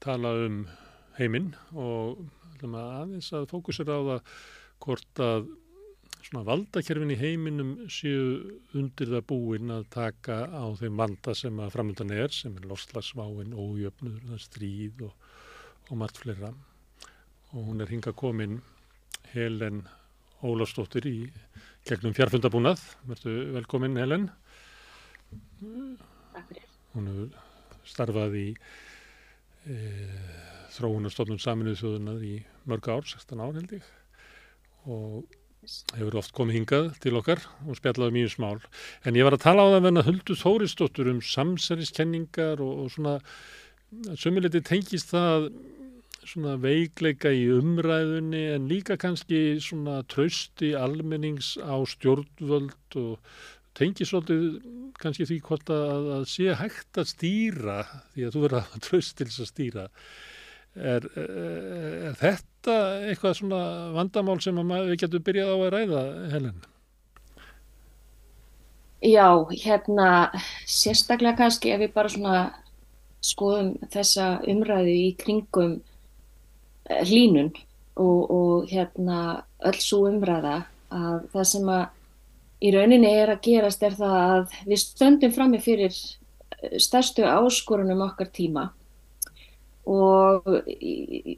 tala 0.00 0.30
um 0.46 0.60
heiminn 1.18 1.50
og 1.76 2.22
ætlum 2.54 2.76
að 2.80 2.92
aðeins 2.94 3.26
að 3.36 3.42
fókusera 3.50 3.98
á 4.00 4.02
það 4.06 4.30
hvort 4.80 5.20
að 5.20 5.50
svona 6.24 6.44
valdakerfin 6.46 7.12
í 7.12 7.18
heiminum 7.20 7.74
séu 7.92 8.22
undir 8.80 9.12
það 9.12 9.26
búin 9.28 9.74
að 9.74 9.84
taka 9.92 10.38
á 10.48 10.64
þeim 10.80 11.02
vanda 11.02 11.34
sem 11.36 11.60
að 11.60 11.74
framöndan 11.74 12.14
er, 12.16 12.32
sem 12.32 12.56
er 12.56 12.64
lofslagsváin, 12.70 13.52
ójöfnur, 13.52 14.40
stríð 14.40 15.04
og, 15.10 15.28
og 15.90 16.00
margt 16.00 16.22
fleira. 16.22 16.54
Og 17.52 17.68
hún 17.68 17.84
er 17.84 17.92
hinga 17.92 18.16
komin 18.16 18.62
Helen 19.34 19.84
Ólafsdóttir 20.40 21.10
í 21.12 21.18
gegnum 21.84 22.16
fjárfundabúnað. 22.16 22.88
Verðu 23.12 23.36
velkomin 23.58 24.00
Helen. 24.00 24.30
Takk 25.60 26.48
fyrir. 26.48 26.68
Hún 26.96 27.12
hefur 27.12 27.49
starfað 27.90 28.38
í 28.40 28.46
e, 29.66 29.76
þróunarstofnun 30.76 31.42
saminuð 31.42 31.82
þjóðunar 31.82 32.24
í 32.26 32.38
mörg 32.70 32.90
ár, 32.90 33.04
16 33.10 33.42
ár 33.42 33.58
held 33.58 33.76
ég 33.76 33.90
og 34.88 35.36
hefur 35.92 36.16
oft 36.22 36.32
komið 36.36 36.56
hingað 36.60 36.86
til 37.02 37.16
okkar 37.18 37.42
og 37.68 37.76
spjallaði 37.76 38.16
mjög 38.16 38.30
smál. 38.32 38.60
En 39.04 39.18
ég 39.18 39.26
var 39.26 39.36
að 39.36 39.44
tala 39.44 39.66
á 39.68 39.72
það 39.74 39.84
venna 39.86 40.04
Huldu 40.06 40.36
Þóristóttur 40.40 41.10
um 41.12 41.20
samsæriskenningar 41.24 42.62
og, 42.64 42.86
og 42.86 42.94
svona 42.94 43.18
sömuliti 44.16 44.62
tengist 44.64 45.12
það 45.12 45.50
svona 46.30 46.56
veikleika 46.60 47.32
í 47.32 47.46
umræðunni 47.52 48.42
en 48.54 48.68
líka 48.70 48.96
kannski 49.00 49.58
svona 49.62 50.00
trausti 50.08 50.72
almennings 50.78 51.56
á 51.60 51.76
stjórnvöld 51.88 52.98
og 53.00 53.40
tengi 53.78 54.06
svolítið 54.06 54.44
kannski 55.00 55.26
því 55.28 55.38
hvort 55.46 55.70
að, 55.72 56.08
að 56.16 56.26
sé 56.30 56.56
hægt 56.58 57.00
að 57.00 57.10
stýra 57.12 57.78
því 58.14 58.26
að 58.26 58.34
þú 58.34 58.42
verður 58.44 58.60
að 58.60 58.84
tröst 58.86 59.16
til 59.18 59.28
þess 59.28 59.44
að 59.44 59.50
stýra 59.52 59.86
er, 60.74 61.06
er, 61.06 61.30
er 62.10 62.18
þetta 62.20 62.76
eitthvað 63.10 63.38
svona 63.38 63.62
vandamál 63.96 64.40
sem 64.42 64.60
við 64.60 64.96
getum 65.04 65.24
byrjað 65.26 65.54
á 65.54 65.56
að 65.56 65.72
ræða 65.76 66.02
Helen? 66.34 66.58
Já, 69.00 69.28
hérna 69.48 70.08
sérstaklega 70.68 71.38
kannski 71.38 71.72
ef 71.72 71.80
við 71.80 71.94
bara 71.94 72.12
svona 72.12 72.40
skoðum 73.24 73.72
þessa 73.92 74.34
umræðu 74.48 74.92
í 74.92 75.08
kringum 75.20 75.78
hlínun 77.08 77.48
og, 78.00 78.20
og 78.28 78.68
hérna 78.68 79.20
öll 79.64 79.80
svo 79.80 80.04
umræða 80.10 80.58
að 80.92 81.16
það 81.32 81.48
sem 81.52 81.72
að 81.72 81.82
í 82.60 82.72
rauninni 82.74 83.10
er 83.16 83.32
að 83.32 83.44
gerast 83.46 83.82
er 83.86 83.96
það 83.96 84.16
að 84.20 84.58
við 84.68 84.82
stöndum 84.82 85.32
frammi 85.32 85.60
fyrir 85.64 85.96
stærstu 86.80 87.24
áskorunum 87.24 88.04
okkar 88.04 88.28
tíma. 88.34 88.68
Og 89.88 90.44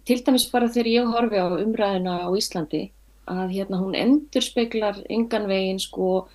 til 0.06 0.18
dæmis 0.26 0.48
bara 0.50 0.68
þegar 0.68 0.90
ég 0.90 1.12
horfi 1.14 1.38
á 1.38 1.46
umræðina 1.46 2.16
á 2.26 2.28
Íslandi 2.36 2.88
að 3.30 3.54
hérna 3.54 3.78
hún 3.78 3.94
endur 3.94 4.42
speiklar 4.42 4.98
engan 5.08 5.46
veginn 5.46 5.78
sko 5.80 6.26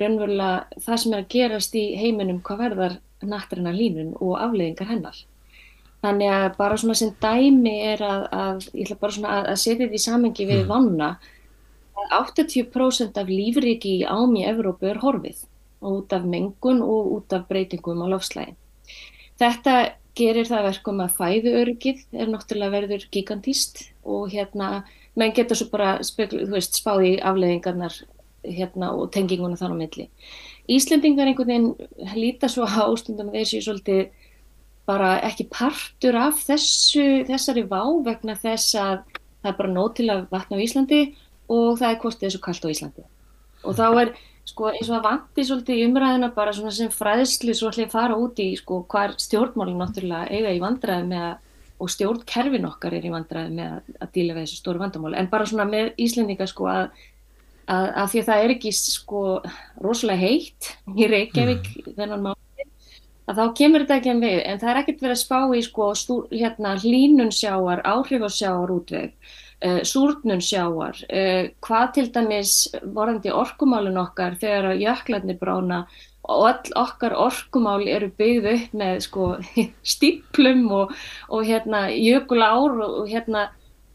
raunverulega 0.00 0.80
það 0.82 1.02
sem 1.02 1.12
er 1.12 1.22
að 1.22 1.30
gerast 1.36 1.76
í 1.78 1.84
heiminum 2.00 2.40
hvað 2.42 2.64
verðar 2.64 2.96
nattræna 3.22 3.70
línun 3.76 4.16
og 4.18 4.40
afleiðingar 4.40 4.90
hennar. 4.90 5.20
Þannig 6.02 6.32
að 6.34 6.48
bara 6.56 6.78
svona 6.80 6.98
sem 6.98 7.12
dæmi 7.22 7.76
er 7.92 8.02
að, 8.02 8.24
að 8.34 8.64
ég 8.74 8.88
ætla 8.88 8.98
bara 9.04 9.14
svona 9.14 9.36
að, 9.36 9.44
að 9.52 9.60
setja 9.62 9.84
þetta 9.84 10.00
í 10.00 10.02
samengi 10.02 10.48
við 10.48 10.64
vanna. 10.66 11.12
að 11.12 11.30
80% 12.12 13.18
af 13.20 13.30
lífriki 13.30 13.98
í 14.00 14.06
ám 14.08 14.36
í 14.36 14.44
Evrópu 14.48 14.90
er 14.90 15.00
horfið 15.02 15.44
út 15.82 16.12
af 16.14 16.24
mengun 16.28 16.82
og 16.84 17.12
út 17.16 17.34
af 17.34 17.48
breytingum 17.48 18.04
á 18.04 18.06
lofslægin. 18.12 18.56
Þetta 19.40 19.74
gerir 20.18 20.46
það 20.46 20.66
verkum 20.68 21.00
að 21.02 21.14
fæðuöryggið 21.18 22.02
er 22.12 22.30
náttúrulega 22.30 22.74
verður 22.76 23.06
gigantíst 23.14 23.86
og 24.04 24.32
hérna 24.32 24.84
menn 25.16 25.32
getur 25.36 25.58
svo 25.58 25.68
bara 25.72 25.96
spekla, 26.04 26.46
veist, 26.52 26.76
spáði 26.78 27.16
afleiðingarnar 27.20 27.96
hérna, 28.42 28.92
og 28.96 29.10
tenginguna 29.14 29.58
þann 29.58 29.76
á 29.76 29.80
milli. 29.80 30.08
Íslendingar 30.70 31.30
einhvern 31.30 31.50
veginn 31.50 32.18
líta 32.18 32.50
svo 32.50 32.66
á 32.66 32.86
stundum 32.98 33.32
þessi 33.32 33.62
svolítið 33.64 34.10
bara 34.88 35.16
ekki 35.26 35.46
partur 35.52 36.16
af 36.18 36.40
þessu, 36.46 37.24
þessari 37.28 37.64
vá 37.70 37.82
vegna 38.04 38.36
þess 38.38 38.74
að 38.78 39.02
það 39.42 39.50
er 39.52 39.58
bara 39.58 39.74
nót 39.74 39.96
til 39.98 40.08
að 40.12 40.24
vatna 40.32 40.58
á 40.58 40.64
Íslandi 40.64 41.02
og 41.52 41.80
það 41.80 41.88
er 41.90 42.02
hvort 42.02 42.22
þessu 42.22 42.40
kallt 42.42 42.66
á 42.66 42.72
Íslandi. 42.72 43.06
Og 43.62 43.76
þá 43.78 43.86
er 44.02 44.12
sko 44.48 44.72
eins 44.72 44.88
og 44.90 44.98
að 44.98 45.06
vanti 45.06 45.44
svolítið 45.46 45.78
í 45.78 45.86
umræðina 45.86 46.32
bara 46.34 46.52
svona 46.56 46.72
sem 46.74 46.90
fræðslu 46.92 47.54
svo 47.54 47.70
ætla 47.70 47.86
að 47.86 47.94
fara 47.94 48.18
út 48.18 48.40
í 48.42 48.48
sko 48.58 48.82
hvar 48.90 49.14
stjórnmálinn 49.22 49.78
náttúrulega 49.78 50.34
eiga 50.34 50.54
í 50.56 50.62
vandræði 50.62 51.08
með 51.12 51.28
og 51.82 51.90
stjórnkerfin 51.90 52.66
okkar 52.68 52.94
er 52.94 53.06
í 53.06 53.12
vandræði 53.12 53.54
með 53.56 53.70
að, 53.76 53.94
að 54.02 54.12
díla 54.14 54.36
við 54.36 54.44
þessu 54.44 54.60
stóru 54.60 54.82
vandamáli 54.82 55.18
en 55.18 55.30
bara 55.30 55.48
svona 55.50 55.66
með 55.66 55.92
Íslendinga 56.02 56.46
sko 56.50 56.68
að, 56.70 56.84
að, 57.66 57.86
að 58.02 58.10
því 58.12 58.22
að 58.22 58.28
það 58.28 58.44
er 58.44 58.54
ekki 58.56 58.72
sko 58.78 59.22
rosalega 59.82 60.22
heitt 60.22 60.72
í 60.94 61.08
Reykjavík 61.10 61.70
mm. 61.72 61.94
þennan 61.98 62.26
máli 62.26 62.68
að 63.30 63.38
þá 63.38 63.44
kemur 63.58 63.84
þetta 63.84 63.98
ekki 63.98 64.12
en 64.12 64.22
við 64.22 64.38
en 64.42 64.62
það 64.62 64.72
er 64.72 64.82
ekkert 64.82 65.04
verið 65.06 65.16
að 65.16 65.22
spá 65.22 65.38
í 65.54 65.62
sko 65.66 65.88
stú, 65.98 66.18
hérna 66.34 66.74
hlínun 66.82 67.34
sjáar, 67.34 67.82
áhrif 67.86 68.26
á 68.26 68.30
sjáar 68.30 68.74
útveg 68.74 69.14
súrnun 69.86 70.42
sjáar 70.42 70.98
uh, 71.06 71.50
hvað 71.64 71.92
til 71.96 72.08
dæmis 72.14 72.54
vorandi 72.82 73.32
orkumálun 73.34 74.00
okkar 74.02 74.38
þegar 74.40 74.74
jöklarnir 74.80 75.38
brána 75.40 75.84
og 76.22 76.46
all 76.48 76.76
okkar 76.78 77.16
orkumál 77.18 77.82
eru 77.90 78.10
byggð 78.18 78.52
upp 78.52 78.76
með 78.78 79.00
sko 79.06 79.32
stíplum 79.94 80.68
og, 80.70 80.94
og 81.28 81.48
hérna 81.48 81.88
jökulár 81.90 82.78
og, 82.78 83.02
og 83.02 83.10
hérna 83.10 83.48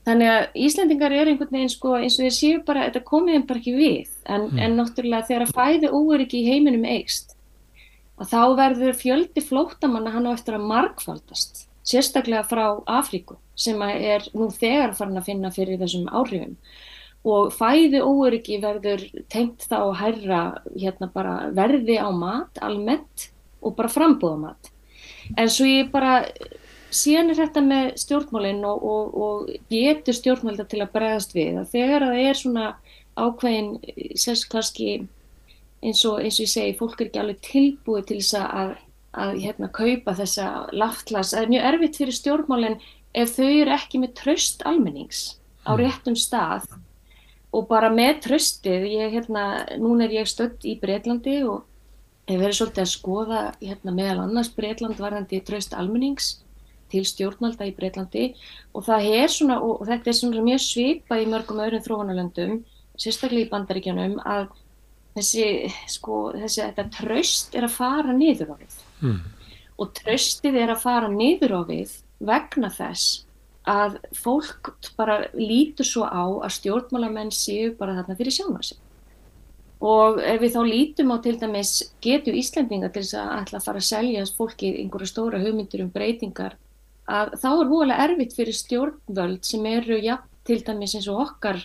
þannig 0.08 0.32
að 0.32 0.60
Íslandingar 0.68 1.16
eru 1.16 1.34
einhvern 1.34 1.56
veginn 1.56 1.72
sko 1.72 1.96
eins 2.00 2.18
og 2.18 2.26
þeir 2.26 2.36
séu 2.36 2.60
bara, 2.68 2.86
þetta 2.88 3.08
komið 3.08 3.36
þeim 3.36 3.48
bara 3.50 3.60
ekki 3.60 3.74
við. 3.76 4.12
En, 4.24 4.46
mm. 4.48 4.62
en 4.64 4.78
náttúrulega 4.80 5.28
þegar 5.28 5.46
að 5.46 5.56
fæði 5.58 5.90
óöryggi 5.92 6.40
í 6.40 6.52
heiminum 6.52 6.86
eigst 6.88 7.36
að 8.18 8.32
þá 8.32 8.42
verður 8.58 8.96
fjöldi 8.98 9.44
flótamanna 9.46 10.14
hann 10.16 10.30
á 10.32 10.32
eftir 10.34 10.58
að 10.58 10.70
markfaldast 10.72 11.67
sérstaklega 11.88 12.44
frá 12.48 12.66
Afríku 13.00 13.38
sem 13.58 13.82
er 13.88 14.28
nú 14.36 14.50
þegar 14.54 14.96
farin 14.98 15.20
að 15.20 15.30
finna 15.32 15.54
fyrir 15.56 15.80
þessum 15.82 16.10
áhrifum 16.12 16.58
og 17.28 17.52
fæði 17.56 18.02
óöryggi 18.04 18.60
verður 18.64 19.04
tengt 19.32 19.66
þá 19.68 19.80
að 19.80 19.98
hærra 20.02 20.42
hérna 20.76 21.10
bara 21.14 21.36
verði 21.56 21.98
á 22.00 22.08
mat 22.14 22.62
almennt 22.64 23.30
og 23.62 23.76
bara 23.76 23.92
frambúða 23.92 24.38
mat. 24.46 24.72
En 25.36 25.50
svo 25.52 25.68
ég 25.68 25.90
bara, 25.92 26.22
síðan 26.94 27.34
er 27.34 27.42
þetta 27.42 27.64
með 27.66 27.90
stjórnmálinn 28.04 28.64
og, 28.68 28.86
og, 28.86 29.18
og 29.18 29.52
getur 29.74 30.16
stjórnmálda 30.16 30.68
til 30.70 30.84
að 30.86 30.94
bregðast 30.96 31.36
við. 31.36 31.60
Að 31.60 31.72
þegar 31.74 32.08
það 32.08 32.24
er 32.24 32.42
svona 32.42 32.68
ákveðin, 33.18 33.72
sérst 34.16 34.48
kannski 34.52 34.92
eins 35.84 36.04
og, 36.08 36.22
eins 36.22 36.38
og 36.38 36.46
ég 36.46 36.54
segi, 36.54 36.78
fólk 36.80 37.02
er 37.02 37.10
ekki 37.10 37.24
alveg 37.24 37.42
tilbúið 37.46 38.08
til 38.12 38.20
þess 38.22 38.38
að, 38.40 38.76
að 39.18 39.40
hérna 39.44 39.70
kaupa 39.74 40.16
þessa 40.18 40.48
laftlas. 40.72 41.34
Það 41.34 41.44
er 41.44 41.54
mjög 41.54 41.70
erfitt 41.72 42.00
fyrir 42.02 42.18
stjórnmálinn 42.18 42.80
ef 43.18 43.36
þau 43.38 43.48
eru 43.50 43.74
ekki 43.76 44.02
með 44.02 44.14
tröst 44.22 44.66
almennings 44.68 45.24
á 45.66 45.74
hmm. 45.74 45.82
réttum 45.82 46.18
stað 46.20 46.68
og 47.56 47.68
bara 47.70 47.90
með 47.94 48.22
tröstið, 48.28 48.86
ég, 48.92 49.14
hérna, 49.16 49.44
núna 49.80 50.06
er 50.06 50.20
ég 50.20 50.30
stödd 50.30 50.66
í 50.68 50.76
Breitlandi 50.82 51.40
og 51.48 51.64
hef 52.28 52.42
verið 52.42 52.58
svolítið 52.60 52.84
að 52.84 52.92
skoða 52.92 53.44
hérna, 53.62 53.94
meðal 53.96 54.26
annars 54.26 54.52
Breitland 54.54 55.00
varðandi 55.00 55.40
tröst 55.48 55.74
almennings 55.78 56.36
til 56.92 57.04
stjórnvalda 57.08 57.68
í 57.68 57.74
Breitlandi 57.76 58.28
og 58.76 58.86
svona, 58.86 59.60
og, 59.60 59.82
og 59.82 59.88
þetta 59.88 60.12
er 60.12 60.18
svona 60.20 60.44
mjög 60.44 60.64
svipað 60.64 61.24
í 61.24 61.30
mörgum 61.32 61.64
öðrum 61.64 61.84
þróunarlöndum, 61.88 62.60
sérstaklega 63.00 63.48
í 63.48 63.52
bandaríkjanum, 63.52 64.20
að 64.24 64.48
þessi, 65.18 65.48
sko, 65.92 66.20
þessi, 66.36 66.62
þetta 66.68 66.88
tröst 67.00 67.58
er 67.58 67.68
að 67.68 67.76
fara 67.80 68.16
niður 68.16 68.54
á 68.54 68.56
við. 68.60 68.78
Mm. 69.02 69.22
Og 69.78 69.94
tröstið 70.00 70.58
er 70.64 70.74
að 70.74 70.84
fara 70.84 71.10
niður 71.12 71.60
á 71.60 71.62
við 71.70 71.94
vegna 72.18 72.70
þess 72.74 73.24
að 73.68 73.98
fólk 74.16 74.72
bara 74.98 75.28
lítur 75.36 75.86
svo 75.86 76.08
á 76.08 76.24
að 76.24 76.56
stjórnmálamenn 76.56 77.34
séu 77.36 77.74
bara 77.78 77.98
þarna 78.00 78.16
fyrir 78.18 78.36
sjána 78.38 78.64
sig 78.64 78.80
og 79.84 80.22
ef 80.26 80.40
við 80.42 80.56
þá 80.56 80.62
lítum 80.66 81.12
á 81.14 81.18
til 81.22 81.36
dæmis 81.38 81.72
getu 82.02 82.34
Íslandinga 82.34 82.90
til 82.90 83.04
þess 83.04 83.18
að 83.20 83.34
ætla 83.42 83.60
að 83.60 83.68
fara 83.68 83.82
að 83.84 83.90
selja 83.92 84.24
fólki 84.38 84.72
einhverja 84.82 85.12
stóra 85.12 85.42
hugmyndur 85.44 85.84
um 85.84 85.92
breytingar 85.94 86.56
að 87.08 87.36
þá 87.44 87.50
er 87.52 87.70
húlega 87.70 88.08
erfitt 88.08 88.34
fyrir 88.36 88.58
stjórnvöld 88.58 89.46
sem 89.46 89.68
eru 89.70 90.00
ja, 90.02 90.18
til 90.48 90.64
dæmis 90.66 90.96
eins 90.98 91.08
og 91.12 91.22
okkar 91.28 91.62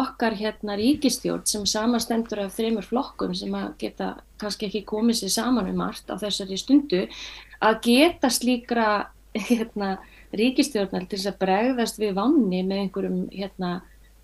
okkar 0.00 0.36
hérna 0.38 0.76
ríkistjórn 0.80 1.46
sem 1.48 1.64
samastendur 1.68 2.44
af 2.44 2.54
þreymur 2.56 2.86
flokkum 2.86 3.34
sem 3.36 3.54
að 3.54 3.72
geta 3.80 4.14
kannski 4.40 4.68
ekki 4.68 4.84
komið 4.88 5.20
sér 5.22 5.34
saman 5.38 5.70
um 5.70 5.82
allt 5.86 6.10
á 6.10 6.18
þessari 6.20 6.58
stundu 6.60 7.04
að 7.64 7.80
geta 7.86 8.30
slíkra 8.32 8.88
hérna, 9.34 9.98
ríkistjórnar 10.34 11.08
til 11.08 11.18
þess 11.18 11.32
að 11.32 11.40
bregðast 11.42 11.98
við 12.00 12.14
vanni 12.18 12.62
með 12.66 12.84
einhverjum 12.84 13.18
hérna, 13.32 13.72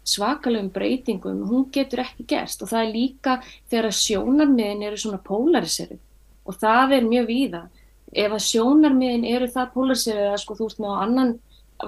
svakalegum 0.07 0.71
breytingum, 0.75 1.43
hún 1.47 1.67
getur 1.75 2.05
ekki 2.05 2.27
gerst 2.31 2.63
og 2.65 2.71
það 2.71 2.87
er 2.87 2.95
líka 2.95 3.37
þegar 3.71 3.95
sjónarmiðin 3.95 4.87
eru 4.89 4.99
svona 4.99 5.21
polariseru 5.23 5.99
og 6.49 6.57
það 6.59 6.97
er 6.97 7.07
mjög 7.07 7.29
víða. 7.29 7.61
Ef 8.11 8.33
að 8.35 8.47
sjónarmiðin 8.49 9.27
eru 9.29 9.47
það 9.53 9.73
polariseru 9.75 10.31
að 10.33 10.41
sko 10.43 10.57
þú 10.59 10.71
ert 10.71 10.81
með 10.83 10.95
á 10.97 11.03
annan 11.05 11.35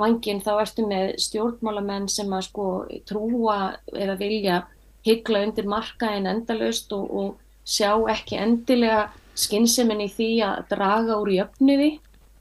vangin 0.01 0.43
þá 0.45 0.53
ertu 0.63 0.87
með 0.89 1.15
stjórnmálamenn 1.23 2.09
sem 2.11 2.31
að 2.33 2.47
sko 2.49 2.67
trúa 3.09 3.59
eða 3.93 4.17
vilja 4.21 4.63
hyggla 5.07 5.43
undir 5.47 5.69
markaðin 5.69 6.31
endalust 6.31 6.93
og, 6.95 7.11
og 7.11 7.67
sjá 7.67 7.95
ekki 8.13 8.39
endilega 8.39 9.11
skynnseminni 9.39 10.09
því 10.13 10.31
að 10.47 10.65
draga 10.73 11.19
úr 11.23 11.33
jöfnuði 11.37 11.93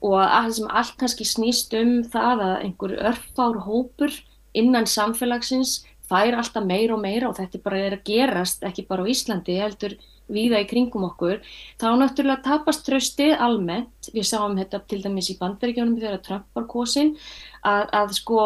og 0.02 0.18
að 0.18 0.50
sem 0.58 0.68
allt 0.70 0.98
kannski 1.00 1.26
snýst 1.26 1.74
um 1.78 1.94
það 2.12 2.44
að 2.48 2.54
einhver 2.66 2.94
örfár 3.10 3.60
hópur 3.66 4.14
innan 4.58 4.88
samfélagsins 4.90 5.80
fær 6.08 6.36
alltaf 6.36 6.64
meira 6.66 6.96
og 6.96 7.02
meira 7.04 7.30
og 7.30 7.38
þetta 7.38 7.62
bara 7.64 7.84
er 7.86 7.96
að 7.96 8.06
gerast 8.08 8.66
ekki 8.66 8.84
bara 8.88 9.06
á 9.06 9.10
Íslandi 9.12 9.56
heldur 9.60 9.94
viða 10.32 10.62
í 10.62 10.68
kringum 10.70 11.06
okkur, 11.10 11.40
þá 11.80 11.88
náttúrulega 12.00 12.44
tapast 12.46 12.84
tröstið 12.88 13.36
almennt, 13.36 14.10
við 14.14 14.28
sáum 14.28 14.58
þetta 14.58 14.82
til 14.88 15.02
dæmis 15.04 15.30
í 15.32 15.38
bandaríkjónum 15.40 16.00
þegar 16.00 16.22
Trump 16.26 16.58
var 16.58 16.68
kosin, 16.70 17.14
að, 17.62 17.86
að 18.00 18.16
sko 18.18 18.40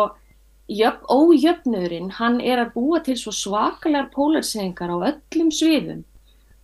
jöfn, 0.68 1.06
ójöfnurinn, 1.06 2.10
hann 2.18 2.40
er 2.42 2.64
að 2.64 2.74
búa 2.74 3.00
til 3.06 3.16
svo 3.20 3.32
svakalega 3.34 4.10
pólarsegingar 4.14 4.92
á 4.92 4.98
öllum 5.12 5.54
sviðum 5.54 6.04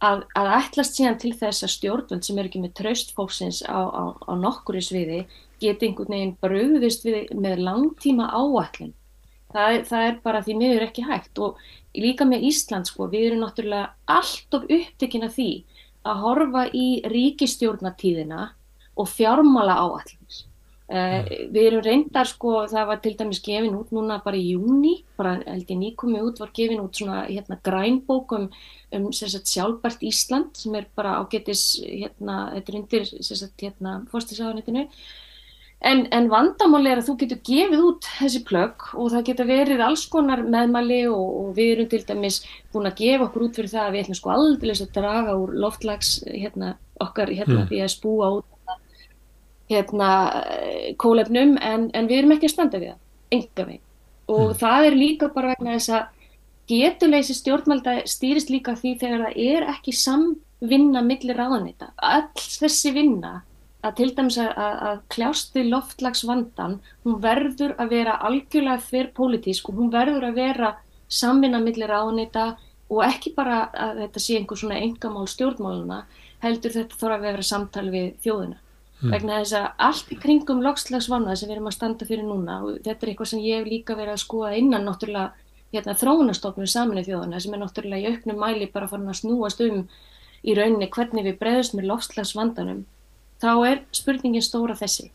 að, 0.03 0.25
að 0.39 0.51
ætlast 0.59 0.99
síðan 0.99 1.19
til 1.23 1.33
þess 1.39 1.65
að 1.67 1.75
stjórnvöld 1.77 2.27
sem 2.27 2.41
er 2.41 2.49
ekki 2.49 2.63
með 2.63 2.75
tröst 2.81 3.15
fólksins 3.17 3.63
á, 3.63 3.79
á, 3.87 4.05
á 4.19 4.33
nokkuri 4.39 4.83
sviði 4.83 5.23
geti 5.63 5.89
einhvern 5.89 6.17
veginn 6.17 6.35
bröðist 6.43 7.07
við 7.07 7.31
með 7.39 7.63
langtíma 7.69 8.29
áallin 8.35 8.95
það 9.55 9.79
það 9.91 10.09
er 10.09 10.19
bara 10.25 10.43
því 10.43 10.59
miður 10.59 10.87
ekki 10.89 11.07
hægt 11.07 11.43
og 11.45 11.61
líka 11.99 12.27
með 12.29 12.47
Ísland 12.49 12.89
sko, 12.89 13.09
við 13.13 13.31
erum 13.31 13.45
náttúrulega 13.45 13.93
allt 14.11 14.57
of 14.57 14.65
upptekina 14.69 15.29
því 15.33 15.51
að 16.09 16.25
horfa 16.25 16.65
í 16.75 16.87
ríkistjórnatíðina 17.09 18.49
og 18.99 19.11
fjármála 19.11 19.77
áallinir. 19.81 20.41
Uh, 20.93 21.23
við 21.55 21.67
erum 21.71 21.85
reyndar 21.87 22.29
sko, 22.29 22.67
það 22.69 22.89
var 22.91 22.99
til 23.01 23.15
dæmis 23.17 23.41
gefin 23.41 23.79
út 23.79 23.95
núna 23.97 24.19
bara 24.21 24.37
í 24.37 24.51
júni, 24.53 24.99
bara 25.17 25.39
held 25.47 25.71
ég 25.71 25.79
nýkomi 25.81 26.21
út, 26.21 26.43
var 26.43 26.51
gefin 26.53 26.83
út 26.83 26.99
svona 26.99 27.23
hérna 27.31 27.57
grænbók 27.65 28.35
um, 28.37 28.51
um 28.93 29.07
sagt, 29.17 29.49
sjálfbært 29.49 30.05
Ísland 30.05 30.59
sem 30.61 30.77
er 30.77 30.91
bara 30.99 31.15
ágetis, 31.23 31.79
hérna, 31.81 32.51
þetta 32.59 32.75
er 32.75 32.79
undir 32.83 33.09
hérna 33.63 33.95
fórstisáðanitinu 34.13 34.85
En, 35.83 36.05
en 36.15 36.29
vandamál 36.31 36.87
er 36.87 37.01
að 37.01 37.09
þú 37.09 37.15
getur 37.25 37.39
gefið 37.43 37.81
út 37.83 38.07
þessi 38.21 38.41
plögg 38.47 38.85
og 38.95 39.09
það 39.11 39.25
getur 39.27 39.49
verið 39.49 39.81
alls 39.83 40.05
konar 40.13 40.45
meðmæli 40.47 41.01
og, 41.11 41.25
og 41.41 41.49
við 41.57 41.73
erum 41.73 41.89
til 41.91 42.01
dæmis 42.07 42.39
búin 42.71 42.87
að 42.87 43.01
gefa 43.01 43.27
okkur 43.27 43.47
út 43.49 43.59
fyrir 43.59 43.73
það 43.73 43.89
að 43.89 43.97
við 43.97 44.05
ætlum 44.05 44.19
sko 44.21 44.33
aldrei 44.37 44.73
að 44.77 44.95
draga 44.95 45.35
úr 45.43 45.57
loftlags 45.65 46.13
hérna, 46.29 46.77
okkar 47.03 47.35
hérna, 47.35 47.65
mm. 47.65 47.69
því 47.73 47.83
að 47.83 47.93
spúa 47.97 48.31
út 48.39 48.79
hérna, 49.73 50.11
kólefnum 51.03 51.57
en, 51.59 51.91
en 51.91 52.11
við 52.11 52.23
erum 52.23 52.37
ekki 52.37 52.51
að 52.51 52.55
standa 52.55 52.79
við 52.79 52.93
það, 52.93 53.03
enga 53.39 53.67
veginn. 53.67 53.87
Og 54.31 54.45
mm. 54.47 54.59
það 54.63 54.89
er 54.89 54.99
líka 55.03 55.33
bara 55.35 55.55
vegna 55.57 55.79
þess 55.81 55.95
að 55.99 56.29
getuleysi 56.71 57.37
stjórnmælda 57.41 58.01
stýrist 58.07 58.53
líka 58.55 58.77
því 58.79 58.99
þegar 59.01 59.25
það 59.27 59.41
er 59.51 59.73
ekki 59.75 59.95
samvinna 59.99 61.03
millir 61.03 61.43
ráðanita. 61.43 61.91
Alls 61.99 62.61
þessi 62.63 62.95
vinna 62.95 63.41
að 63.83 63.95
til 63.99 64.09
dæmis 64.17 64.39
að, 64.39 64.51
að 64.89 64.99
kljást 65.13 65.57
við 65.57 65.71
loftlagsvandan, 65.73 66.79
hún 67.05 67.21
verður 67.23 67.75
að 67.83 67.95
vera 67.97 68.19
algjörlega 68.29 68.83
fyrr 68.87 69.11
pólitísk 69.17 69.71
og 69.71 69.81
hún 69.81 69.93
verður 69.93 70.29
að 70.29 70.39
vera 70.39 70.75
samvinna 71.13 71.61
millir 71.63 71.91
ánita 71.93 72.53
og 72.93 73.03
ekki 73.07 73.33
bara 73.37 73.65
að 73.73 74.05
þetta 74.05 74.23
sé 74.23 74.37
einhver 74.39 74.61
svona 74.61 74.81
engamál 74.81 75.27
stjórnmáluna, 75.31 76.03
heldur 76.45 76.75
þetta 76.77 76.99
þarf 77.01 77.17
að 77.17 77.27
vera 77.27 77.47
samtal 77.49 77.89
við 77.93 78.13
þjóðuna. 78.25 78.59
Mm. 79.03 79.11
Vegna 79.17 79.39
þess 79.41 79.57
að 79.59 79.69
allt 79.89 80.11
í 80.15 80.19
kringum 80.23 80.63
loftslagsvanna 80.63 81.35
sem 81.37 81.49
við 81.51 81.57
erum 81.57 81.71
að 81.73 81.77
standa 81.79 82.07
fyrir 82.07 82.27
núna 82.27 82.61
og 82.63 82.77
þetta 82.85 83.07
er 83.07 83.11
eitthvað 83.11 83.31
sem 83.33 83.43
ég 83.43 83.59
hef 83.59 83.71
líka 83.71 83.97
verið 83.99 84.15
að 84.15 84.23
skoða 84.23 84.53
innan 84.61 84.87
náttúrulega 84.87 85.33
hérna, 85.73 85.97
þróunastofnum 85.99 86.69
saminu 86.71 87.03
þjóðuna 87.07 87.41
sem 87.43 87.57
er 87.57 87.63
náttúrulega 87.65 88.03
í 88.03 88.13
auknum 88.13 88.39
mæli 88.39 88.69
bara 88.71 88.91
farin 88.91 89.11
að 89.11 89.19
snúast 89.25 89.63
um 89.67 89.81
í 90.43 90.55
rauninni 90.55 90.91
hvernig 90.93 91.27
við 91.27 91.39
breyðast 91.41 91.75
með 91.75 91.89
loftslagsvandanum 91.91 92.85
þá 93.43 93.53
er 93.69 93.81
spurningin 93.91 94.45
stóra 94.45 94.77
þessi. 94.79 95.11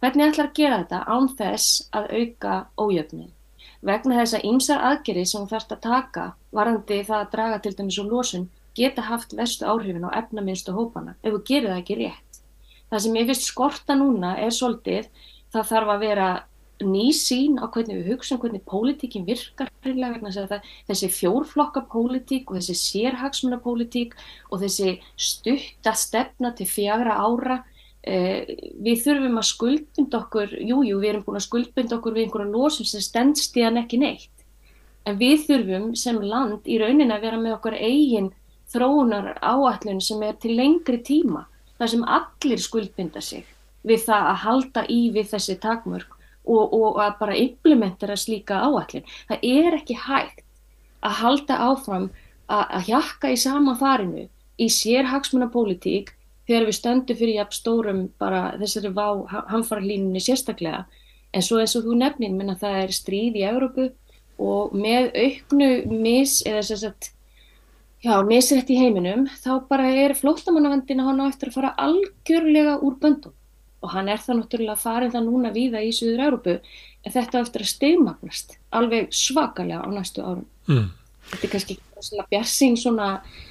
Hvernig 0.00 0.30
ætlar 0.30 0.50
að 0.50 0.58
gera 0.58 0.80
þetta 0.82 1.00
án 1.10 1.30
þess 1.38 1.88
að 1.96 2.10
auka 2.18 2.56
ójöfnin? 2.78 3.32
Vegna 3.84 4.18
þess 4.20 4.36
að 4.38 4.46
ýmsar 4.50 4.84
aðgerið 4.90 5.26
sem 5.28 5.42
þú 5.42 5.50
þarfst 5.52 5.72
að 5.74 5.82
taka 5.86 6.26
varandi 6.56 7.00
það 7.08 7.18
að 7.20 7.32
draga 7.34 7.58
til 7.64 7.74
dæmis 7.78 7.98
úr 8.00 8.10
losun 8.12 8.46
geta 8.78 9.04
haft 9.08 9.34
vestu 9.36 9.66
áhrifin 9.68 10.06
á 10.08 10.16
efnaminstu 10.20 10.74
hópana 10.76 11.16
ef 11.22 11.34
þú 11.34 11.40
gerir 11.50 11.70
það 11.72 11.80
ekki 11.82 11.98
rétt. 12.00 12.40
Það 12.90 13.04
sem 13.04 13.18
ég 13.18 13.28
finnst 13.30 13.48
skorta 13.48 13.96
núna 13.98 14.34
er 14.40 14.54
svolítið 14.54 15.10
það 15.52 15.68
þarf 15.72 15.94
að 15.94 16.04
vera 16.06 16.28
ný 16.86 17.10
sín 17.16 17.58
á 17.60 17.66
hvernig 17.66 18.00
við 18.00 18.10
hugsaum 18.12 18.40
hvernig 18.42 18.64
pólitíkin 18.68 19.26
virkar 19.26 19.70
þessi 19.84 21.10
fjórflokka 21.12 21.84
pólitík 21.92 22.50
og 22.50 22.58
þessi 22.58 22.76
sérhagsmuna 22.80 23.60
pólitík 23.64 24.16
og 24.50 24.62
þessi 24.62 24.98
stutta 25.16 25.94
stefna 25.94 26.52
til 26.56 26.66
fjagra 26.68 27.16
ára 27.20 27.58
eh, 28.02 28.44
við 28.80 29.02
þurfum 29.04 29.40
að 29.40 29.50
skuldbund 29.50 30.18
okkur 30.20 30.54
jújú 30.60 30.84
jú, 30.90 31.00
við 31.02 31.10
erum 31.12 31.26
búin 31.26 31.40
að 31.40 31.48
skuldbund 31.48 31.96
okkur 31.98 32.16
við 32.16 32.26
einhverja 32.26 32.54
losum 32.54 32.88
sem 32.88 33.04
stendst 33.04 33.56
í 33.56 33.64
hann 33.64 33.80
ekki 33.80 34.00
neitt. 34.00 34.30
En 35.04 35.18
við 35.20 35.44
þurfum 35.48 35.92
sem 35.96 36.20
land 36.20 36.64
í 36.64 36.78
raunin 36.80 37.12
að 37.12 37.26
vera 37.26 37.40
með 37.40 37.58
okkur 37.58 37.76
eigin 37.76 38.32
þróunar 38.72 39.34
áallun 39.42 40.00
sem 40.00 40.22
er 40.24 40.38
til 40.40 40.56
lengri 40.56 41.00
tíma 41.04 41.44
þar 41.78 41.90
sem 41.92 42.06
allir 42.16 42.62
skuldbunda 42.62 43.20
sig 43.20 43.44
við 43.84 44.04
það 44.06 44.28
að 44.30 44.42
halda 44.44 44.84
í 44.90 45.00
við 45.14 45.30
þessi 45.34 45.56
takmörk 45.60 46.14
og, 46.44 46.74
og 46.76 47.00
að 47.02 47.16
bara 47.20 47.38
implementera 47.40 48.16
slíka 48.20 48.60
áallin. 48.66 49.06
Það 49.28 49.46
er 49.50 49.78
ekki 49.78 49.96
hægt 50.06 50.44
að 51.04 51.18
halda 51.20 51.60
áfram 51.70 52.10
að, 52.48 52.64
að 52.64 52.90
hjakka 52.90 53.32
í 53.32 53.40
sama 53.40 53.74
farinu 53.80 54.28
í 54.60 54.68
sérhagsmuna 54.70 55.48
pólitík 55.52 56.12
þegar 56.48 56.68
við 56.68 56.78
stöndum 56.78 57.18
fyrir 57.18 57.38
jafn 57.40 57.56
stórum 57.56 58.02
bara 58.20 58.42
þessari 58.60 58.92
vá 58.94 59.06
hamfarlínunni 59.50 60.22
sérstaklega 60.22 60.84
en 61.34 61.42
svo 61.44 61.60
eins 61.60 61.74
og 61.78 61.86
þú 61.86 61.98
nefnin 61.98 62.36
menna 62.38 62.56
það 62.60 62.80
er 62.82 62.94
stríð 62.94 63.38
í 63.40 63.46
Európu 63.48 63.88
og 64.44 64.74
með 64.76 65.10
auknu 65.14 65.70
mis 65.90 66.40
eða 66.46 66.62
þess 66.68 66.88
að 66.90 67.08
já, 68.04 68.14
misrætt 68.28 68.70
í 68.70 68.78
heiminum 68.78 69.24
þá 69.40 69.52
bara 69.70 69.88
er 70.04 70.16
flóttamannavandina 70.18 71.06
hann 71.08 71.24
á 71.24 71.30
eftir 71.30 71.50
að 71.50 71.58
fara 71.58 71.74
algjörlega 71.86 72.76
úr 72.84 72.98
böndum 73.00 73.34
og 73.84 73.92
hann 73.92 74.08
er 74.08 74.20
það 74.22 74.40
náttúrulega 74.40 74.80
farin 74.80 75.12
það 75.12 75.26
núna 75.28 75.54
víða 75.54 75.82
í 75.84 75.92
Suður 75.94 76.26
Európu 76.30 76.58
en 77.04 77.12
þetta 77.12 77.42
eftir 77.44 77.64
að 77.64 77.72
stegmagnast 77.72 78.54
alveg 78.74 79.10
svakalega 79.12 79.84
á 79.84 79.88
næstu 79.92 80.24
árum. 80.24 80.46
Mm. 80.70 80.86
Þetta 81.30 81.46
er 81.46 81.52
kannski 81.52 81.76
svona 82.04 82.26
bjarsing 82.28 82.78
svona, 82.80 83.08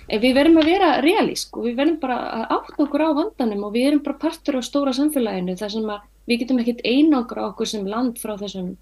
en 0.08 0.22
við 0.22 0.36
verðum 0.38 0.60
að 0.62 0.70
vera 0.70 0.90
realísk 1.02 1.58
og 1.58 1.68
við 1.68 1.78
verðum 1.80 2.00
bara 2.02 2.18
að 2.38 2.44
átta 2.58 2.82
okkur 2.86 3.06
á 3.06 3.10
vandanum 3.18 3.68
og 3.68 3.76
við 3.76 3.88
erum 3.90 4.04
bara 4.06 4.22
partur 4.22 4.60
á 4.60 4.62
stóra 4.66 4.94
samfélaginu 4.94 5.56
þar 5.58 5.74
sem 5.74 5.88
að 5.90 6.10
við 6.30 6.44
getum 6.44 6.62
ekkert 6.64 6.84
einangra 6.86 7.48
okkur 7.50 7.70
sem 7.70 7.88
land 7.90 8.20
frá 8.22 8.36
þessum, 8.40 8.76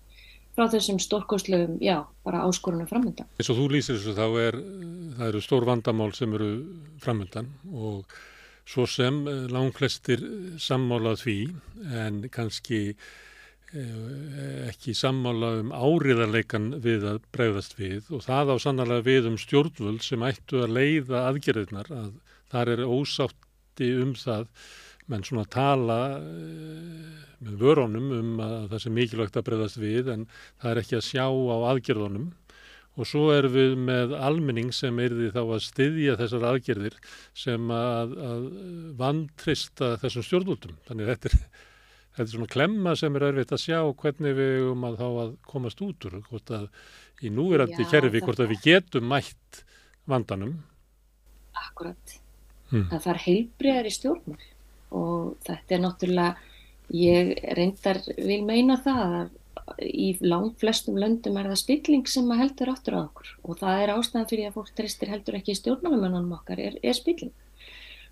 frá 0.58 0.68
þessum 0.74 1.00
stórkostlöfum, 1.02 1.80
já, 1.84 2.02
bara 2.28 2.44
áskorunum 2.48 2.90
framöndan. 2.90 3.30
Eins 3.40 3.52
og 3.54 3.62
þú 3.62 3.70
lýsir 3.76 3.98
þessu 3.98 4.18
þá 4.18 4.28
er, 4.44 4.60
það 5.18 5.32
eru 5.32 5.46
stór 5.46 5.68
vandamál 5.72 6.12
sem 6.18 6.36
eru 6.36 6.52
framöndan 7.02 7.50
og 7.72 8.20
svo 8.68 8.88
sem 8.90 9.24
eh, 9.28 9.48
langflestir 9.52 10.24
sammálað 10.62 11.24
því 11.26 11.38
en 12.04 12.22
kannski 12.34 12.82
eh, 12.92 14.68
ekki 14.70 14.96
sammála 14.98 15.54
um 15.62 15.74
áriðarleikan 15.74 16.72
við 16.84 17.08
að 17.14 17.24
bregðast 17.36 17.78
við. 17.80 18.12
Og 18.14 18.26
það 18.28 18.54
á 18.54 18.56
sannlega 18.66 19.08
við 19.08 19.32
um 19.32 19.40
stjórnvöld 19.42 20.06
sem 20.06 20.24
ættu 20.28 20.64
að 20.66 20.78
leiða 20.78 21.26
aðgerðirnar 21.32 21.92
að 21.96 22.14
þar 22.52 22.76
er 22.76 22.88
ósátti 22.88 23.92
um 24.04 24.16
það. 24.20 24.48
Menn 25.12 25.26
svona 25.28 25.48
tala 25.52 26.00
eh, 26.20 27.28
með 27.42 27.58
vörunum 27.64 28.12
um 28.16 28.36
að 28.44 28.70
það 28.72 28.84
sé 28.84 28.92
mikilvægt 28.94 29.40
að 29.40 29.48
bregðast 29.50 29.80
við 29.82 30.12
en 30.14 30.28
það 30.62 30.72
er 30.72 30.82
ekki 30.84 30.98
að 31.00 31.08
sjá 31.08 31.26
á 31.26 31.58
aðgerðunum 31.72 32.30
og 33.00 33.08
svo 33.08 33.30
erum 33.32 33.54
við 33.56 33.76
með 33.80 34.16
almenning 34.20 34.72
sem 34.76 34.98
er 35.00 35.14
því 35.16 35.30
þá 35.36 35.42
að 35.42 35.66
styðja 35.66 36.16
þessar 36.20 36.48
aðgerðir 36.50 36.98
sem 37.44 37.74
að, 37.76 38.16
að 38.28 38.48
vantrista 39.00 39.94
þessum 40.02 40.26
stjórnvöldum. 40.28 40.76
Þannig 40.90 41.12
þetta 41.14 41.32
er, 41.32 41.38
þetta 42.18 42.28
er 42.28 42.34
svona 42.34 42.52
klemma 42.52 42.96
sem 43.00 43.16
er 43.16 43.28
örfitt 43.30 43.56
að 43.56 43.64
sjá 43.64 43.80
hvernig 44.04 44.36
við 44.42 44.68
um 44.74 44.88
að 44.90 45.00
þá 45.00 45.08
að 45.10 45.34
komast 45.54 45.86
út 45.88 46.10
úr, 46.10 46.20
hvort 46.28 46.56
að 46.58 46.68
í 47.22 47.32
núverandi 47.32 47.88
kerfi, 47.88 48.24
hvort 48.26 48.44
að 48.44 48.56
við 48.56 48.68
getum 48.68 49.08
mætt 49.12 49.64
vandanum. 50.10 50.58
Akkurat. 51.62 52.18
Hmm. 52.72 52.88
Það 52.92 53.06
þarf 53.06 53.28
heilbriðar 53.28 53.88
í 53.88 53.94
stjórnmál 53.96 54.50
og 54.92 55.36
þetta 55.48 55.76
er 55.76 55.84
náttúrulega, 55.86 56.50
ég 56.92 57.30
reyndar 57.56 58.02
vil 58.18 58.42
meina 58.44 58.76
það 58.84 59.16
að 59.22 59.30
í 59.80 60.10
langt 60.24 60.60
flestum 60.62 60.98
löndum 61.00 61.38
er 61.40 61.50
það 61.52 61.62
spilling 61.62 62.10
sem 62.10 62.34
heldur 62.40 62.74
áttur 62.74 62.98
á 62.98 63.02
okkur. 63.04 63.32
Og 63.46 63.62
það 63.62 63.84
er 63.84 63.94
ástæðan 63.96 64.28
fyrir 64.32 64.50
að 64.50 64.58
fólk 64.60 64.74
tristir 64.78 65.14
heldur 65.14 65.38
ekki 65.40 65.56
í 65.56 65.60
stjórnmálamönnunum 65.62 66.36
okkar 66.40 66.62
er, 66.64 66.78
er 66.84 66.98
spilling. 66.98 67.34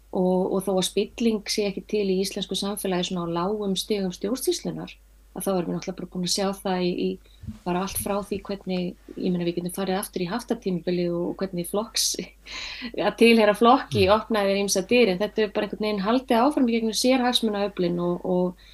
Og, 0.09 0.55
og 0.55 0.63
þó 0.65 0.71
að 0.77 0.87
spilling 0.89 1.43
sé 1.51 1.67
ekki 1.69 1.85
til 1.89 2.07
í 2.09 2.21
íslensku 2.23 2.57
samfélagi 2.57 3.11
svona 3.11 3.29
á 3.29 3.35
lágum 3.41 3.75
stegum 3.77 4.15
stjórnstíslunar 4.15 4.95
að 5.37 5.45
þá 5.45 5.51
erum 5.51 5.69
við 5.69 5.75
náttúrulega 5.75 5.99
bara 5.99 6.09
búin 6.13 6.25
að 6.25 6.33
sjá 6.33 6.47
það 6.57 6.85
í, 6.85 6.89
í 7.05 7.55
bara 7.65 7.83
allt 7.85 7.99
frá 8.01 8.15
því 8.25 8.39
hvernig, 8.47 8.87
ég 9.15 9.29
menna 9.33 9.45
við 9.47 9.59
getum 9.59 9.75
farið 9.75 9.99
aftur 9.99 10.23
í 10.23 10.29
haftatímubili 10.29 11.05
og 11.13 11.35
hvernig 11.39 11.69
flokks, 11.69 12.07
að 13.07 13.15
tilhera 13.21 13.55
flokki 13.57 14.07
opnaði 14.13 14.53
þeir 14.53 14.61
ímsa 14.63 14.83
dyr 14.89 15.13
en 15.13 15.21
þetta 15.21 15.45
er 15.45 15.53
bara 15.55 15.69
einhvern 15.69 15.85
veginn 15.85 16.03
haldið 16.05 16.43
áfram 16.43 16.69
í 16.69 16.75
gegnum 16.75 16.99
sérhagsmunaöflin 17.03 18.01
og, 18.03 18.25
og 18.25 18.67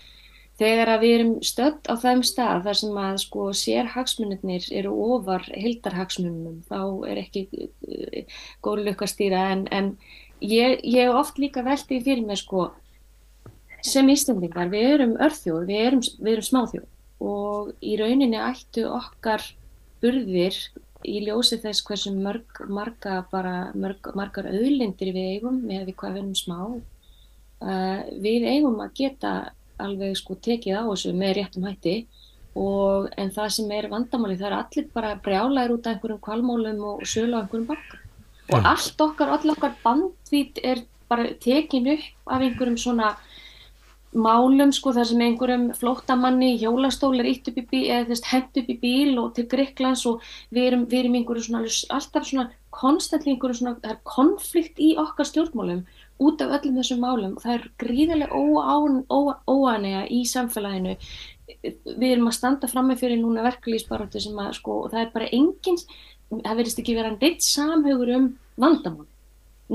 þegar 0.60 0.94
að 0.94 1.03
við 1.03 1.15
erum 1.18 1.34
stödd 1.44 1.90
á 1.91 1.94
þeim 1.99 2.22
stað 2.27 2.64
þar 2.68 2.80
sem 2.82 2.99
að 3.03 3.18
sko 3.26 3.48
sérhagsmunir 3.61 4.69
eru 4.72 4.94
ofar 5.07 5.44
hildarhagsmunum 5.52 6.61
þá 6.69 6.80
er 7.11 7.22
ekki 7.26 7.45
uh, 7.52 8.40
góð 8.64 8.86
lukkastýra 8.90 9.49
en, 9.56 9.68
en 9.72 9.91
ég, 10.40 10.80
ég 10.84 11.11
oft 11.11 11.40
líka 11.41 11.65
veldi 11.65 12.02
fyrir 12.06 12.26
mig 12.26 12.40
sko 12.44 12.69
sem 13.86 14.10
Íslandingar, 14.10 14.72
við 14.72 14.88
erum 14.95 15.14
örþjóð, 15.22 15.68
við 15.69 15.84
erum, 15.84 16.02
erum 16.26 16.48
smáþjóð. 16.48 16.88
Og 17.26 17.69
í 17.86 17.95
rauninni 17.99 18.40
ættu 18.41 18.88
okkar 18.90 19.44
burðir 20.02 20.57
í 21.06 21.22
ljósi 21.26 21.60
þess 21.61 21.86
hversu 21.86 22.14
mörg, 22.15 22.64
marga 22.68 23.19
bara, 23.32 23.72
mörg, 23.77 24.10
margar 24.18 24.49
auðlindir 24.49 25.14
við 25.14 25.36
eigum 25.36 25.61
með 25.64 25.90
við 25.90 25.98
hvað 26.02 26.15
við 26.15 26.23
erum 26.23 26.40
smá 26.40 26.60
uh, 26.65 27.99
við 28.26 28.48
eigum 28.49 28.82
að 28.84 28.95
geta 28.99 29.34
alveg 29.82 30.16
sko 30.20 30.38
tekið 30.48 30.80
á 30.80 30.84
þessu 30.88 31.14
með 31.16 31.36
réttum 31.40 31.68
hætti 31.68 31.96
og 32.56 33.10
en 33.20 33.32
það 33.36 33.54
sem 33.58 33.72
er 33.76 33.90
vandamáli 33.92 34.38
það 34.40 34.50
er 34.50 34.58
allir 34.62 34.90
bara 34.96 35.16
brjálæður 35.24 35.76
út 35.76 35.88
af 35.88 35.96
einhverjum 35.96 36.26
kvalmólum 36.28 36.84
og 36.92 37.04
sölu 37.04 37.36
á 37.36 37.44
einhverjum 37.44 37.70
bakka 37.72 38.02
og 38.46 38.60
ja. 38.60 38.74
allt 38.76 39.02
okkar, 39.02 39.32
all 39.34 39.56
okkar 39.56 39.74
bandvít 39.84 40.62
er 40.64 40.86
bara 41.10 41.34
tekin 41.42 41.90
upp 41.96 42.32
af 42.32 42.46
einhverjum 42.46 42.78
svona 42.78 43.16
málum 44.16 44.72
sko 44.72 44.94
þar 44.96 45.10
sem 45.10 45.22
einhverjum 45.26 45.66
flóttamanni 45.76 46.54
hjólastól 46.62 47.20
er 47.20 47.28
ítt 47.34 47.50
upp 47.52 47.60
í 47.60 47.66
bíl 47.72 47.84
eða 47.90 48.08
þess 48.14 48.30
hend 48.32 48.60
upp 48.62 48.70
í 48.72 48.78
bíl 48.80 49.20
og 49.20 49.34
til 49.36 49.48
Greiklands 49.52 50.06
og 50.08 50.24
við 50.56 50.70
erum, 50.70 50.86
við 50.88 51.02
erum 51.02 51.18
einhverju 51.20 51.48
svona 51.50 51.74
alltaf 51.98 52.30
svona 52.30 52.48
svona 52.76 53.76
það 53.82 53.92
er 53.92 54.00
konflikt 54.04 54.80
í 54.80 54.96
okkar 55.00 55.28
stjórnmálum 55.28 55.84
út 56.22 56.42
af 56.42 56.54
öllum 56.60 56.78
þessum 56.80 57.02
málum 57.04 57.34
það 57.42 57.56
er 57.58 57.66
gríðarlega 57.82 58.42
óanega 59.52 60.04
í 60.12 60.22
samfélaginu. 60.30 60.96
Við 61.66 62.08
erum 62.12 62.30
að 62.30 62.38
standa 62.38 62.70
fram 62.72 62.90
með 62.90 63.02
fyrir 63.04 63.20
núna 63.22 63.46
verklýsbaróttu 63.46 64.22
sem 64.24 64.38
að 64.42 64.54
sko 64.60 64.86
það 64.92 65.02
er 65.02 65.12
bara 65.14 65.34
engins, 65.36 65.86
það 66.32 66.62
verðist 66.62 66.80
ekki 66.82 66.96
vera 66.98 67.14
neitt 67.18 67.46
samhugur 67.46 68.14
um 68.16 68.32
vandamál. 68.62 69.10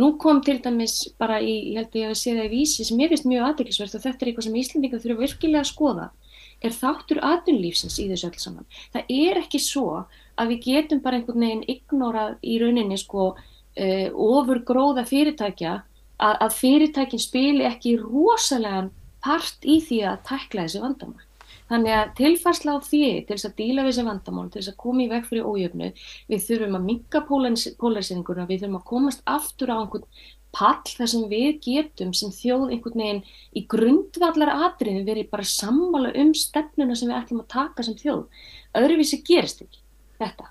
Nú 0.00 0.12
kom 0.22 0.38
til 0.46 0.60
dæmis 0.62 1.08
bara 1.18 1.40
í, 1.42 1.74
ég 1.74 1.80
held 1.80 1.90
að 1.90 2.00
ég 2.00 2.10
hef 2.12 2.18
séð 2.18 2.36
það 2.38 2.46
í 2.46 2.54
vísi 2.54 2.86
sem 2.86 3.00
ég 3.02 3.10
finnst 3.10 3.26
mjög 3.26 3.46
aðdeklisvert 3.48 3.96
og 3.98 4.04
þetta 4.04 4.22
er 4.22 4.30
eitthvað 4.30 4.46
sem 4.46 4.58
Íslandingar 4.60 5.02
þurfa 5.02 5.24
virkilega 5.24 5.62
að 5.64 5.70
skoða 5.72 6.10
er 6.60 6.76
þáttur 6.76 7.20
aðunlífsins 7.24 7.96
í 7.98 8.06
þessu 8.10 8.28
öll 8.28 8.40
saman. 8.40 8.68
Það 8.94 9.12
er 9.16 9.40
ekki 9.40 9.60
svo 9.64 10.04
að 10.38 10.52
við 10.52 10.66
getum 10.68 11.00
bara 11.04 11.18
einhvern 11.18 11.44
veginn 11.44 11.64
ignorað 11.74 12.36
í 12.46 12.58
rauninni 12.62 12.98
sko 13.00 13.32
uh, 13.32 14.08
ofur 14.14 14.62
gróða 14.68 15.06
fyrirtækja 15.08 15.80
að, 16.20 16.36
að 16.46 16.56
fyrirtækin 16.60 17.22
spili 17.22 17.66
ekki 17.68 17.96
rosalega 18.00 18.88
part 19.24 19.66
í 19.68 19.80
því 19.84 20.00
að 20.12 20.22
tækla 20.30 20.66
þessi 20.66 20.82
vandamál. 20.84 21.26
Þannig 21.70 21.94
að 21.94 22.12
tilfarsla 22.18 22.74
á 22.74 22.78
því 22.82 23.04
til 23.28 23.36
þess 23.36 23.46
að 23.46 23.56
díla 23.60 23.84
við 23.84 23.92
þessi 23.92 24.06
vandamál, 24.08 24.48
til 24.50 24.58
þess 24.58 24.72
að 24.72 24.80
koma 24.82 25.04
í 25.04 25.08
veg 25.12 25.26
fyrir 25.28 25.46
ójöfnu, 25.46 25.90
við 26.32 26.44
þurfum 26.48 26.76
að 26.78 26.86
minka 26.88 27.22
polarisýringuna, 27.28 28.46
við 28.48 28.64
þurfum 28.64 28.78
að 28.80 28.86
komast 28.90 29.22
aftur 29.30 29.70
á 29.70 29.76
einhvern 29.78 30.06
pall 30.50 30.82
þar 30.82 31.10
sem 31.12 31.26
við 31.30 31.50
getum 31.62 32.14
sem 32.16 32.32
þjóð 32.34 32.72
einhvern 32.74 33.02
veginn 33.04 33.20
í 33.54 33.64
grundvallar 33.70 34.50
atriðin 34.66 35.06
verið 35.06 35.28
bara 35.30 35.46
sammála 35.46 36.10
um 36.18 36.32
stefnuna 36.34 36.96
sem 36.98 37.10
við 37.10 37.20
ætlum 37.20 37.44
að 37.44 37.52
taka 37.54 37.86
sem 37.86 37.98
þjóð. 38.00 38.24
Öðruvísi 38.80 39.20
gerist 39.26 39.62
ekki 39.62 39.78
þetta 40.18 40.50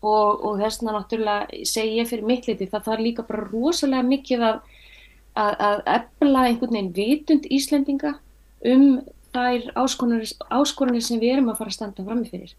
og, 0.00 0.44
og 0.44 0.60
þess 0.60 0.80
vegna 0.80 0.96
náttúrulega 0.96 1.64
segi 1.68 1.96
ég 2.00 2.10
fyrir 2.10 2.28
mitt 2.28 2.48
liti 2.48 2.68
það 2.68 2.86
þarf 2.88 3.06
líka 3.06 3.26
bara 3.28 3.48
rosalega 3.48 4.08
mikið 4.12 4.46
að 4.50 4.60
að, 5.38 5.54
að 5.68 5.82
efla 5.94 6.44
einhvern 6.48 6.76
veginn 6.76 6.92
vitund 6.96 7.48
Íslendinga 7.50 8.16
um 8.70 9.00
þær 9.30 9.68
áskorunir 9.78 11.04
sem 11.04 11.20
við 11.22 11.36
erum 11.36 11.52
að 11.52 11.60
fara 11.60 11.70
að 11.70 11.76
standa 11.76 12.04
fram 12.06 12.22
með 12.22 12.32
fyrir. 12.34 12.54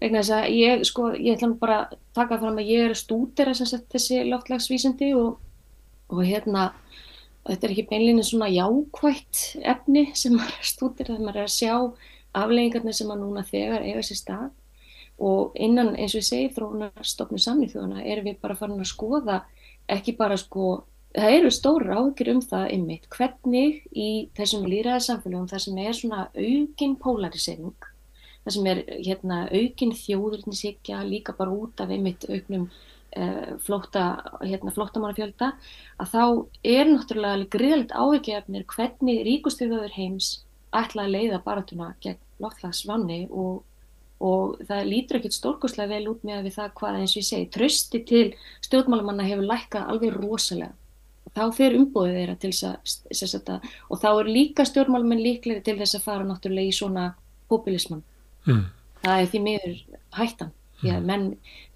Vegna 0.00 0.22
þess 0.22 0.34
að 0.34 0.46
ég, 0.56 0.82
sko, 0.88 1.10
ég 1.14 1.36
ætla 1.36 1.52
bara 1.60 1.78
að 1.84 1.94
taka 2.16 2.40
fram 2.40 2.58
að 2.58 2.72
ég 2.72 2.90
er 2.90 2.98
stútir 2.98 3.50
að 3.52 3.62
þessi 3.92 4.24
loftlagsvísindi 4.26 5.12
og, 5.16 5.38
og 6.10 6.22
hérna, 6.26 6.68
þetta 7.46 7.68
er 7.68 7.74
ekki 7.74 7.86
beinlega 7.92 8.26
svona 8.26 8.50
jákvægt 8.50 9.42
efni 9.62 10.06
sem 10.18 10.34
maður 10.34 10.58
er 10.58 10.70
stútir, 10.72 11.10
þegar 11.12 11.24
maður 11.28 11.42
er 11.44 11.48
að 11.48 11.56
sjá 11.56 11.74
afleggingarnir 12.36 12.96
sem 12.96 13.10
maður 13.10 13.22
núna 13.22 13.46
þegar 13.46 13.86
eiga 13.86 14.02
sér 14.04 14.20
stað 14.20 14.48
og 15.16 15.54
innan, 15.56 15.94
eins 15.96 16.12
og 16.12 16.20
ég 16.20 16.26
segi, 16.26 16.50
þróunarstofnu 16.52 17.38
samnið 17.40 17.72
þjóðana 17.72 18.04
erum 18.04 18.26
við 18.28 18.40
bara 18.42 18.56
farin 18.58 18.82
að 18.82 18.90
skoða 18.90 19.38
ekki 19.88 20.16
bara 20.18 20.36
sko 20.40 20.82
það 21.14 21.34
eru 21.38 21.50
stóra 21.54 21.98
áhugir 22.00 22.32
um 22.34 22.40
það 22.44 22.64
einmitt 22.74 23.06
hvernig 23.12 23.84
í 23.92 24.08
þessum 24.36 24.66
líraðarsamfélagum 24.68 25.50
þar 25.52 25.62
sem 25.64 25.78
er 25.82 25.96
svona 25.96 26.24
aukin 26.34 26.96
polarisering 27.02 27.88
þar 28.44 28.56
sem 28.56 28.68
er 28.70 28.82
hérna, 29.02 29.38
aukin 29.50 29.94
þjóðurinsíkja 29.96 31.04
líka 31.06 31.34
bara 31.38 31.54
út 31.54 31.80
af 31.82 31.92
einmitt 31.94 32.26
auknum 32.28 32.68
uh, 32.68 33.54
flótta, 33.64 34.04
hérna, 34.42 34.74
flóttamannafjölda 34.76 35.52
að 36.02 36.12
þá 36.12 36.24
er 36.76 36.92
náttúrulega 36.92 37.48
gríðilegt 37.56 37.96
áhugjefnir 37.96 38.66
hvernig 38.74 39.24
ríkustöðuður 39.30 39.96
heims 39.96 40.34
ætla 40.76 41.06
að 41.06 41.16
leiða 41.16 41.40
baratuna 41.46 41.94
gegn 42.04 42.20
loftlagsvanni 42.42 43.24
og 43.30 43.64
og 44.16 44.62
það 44.64 44.86
lítur 44.88 45.18
ekkert 45.18 45.36
stórkoslega 45.36 45.90
vel 45.92 46.06
út 46.08 46.22
með 46.24 46.46
það 46.54 46.70
hvað 46.78 47.00
eins 47.02 47.12
og 47.12 47.20
ég 47.20 47.26
segi, 47.28 47.48
trösti 47.52 48.00
til 48.08 48.26
stjórnmálumanna 48.64 49.26
hefur 49.28 49.44
lækkað 49.50 49.90
alveg 49.92 50.16
rosalega 50.16 50.72
þá 51.34 51.42
fer 51.56 51.76
umbóðið 51.78 52.18
þeirra 52.20 52.36
til 52.42 52.52
þess 52.52 53.38
að 53.38 53.70
og 53.90 54.02
þá 54.02 54.08
er 54.12 54.30
líka 54.30 54.66
stjórnmálmenn 54.68 55.22
líklega 55.24 55.64
til 55.66 55.78
þess 55.80 55.98
að 55.98 56.06
fara 56.06 56.26
náttúrulega 56.26 56.70
í 56.70 56.76
svona 56.76 57.06
populisman 57.50 58.04
mm. 58.46 58.62
það 59.02 59.22
er 59.22 59.32
því 59.32 59.42
miður 59.46 59.80
hættan 60.16 60.52
því 60.80 60.92
að 60.92 61.00
mm. 61.00 61.10
menn 61.10 61.26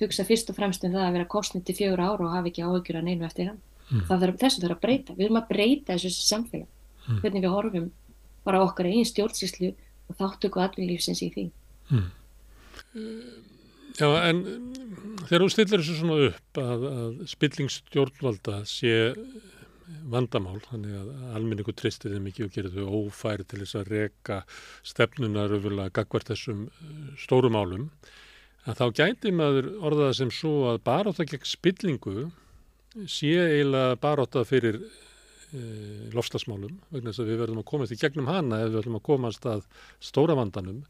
hugsa 0.02 0.26
fyrst 0.28 0.52
og 0.52 0.58
fremst 0.58 0.84
um 0.86 0.94
það 0.94 1.06
að 1.06 1.18
vera 1.18 1.32
kostnið 1.34 1.66
til 1.66 1.76
fjögur 1.80 2.04
ára 2.04 2.26
og 2.26 2.34
hafa 2.34 2.50
ekki 2.50 2.64
áhugjur 2.66 3.00
að 3.00 3.06
neinu 3.08 3.26
eftir 3.28 3.50
hann 3.50 3.60
mm. 3.88 4.06
þarf, 4.10 4.38
þessu 4.42 4.64
þarf 4.64 4.76
að 4.76 4.82
breyta, 4.84 5.16
við 5.16 5.26
erum 5.26 5.40
að 5.40 5.50
breyta 5.50 5.96
þessu 5.96 6.26
samfélag, 6.26 6.68
mm. 7.06 7.20
hvernig 7.22 7.46
við 7.46 7.54
horfum 7.54 7.88
bara 8.46 8.64
okkar 8.64 8.90
einn 8.90 9.08
stjórnsýslu 9.08 9.72
og 10.10 10.18
þáttöku 10.18 10.62
aðvinnlífsins 10.64 11.22
í 11.24 11.30
því 11.34 11.46
mm. 11.90 12.08
Já 14.00 14.08
en 14.30 14.38
þegar 15.28 15.42
þú 15.44 15.48
stillir 15.52 15.82
þessu 15.82 15.96
svona 15.98 16.28
upp 16.30 16.60
að, 16.60 16.84
að 16.90 17.16
spillingsstjórnvalda 17.28 18.60
sé 18.68 18.94
vandamál, 20.10 20.56
þannig 20.64 20.94
að 20.96 21.10
almenningu 21.36 21.74
tristir 21.76 22.14
þeim 22.14 22.30
ekki 22.30 22.46
og 22.46 22.54
gerir 22.54 22.72
þau 22.72 23.02
ófæri 23.02 23.44
til 23.44 23.60
þess 23.60 23.76
að 23.76 23.90
reka 23.92 24.38
stefnunar 24.86 25.52
öfurlega 25.52 25.92
gagvart 26.00 26.30
þessum 26.30 26.64
eh, 26.70 27.12
stórum 27.20 27.58
álum, 27.58 27.90
að 28.64 28.80
þá 28.80 28.86
gæti 29.02 29.34
maður 29.34 29.70
orðaða 29.90 30.16
sem 30.22 30.32
svo 30.32 30.54
að 30.70 30.82
baráta 30.86 31.26
gegn 31.28 31.46
spillingu 31.48 32.30
sé 33.08 33.36
eiginlega 33.36 33.96
baráta 34.02 34.42
fyrir 34.44 34.80
e, 34.82 35.60
lofslagsmálum, 36.12 36.74
vegna 36.90 37.12
þess 37.12 37.22
að 37.22 37.30
við 37.30 37.40
verðum 37.40 37.62
að 37.62 37.68
komast 37.70 37.94
í 37.94 37.98
gegnum 38.00 38.28
hana 38.28 38.58
ef 38.60 38.68
við 38.68 38.76
verðum 38.80 38.98
að 38.98 39.06
komast 39.06 39.46
að 39.48 39.62
stóra 40.02 40.36
vandanum, 40.36 40.82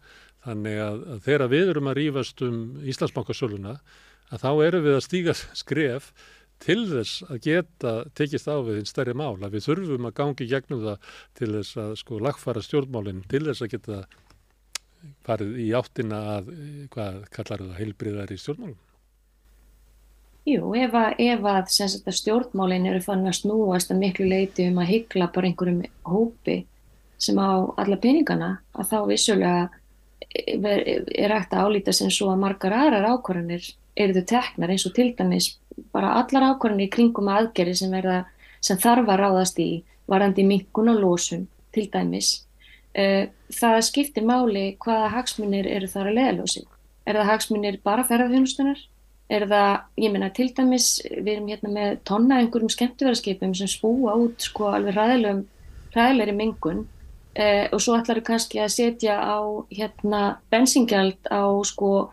þannig 0.45 0.83
að, 0.85 1.01
að 1.15 1.25
þegar 1.27 1.53
við 1.53 1.73
erum 1.75 1.91
að 1.91 1.99
rýfast 2.01 2.45
um 2.47 2.61
Íslandsbankasöluna, 2.89 3.79
að 4.31 4.45
þá 4.45 4.51
erum 4.67 4.87
við 4.87 4.99
að 4.99 5.07
stíga 5.07 5.37
skref 5.63 6.13
til 6.61 6.81
þess 6.91 7.25
að 7.29 7.39
geta 7.47 7.95
tekist 8.17 8.49
á 8.51 8.57
við 8.61 8.81
einn 8.81 8.89
stærri 8.89 9.15
mál, 9.17 9.37
að 9.41 9.57
við 9.57 9.67
þurfum 9.69 10.11
að 10.11 10.17
gangi 10.19 10.49
gegnum 10.51 10.85
það 10.85 11.15
til 11.39 11.53
þess 11.55 11.81
að 11.81 11.95
sko 12.03 12.21
lagfara 12.21 12.65
stjórnmálinn, 12.65 13.25
til 13.31 13.47
þess 13.47 13.65
að 13.65 13.73
geta 13.77 14.03
farið 15.25 15.57
í 15.65 15.71
áttina 15.77 16.21
að, 16.37 16.53
hvað 16.93 17.19
kallar 17.33 17.65
það, 17.65 17.77
heilbriðar 17.81 18.33
í 18.35 18.41
stjórnmálum? 18.41 18.79
Jú, 20.49 20.73
ef 20.77 20.95
að, 20.97 21.09
ef 21.21 21.47
að 21.47 21.73
að 21.85 22.17
stjórnmálin 22.17 22.89
eru 22.89 23.01
fann 23.05 23.29
að 23.29 23.39
snúast 23.43 23.93
að 23.93 24.01
miklu 24.01 24.29
leiti 24.29 24.67
um 24.71 24.81
að 24.81 24.93
hyggla 24.95 25.29
bara 25.35 25.51
einhverjum 25.51 25.83
hópi 26.09 26.63
sem 27.21 27.37
á 27.37 27.69
alla 27.77 27.99
peningana 28.01 28.55
að 28.73 28.89
þá 28.93 28.99
vissulega 29.11 29.69
er, 30.29 31.33
hægt 31.33 31.55
að 31.55 31.65
álíta 31.67 31.95
sem 31.97 32.11
svo 32.13 32.31
að 32.33 32.43
margar 32.45 32.77
aðrar 32.77 33.09
ákvarðanir 33.15 33.71
eru 34.01 34.21
þau 34.21 34.27
teknar 34.33 34.73
eins 34.73 34.87
og 34.89 34.95
til 34.97 35.11
dæmis 35.19 35.51
bara 35.95 36.17
allar 36.21 36.51
ákvarðanir 36.53 36.89
í 36.89 36.93
kringum 36.93 37.31
aðgerri 37.33 37.75
sem, 37.79 37.93
verða, 37.95 38.23
sem 38.61 38.79
þarf 38.81 39.09
að 39.09 39.21
ráðast 39.25 39.61
í 39.63 39.71
varandi 40.11 40.45
minkun 40.47 40.93
og 40.93 41.03
lósun 41.03 41.49
til 41.75 41.89
dæmis. 41.93 42.41
Uh, 42.91 43.31
það 43.55 43.81
skiptir 43.87 44.27
máli 44.27 44.73
hvaða 44.83 45.13
hagsmunir 45.15 45.69
eru 45.71 45.91
þar 45.91 46.11
að 46.11 46.17
leðalósi. 46.19 46.65
Er 47.07 47.21
það 47.21 47.31
hagsmunir 47.31 47.79
bara 47.87 48.07
ferðarþjónustunar? 48.07 48.81
er 49.31 49.47
það, 49.47 49.75
ég 50.03 50.13
meina 50.13 50.31
til 50.35 50.49
dæmis 50.55 50.89
við 51.07 51.35
erum 51.37 51.51
hérna 51.53 51.73
með 51.73 51.99
tonna 52.09 52.41
einhverjum 52.41 52.73
skemmtifæraskipum 52.75 53.53
sem 53.55 53.71
spúa 53.71 54.17
út 54.19 54.43
sko 54.43 54.73
alveg 54.75 54.97
ræðilegum, 54.97 55.45
ræðilegri 55.95 56.35
mengun 56.37 56.81
eh, 57.35 57.67
og 57.73 57.83
svo 57.83 57.97
ætlar 57.99 58.21
þau 58.21 58.29
kannski 58.33 58.63
að 58.63 58.73
setja 58.75 59.19
á 59.19 59.39
hérna 59.71 60.23
bensingjald 60.51 61.31
á 61.31 61.45
sko 61.67 62.11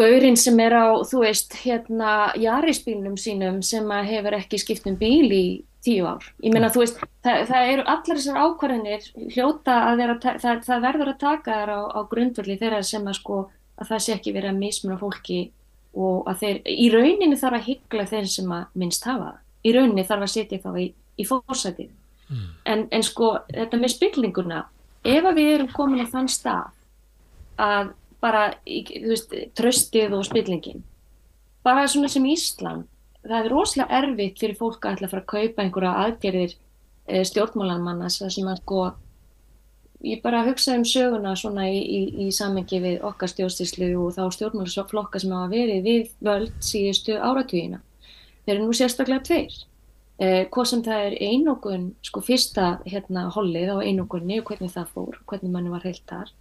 gaurinn 0.00 0.38
sem 0.38 0.58
er 0.62 0.76
á, 0.76 0.88
þú 1.04 1.24
veist, 1.24 1.56
hérna 1.64 2.32
jarisbílnum 2.38 3.18
sínum 3.20 3.60
sem 3.66 3.84
að 3.92 4.08
hefur 4.14 4.38
ekki 4.38 4.60
skipt 4.60 4.88
um 4.88 4.96
bíl 4.96 5.28
í 5.28 5.44
tíu 5.84 6.06
ár. 6.08 6.24
Ég 6.44 6.52
meina, 6.54 6.70
þú 6.72 6.84
veist, 6.84 7.00
það, 7.24 7.44
það 7.50 7.70
eru 7.74 7.84
allar 7.84 8.20
þessar 8.20 8.40
ákvarðinir 8.44 9.06
hljóta 9.34 9.76
að 9.88 10.02
vera, 10.02 10.16
það, 10.24 10.64
það 10.66 10.84
verður 10.86 11.12
að 11.12 11.22
taka 11.22 11.56
þar 11.60 11.72
á, 11.72 11.80
á 11.96 12.00
grundvöldi 12.10 12.58
þeirra 12.60 12.82
sem 12.86 13.08
að 13.08 13.18
sko 13.20 13.38
að 13.80 13.92
það 13.92 14.04
sé 14.04 14.16
ekki 14.16 14.34
verið 14.36 14.52
að 14.52 14.60
mismuna 14.60 14.98
fólki 15.00 15.40
og 15.96 16.28
að 16.30 16.42
þeir, 16.44 16.58
í 16.68 16.90
rauninni 16.92 17.38
þarf 17.40 17.58
að 17.58 17.68
hyggla 17.70 18.08
þeir 18.10 18.28
sem 18.30 18.52
að 18.54 18.82
minnst 18.82 19.08
hafa. 19.08 19.32
Í 19.64 19.72
rauninni 19.76 20.04
þarf 20.08 20.26
að 20.26 20.34
setja 20.34 20.60
þá 20.62 20.70
í, 20.80 20.86
í 21.20 21.26
fórsætið 21.28 21.88
mm. 22.30 22.46
en, 22.72 22.86
en 22.90 23.06
sko 23.06 23.32
þetta 23.50 23.80
með 23.80 23.94
spillinguna 23.96 24.62
ef 25.04 25.24
að 25.24 25.40
við 25.40 25.50
erum 25.56 25.72
komin 25.74 26.04
á 26.04 26.12
þann 26.12 26.30
stað 26.30 26.70
að 27.60 27.92
bara 28.20 28.46
þú 28.64 29.12
veist, 29.12 29.36
tröstið 29.56 30.16
og 30.16 30.24
spillingin 30.28 30.82
bara 31.66 31.88
svona 31.88 32.08
sem 32.12 32.26
Ísland 32.30 32.88
það 33.20 33.38
er 33.44 33.52
rosalega 33.52 34.00
erfitt 34.00 34.40
fyrir 34.40 34.56
fólk 34.56 34.84
að 34.84 34.96
ætla 34.96 35.08
að 35.08 35.14
fara 35.14 35.24
að 35.26 35.32
kaupa 35.34 35.64
einhverja 35.64 35.94
aðgerðir 36.06 36.56
eh, 36.56 37.24
stjórnmálanmannas 37.28 38.20
það 38.22 38.34
sem 38.36 38.50
að 38.50 38.60
sko 38.62 38.82
ég 40.00 40.22
bara 40.22 40.44
hugsa 40.46 40.76
um 40.78 40.84
söguna 40.84 41.34
svona 41.36 41.66
í, 41.68 41.80
í, 41.80 42.00
í 42.24 42.30
samengi 42.32 42.80
við 42.80 43.02
okkar 43.04 43.30
stjórnstíslu 43.32 43.90
og 44.00 44.14
þá 44.16 44.22
stjórnmálusflokka 44.36 45.20
sem 45.20 45.34
hafa 45.36 45.50
verið 45.52 45.82
við 45.84 46.14
völd 46.24 46.54
síðustu 46.64 47.18
áratvíina. 47.20 47.82
Þeir 48.46 48.54
eru 48.54 48.68
nú 48.68 48.76
sérstaklega 48.76 49.26
tveir. 49.28 49.58
Eh, 50.20 50.44
hvað 50.52 50.66
sem 50.68 50.82
það 50.84 51.04
er 51.06 51.18
einokun, 51.30 51.84
sko 52.04 52.20
fyrsta 52.20 52.66
hérna 52.84 53.28
hollið 53.32 53.72
á 53.72 53.76
einokunni 53.80 54.40
og 54.40 54.50
hvernig 54.50 54.72
það 54.74 54.90
fór, 54.94 55.20
hvernig 55.30 55.54
manni 55.54 55.72
var 55.72 55.86
heilt 55.88 56.04
þar. 56.10 56.32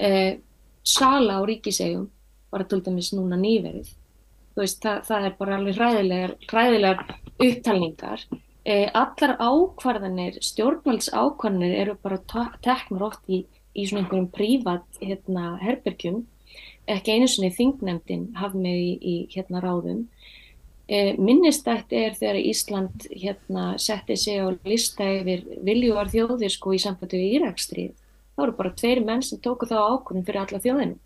Eh, 0.00 0.38
sala 0.82 1.36
á 1.36 1.44
ríkisegjum 1.44 2.06
var 2.50 2.64
að 2.64 2.70
tölta 2.72 2.94
mis 2.94 3.12
núna 3.12 3.36
nýverið. 3.36 3.90
Veist, 4.56 4.80
það, 4.82 5.02
það 5.08 5.26
er 5.26 5.34
bara 5.38 5.58
alveg 5.58 5.76
ræðilegar, 5.76 6.32
ræðilegar 6.50 7.04
upptalningar 7.40 8.24
e, 8.64 8.88
allar 8.92 9.36
ákvarðanir, 9.40 10.38
stjórnvaldsákvarðanir 10.44 11.76
eru 11.82 11.96
bara 12.02 12.20
teknur 12.64 13.06
oft 13.10 13.24
í, 13.28 13.44
í 13.74 13.86
svona 13.88 14.04
einhverjum 14.04 14.28
prívat 14.34 15.00
hérna, 15.00 15.54
herbergjum, 15.62 16.24
ekki 16.90 17.16
einu 17.16 17.30
svona 17.30 17.52
þingnefndin 17.56 18.28
haf 18.40 18.56
með 18.56 18.82
í, 18.82 18.92
í 19.00 19.14
hérna 19.34 19.62
ráðum. 19.64 20.04
E, 20.90 21.14
minnistætt 21.22 21.92
er 21.94 22.16
þegar 22.18 22.38
Ísland 22.40 23.04
hérna 23.14 23.66
setti 23.78 24.16
sig 24.18 24.40
á 24.42 24.50
lista 24.66 25.06
yfir 25.20 25.44
viljuar 25.62 26.10
þjóðir 26.10 26.50
sko 26.50 26.74
í 26.74 26.80
sambandi 26.82 27.20
við 27.20 27.36
Írakstrið. 27.38 27.92
Það 28.34 28.42
voru 28.42 28.56
bara 28.58 28.74
tveiri 28.80 29.04
menn 29.06 29.22
sem 29.22 29.38
tóku 29.44 29.68
þá 29.70 29.76
ákvörðum 29.78 30.26
fyrir 30.26 30.40
alla 30.42 30.62
þjóðinu. 30.64 30.98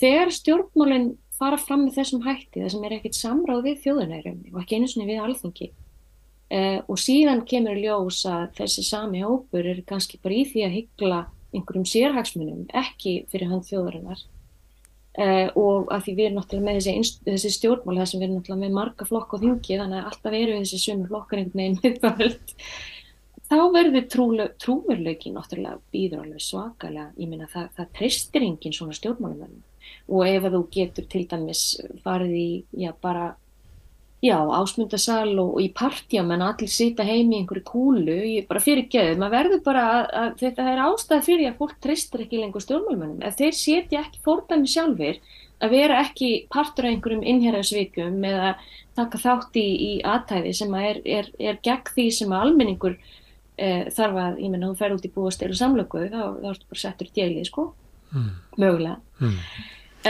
Þegar 0.00 0.32
stjórnmálinn 0.32 1.10
fara 1.36 1.58
fram 1.60 1.84
með 1.84 2.00
þessum 2.00 2.24
hætti, 2.24 2.62
það 2.62 2.72
sem 2.72 2.88
er 2.88 2.96
ekkit 2.96 3.18
samráð 3.18 3.62
við 3.68 3.78
þjóðunærum 3.84 4.40
og 4.54 4.58
ekki 4.62 4.78
einu 4.78 4.88
svona 4.88 5.08
við 5.10 5.22
alþengi, 5.26 5.70
Uh, 6.50 6.80
og 6.90 6.98
síðan 6.98 7.44
kemur 7.46 7.78
ljós 7.78 8.24
að 8.26 8.56
þessi 8.56 8.82
sami 8.82 9.20
hópur 9.22 9.68
er 9.70 9.84
kannski 9.86 10.18
bara 10.18 10.34
í 10.34 10.40
því 10.50 10.64
að 10.66 10.72
hyggla 10.74 11.18
einhverjum 11.54 11.84
sérhagsmunum, 11.86 12.64
ekki 12.74 13.12
fyrir 13.30 13.52
hann 13.52 13.62
þjóðarinnar 13.62 14.24
uh, 15.18 15.48
og 15.58 15.90
að 15.94 16.06
því 16.06 16.14
við 16.16 16.28
erum 16.28 16.38
náttúrulega 16.40 16.68
með 16.68 16.78
þessi, 16.80 17.18
þessi 17.26 17.52
stjórnmál 17.56 17.98
þar 18.00 18.10
sem 18.10 18.20
við 18.20 18.28
erum 18.28 18.38
náttúrulega 18.38 18.64
með 18.64 18.78
marga 18.78 19.08
flokk 19.08 19.34
á 19.34 19.42
þingi 19.42 19.80
þannig 19.80 19.98
að 20.00 20.08
alltaf 20.10 20.38
eru 20.40 20.58
þessi 20.60 20.80
sumi 20.84 21.10
flokkar 21.10 21.42
einhvern 21.42 21.60
veginn 21.60 21.80
viðvöld 21.84 22.54
þá 23.50 23.58
verður 23.74 24.06
trúverlauki 24.62 25.34
náttúrulega 25.34 25.80
býður 25.90 26.24
alveg 26.24 26.44
svakalega, 26.44 27.10
ég 27.18 27.30
minna 27.30 27.50
það, 27.50 27.68
það 27.78 27.92
treystir 27.98 28.46
enginn 28.46 28.76
svona 28.76 28.96
stjórnmálumönnum 28.98 29.66
og 30.10 30.26
ef 30.26 30.46
þú 30.54 30.60
getur 30.74 31.06
til 31.10 31.24
dæmis 31.30 31.64
farið 32.04 32.36
í, 32.36 32.50
já 32.84 32.92
bara 33.02 33.32
Já, 34.20 34.36
ásmundasal 34.36 35.30
og, 35.40 35.54
og 35.56 35.62
í 35.64 35.70
partjá 35.72 36.20
menn 36.28 36.42
allir 36.44 36.68
sita 36.68 37.06
heim 37.08 37.30
í 37.32 37.38
einhverju 37.38 37.62
kúlu, 37.64 38.16
ég 38.28 38.48
bara 38.50 38.60
fyrir 38.60 38.84
geðu, 38.92 39.14
maður 39.16 39.36
verður 39.38 39.62
bara 39.64 39.84
að, 39.94 40.02
að 40.20 40.34
þetta 40.42 40.66
er 40.68 40.82
ástæð 40.84 41.22
fyrir 41.24 41.48
að 41.48 41.62
fólk 41.62 41.78
treystir 41.80 42.24
ekki 42.26 42.42
lengur 42.42 42.64
stjórnmálmennum. 42.64 43.22
Ef 43.24 43.38
þeir 43.38 43.56
setja 43.56 44.02
ekki 44.02 44.20
fordæmi 44.26 44.68
sjálfur 44.68 45.22
að 45.60 45.72
vera 45.72 46.02
ekki 46.04 46.30
partur 46.52 46.88
af 46.88 46.92
einhverjum 46.92 47.24
innherjarsvikum 47.32 48.20
eða 48.28 48.52
taka 48.98 49.22
þátt 49.24 49.56
í, 49.56 49.66
í 49.88 49.90
aðtæði 50.04 50.54
sem 50.60 50.76
að 50.76 50.86
er, 50.90 51.02
er, 51.16 51.32
er 51.40 51.64
gegn 51.64 51.92
því 51.96 52.06
sem 52.20 52.36
að 52.36 52.44
almenningur 52.44 53.00
e, 53.56 53.68
þarf 53.96 54.22
að, 54.26 54.40
ég 54.44 54.52
menna, 54.52 54.68
þú 54.68 54.80
fer 54.82 54.96
út 54.96 55.08
í 55.08 55.12
búastil 55.16 55.52
og 55.54 55.60
samlöku, 55.64 56.06
þá, 56.12 56.22
þá 56.40 56.48
ertu 56.52 56.72
bara 56.74 56.84
settur 56.84 57.08
í 57.08 57.14
djelið, 57.16 57.48
sko, 57.48 57.66
mm. 58.12 58.32
mögulega. 58.60 59.00
Mm. 59.20 59.36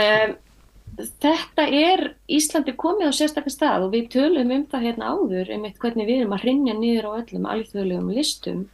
Um, 0.01 0.39
þetta 1.21 1.65
er 1.67 2.03
Íslandi 2.31 2.73
komið 2.79 3.11
á 3.11 3.17
sérstaklega 3.17 3.55
stað 3.55 3.85
og 3.87 3.93
við 3.95 4.09
tölum 4.15 4.53
um 4.55 4.65
það 4.71 4.87
hérna 4.87 5.11
áður 5.13 5.51
um 5.55 5.67
eitt 5.67 5.79
hvernig 5.81 6.09
við 6.09 6.21
erum 6.21 6.35
að 6.35 6.43
hrinja 6.45 6.75
niður 6.77 7.07
á 7.09 7.11
öllum 7.21 7.47
alþjóðlegum 7.53 8.11
listum 8.15 8.65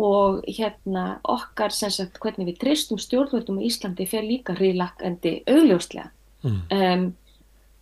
og 0.00 0.40
hérna 0.48 1.04
okkar 1.28 1.74
sem 1.74 1.92
sagt 1.92 2.20
hvernig 2.22 2.48
við 2.52 2.60
treystum 2.62 3.00
stjórnvöldum 3.00 3.60
í 3.60 3.68
Íslandi 3.68 4.06
fer 4.08 4.24
líka 4.24 4.54
hriðlakkandi 4.56 5.40
augljóslega. 5.50 6.10
Mm. 6.40 6.60
Um, 6.72 7.06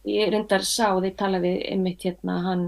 ég 0.09 0.33
reyndar 0.33 0.65
sá 0.67 0.97
þeir 0.99 1.15
tala 1.19 1.41
við 1.43 1.61
einmitt 1.69 2.07
hérna 2.07 2.41
hann 2.47 2.65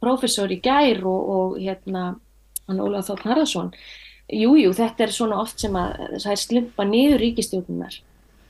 professor 0.00 0.52
í 0.52 0.60
gær 0.64 1.02
og, 1.04 1.32
og 1.34 1.58
hérna 1.60 2.14
hann 2.68 2.80
Ólaf 2.80 3.10
Þórn 3.10 3.26
Harðarsson 3.28 3.74
jújú 4.30 4.72
þetta 4.76 5.04
er 5.04 5.12
svona 5.14 5.40
oft 5.42 5.60
sem 5.60 5.74
að 5.76 6.20
það 6.22 6.32
er 6.32 6.40
slumpa 6.44 6.86
niður 6.86 7.22
ríkistjórnunar 7.24 7.98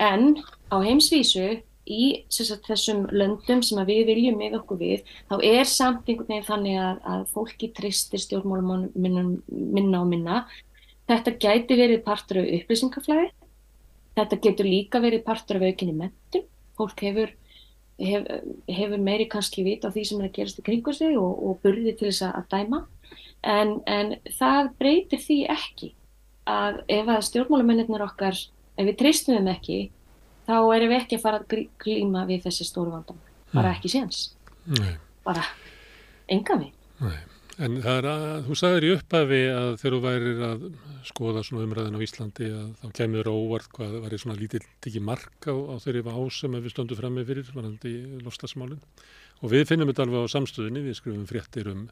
en 0.04 0.36
á 0.70 0.76
heimsvísu 0.84 1.48
í 1.89 2.24
sagt, 2.31 2.69
þessum 2.69 3.07
löndum 3.12 3.62
sem 3.65 3.81
við 3.89 4.07
viljum 4.11 4.39
með 4.40 4.59
okkur 4.61 4.81
við, 4.81 5.05
þá 5.31 5.36
er 5.47 5.69
samt 5.69 6.09
einhvern 6.09 6.28
veginn 6.28 6.48
þannig 6.48 6.78
að, 6.81 7.02
að 7.12 7.27
fólki 7.35 7.70
tristir 7.77 8.23
stjórnmálum 8.23 8.90
minna 8.94 10.02
og 10.02 10.09
minna. 10.11 10.44
Þetta 11.11 11.36
gæti 11.43 11.78
verið 11.78 12.05
partur 12.07 12.43
af 12.43 12.51
upplýsingaflæði, 12.59 13.31
þetta 14.19 14.40
getur 14.44 14.69
líka 14.69 15.01
verið 15.02 15.24
partur 15.27 15.59
af 15.59 15.66
aukinni 15.66 15.97
mentum, 15.97 16.44
fólk 16.78 17.02
hefur, 17.02 17.32
hef, 17.98 18.28
hefur 18.70 19.02
meiri 19.02 19.27
kannski 19.31 19.65
vit 19.66 19.86
á 19.86 19.90
því 19.90 20.05
sem 20.07 20.20
er 20.20 20.28
að 20.28 20.36
gerast 20.39 20.61
í 20.62 20.66
kringu 20.66 20.94
sig 20.94 21.16
og, 21.19 21.32
og 21.43 21.59
burði 21.65 21.97
til 21.98 22.11
þess 22.12 22.28
að 22.28 22.51
dæma, 22.55 22.85
en, 23.43 23.81
en 23.90 24.15
það 24.39 24.70
breytir 24.78 25.24
því 25.24 25.40
ekki 25.57 25.94
að 26.51 26.82
ef 26.90 27.11
að 27.11 27.27
stjórnmálumennir 27.28 28.07
okkar, 28.07 28.39
ef 28.78 28.86
við 28.86 29.01
tristum 29.01 29.36
þeim 29.39 29.51
ekki, 29.52 29.81
þá 30.51 30.59
erum 30.77 30.93
við 30.93 30.98
ekki 30.98 31.18
að 31.18 31.24
fara 31.24 31.40
að 31.40 31.66
glíma 31.85 32.27
við 32.28 32.47
þessi 32.48 32.68
stóru 32.68 32.94
vandam 32.94 33.20
bara 33.55 33.74
ekki 33.74 33.90
séns. 33.93 34.28
Bara 35.27 35.44
enga 36.31 36.60
við 36.60 36.77
En 37.60 37.74
það 37.85 37.98
er 37.98 38.06
að, 38.09 38.22
þú 38.47 38.55
sagður 38.56 38.85
í 38.86 38.90
upphafi 38.94 39.39
að 39.52 39.74
þegar 39.82 39.94
þú 39.94 39.98
værir 40.05 40.39
að 40.47 40.62
skoða 41.05 41.43
svona 41.44 41.66
umræðin 41.66 41.98
á 42.01 42.05
Íslandi 42.06 42.47
að 42.56 42.68
þá 42.81 42.86
kemur 42.97 43.28
óvart 43.28 43.68
hvað 43.77 43.97
var 44.01 44.14
í 44.16 44.20
svona 44.22 44.36
lítill 44.39 44.62
ekki 44.62 45.02
mark 45.05 45.44
á, 45.44 45.52
á 45.52 45.77
þeirri 45.82 46.01
ásum 46.06 46.56
að 46.56 46.64
við 46.64 46.72
stöndum 46.72 47.01
fram 47.02 47.18
með 47.18 47.28
fyrir, 47.28 47.51
varandi 47.52 47.93
í 47.93 48.22
lostasmálinn 48.24 48.81
og 49.40 49.52
við 49.52 49.66
finnum 49.68 49.93
þetta 49.93 50.06
alveg 50.06 50.24
á 50.24 50.35
samstöðinni, 50.36 50.86
við 50.86 50.97
skrifum 51.02 51.28
fréttir 51.28 51.68
um, 51.74 51.85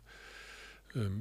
um 0.96 1.20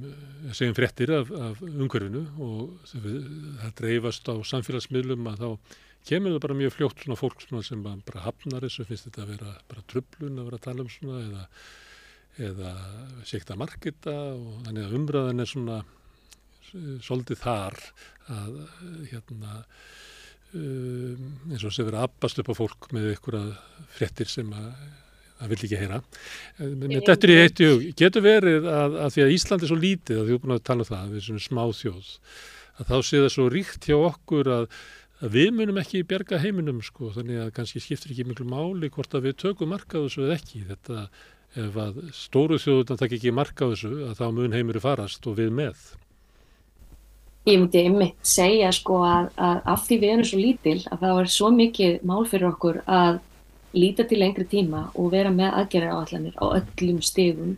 segjum 0.56 0.78
fréttir 0.80 1.12
af, 1.18 1.28
af 1.28 1.60
umhverfinu 1.68 2.24
og 2.40 2.88
það 2.88 3.76
dreifast 3.82 4.32
á 4.32 4.34
samfélagsmiðlum 4.48 5.28
að 5.28 5.44
þá 5.44 5.76
kemur 6.08 6.34
það 6.34 6.44
bara 6.46 6.58
mjög 6.62 6.74
fljótt 6.76 7.04
svona 7.04 7.18
fólk 7.20 7.44
svona 7.44 7.66
sem 7.66 7.84
bara 7.84 8.24
hafnar 8.24 8.64
þessu, 8.66 8.86
finnst 8.88 9.08
þetta 9.08 9.24
að 9.24 9.32
vera 9.34 9.54
bara 9.70 9.86
tröflun 9.92 10.40
að 10.40 10.48
vera 10.48 10.60
að 10.60 10.66
tala 10.66 10.84
um 10.84 10.90
svona 10.92 11.20
eða, 11.26 11.46
eða 12.48 12.74
sekta 13.28 13.58
markita 13.60 14.16
og 14.34 14.60
þannig 14.66 14.86
að 14.86 14.98
umræðan 15.00 15.44
er 15.44 15.50
svona 15.52 15.80
svolítið 17.04 17.42
þar 17.42 17.78
að 18.28 18.56
hérna 19.10 19.58
um, 20.52 21.28
eins 21.48 21.64
og 21.64 21.72
sé 21.74 21.84
verið 21.86 22.00
að 22.00 22.08
abbast 22.08 22.40
upp 22.42 22.52
á 22.52 22.60
fólk 22.60 22.90
með 22.96 23.14
að 23.38 23.52
frettir 23.96 24.30
sem 24.30 24.50
að 24.52 24.72
það 25.38 25.52
vil 25.52 25.58
ekki 25.58 25.78
heyra. 25.78 25.98
Þetta 26.58 27.16
er 27.16 27.32
í 27.32 27.40
eitt 27.44 27.60
hug, 27.62 27.82
getur 27.98 28.24
verið 28.24 28.68
að, 28.72 28.96
að 29.04 29.12
því 29.14 29.24
að 29.24 29.34
Ísland 29.36 29.64
er 29.64 29.70
svo 29.70 29.78
lítið, 29.78 30.20
að 30.20 30.30
þú 30.30 30.36
er 30.36 30.40
búin 30.44 30.54
að 30.56 30.64
tala 30.66 30.84
um 30.84 30.88
það, 30.88 31.12
við 31.12 31.20
erum 31.22 31.42
smá 31.44 31.60
þjóð, 31.78 32.08
að 32.78 32.90
þá 32.90 32.96
sé 33.06 33.20
það 33.22 33.34
svo 33.34 33.46
ríkt 33.54 33.88
hjá 33.88 33.96
okkur 33.98 34.50
að, 34.56 34.64
að 34.64 34.97
við 35.20 35.50
munum 35.56 35.80
ekki 35.80 36.04
bjarga 36.06 36.38
heiminum 36.42 36.82
sko, 36.84 37.10
þannig 37.14 37.42
að 37.42 37.54
kannski 37.56 37.82
skiptir 37.82 38.14
ekki 38.14 38.26
miklu 38.28 38.46
máli 38.48 38.90
hvort 38.94 39.14
að 39.18 39.28
við 39.28 39.38
tökum 39.42 39.72
marka 39.74 40.02
þessu 40.04 40.26
eða 40.26 40.36
ekki. 40.38 40.64
Þetta, 40.68 41.06
ef 41.58 41.78
að 41.82 42.02
stóru 42.14 42.58
þjóðunar 42.62 43.00
takk 43.00 43.16
ekki 43.18 43.32
marka 43.34 43.70
þessu, 43.72 43.94
að 44.10 44.20
þá 44.20 44.26
mun 44.36 44.54
heimuru 44.54 44.82
farast 44.84 45.26
og 45.26 45.38
við 45.40 45.54
með. 45.58 45.88
Ég 47.48 47.62
myndi 47.62 47.80
einmitt 47.80 48.28
segja 48.28 48.68
sko 48.76 49.00
að, 49.08 49.30
að 49.40 49.62
af 49.72 49.86
því 49.86 49.98
við 50.02 50.10
erum 50.12 50.28
svo 50.28 50.40
lítil 50.42 50.76
að 50.90 51.00
það 51.00 51.14
var 51.18 51.30
svo 51.32 51.50
mikið 51.54 51.94
mál 52.10 52.26
fyrir 52.28 52.50
okkur 52.50 52.82
að 52.84 53.22
líta 53.78 54.04
til 54.08 54.18
lengri 54.20 54.44
tíma 54.48 54.88
og 54.94 55.10
vera 55.12 55.32
með 55.32 55.56
aðgerra 55.60 55.96
áallanir 55.96 56.36
á 56.36 56.44
öllum 56.58 57.00
stegum 57.04 57.56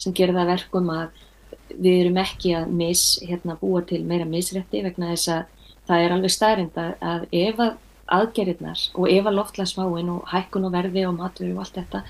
sem 0.00 0.14
gerir 0.16 0.36
það 0.36 0.52
verkum 0.54 0.92
að 0.92 1.24
við 1.70 1.96
erum 2.02 2.20
ekki 2.20 2.52
að 2.58 2.74
mis, 2.74 3.04
hérna, 3.24 3.56
búa 3.60 3.82
til 3.86 4.02
meira 4.04 4.26
misrætti 4.28 4.82
vegna 4.84 5.12
þess 5.14 5.32
að 5.36 5.59
það 5.90 6.04
er 6.06 6.16
alveg 6.16 6.34
staðrind 6.34 6.80
að, 6.80 6.92
að 7.12 7.24
ef 7.44 7.62
að 7.66 7.78
aðgerðirnar 8.10 8.80
og 8.98 9.06
ef 9.10 9.28
að 9.28 9.36
loftlagsmáin 9.36 10.10
og 10.10 10.30
hækkun 10.30 10.66
og 10.66 10.74
verði 10.74 11.04
og 11.06 11.16
matveru 11.18 11.52
og 11.54 11.62
allt 11.64 11.76
þetta 11.78 12.00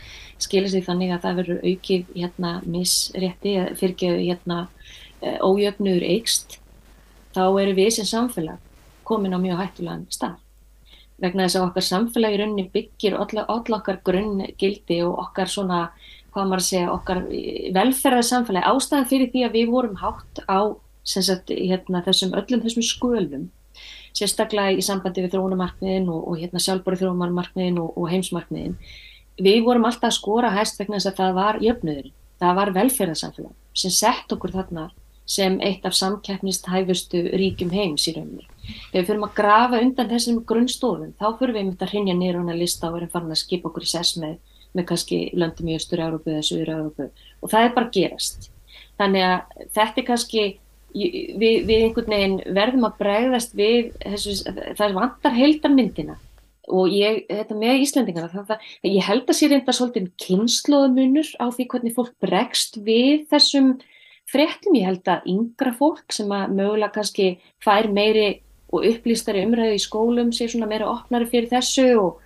skilir 0.41 0.73
sig 0.73 0.85
þannig 0.87 1.13
að 1.13 1.27
það 1.27 1.41
verður 1.41 1.67
aukið 1.67 2.15
hérna, 2.15 2.53
misrætti, 2.65 3.55
fyrir 3.77 4.17
hérna, 4.23 4.61
ójöfnur 5.45 6.05
eikst 6.07 6.57
þá 7.35 7.43
eru 7.61 7.75
við 7.77 7.91
sem 7.99 8.09
samfélag 8.09 8.61
komin 9.07 9.35
á 9.37 9.39
mjög 9.43 9.61
hættulegan 9.61 10.07
stað. 10.13 10.39
Vegna 11.21 11.47
þess 11.47 11.59
að 11.59 11.67
okkar 11.67 11.85
samfélag 11.85 12.35
í 12.35 12.39
rauninni 12.41 12.67
byggir 12.73 13.17
all, 13.21 13.43
okkar 13.77 14.01
grunngildi 14.07 15.01
og 15.05 15.19
okkar 15.27 15.51
svona, 15.53 15.81
hvað 16.33 16.49
maður 16.49 16.65
segja, 16.65 16.93
okkar 16.95 17.25
velferðarsamfélag. 17.77 18.69
Ástæðan 18.71 19.11
fyrir 19.11 19.33
því 19.35 19.45
að 19.45 19.59
við 19.59 19.73
vorum 19.75 19.99
hátt 20.01 20.41
á 20.49 20.61
sagt, 21.05 21.53
hérna, 21.53 22.01
þessum 22.07 22.33
öllum 22.39 22.63
þessum 22.65 22.87
skölum, 22.87 23.51
sérstaklega 24.17 24.77
í 24.79 24.85
sambandi 24.85 25.25
við 25.25 25.35
þróunamarkmiðin 25.37 26.09
og, 26.13 26.23
og 26.31 26.41
hérna, 26.41 26.63
sjálfbóri 26.63 27.01
þróunamarkmiðin 27.01 27.81
og, 27.83 27.93
og 27.97 28.11
heimsmarkmiðin, 28.13 28.79
við 29.41 29.61
vorum 29.67 29.87
alltaf 29.89 30.11
að 30.11 30.19
skora 30.19 30.55
hæst 30.55 30.81
vegna 30.81 30.99
þess 30.99 31.13
að 31.13 31.21
það 31.21 31.37
var 31.41 31.61
jöfnöður, 31.65 32.11
það 32.41 32.59
var 32.61 32.75
velferðarsamfélag 32.77 33.57
sem 33.81 33.95
sett 33.95 34.33
okkur 34.35 34.55
þarna 34.55 34.91
sem 35.31 35.61
eitt 35.63 35.85
af 35.87 35.95
samkeppnist 35.95 36.67
hæfustu 36.67 37.23
ríkjum 37.39 37.71
heims 37.71 38.09
í 38.11 38.15
rauninni. 38.17 38.47
Ef 38.91 38.97
við 38.97 39.11
fyrir 39.13 39.27
að 39.27 39.37
grafa 39.37 39.81
undan 39.85 40.09
þessum 40.11 40.41
grunnstofun, 40.47 41.13
þá 41.21 41.27
fyrir 41.39 41.55
við 41.55 41.67
myndið 41.69 41.85
að 41.87 41.93
hrinja 41.93 42.17
nýra 42.19 42.41
hún 42.41 42.51
að 42.51 42.63
lista 42.65 42.91
og 42.91 42.99
erum 42.99 43.13
farin 43.13 43.35
að 43.35 43.43
skipa 43.45 43.71
okkur 43.71 43.87
í 43.87 43.91
sess 43.93 44.17
með, 44.19 44.41
með 44.75 44.89
kannski 44.91 45.21
löndum 45.39 45.71
í 45.71 45.77
Östur 45.79 46.03
Európu 46.03 46.35
eða 46.35 46.47
Suður 46.49 46.73
Európu 46.75 47.07
og 47.11 47.53
það 47.53 47.67
er 47.67 47.77
bara 47.77 47.93
gerast. 47.95 48.51
Þannig 48.99 49.27
að 49.29 49.65
þetta 49.79 50.03
er 50.03 50.07
kannski, 50.11 50.45
við, 50.95 51.63
við 51.69 51.77
einhvern 51.85 52.15
veginn 52.15 52.41
verðum 52.57 52.89
að 52.89 52.99
bregðast 53.03 53.55
við, 53.59 53.93
þessu, 54.03 54.37
það 54.79 54.99
vantar 54.99 55.37
heildarmyndina 55.37 56.19
og 56.71 56.93
ég, 56.95 57.25
þetta 57.31 57.57
með 57.59 57.85
Íslandingarna, 57.85 58.31
það, 58.31 58.51
það, 58.51 58.69
ég 58.91 59.07
held 59.07 59.25
að 59.25 59.39
sé 59.39 59.49
reynda 59.51 59.75
svolítið 59.75 60.11
kynnslóðamunur 60.25 61.33
á 61.43 61.47
því 61.51 61.67
hvernig 61.73 61.97
fólk 61.97 62.13
bregst 62.23 62.79
við 62.87 63.25
þessum 63.33 63.73
fréttum. 64.31 64.77
Ég 64.79 64.87
held 64.87 65.11
að 65.11 65.27
yngra 65.33 65.75
fólk 65.77 66.15
sem 66.15 66.31
að 66.35 66.55
mögulega 66.59 66.95
kannski 66.95 67.31
fær 67.65 67.91
meiri 67.91 68.29
og 68.71 68.87
upplýstari 68.87 69.45
umræðu 69.47 69.79
í 69.79 69.83
skólum 69.83 70.35
sé 70.35 70.47
svona 70.51 70.69
meira 70.71 70.91
opnari 70.91 71.27
fyrir 71.31 71.51
þessu 71.51 71.89
og, 71.99 72.21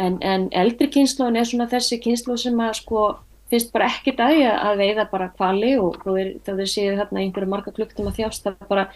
en, 0.00 0.16
en 0.24 0.48
eldri 0.56 0.88
kynnslóðin 0.94 1.40
er 1.42 1.50
svona 1.50 1.68
þessi 1.70 2.00
kynnslóð 2.00 2.46
sem 2.46 2.62
að 2.64 2.78
sko 2.80 3.02
finnst 3.50 3.72
bara 3.74 3.88
ekkert 3.90 4.22
að 4.24 4.36
ég 4.40 4.62
að 4.68 4.84
veiða 4.84 5.08
bara 5.10 5.30
kvali 5.34 5.72
og 5.80 5.98
þá 6.04 6.52
þeir 6.52 6.70
séu 6.70 6.94
þarna 6.98 7.24
einhverju 7.24 7.50
marga 7.50 7.74
klukktum 7.74 8.08
að 8.10 8.20
þjást 8.20 8.46
það 8.46 8.70
bara, 8.70 8.86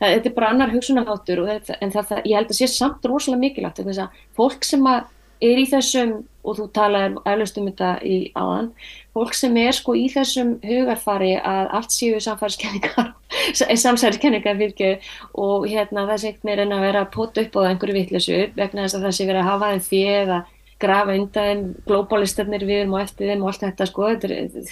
það, 0.00 0.16
þetta 0.16 0.30
er 0.32 0.36
bara 0.40 0.50
annar 0.54 0.74
hugsunarháttur 0.74 1.44
en 1.46 1.64
það, 1.94 2.04
það, 2.10 2.20
ég 2.24 2.36
held 2.38 2.52
að 2.52 2.60
sé 2.60 2.70
samt 2.72 3.08
rosalega 3.08 3.44
mikilvægt 3.46 3.82
þess 3.86 4.04
að 4.04 4.20
fólk 4.38 4.68
sem 4.68 4.90
að 4.90 5.08
er 5.40 5.60
í 5.60 5.66
þessum, 5.68 6.18
og 6.44 6.56
þú 6.58 6.66
talaði 6.76 7.20
eflaust 7.28 7.58
um 7.60 7.68
þetta 7.68 7.90
í 8.04 8.16
aðan, 8.38 8.68
fólk 9.16 9.34
sem 9.36 9.56
er 9.60 9.76
sko 9.76 9.94
í 9.96 10.06
þessum 10.12 10.52
hugarfari 10.64 11.32
að 11.38 11.72
allt 11.78 11.94
séu 11.94 12.20
samfæriskenningar, 12.24 13.12
samsæriskenningar 13.84 14.60
fyrir 14.60 15.10
og 15.40 15.66
hérna 15.68 16.06
það 16.10 16.22
sé 16.22 16.32
ekki 16.34 16.48
meira 16.48 16.66
en 16.66 16.76
að 16.76 16.86
vera 16.86 17.04
að 17.04 17.12
pota 17.16 17.44
upp 17.44 17.60
á 17.60 17.68
einhverju 17.70 17.96
vittlesu 17.96 18.40
vegna 18.56 18.86
þess 18.86 18.98
að 18.98 19.06
það 19.08 19.16
sé 19.16 19.28
verið 19.30 19.42
að 19.42 19.50
hafa 19.50 19.72
þeim 19.72 19.84
fyrir 19.88 20.34
að 20.36 20.56
grafa 20.80 21.16
undan 21.16 21.66
globalistarnir 21.88 22.64
við 22.68 22.86
og 22.88 23.02
eftir 23.02 23.32
þeim 23.32 23.44
og 23.44 23.52
allt 23.52 23.66
þetta 23.66 23.88
sko, 23.90 24.08
þetta 24.14 24.30
er, 24.34 24.70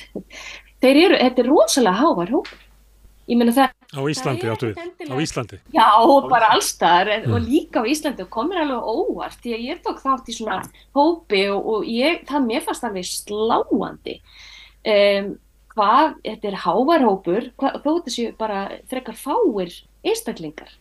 þeir 0.83 1.03
eru, 1.05 1.21
þetta 1.21 1.45
er 1.45 1.51
rosalega 1.53 2.01
hávar 2.03 2.35
hópur. 2.37 2.65
Ég 3.29 3.37
meina 3.37 3.53
það 3.53 3.75
Á 3.89 4.05
Íslandi 4.05 4.49
áttu 4.53 4.69
við, 4.69 4.81
á 5.09 5.17
Íslandi. 5.17 5.59
Já, 5.73 5.87
bara 6.29 6.51
allstaðar 6.53 7.09
mm. 7.23 7.33
og 7.33 7.47
líka 7.47 7.81
á 7.81 7.89
Íslandi 7.89 8.21
og 8.27 8.29
komir 8.35 8.61
alveg 8.61 8.85
óvart 8.85 9.39
því 9.41 9.55
að 9.57 9.63
ég 9.65 9.79
tók 9.87 10.03
þátt 10.03 10.29
í 10.29 10.35
svona 10.37 10.59
hópi 10.97 11.41
og, 11.49 11.71
og 11.73 11.87
ég, 11.89 12.21
það 12.29 12.49
mér 12.51 12.67
fannst 12.67 12.85
alveg 12.85 13.09
sláandi 13.09 14.19
um, 14.93 15.31
hvað, 15.73 16.19
þetta 16.27 16.51
er 16.51 16.59
hávarhópur, 16.67 17.49
þó 17.57 17.91
þessu 18.05 18.27
bara 18.37 18.61
frekar 18.93 19.17
fáir 19.17 19.73
einstaklingar 20.05 20.77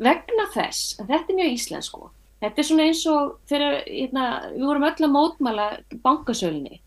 vegna 0.00 0.48
þess 0.54 0.96
að 1.02 1.12
þetta 1.12 1.32
er 1.34 1.40
mjög 1.42 1.58
íslensku. 1.58 2.08
Þetta 2.42 2.60
er 2.60 2.68
svona 2.68 2.86
eins 2.90 3.02
og 3.08 3.36
þegar 3.48 3.78
hérna, 3.86 4.24
við 4.52 4.66
vorum 4.68 4.86
öll 4.90 5.06
að 5.06 5.14
mótmæla 5.14 5.66
bankasölni. 6.04 6.80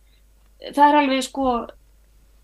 Það 0.76 0.86
er 0.86 0.98
alveg 1.00 1.26
sko 1.26 1.54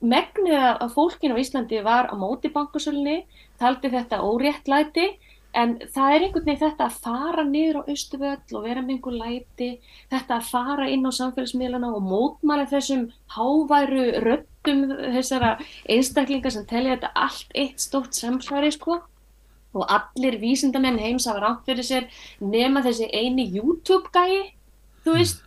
megnið 0.05 0.57
af 0.57 0.91
fólkinu 0.95 1.37
á 1.37 1.41
Íslandi 1.41 1.81
var 1.85 2.09
á 2.11 2.15
móti 2.17 2.51
bankasölunni, 2.53 3.23
taldi 3.61 3.91
þetta 3.93 4.21
óréttlæti 4.25 5.07
en 5.55 5.77
það 5.93 6.13
er 6.13 6.23
einhvern 6.25 6.45
veginn 6.49 6.61
þetta 6.65 6.87
að 6.89 6.97
fara 7.05 7.43
niður 7.47 7.79
á 7.79 7.89
Östuvöll 7.93 8.57
og 8.57 8.65
vera 8.65 8.83
með 8.83 8.97
einhver 8.97 9.17
læti, 9.21 9.69
þetta 10.11 10.39
að 10.39 10.49
fara 10.51 10.87
inn 10.91 11.07
á 11.07 11.11
samfélagsmiðlana 11.15 11.93
og 11.95 12.03
mótmæla 12.03 12.67
þessum 12.73 13.07
háværu 13.37 14.05
röttum 14.25 14.83
þessara 15.15 15.55
einstaklingar 15.87 16.53
sem 16.53 16.67
telja 16.67 16.97
þetta 16.97 17.13
allt 17.15 17.55
eitt 17.55 17.79
stótt 17.79 18.19
samsværi 18.19 18.73
sko 18.75 18.99
og 19.75 19.89
allir 19.91 20.39
vísindamenn 20.41 21.01
heims 21.01 21.27
hafa 21.29 21.43
rátt 21.43 21.65
fyrir 21.67 21.85
sér 21.85 22.07
nema 22.39 22.83
þessi 22.85 23.09
eini 23.11 23.49
YouTube 23.51 24.09
gæi, 24.15 24.55
þú 25.03 25.17
veist, 25.19 25.43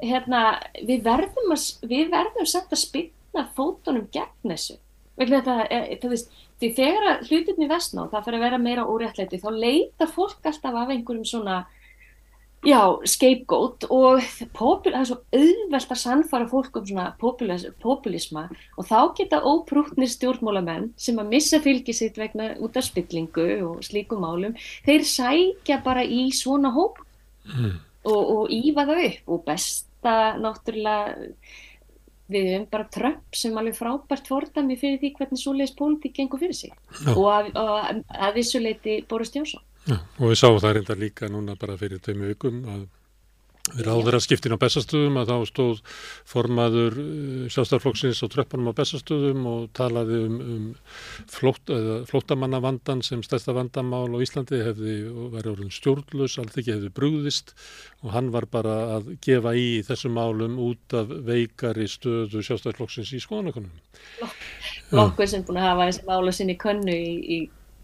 hérna, 0.00 0.60
við 0.84 1.02
verðum 1.06 1.54
að, 1.56 1.64
við 1.88 2.12
verðum 2.12 2.48
samt 2.48 2.70
að 2.76 2.84
spila 2.84 3.16
opna 3.30 3.46
fótunum 3.54 4.08
gegn 4.12 4.52
þessu. 4.52 4.76
Þetta, 5.20 6.08
veist, 6.08 6.30
því 6.60 6.70
þegar 6.76 7.24
hlutinni 7.28 7.68
vestná 7.68 8.06
það 8.10 8.24
fyrir 8.24 8.38
að 8.38 8.44
vera 8.46 8.58
meira 8.58 8.86
óréttleiti 8.88 9.40
þá 9.40 9.50
leita 9.52 10.08
fólk 10.08 10.46
alltaf 10.48 10.74
af 10.74 10.92
einhverjum 10.94 11.26
svona 11.28 11.66
já, 12.66 12.80
scapegoat 13.08 13.86
og 13.88 14.20
það 14.20 14.88
er 14.92 15.06
svo 15.08 15.18
auðvelt 15.32 15.94
að 15.94 16.00
sannfara 16.02 16.48
fólk 16.50 16.76
um 16.80 16.86
svona 16.88 17.06
populis, 17.20 17.64
populisma 17.80 18.46
og 18.76 18.88
þá 18.88 18.98
geta 19.16 19.40
óprútnir 19.48 20.10
stjórnmólamenn 20.12 20.90
sem 21.00 21.18
að 21.22 21.32
missa 21.32 21.60
fylgi 21.64 21.94
sitt 21.96 22.20
vegna 22.20 22.52
út 22.60 22.76
af 22.76 22.84
spillingu 22.88 23.48
og 23.68 23.80
slíkum 23.86 24.20
málum 24.24 24.58
þeir 24.84 25.06
sækja 25.08 25.80
bara 25.86 26.04
í 26.04 26.28
svona 26.36 26.72
hóp 26.76 27.00
mm. 27.48 27.72
og, 28.04 28.20
og 28.20 28.52
ífa 28.52 28.86
það 28.92 29.02
upp 29.08 29.34
og 29.34 29.42
besta 29.48 30.14
náttúrulega 30.40 31.34
við 32.30 32.52
hefum 32.52 32.68
bara 32.70 32.88
Trump 32.94 33.36
sem 33.36 33.56
alveg 33.58 33.76
frábært 33.78 34.28
fordami 34.30 34.76
fyrir 34.78 35.00
því 35.00 35.14
hvernig 35.16 35.40
svoleiðis 35.40 35.74
pólitík 35.78 36.14
gengur 36.20 36.42
fyrir 36.42 36.56
sig 36.56 36.70
Já. 36.70 37.16
og 37.16 37.26
að, 37.32 37.50
að, 37.58 38.04
að 38.28 38.38
vissuleiti 38.38 39.00
Boris 39.10 39.34
Jónsson. 39.34 39.64
Já, 39.90 39.98
og 39.98 40.30
við 40.30 40.38
sáum 40.38 40.60
það 40.62 40.76
reynda 40.78 40.98
líka 40.98 41.30
núna 41.30 41.58
bara 41.58 41.78
fyrir 41.80 42.02
tveimu 42.04 42.30
vikum 42.30 42.62
að 42.70 42.88
Við 43.70 43.84
ráður 43.86 44.16
að 44.16 44.22
skiptin 44.24 44.54
á 44.56 44.62
bestastöðum 44.62 45.18
að 45.20 45.30
þá 45.30 45.50
stóð 45.50 45.80
formaður 46.28 46.94
eh, 47.02 47.42
sjálfstæðarflokksins 47.52 48.22
á 48.24 48.26
tröppunum 48.32 48.70
á 48.72 48.78
bestastöðum 48.78 49.44
og 49.50 49.66
talaði 49.76 50.20
um, 50.24 50.38
um 50.40 50.64
flót, 51.30 51.70
flótamannavandan 52.08 53.04
sem 53.06 53.22
stærsta 53.26 53.54
vandamál 53.54 54.08
á 54.16 54.18
Íslandi 54.24 54.62
hefði 54.64 54.96
verið 55.34 55.52
orðin 55.52 55.74
stjórnlus, 55.76 56.38
allt 56.40 56.56
ekki 56.56 56.74
hefði 56.78 56.92
brúðist 56.96 57.54
og 58.00 58.16
hann 58.16 58.32
var 58.34 58.48
bara 58.50 58.78
að 58.96 59.12
gefa 59.22 59.52
í 59.52 59.68
þessum 59.86 60.16
málum 60.16 60.58
út 60.64 60.96
af 60.96 61.12
veikari 61.28 61.86
stöðu 61.90 62.40
sjálfstæðarflokksins 62.40 63.12
í 63.12 63.22
skoðanakonum. 63.22 63.76
Lokkur 64.96 65.28
sem 65.30 65.44
búin 65.46 65.60
að 65.60 65.68
hafa 65.68 65.90
þessi 65.92 66.08
málu 66.08 66.34
sinni 66.34 66.58
könnu 66.58 66.96
í, 66.96 67.16
í 67.36 67.40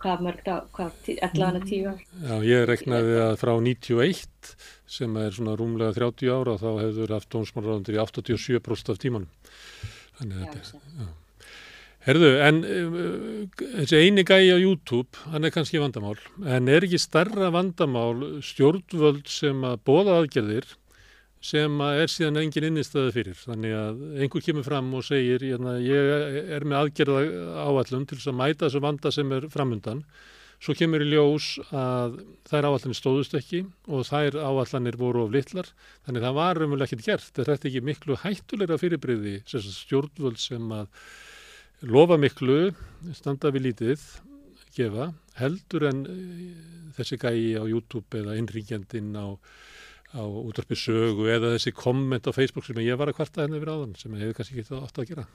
hvað 0.07 0.25
mörgt 0.27 0.49
á, 0.49 0.57
hvað, 0.77 1.13
allavega 1.27 1.67
tíu 1.67 1.91
ár? 1.91 2.01
Já, 2.23 2.35
ég 2.47 2.65
regnaði 2.71 3.21
að 3.25 3.37
frá 3.43 3.53
91 3.59 4.57
sem 4.97 5.21
er 5.21 5.35
svona 5.35 5.57
rúmlega 5.59 5.97
30 5.97 6.31
ára 6.31 6.57
þá 6.61 6.69
hefur 6.85 7.15
haft 7.17 7.31
tónsmálraðundir 7.35 7.99
í 7.99 8.03
87% 8.05 8.93
af 8.95 9.01
tímanum. 9.03 9.31
Þannig 10.21 10.43
að 10.43 10.59
þetta, 10.61 10.83
já. 11.01 11.15
Herðu, 12.07 12.29
en 12.39 12.59
uh, 12.63 13.63
þessi 13.81 13.99
eini 13.99 14.23
gæi 14.23 14.55
á 14.55 14.59
YouTube, 14.63 15.11
hann 15.33 15.47
er 15.47 15.51
kannski 15.55 15.81
vandamál, 15.83 16.15
en 16.47 16.71
er 16.71 16.87
ekki 16.87 17.01
starra 17.03 17.51
vandamál 17.51 18.39
stjórnvöld 18.47 19.27
sem 19.27 19.65
að 19.67 19.81
bóða 19.89 20.21
aðgerðir 20.21 20.69
sem 21.47 21.83
að 21.83 22.01
er 22.03 22.13
síðan 22.13 22.41
engin 22.43 22.69
innistæði 22.71 23.13
fyrir. 23.15 23.37
Þannig 23.39 23.75
að 23.79 24.01
einhver 24.23 24.45
kemur 24.47 24.67
fram 24.67 24.89
og 24.99 25.05
segir 25.07 25.45
hérna, 25.45 25.77
ég 25.83 26.41
er 26.57 26.67
með 26.67 26.81
aðgerða 26.81 27.21
áallum 27.67 28.07
til 28.09 28.19
þess 28.19 28.33
að 28.33 28.41
mæta 28.41 28.67
þessu 28.67 28.83
vanda 28.85 29.13
sem 29.15 29.37
er 29.37 29.47
framundan. 29.53 30.03
Svo 30.57 30.73
kemur 30.73 31.05
í 31.05 31.11
ljós 31.11 31.51
að 31.69 32.17
þær 32.49 32.71
áallanir 32.71 32.97
stóðust 32.97 33.35
ekki 33.37 33.63
og 33.93 34.07
þær 34.09 34.39
áallanir 34.41 34.97
voru 34.99 35.27
of 35.27 35.35
litlar. 35.35 35.69
Þannig 36.09 36.25
það 36.25 36.39
var 36.39 36.63
umvel 36.65 36.87
ekkert 36.87 37.07
gert. 37.07 37.33
Þetta 37.37 37.53
er 37.53 37.71
ekki 37.71 37.85
miklu 37.85 38.17
hættulegra 38.23 38.81
fyrirbriði 38.81 39.37
stjórnvöld 39.53 40.41
sem 40.41 40.73
að 40.73 40.89
lofa 41.85 42.17
miklu, 42.17 42.73
standa 43.15 43.53
við 43.53 43.69
lítið, 43.69 44.05
gefa, 44.77 45.11
heldur 45.37 45.85
en 45.91 46.05
þessi 46.97 47.19
gæi 47.21 47.57
á 47.61 47.65
YouTube 47.69 48.17
eða 48.17 48.37
innringjandinn 48.41 49.13
á 49.13 49.37
á 50.17 50.25
útvarpi 50.25 50.79
sögu 50.81 51.29
eða 51.29 51.53
þessi 51.57 51.75
komment 51.77 52.27
á 52.27 52.33
Facebook 52.37 52.67
sem 52.67 52.81
ég 52.85 52.99
var 52.99 53.13
að 53.13 53.21
kvarta 53.21 53.45
henni 53.45 53.61
yfir 53.61 53.75
áðan 53.75 53.95
sem 54.01 54.17
hefur 54.17 54.41
kannski 54.41 54.63
ekki 54.63 54.81
átt 54.81 55.01
að 55.03 55.13
gera 55.13 55.29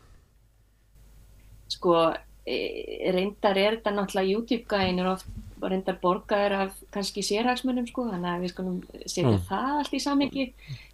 Sko 1.71 1.95
reyndar 2.41 3.57
er 3.57 3.77
þetta 3.77 3.91
náttúrulega 3.93 4.33
YouTube-gæin 4.33 4.99
er 4.99 5.09
oft 5.11 5.27
reyndar 5.61 5.99
borgaður 6.01 6.55
af 6.57 6.79
kannski 6.93 7.21
sérhagsmunum 7.21 7.85
sko 7.85 8.07
þannig 8.09 8.31
að 8.31 8.41
við 8.41 8.53
skulum 8.53 8.79
setja 9.05 9.27
mm. 9.29 9.43
það 9.45 9.75
allt 9.77 9.93
í 9.93 9.99
samingi 10.01 10.45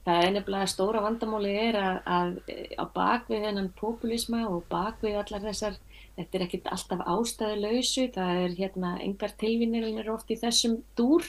það 0.03 0.23
er 0.25 0.33
nefnilega 0.35 0.71
stóra 0.73 1.03
vandamáli 1.05 1.53
er 1.61 1.77
að, 1.79 2.01
að 2.03 2.33
á 2.75 2.83
bakvið 2.97 3.45
þennan 3.47 3.69
populisma 3.79 4.43
og 4.49 4.65
bakvið 4.71 5.21
allar 5.21 5.47
þessar 5.47 5.79
þetta 6.17 6.37
er 6.37 6.45
ekkit 6.47 6.69
alltaf 6.73 7.01
ástæðu 7.13 7.57
lausu, 7.61 8.05
það 8.15 8.41
er 8.43 8.55
hérna 8.57 8.93
engar 9.05 9.33
tilvinnir 9.39 10.09
oft 10.13 10.31
í 10.33 10.37
þessum 10.41 10.79
dúr, 10.97 11.25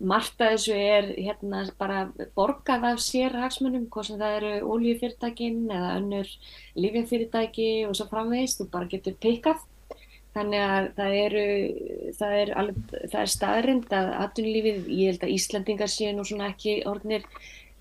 margt 0.00 0.40
að 0.40 0.54
þessu 0.54 0.76
er 0.76 1.10
hérna 1.18 1.64
bara 1.80 2.06
borgað 2.38 2.88
af 2.92 3.02
sér 3.04 3.36
hagsmunum, 3.42 3.88
hvað 3.92 4.08
sem 4.08 4.22
það 4.22 4.38
eru 4.38 4.54
óljufyrirtækin 4.74 5.60
eða 5.68 5.92
önnur 5.98 6.32
lífjafyrirtæki 6.80 7.68
og 7.88 7.98
svo 7.98 8.08
framvegist, 8.12 8.62
þú 8.62 8.70
bara 8.72 8.90
getur 8.92 9.18
pikkað. 9.20 9.68
Þannig 10.32 10.62
að 10.64 10.86
það 10.96 11.14
eru, 11.20 11.48
það 12.16 12.34
er, 12.40 12.50
er 13.20 13.28
staðrind 13.28 13.90
að 13.92 14.06
atvinnulífið, 14.22 14.86
ég 14.88 15.10
held 15.10 15.26
að 15.26 15.34
Íslandingar 15.34 15.92
séu 15.92 16.14
nú 16.16 16.24
svona 16.24 16.48
ekki 16.54 16.78
orðnir 16.88 17.26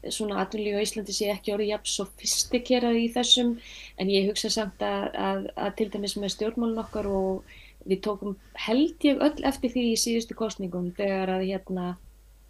svona 0.09 0.41
atvinnlíf 0.41 0.79
á 0.79 0.85
Íslandi 0.85 1.15
sé 1.15 1.29
ekki 1.33 1.53
orðið 1.53 1.73
jafn 1.73 1.91
sofistikerað 1.93 3.01
í 3.01 3.07
þessum 3.13 3.55
en 4.01 4.13
ég 4.13 4.29
hugsa 4.29 4.49
samt 4.53 4.81
að, 4.85 5.09
að, 5.13 5.49
að 5.55 5.75
til 5.79 5.89
dæmis 5.93 6.17
með 6.17 6.33
stjórnmálun 6.35 6.83
okkar 6.85 7.09
og 7.11 7.57
við 7.85 8.03
tókum 8.05 8.37
held 8.65 9.05
ég 9.05 9.21
öll 9.21 9.47
eftir 9.47 9.73
því 9.73 9.85
í 9.91 9.99
síðustu 9.99 10.37
kostningum 10.37 10.91
þegar 10.97 11.35
að 11.37 11.47
hérna 11.49 11.91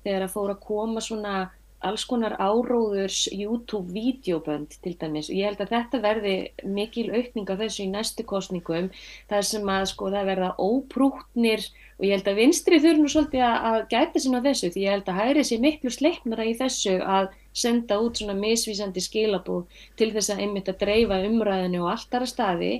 þegar 0.05 0.27
að 0.27 0.33
fóra 0.35 0.55
að 0.55 0.63
koma 0.65 1.03
svona 1.03 1.35
alls 1.81 2.03
konar 2.05 2.35
áróðurs 2.37 3.25
YouTube-vídeobönd 3.33 4.77
til 4.83 4.93
dæmis. 5.01 5.31
Og 5.31 5.37
ég 5.39 5.49
held 5.49 5.63
að 5.63 5.73
þetta 5.73 6.01
verði 6.03 6.35
mikil 6.77 7.07
aukning 7.09 7.49
á 7.49 7.55
þessu 7.57 7.85
í 7.87 7.89
næstu 7.89 8.25
kostningum 8.27 8.91
þar 9.31 9.47
sem 9.47 9.71
að 9.75 9.87
sko 9.93 10.11
það 10.13 10.29
verða 10.29 10.51
óprútnir 10.61 11.65
og 11.97 12.05
ég 12.05 12.13
held 12.15 12.29
að 12.29 12.41
vinstri 12.41 12.81
þurfum 12.83 13.09
svolítið 13.13 13.45
að, 13.47 13.57
að 13.71 13.79
gæta 13.95 14.21
sinna 14.21 14.43
þessu 14.45 14.71
því 14.73 14.85
ég 14.85 14.95
held 14.95 15.09
að 15.09 15.21
hæri 15.21 15.47
sé 15.47 15.59
miklu 15.61 15.93
sleipnara 15.93 16.47
í 16.49 16.53
þessu 16.61 16.99
að 17.01 17.31
senda 17.53 17.99
út 18.01 18.19
svona 18.19 18.35
misvísandi 18.37 19.03
skilabúð 19.03 19.67
til 19.99 20.11
þess 20.15 20.33
að 20.33 20.45
einmitt 20.45 20.71
að 20.71 20.81
dreifa 20.85 21.19
umræðinu 21.27 21.83
og 21.83 21.93
allt 21.93 22.17
aðra 22.17 22.29
staði 22.29 22.73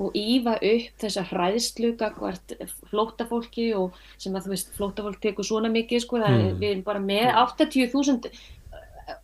og 0.00 0.14
ífa 0.16 0.54
upp 0.56 1.02
þessa 1.02 1.26
hræðsluga 1.28 2.12
hvort 2.16 2.54
flótafólki 2.90 3.66
og 3.76 3.98
sem 4.20 4.36
að 4.36 4.46
þú 4.46 4.54
veist 4.54 4.72
flótafólk 4.78 5.20
tekur 5.20 5.46
svona 5.46 5.72
mikið 5.72 6.04
sko 6.04 6.22
það 6.22 6.38
mm. 6.38 6.56
við 6.62 6.70
erum 6.70 6.86
bara 6.86 7.04
með 7.04 7.28
80.000 7.42 8.32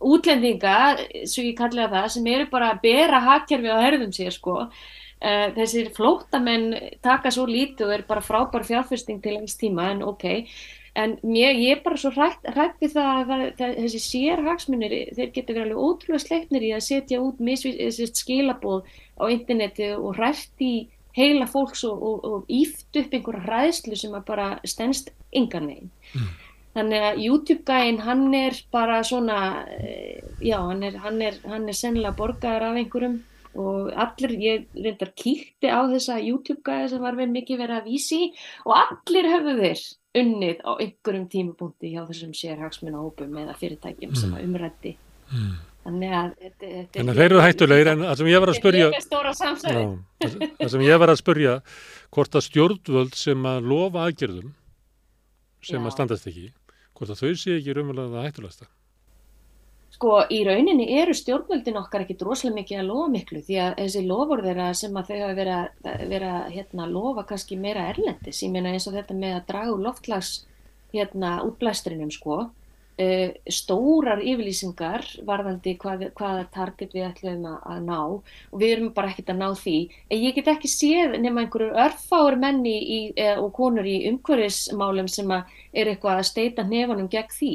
útlendinga, 0.03 0.77
svo 1.23 1.45
ég 1.45 1.55
kallega 1.57 1.93
það, 1.93 2.07
sem 2.17 2.25
eru 2.33 2.47
bara 2.51 2.73
að 2.73 2.81
bera 2.83 3.21
hakkerfi 3.23 3.71
á 3.71 3.77
herðum 3.85 4.15
sér 4.15 4.35
sko 4.35 4.63
Uh, 5.17 5.47
þessir 5.55 5.87
flótamenn 5.95 6.75
taka 7.01 7.31
svo 7.33 7.47
lítið 7.49 7.87
og 7.87 7.93
er 7.95 8.01
bara 8.05 8.21
frábær 8.21 8.61
fjárfyrsting 8.67 9.17
til 9.17 9.31
einhvers 9.31 9.55
tíma 9.57 9.87
en 9.89 10.03
ok 10.05 10.27
en 10.97 11.15
mér, 11.21 11.53
ég 11.61 11.77
er 11.77 11.81
bara 11.85 11.99
svo 12.01 12.11
hrætt, 12.15 12.45
við 12.81 12.95
það 12.95 13.09
að 13.11 13.31
það, 13.31 13.43
það, 13.59 13.73
þessi 13.83 14.01
sérhagsmunir 14.03 14.95
þeir 15.17 15.31
geta 15.35 15.53
verið 15.53 15.65
alveg 15.67 15.83
ótrúlega 15.85 16.23
sleipnir 16.23 16.65
í 16.65 16.71
að 16.73 16.85
setja 16.87 17.21
út 17.21 17.41
skilabóð 18.17 18.87
á 19.21 19.23
interneti 19.29 19.91
og 19.93 20.17
hrætt 20.17 20.63
í 20.63 20.73
heila 21.17 21.47
fólks 21.49 21.83
og, 21.87 22.01
og, 22.01 22.25
og 22.25 22.51
íft 22.53 22.97
upp 22.99 23.13
einhverja 23.13 23.45
hræðslu 23.45 23.97
sem 23.97 24.17
bara 24.25 24.49
stennst 24.65 25.13
yngan 25.35 25.69
veginn. 25.69 25.93
Mm. 26.13 26.27
Þannig 26.77 27.05
að 27.07 27.23
YouTube-gæinn 27.25 28.03
hann 28.05 28.27
er 28.37 28.57
bara 28.73 28.99
svona, 29.05 29.39
eh, 29.81 30.21
já 30.45 30.59
hann 30.61 30.83
er, 30.85 30.99
hann 31.01 31.21
er, 31.25 31.39
hann 31.49 31.65
er 31.65 31.77
sennilega 31.77 32.13
borgaður 32.19 32.67
af 32.67 32.77
einhverjum 32.77 33.17
og 33.55 33.93
allir, 33.95 34.33
ég 34.41 34.65
reyndar 34.75 35.13
kíkti 35.17 35.69
á 35.71 35.79
þessa 35.89 36.17
YouTube-gæði 36.19 36.91
sem 36.91 37.03
var 37.03 37.17
verið 37.17 37.35
mikið 37.37 37.61
verið 37.63 37.79
að 37.79 37.87
vísi 37.87 38.21
og 38.65 38.75
allir 38.77 39.29
höfðu 39.31 39.55
þeir 39.61 39.85
unnið 40.21 40.61
á 40.65 40.71
einhverjum 40.81 41.25
tímapunkti 41.31 41.93
hjá 41.93 42.03
þessum 42.09 42.35
sérhagsmunahópum 42.37 43.39
eða 43.43 43.55
fyrirtækjum 43.59 44.13
mm. 44.13 44.19
sem 44.19 44.35
að 44.35 44.45
umrætti 44.47 44.93
mm. 45.31 45.55
þannig 45.87 46.15
að 46.19 46.29
þannig 46.95 47.11
að 47.13 47.19
þeir 47.21 47.27
eru 47.27 47.43
hættulegir 47.45 47.91
en 47.93 48.05
það 48.05 48.21
sem 48.21 48.31
ég 48.31 48.43
var 48.43 48.53
að 48.53 48.59
spurja 48.59 48.87
það 50.61 50.71
sem 50.75 50.85
ég 50.87 51.03
var 51.03 51.13
að 51.13 51.21
spurja 51.21 51.57
hvort 52.15 52.39
að 52.39 52.47
stjórnvöld 52.47 53.19
sem 53.19 53.51
að 53.51 53.69
lofa 53.73 54.07
aðgerðum 54.07 54.55
sem 55.65 55.81
Já. 55.81 55.85
að 55.85 55.95
standast 55.97 56.31
ekki 56.31 56.49
hvort 56.97 57.13
að 57.13 57.21
þau 57.21 57.31
sé 57.37 57.57
ekki 57.59 57.77
raunverulega 57.77 58.15
það 58.15 58.29
hættulegsta 58.29 58.71
Sko 59.97 60.19
í 60.29 60.43
rauninni 60.45 60.85
eru 61.01 61.13
stjórnvöldin 61.17 61.79
okkar 61.79 62.03
ekki 62.03 62.13
droslega 62.19 62.53
mikið 62.53 62.81
að 62.83 62.89
lofa 62.91 63.05
miklu 63.15 63.39
því 63.47 63.55
að 63.63 63.71
þessi 63.79 64.01
lofurðera 64.05 64.65
sem 64.77 64.97
að 64.99 65.07
þau 65.07 65.15
hafa 65.23 65.37
verið 65.39 65.53
að 65.57 66.01
vera, 66.11 66.33
hérna, 66.53 66.83
lofa 66.91 67.23
kannski 67.31 67.55
meira 67.57 67.87
erlendis, 67.89 68.43
ég 68.45 68.51
meina 68.53 68.75
eins 68.75 68.85
og 68.85 68.93
þetta 68.93 69.15
með 69.17 69.31
að 69.39 69.47
draga 69.47 69.71
úr 69.73 69.79
loftlags 69.87 70.29
hérna, 70.91 71.31
útblæstrinum 71.47 72.11
sko, 72.13 72.37
uh, 72.45 73.31
stórar 73.49 74.21
yfirlýsingar 74.21 75.07
varðandi 75.25 75.73
hvað, 75.81 76.03
hvaða 76.19 76.43
target 76.53 76.93
við 76.93 77.07
ætlum 77.07 77.47
að, 77.49 77.55
að 77.73 77.79
ná 77.87 77.97
og 78.03 78.61
við 78.61 78.75
erum 78.75 78.91
bara 78.99 79.09
ekkert 79.15 79.31
að 79.33 79.41
ná 79.41 79.47
því. 79.63 79.77
En 80.13 80.21
ég 80.27 80.37
get 80.37 80.51
ekki 80.53 80.69
séð 80.75 81.17
nema 81.23 81.41
einhverju 81.41 81.71
örfáur 81.87 82.37
menni 82.37 82.75
í, 82.77 82.99
eða, 83.15 83.39
og 83.41 83.49
konur 83.57 83.89
í 83.89 83.97
umhverfismálum 84.11 85.09
sem 85.09 85.33
að 85.39 85.57
er 85.73 85.89
eitthvað 85.95 86.21
að 86.21 86.29
steita 86.29 86.67
nefanum 86.69 87.09
gegn 87.09 87.33
því. 87.39 87.51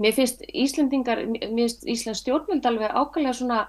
Mér 0.00 0.16
finnst 0.16 0.44
Íslandingar, 0.48 1.24
mér 1.28 1.50
finnst 1.50 1.84
Íslands 1.84 2.22
stjórnvöld 2.24 2.66
alveg 2.66 2.94
ákvæmlega 2.94 3.36
svona 3.36 3.60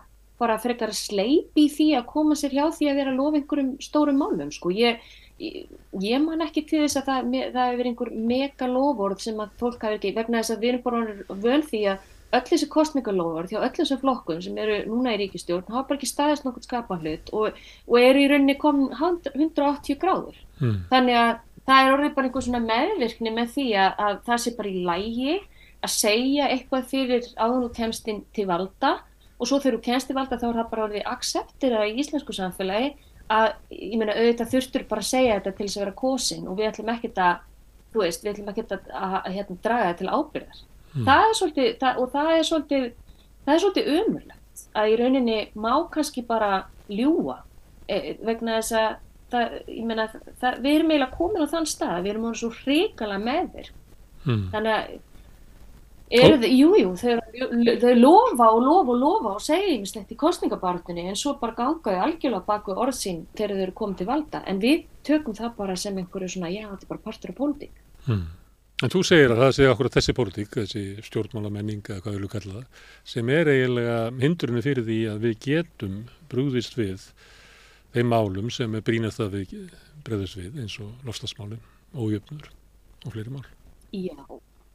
bara 0.41 0.57
frekar 0.61 0.93
sleipi 0.95 1.67
í 1.67 1.71
því 1.71 1.89
að 1.99 2.07
koma 2.09 2.37
sér 2.39 2.55
hjá 2.55 2.63
því 2.73 2.87
að 2.89 3.01
vera 3.01 3.11
að 3.11 3.19
lofa 3.19 3.39
einhverjum 3.39 3.73
stórum 3.83 4.21
málum 4.21 4.53
sko. 4.53 4.71
Ég, 4.73 5.03
ég, 5.43 5.67
ég 6.01 6.23
man 6.23 6.41
ekki 6.45 6.63
til 6.69 6.85
þess 6.85 7.01
að 7.01 7.11
það, 7.11 7.35
það 7.35 7.67
hefur 7.67 7.81
verið 7.81 7.91
einhver 7.91 8.13
mega 8.31 8.71
lofórð 8.71 9.21
sem 9.27 9.43
að 9.43 9.53
fólk 9.61 9.85
hafi 9.85 9.99
ekki, 9.99 10.15
vegna 10.17 10.41
þess 10.41 10.55
að 10.55 10.63
við 10.63 10.71
erum 10.71 10.83
bara 10.87 11.37
völ 11.45 11.61
því 11.67 11.83
að 11.91 12.09
öll 12.31 12.43
þessi 12.47 12.67
kostningalofórð 12.71 13.51
hjá 13.51 13.59
öll 13.59 13.73
þessu 13.75 13.99
flokkun 13.99 14.41
sem 14.43 14.59
eru 14.63 14.77
núna 14.87 15.13
í 15.15 15.21
ríkistjórn 15.21 15.67
hafa 15.67 15.89
bara 15.89 15.99
ekki 15.99 16.09
staðist 16.09 16.45
nokkur 16.47 16.63
skapa 16.63 16.97
hlut 17.01 17.31
og, 17.35 17.57
og 17.89 17.97
eru 17.99 18.21
í 18.23 18.29
rauninni 18.31 18.55
komin 18.61 18.93
180 18.95 19.99
gráður. 20.01 20.37
Hmm. 20.61 20.77
Þannig 20.91 21.19
að 21.19 21.31
það 21.67 21.81
er 21.81 21.95
orðið 21.95 22.13
bara 22.15 22.29
einhver 22.29 22.45
svona 22.47 22.63
meðvirkni 22.63 23.33
með 23.35 23.55
því 23.57 23.67
að, 23.83 23.91
að 24.05 24.21
það 24.29 24.43
sé 24.45 24.53
bara 24.57 24.71
í 24.71 24.85
lægi 24.87 25.35
að 25.81 25.93
segja 25.93 26.49
eitthvað 26.51 26.89
fyrir 26.91 27.29
áður 27.37 27.69
og 27.69 27.75
kemstinn 27.77 28.23
til 28.35 28.47
valda 28.49 28.99
og 29.41 29.49
svo 29.49 29.57
þegar 29.61 29.77
þú 29.77 29.85
kemst 29.87 30.09
til 30.09 30.17
valda 30.17 30.37
þá 30.37 30.47
er 30.49 30.59
það 30.59 30.71
bara 30.73 30.83
orðið 30.87 31.07
acceptera 31.09 31.85
í 31.89 31.95
íslensku 32.01 32.35
samfélagi 32.37 32.91
að, 33.31 33.53
ég 33.73 33.95
meina, 33.99 34.15
auðvitað 34.17 34.51
þurftur 34.55 34.85
bara 34.89 35.03
að 35.03 35.09
segja 35.09 35.37
þetta 35.39 35.53
til 35.57 35.67
þess 35.67 35.77
að 35.77 35.83
vera 35.85 35.99
kosin 36.01 36.49
og 36.49 36.57
við 36.59 36.69
ætlum 36.69 36.91
ekkert 36.93 37.21
að, 37.25 37.45
þú 37.93 38.03
veist, 38.03 38.23
við 38.23 38.33
ætlum 38.33 38.51
ekkert 38.51 38.75
að, 38.75 38.89
að, 38.91 39.15
að 39.21 39.37
hérna, 39.37 39.57
draga 39.65 39.87
þetta 39.87 40.01
til 40.01 40.11
ábyrðar. 40.11 40.59
Mm. 40.91 41.05
Það 41.07 41.27
er 41.27 41.37
svolítið, 41.39 41.69
það, 41.81 42.01
og 42.01 42.11
það 42.15 42.31
er 42.33 42.47
svolítið, 42.49 42.87
það 43.45 43.53
er 43.53 43.63
svolítið 43.63 43.91
umurlegt 43.95 44.65
að 44.81 44.91
í 44.91 44.97
rauninni 44.99 45.37
má 45.55 45.71
kannski 45.93 46.25
bara 46.27 46.51
ljúa 46.91 47.37
e, 47.87 47.99
vegna 48.19 48.57
þess 48.59 48.75
að, 48.81 48.89
það, 49.31 49.55
ég 49.71 49.85
meina, 49.87 50.07
það, 50.41 50.59
við 50.65 50.75
erum 50.75 50.91
eiginlega 50.91 51.17
komin 51.17 51.47
á 51.47 51.53
þann 51.53 51.69
stað, 51.71 52.01
við 52.03 52.13
erum 52.13 52.27
á 52.27 52.31
svo 52.41 52.51
hrikala 52.61 53.21
með 53.21 53.55
þér. 53.55 53.71
Mm. 54.21 54.43
Þannig 54.51 54.75
að 54.75 54.99
Þau, 56.11 56.43
jú, 56.43 56.73
jú, 56.75 56.89
þau, 56.99 57.93
lofa 57.95 58.49
og 58.51 58.65
lofa 58.65 58.91
og 58.91 58.97
lofa 58.99 59.31
og 59.37 59.43
segja 59.43 59.69
ímislegt 59.77 60.11
í 60.11 60.17
kostningabartunni 60.19 61.05
en 61.07 61.15
svo 61.15 61.37
bara 61.39 61.55
gangaðu 61.55 62.01
algjörlega 62.03 62.43
baku 62.49 62.75
orðsín 62.75 63.21
þegar 63.37 63.53
þau 63.55 63.63
eru 63.65 63.75
komið 63.77 64.01
til 64.01 64.07
valda 64.09 64.41
en 64.51 64.59
við 64.59 64.83
tökum 65.07 65.37
það 65.37 65.55
bara 65.61 65.77
sem 65.79 66.01
einhverju 66.01 66.33
svona, 66.33 66.51
já, 66.51 66.65
þetta 66.67 66.87
er 66.87 66.91
bara 66.91 67.03
partur 67.05 67.31
af 67.31 67.39
pólitík. 67.39 67.79
Hmm. 68.09 68.27
En 68.81 68.91
þú 68.91 69.03
segir 69.07 69.31
að 69.31 69.43
það 69.45 69.55
segja 69.55 69.71
okkur 69.71 69.87
að 69.87 69.95
þessi 69.95 70.17
pólitík, 70.17 70.51
þessi 70.57 70.85
stjórnmálamenning 71.07 71.81
eða 71.85 72.01
hvað 72.01 72.11
við 72.11 72.19
viljum 72.19 72.35
kalla 72.35 72.57
það, 72.57 72.85
sem 73.13 73.33
er 73.37 73.53
eiginlega 73.55 73.97
hindrunni 74.25 74.67
fyrir 74.67 74.87
því 74.89 75.01
að 75.13 75.25
við 75.29 75.41
getum 75.47 75.97
brúðist 76.33 76.79
við 76.79 77.09
þeim 77.95 78.11
málum 78.11 78.51
sem 78.51 78.75
er 78.75 78.83
brínast 78.83 79.23
að 79.23 79.37
við 79.39 79.57
breyðast 80.03 80.41
við 80.41 80.63
eins 80.65 80.79
og 80.83 81.07
lofstafsmálum, 81.07 81.61
ójöfnur 81.95 82.51
og 83.05 83.13
fleiri 83.13 83.37
mál. 83.37 83.45
Já 83.95 84.17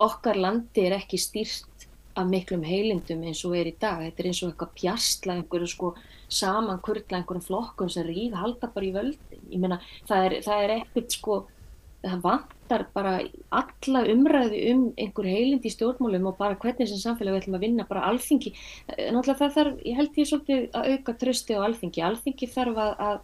okkar 0.02 0.38
landi 0.38 0.86
er 0.86 0.96
ekki 0.98 1.18
stýrt 1.20 1.86
af 2.16 2.28
miklum 2.28 2.64
heilindum 2.64 3.24
eins 3.28 3.42
og 3.44 3.56
er 3.56 3.68
í 3.68 3.74
dag. 3.80 4.00
Þetta 4.04 4.22
er 4.22 4.28
eins 4.30 4.42
og 4.42 4.52
eitthvað 4.52 4.76
pjastla 4.80 5.36
einhverju 5.36 5.68
sko 5.72 5.90
saman 6.32 6.80
kurla 6.84 7.20
einhverjum 7.20 7.44
flokkum 7.44 7.90
sem 7.92 8.06
rík 8.06 8.36
halda 8.36 8.70
bara 8.72 8.88
í 8.88 8.94
völdin. 8.94 9.44
Ég 9.52 9.60
meina 9.60 9.80
það 10.08 10.28
er, 10.28 10.36
það 10.46 10.64
er 10.64 10.74
ekkert 10.78 11.18
sko, 11.18 11.36
það 12.06 12.24
vantar 12.24 12.86
bara 12.96 13.12
alla 13.60 14.02
umræði 14.14 14.62
um 14.72 14.82
einhver 14.96 15.28
heilind 15.28 15.68
í 15.68 15.74
stjórnmálum 15.74 16.30
og 16.32 16.40
bara 16.40 16.58
hvernig 16.62 16.88
sem 16.90 17.02
samfélag 17.02 17.36
við 17.36 17.42
ætlum 17.44 17.58
að 17.60 17.68
vinna 17.68 17.88
bara 17.88 18.06
alþingi. 18.08 18.54
Náttúrulega 18.96 19.38
það 19.42 19.54
þarf, 19.58 19.78
ég 19.84 20.00
held 20.00 20.20
ég 20.22 20.32
svolítið 20.32 20.66
að 20.72 20.90
auka 20.94 21.16
trösti 21.20 21.60
á 21.60 21.60
alþingi. 21.68 22.04
Alþingi 22.08 22.50
þarf 22.56 22.82
að, 22.86 22.92
að, 23.10 23.22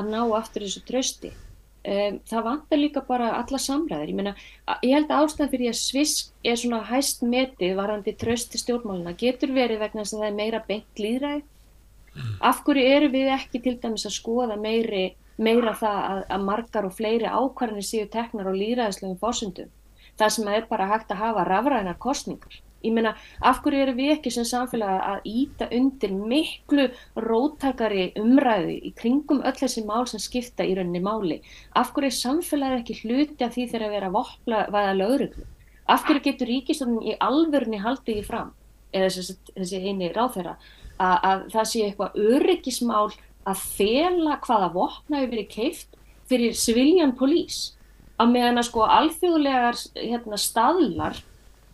að 0.00 0.12
ná 0.16 0.20
aftur 0.42 0.66
þessu 0.66 0.86
trösti. 0.90 1.34
Um, 1.82 2.20
það 2.30 2.44
vantar 2.46 2.78
líka 2.78 3.00
bara 3.02 3.32
alla 3.40 3.58
samræðir 3.58 4.12
ég, 4.12 4.14
meina, 4.14 4.32
ég 4.86 4.92
held 4.94 5.08
að 5.10 5.24
ástæðan 5.24 5.48
fyrir 5.50 5.70
að 5.72 5.80
Sviss 5.80 6.28
er 6.46 6.60
svona 6.60 6.78
hæst 6.86 7.24
metið 7.26 7.72
varandi 7.74 8.12
trösti 8.20 8.60
stjórnmáluna 8.60 9.16
getur 9.18 9.50
verið 9.50 9.80
vegna 9.82 10.04
þess 10.04 10.14
að 10.14 10.22
það 10.22 10.28
er 10.28 10.36
meira 10.36 10.60
beint 10.68 11.02
líðræði 11.02 11.42
mm. 11.42 12.36
af 12.52 12.60
hverju 12.62 12.84
eru 12.86 13.08
við 13.16 13.32
ekki 13.34 13.62
til 13.64 13.74
dæmis 13.82 14.06
að 14.06 14.14
skoða 14.14 14.60
meiri, 14.62 15.02
meira 15.42 15.74
það 15.80 15.98
að, 16.12 16.22
að 16.36 16.46
margar 16.52 16.86
og 16.86 16.94
fleiri 17.00 17.34
ákvarðinir 17.34 17.88
séu 17.90 18.06
teknar 18.14 18.52
og 18.52 18.60
líðræðislegum 18.62 19.18
fórsundum 19.18 19.74
það 20.22 20.34
sem 20.36 20.54
er 20.54 20.70
bara 20.70 20.86
hægt 20.92 21.10
að 21.10 21.24
hafa 21.24 21.48
rafrænar 21.50 21.98
kostningar 21.98 22.62
Ég 22.82 22.94
meina, 22.94 23.12
af 23.38 23.60
hverju 23.62 23.82
eru 23.84 23.94
við 23.94 24.16
ekki 24.16 24.32
sem 24.34 24.46
samfélag 24.48 25.02
að 25.06 25.26
íta 25.30 25.68
undir 25.76 26.14
miklu 26.16 26.88
róttakari 27.22 28.08
umræði 28.18 28.78
í 28.88 28.92
kringum 28.98 29.42
öll 29.46 29.54
þessi 29.58 29.84
mál 29.86 30.08
sem 30.10 30.22
skipta 30.22 30.66
í 30.66 30.74
rauninni 30.74 31.02
máli? 31.04 31.38
Af 31.78 31.92
hverju 31.94 32.10
er 32.10 32.18
samfélagið 32.18 32.80
ekki 32.80 32.98
hluti 33.04 33.46
af 33.46 33.54
því 33.54 33.68
þegar 33.70 33.86
að 33.86 33.96
vera 33.96 34.12
vopla 34.16 34.64
vaða 34.74 34.96
lauruglu? 34.98 35.46
Af 35.86 36.06
hverju 36.08 36.24
getur 36.26 36.50
ríkistofnun 36.50 37.06
í 37.06 37.16
alvörni 37.22 37.82
haldið 37.82 38.22
í 38.22 38.26
fram, 38.26 38.50
eða 38.90 39.10
þessi, 39.14 39.38
þessi 39.54 39.82
eini 39.82 40.10
ráþeira, 40.14 40.56
að, 40.98 41.16
að 41.30 41.44
það 41.54 41.68
sé 41.70 41.86
eitthvað 41.86 42.20
öryggismál 42.36 43.08
að 43.42 43.66
fela 43.76 44.38
hvaða 44.42 44.72
vopna 44.74 45.22
hefur 45.22 45.36
verið 45.36 45.52
keift 45.54 46.00
fyrir 46.30 46.58
civilian 46.58 47.14
police? 47.18 47.76
Að 48.18 48.34
meðan 48.34 48.60
að 48.60 48.68
sko 48.68 48.86
alþjóðlegar 48.86 49.78
hérna, 49.98 50.38
staðlar 50.38 51.22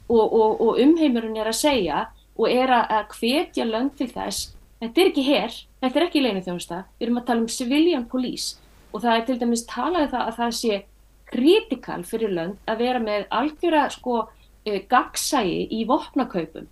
og, 0.09 0.32
og, 0.32 0.60
og 0.60 0.80
umheimurinn 0.80 1.36
er 1.39 1.51
að 1.51 1.60
segja 1.60 2.05
og 2.39 2.52
er 2.52 2.72
að 2.72 3.16
hvetja 3.18 3.66
lönd 3.66 3.97
til 3.98 4.09
þess. 4.12 4.55
Þetta 4.78 5.02
er 5.02 5.10
ekki 5.10 5.24
hér, 5.26 5.55
þetta 5.82 5.98
er 5.98 6.06
ekki 6.06 6.22
leinu 6.22 6.43
þjónusta 6.47 6.85
við 6.98 7.06
erum 7.09 7.20
að 7.20 7.28
tala 7.28 7.43
um 7.43 7.51
civilian 7.51 8.06
police. 8.09 8.56
Og 8.94 9.02
það 9.02 9.16
er 9.16 9.26
til 9.26 9.39
dæmis 9.40 9.66
talað 9.68 10.06
um 10.06 10.12
það 10.12 10.24
að 10.24 10.39
það 10.39 10.55
sé 10.59 10.80
kritikal 11.28 12.01
fyrir 12.09 12.32
lönd 12.32 12.70
að 12.70 12.85
vera 12.85 13.02
með 13.02 13.26
algjöra 13.35 13.89
sko 13.93 14.20
e, 14.64 14.78
gagsægi 14.89 15.66
í 15.74 15.82
vopnakaupum. 15.89 16.68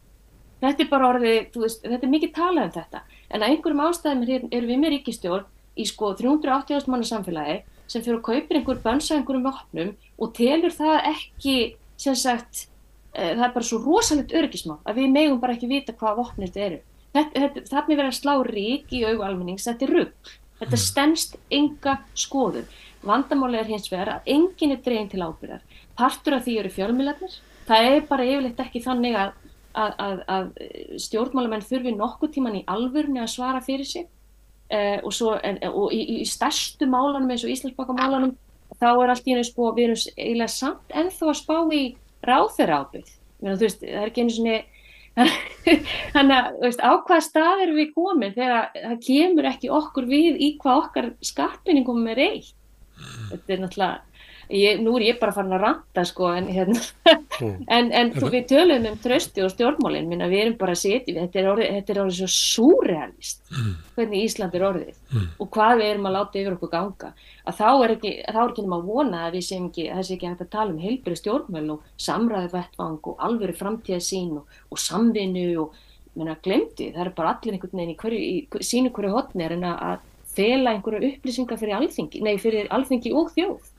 Þetta 0.63 0.85
er 0.85 0.89
bara 0.89 1.11
orðið, 1.13 1.59
veist, 1.61 1.83
þetta 1.85 2.07
er 2.07 2.15
mikið 2.15 2.33
talað 2.39 2.69
um 2.69 2.75
þetta. 2.79 3.03
En 3.29 3.43
að 3.43 3.51
einhverjum 3.51 3.83
ástæðum 3.85 4.23
er, 4.25 4.47
er 4.55 4.71
við 4.71 4.81
með 4.81 4.95
ríkistjórn 4.95 5.51
í 5.77 5.85
sko 5.85 6.15
380.000 6.17 6.89
manna 6.89 7.11
samfélagi 7.11 7.59
sem 7.91 8.07
fyrir 8.07 8.23
að 8.23 8.25
kaupir 8.31 8.61
einhver 8.61 8.81
bönsa 8.87 9.19
einhverjum 9.19 9.51
vopnum 9.51 9.93
og 10.17 10.33
telur 10.39 10.73
það 10.73 11.11
ekki 11.11 11.59
sem 12.01 12.17
sagt 12.17 12.65
Eh, 12.65 12.76
það 13.17 13.47
er 13.47 13.55
bara 13.55 13.69
svo 13.69 13.81
rosalegt 13.83 14.35
örgismál 14.37 14.79
að 14.85 15.01
við 15.01 15.15
megum 15.15 15.41
bara 15.41 15.57
ekki 15.57 15.71
vita 15.71 15.95
hvaða 15.97 16.19
vopnir 16.21 16.53
þetta 16.53 16.67
eru. 16.67 16.83
Er 17.17 17.87
verið 17.89 18.11
að 18.11 18.19
slá 18.19 18.35
rík 18.45 18.93
í 18.93 19.05
augu 19.09 19.25
almennings, 19.25 19.65
þetta 19.65 19.87
er 19.87 19.95
rugg. 19.95 20.35
Þetta 20.61 20.81
stennst 20.81 21.37
enga 21.53 21.99
skoður. 22.17 22.67
Vandamáli 23.07 23.61
er 23.61 23.69
hins 23.71 23.89
vegar 23.93 24.17
að 24.17 24.31
enginn 24.35 24.75
er 24.75 24.83
dreginn 24.85 25.11
til 25.13 25.23
ábyrðar. 25.23 25.65
Partur 25.97 26.37
af 26.37 26.45
því 26.47 26.59
eru 26.61 26.73
fjölmiðlarnir. 26.75 27.37
Það 27.67 27.91
er 27.91 28.07
bara 28.09 28.27
yfirleitt 28.27 28.63
ekki 28.63 28.83
þannig 28.85 29.19
að, 29.21 29.33
að, 29.73 29.95
að, 30.07 30.23
að 30.37 31.01
stjórnmálamenn 31.07 31.67
þurfi 31.67 31.95
nokkuð 31.97 32.35
tíman 32.37 32.61
í 32.61 32.65
alvörni 32.73 33.23
að 33.23 33.33
svara 33.33 33.63
fyrir 33.65 33.89
sig. 33.89 34.09
Uh, 34.67 34.99
og, 35.07 35.13
svo, 35.15 35.37
en, 35.47 35.61
og 35.69 35.93
í, 35.95 36.01
í 36.19 36.25
stærstu 36.27 36.89
málanum 36.91 37.31
eins 37.31 37.45
og 37.47 37.53
Íslandsbakamálanum 37.53 38.33
þá 38.81 38.89
er 38.91 39.13
allt 39.13 39.29
í 39.29 39.37
einu 39.37 39.45
spó, 39.47 39.69
við 39.77 39.93
erum 39.93 40.01
eiginlega 40.17 40.51
samt 40.51 40.91
ennþá 40.91 41.29
að 41.31 41.39
spá 41.39 41.59
í 41.71 41.83
ráþeira 42.29 42.81
ábyrð. 42.83 43.13
Veist, 43.47 43.83
það 43.83 44.01
er 44.01 44.11
ekki 44.11 44.25
einu 44.25 44.35
svona, 44.35 44.59
þannig 46.15 46.37
að, 46.37 46.49
veist, 46.65 46.83
á 46.85 46.93
hvaða 46.93 47.23
stað 47.25 47.65
erum 47.67 47.81
við 47.81 47.93
komin 47.97 48.37
þegar 48.37 48.71
það 48.75 48.99
kemur 49.07 49.51
ekki 49.53 49.73
okkur 49.79 50.09
við 50.11 50.41
í 50.41 50.51
hvað 50.61 50.83
okkar 50.85 51.11
skattpinningum 51.25 52.11
er 52.13 52.23
eitt. 52.27 52.53
Þetta 53.31 53.53
er 53.53 53.63
náttúrulega, 53.63 54.16
ég, 54.53 54.81
nú 54.83 54.97
er 54.99 55.05
ég 55.09 55.19
bara 55.21 55.35
farin 55.35 55.55
að 55.57 55.63
ranta 55.63 56.05
sko, 56.07 56.29
en, 56.37 56.49
hérna, 56.53 56.81
en, 57.77 57.91
en 57.91 58.13
þú, 58.15 58.29
við 58.35 58.47
tölum 58.53 58.89
um 58.91 58.99
trösti 59.03 59.45
og 59.45 59.53
stjórnmálinn, 59.53 60.09
minna 60.11 60.29
við 60.31 60.43
erum 60.45 60.57
bara 60.61 60.77
að 60.77 60.83
setja, 60.83 61.17
þetta 61.19 61.41
er 61.41 61.51
orðið, 61.53 61.73
þetta 61.79 61.95
er 61.95 62.01
orðið 62.05 62.21
svo 62.21 62.29
súrealist, 62.37 63.43
hvernig 63.97 64.27
Ísland 64.27 64.57
er 64.57 64.67
orðið 64.71 65.17
og 65.43 65.51
hvað 65.57 65.75
við 65.81 65.91
erum 65.91 66.11
að 66.11 66.17
láta 66.19 66.41
yfir 66.41 66.57
okkur 66.57 66.73
ganga. 66.73 67.13
Að 67.47 67.61
þá 67.61 67.69
er 67.73 67.97
ekki, 67.97 68.15
þá 68.27 68.41
er 68.43 68.51
ekki 68.51 68.67
um 68.67 68.77
að 68.77 68.89
vona 68.93 69.25
að 69.27 69.39
við 69.39 69.47
sem 69.49 69.69
ekki, 69.71 69.89
þessi 69.93 70.17
ekki 70.17 70.31
hægt 70.31 70.47
að 70.47 70.53
tala 70.57 70.75
um 70.75 70.83
heilbyrði 70.83 71.21
stjórnmjöl 71.23 71.67
og 71.77 71.93
samræði 72.07 72.53
vettvang 72.55 73.13
og 73.13 73.23
alvöru 73.29 73.57
framtíðasín 73.57 74.35
og, 74.41 74.59
og 74.71 74.83
samvinnu 74.83 75.47
og, 75.65 75.79
menna, 76.17 76.37
glemdi, 76.43 76.91
það 76.95 77.03
er 77.05 77.15
bara 77.17 77.35
allir 77.35 77.57
einhvern 77.57 77.77
veginn 77.77 77.93
í, 77.93 77.97
hverju, 78.01 78.19
í 78.19 78.65
sínu 78.65 78.93
hverju 78.97 79.13
hotni 79.13 79.45
er 79.45 79.53
en 79.53 79.67
að 79.69 80.05
fela 80.37 80.73
einhverju 80.75 81.11
upplýsingar 81.11 81.61
fyrir 81.61 81.77
alþingi, 81.79 82.23
nei 82.25 82.37
fyrir 82.41 82.71
alþingi 82.73 83.13
og 83.17 83.33
þjóð. 83.37 83.73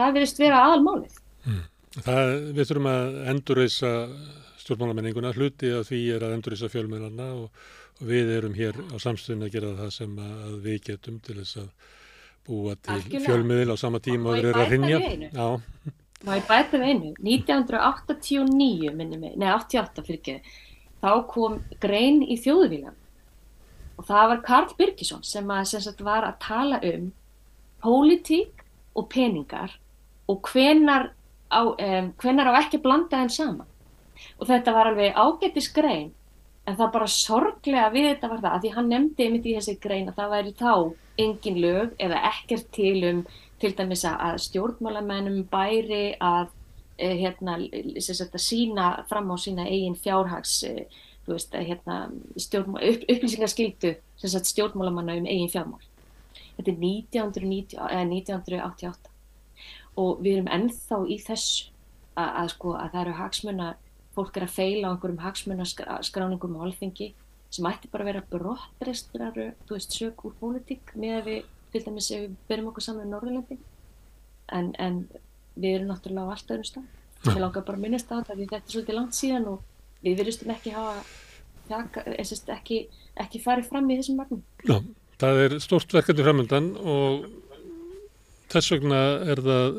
Það 0.00 0.16
verðist 0.16 0.40
vera 0.40 0.62
aðalmálið. 0.66 1.20
Mm. 1.44 1.62
Það, 2.00 2.32
við 2.56 2.68
þurfum 2.70 2.88
að 2.90 3.16
endurreisa 3.32 3.92
stjórnmálamenninguna, 4.60 5.32
hluti 5.36 5.72
af 5.74 5.88
því 5.88 6.00
er 6.14 6.26
að 6.26 6.34
endurreisa 6.36 6.70
fjölmennarna 6.70 7.30
og, 7.36 7.64
og 7.98 8.04
við 8.10 8.34
erum 8.36 8.54
hér 8.56 8.78
á 8.92 8.96
samstöðin 9.02 9.48
að 9.48 9.56
gera 9.56 9.72
það 9.78 9.96
sem 9.96 10.20
að 10.24 10.52
við 10.66 10.78
getum 10.90 11.16
til 11.24 11.38
þess 11.40 11.62
að 11.64 11.72
búa 12.46 12.76
til 12.80 13.22
fjölmiðil 13.24 13.74
á 13.74 13.76
sama 13.80 14.00
tíma 14.02 14.30
og 14.30 14.38
þeir 14.38 14.50
eru 14.52 14.62
að 14.62 14.74
rinja. 14.74 15.00
Má 16.20 16.34
ég 16.36 16.48
bæta 16.48 16.78
við 16.78 16.90
einu? 16.92 17.12
1989 17.24 18.94
minni 18.96 19.18
mig, 19.20 19.36
nei 19.40 19.48
88 19.48 20.04
fyrir 20.04 20.18
ekki, 20.20 20.56
þá 21.00 21.12
kom 21.30 21.60
grein 21.80 22.20
í 22.22 22.36
þjóðvílan 22.40 22.96
og 24.00 24.08
það 24.08 24.26
var 24.32 24.42
Karl 24.44 24.74
Birgisson 24.76 25.24
sem, 25.26 25.48
að, 25.52 25.72
sem 25.72 26.04
var 26.04 26.26
að 26.28 26.38
tala 26.44 26.80
um 26.88 27.10
pólitík 27.80 28.64
og 28.96 29.08
peningar 29.12 29.79
og 30.30 30.50
hvenar 30.52 31.10
á, 31.50 31.62
um, 31.66 32.14
hvenar 32.22 32.52
á 32.54 32.60
ekki 32.62 32.80
blanda 32.82 33.20
þeim 33.20 33.34
saman. 33.34 33.68
Og 34.38 34.48
þetta 34.48 34.74
var 34.76 34.90
alveg 34.90 35.16
ágættis 35.16 35.70
grein 35.74 36.10
en 36.68 36.76
það 36.76 36.92
bara 36.94 37.10
sorglega 37.10 37.90
við 37.94 38.10
þetta 38.12 38.30
var 38.30 38.42
það 38.42 38.54
að 38.54 38.64
því 38.64 38.72
hann 38.76 38.90
nefndi 38.92 39.26
einmitt 39.26 39.46
í 39.48 39.54
þessi 39.56 39.76
grein 39.82 40.10
að 40.10 40.18
það 40.20 40.34
væri 40.34 40.52
þá 40.60 40.74
engin 41.24 41.60
lög 41.64 41.94
eða 41.98 42.24
ekkert 42.30 42.68
til 42.76 42.98
um 43.10 43.22
til 43.60 43.74
dæmis 43.76 44.06
að 44.08 44.38
stjórnmálamennum 44.46 45.44
bæri 45.52 46.14
að 46.16 46.48
eh, 46.96 47.16
hérna, 47.20 47.58
sagt, 48.00 48.32
að 48.32 48.44
sína 48.44 48.88
fram 49.10 49.28
á 49.28 49.36
sína 49.40 49.66
eigin 49.68 49.98
fjárhags 50.00 50.62
eh, 50.68 50.86
veist, 51.28 51.52
hérna, 51.52 52.06
upp, 52.08 53.04
upplýsingarskildu 53.04 53.94
stjórnmálamanna 54.16 55.18
um 55.20 55.28
eigin 55.28 55.52
fjármál. 55.52 55.84
Þetta 56.56 56.72
er 56.72 56.80
1990, 56.80 57.76
eh, 57.76 58.04
1988 58.08 59.19
og 60.00 60.20
við 60.24 60.38
erum 60.38 60.50
ennþá 60.56 61.00
í 61.06 61.18
þessu 61.22 61.70
að, 62.16 62.28
að, 62.28 62.50
sko, 62.54 62.74
að 62.76 62.92
það 62.92 63.02
eru 63.04 63.16
hagsmunna, 63.20 63.70
fólk 64.16 64.38
er 64.38 64.46
að 64.46 64.54
feila 64.56 64.90
á 64.90 64.92
einhverjum 64.92 65.24
hagsmunnaskráningum 65.24 66.58
á 66.58 66.64
alþengi 66.66 67.10
sem 67.50 67.66
ætti 67.66 67.90
bara 67.90 68.06
að 68.06 68.10
vera 68.12 68.26
brottrestraru, 68.30 69.48
þú 69.66 69.76
veist, 69.76 69.96
sök 69.96 70.24
úr 70.26 70.36
pólitík 70.38 70.92
með 70.98 71.16
að 71.16 71.30
við, 71.30 71.48
til 71.72 71.82
dæmis, 71.86 72.10
ef 72.14 72.22
við 72.24 72.36
byrjum 72.50 72.70
okkur 72.70 72.86
saman 72.86 73.08
í 73.08 73.10
Norðurlandi 73.10 73.58
en, 74.54 74.70
en 74.78 75.00
við 75.56 75.76
erum 75.78 75.90
náttúrulega 75.90 76.30
á 76.30 76.32
allt 76.34 76.54
öðrum 76.54 76.68
stað. 76.68 76.86
Ja. 77.20 77.34
Ég 77.34 77.42
langar 77.42 77.66
bara 77.66 77.78
að 77.78 77.84
minnast 77.84 78.10
á 78.10 78.16
þetta 78.18 78.36
því 78.36 78.46
þetta 78.46 78.60
er 78.60 78.74
svolítið 78.74 78.96
langt 78.96 79.18
síðan 79.18 79.48
og 79.50 79.66
við 80.04 80.22
verðustum 80.22 80.54
ekki 80.54 80.74
hafa, 80.74 81.02
þjaka, 81.68 82.04
ekki, 82.56 82.80
ekki 83.24 83.42
farið 83.44 83.70
fram 83.70 83.90
í 83.90 83.98
þessum 84.00 84.20
magnum. 84.22 84.44
Já, 84.64 84.76
það 85.20 85.42
er 85.44 85.56
stort 85.66 85.96
verkefni 85.98 86.26
framöndan 86.26 86.70
og 86.80 87.26
þess 88.50 88.72
vegna 88.74 89.00
er 89.32 89.42
það 89.44 89.76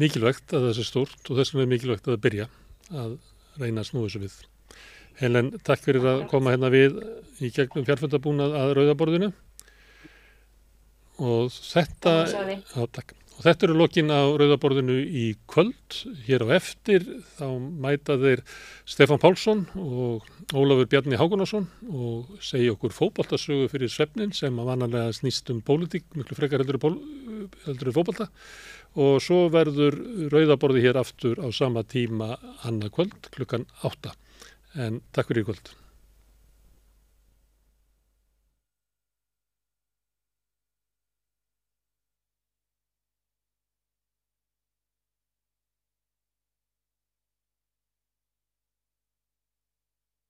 mikilvægt 0.00 0.54
að 0.56 0.68
það 0.68 0.76
sé 0.78 0.86
stort 0.88 1.28
og 1.30 1.40
þess 1.40 1.54
vegna 1.54 1.66
er 1.66 1.72
mikilvægt 1.74 2.08
að 2.08 2.22
byrja 2.24 2.46
að 2.92 3.18
reyna 3.60 3.82
að 3.82 3.90
snúða 3.90 4.08
þessu 4.08 4.22
við. 4.24 4.38
Helen, 5.18 5.50
takk 5.66 5.82
fyrir 5.82 6.06
að 6.06 6.24
koma 6.30 6.54
hérna 6.54 6.70
við 6.72 6.98
í 7.42 7.50
gegnum 7.54 7.86
fjárfjöndabúnað 7.86 8.56
að 8.58 8.74
rauðaborðinu 8.78 9.30
og 11.18 11.48
þetta, 11.50 12.12
á, 12.78 12.82
og 13.38 13.44
þetta 13.46 13.68
eru 13.68 13.76
lokin 13.78 14.10
á 14.10 14.26
rauðaborðinu 14.34 14.96
í 14.98 15.24
kvöld, 15.50 16.00
hér 16.26 16.42
á 16.42 16.58
eftir 16.58 17.04
þá 17.38 17.46
mæta 17.62 18.16
þeir 18.18 18.42
Stefan 18.82 19.22
Pálsson 19.22 19.62
og 19.78 20.26
Ólafur 20.50 20.90
Bjarni 20.90 21.20
Hákonarsson 21.20 21.68
og 21.86 22.42
segja 22.42 22.74
okkur 22.74 22.96
fókbaltasögu 22.96 23.70
fyrir 23.70 23.92
svefnin 23.94 24.34
sem 24.34 24.58
að 24.58 24.72
vanalega 24.72 25.14
snýst 25.14 25.52
um 25.54 25.62
pólitík, 25.62 26.08
miklu 26.18 26.38
frekar 26.38 26.64
heldur 26.66 26.82
en 26.82 27.94
fókbalta 27.94 28.26
og 28.98 29.20
svo 29.22 29.44
verður 29.54 30.00
rauðaborði 30.32 30.88
hér 30.88 30.98
aftur 30.98 31.38
á 31.38 31.46
sama 31.54 31.86
tíma 31.86 32.34
annað 32.66 32.96
kvöld 32.96 33.30
klukkan 33.36 33.68
átta. 33.86 34.16
en 34.74 35.00
takk 35.14 35.30
fyrir 35.30 35.46
í 35.46 35.52
kvöld 35.52 35.76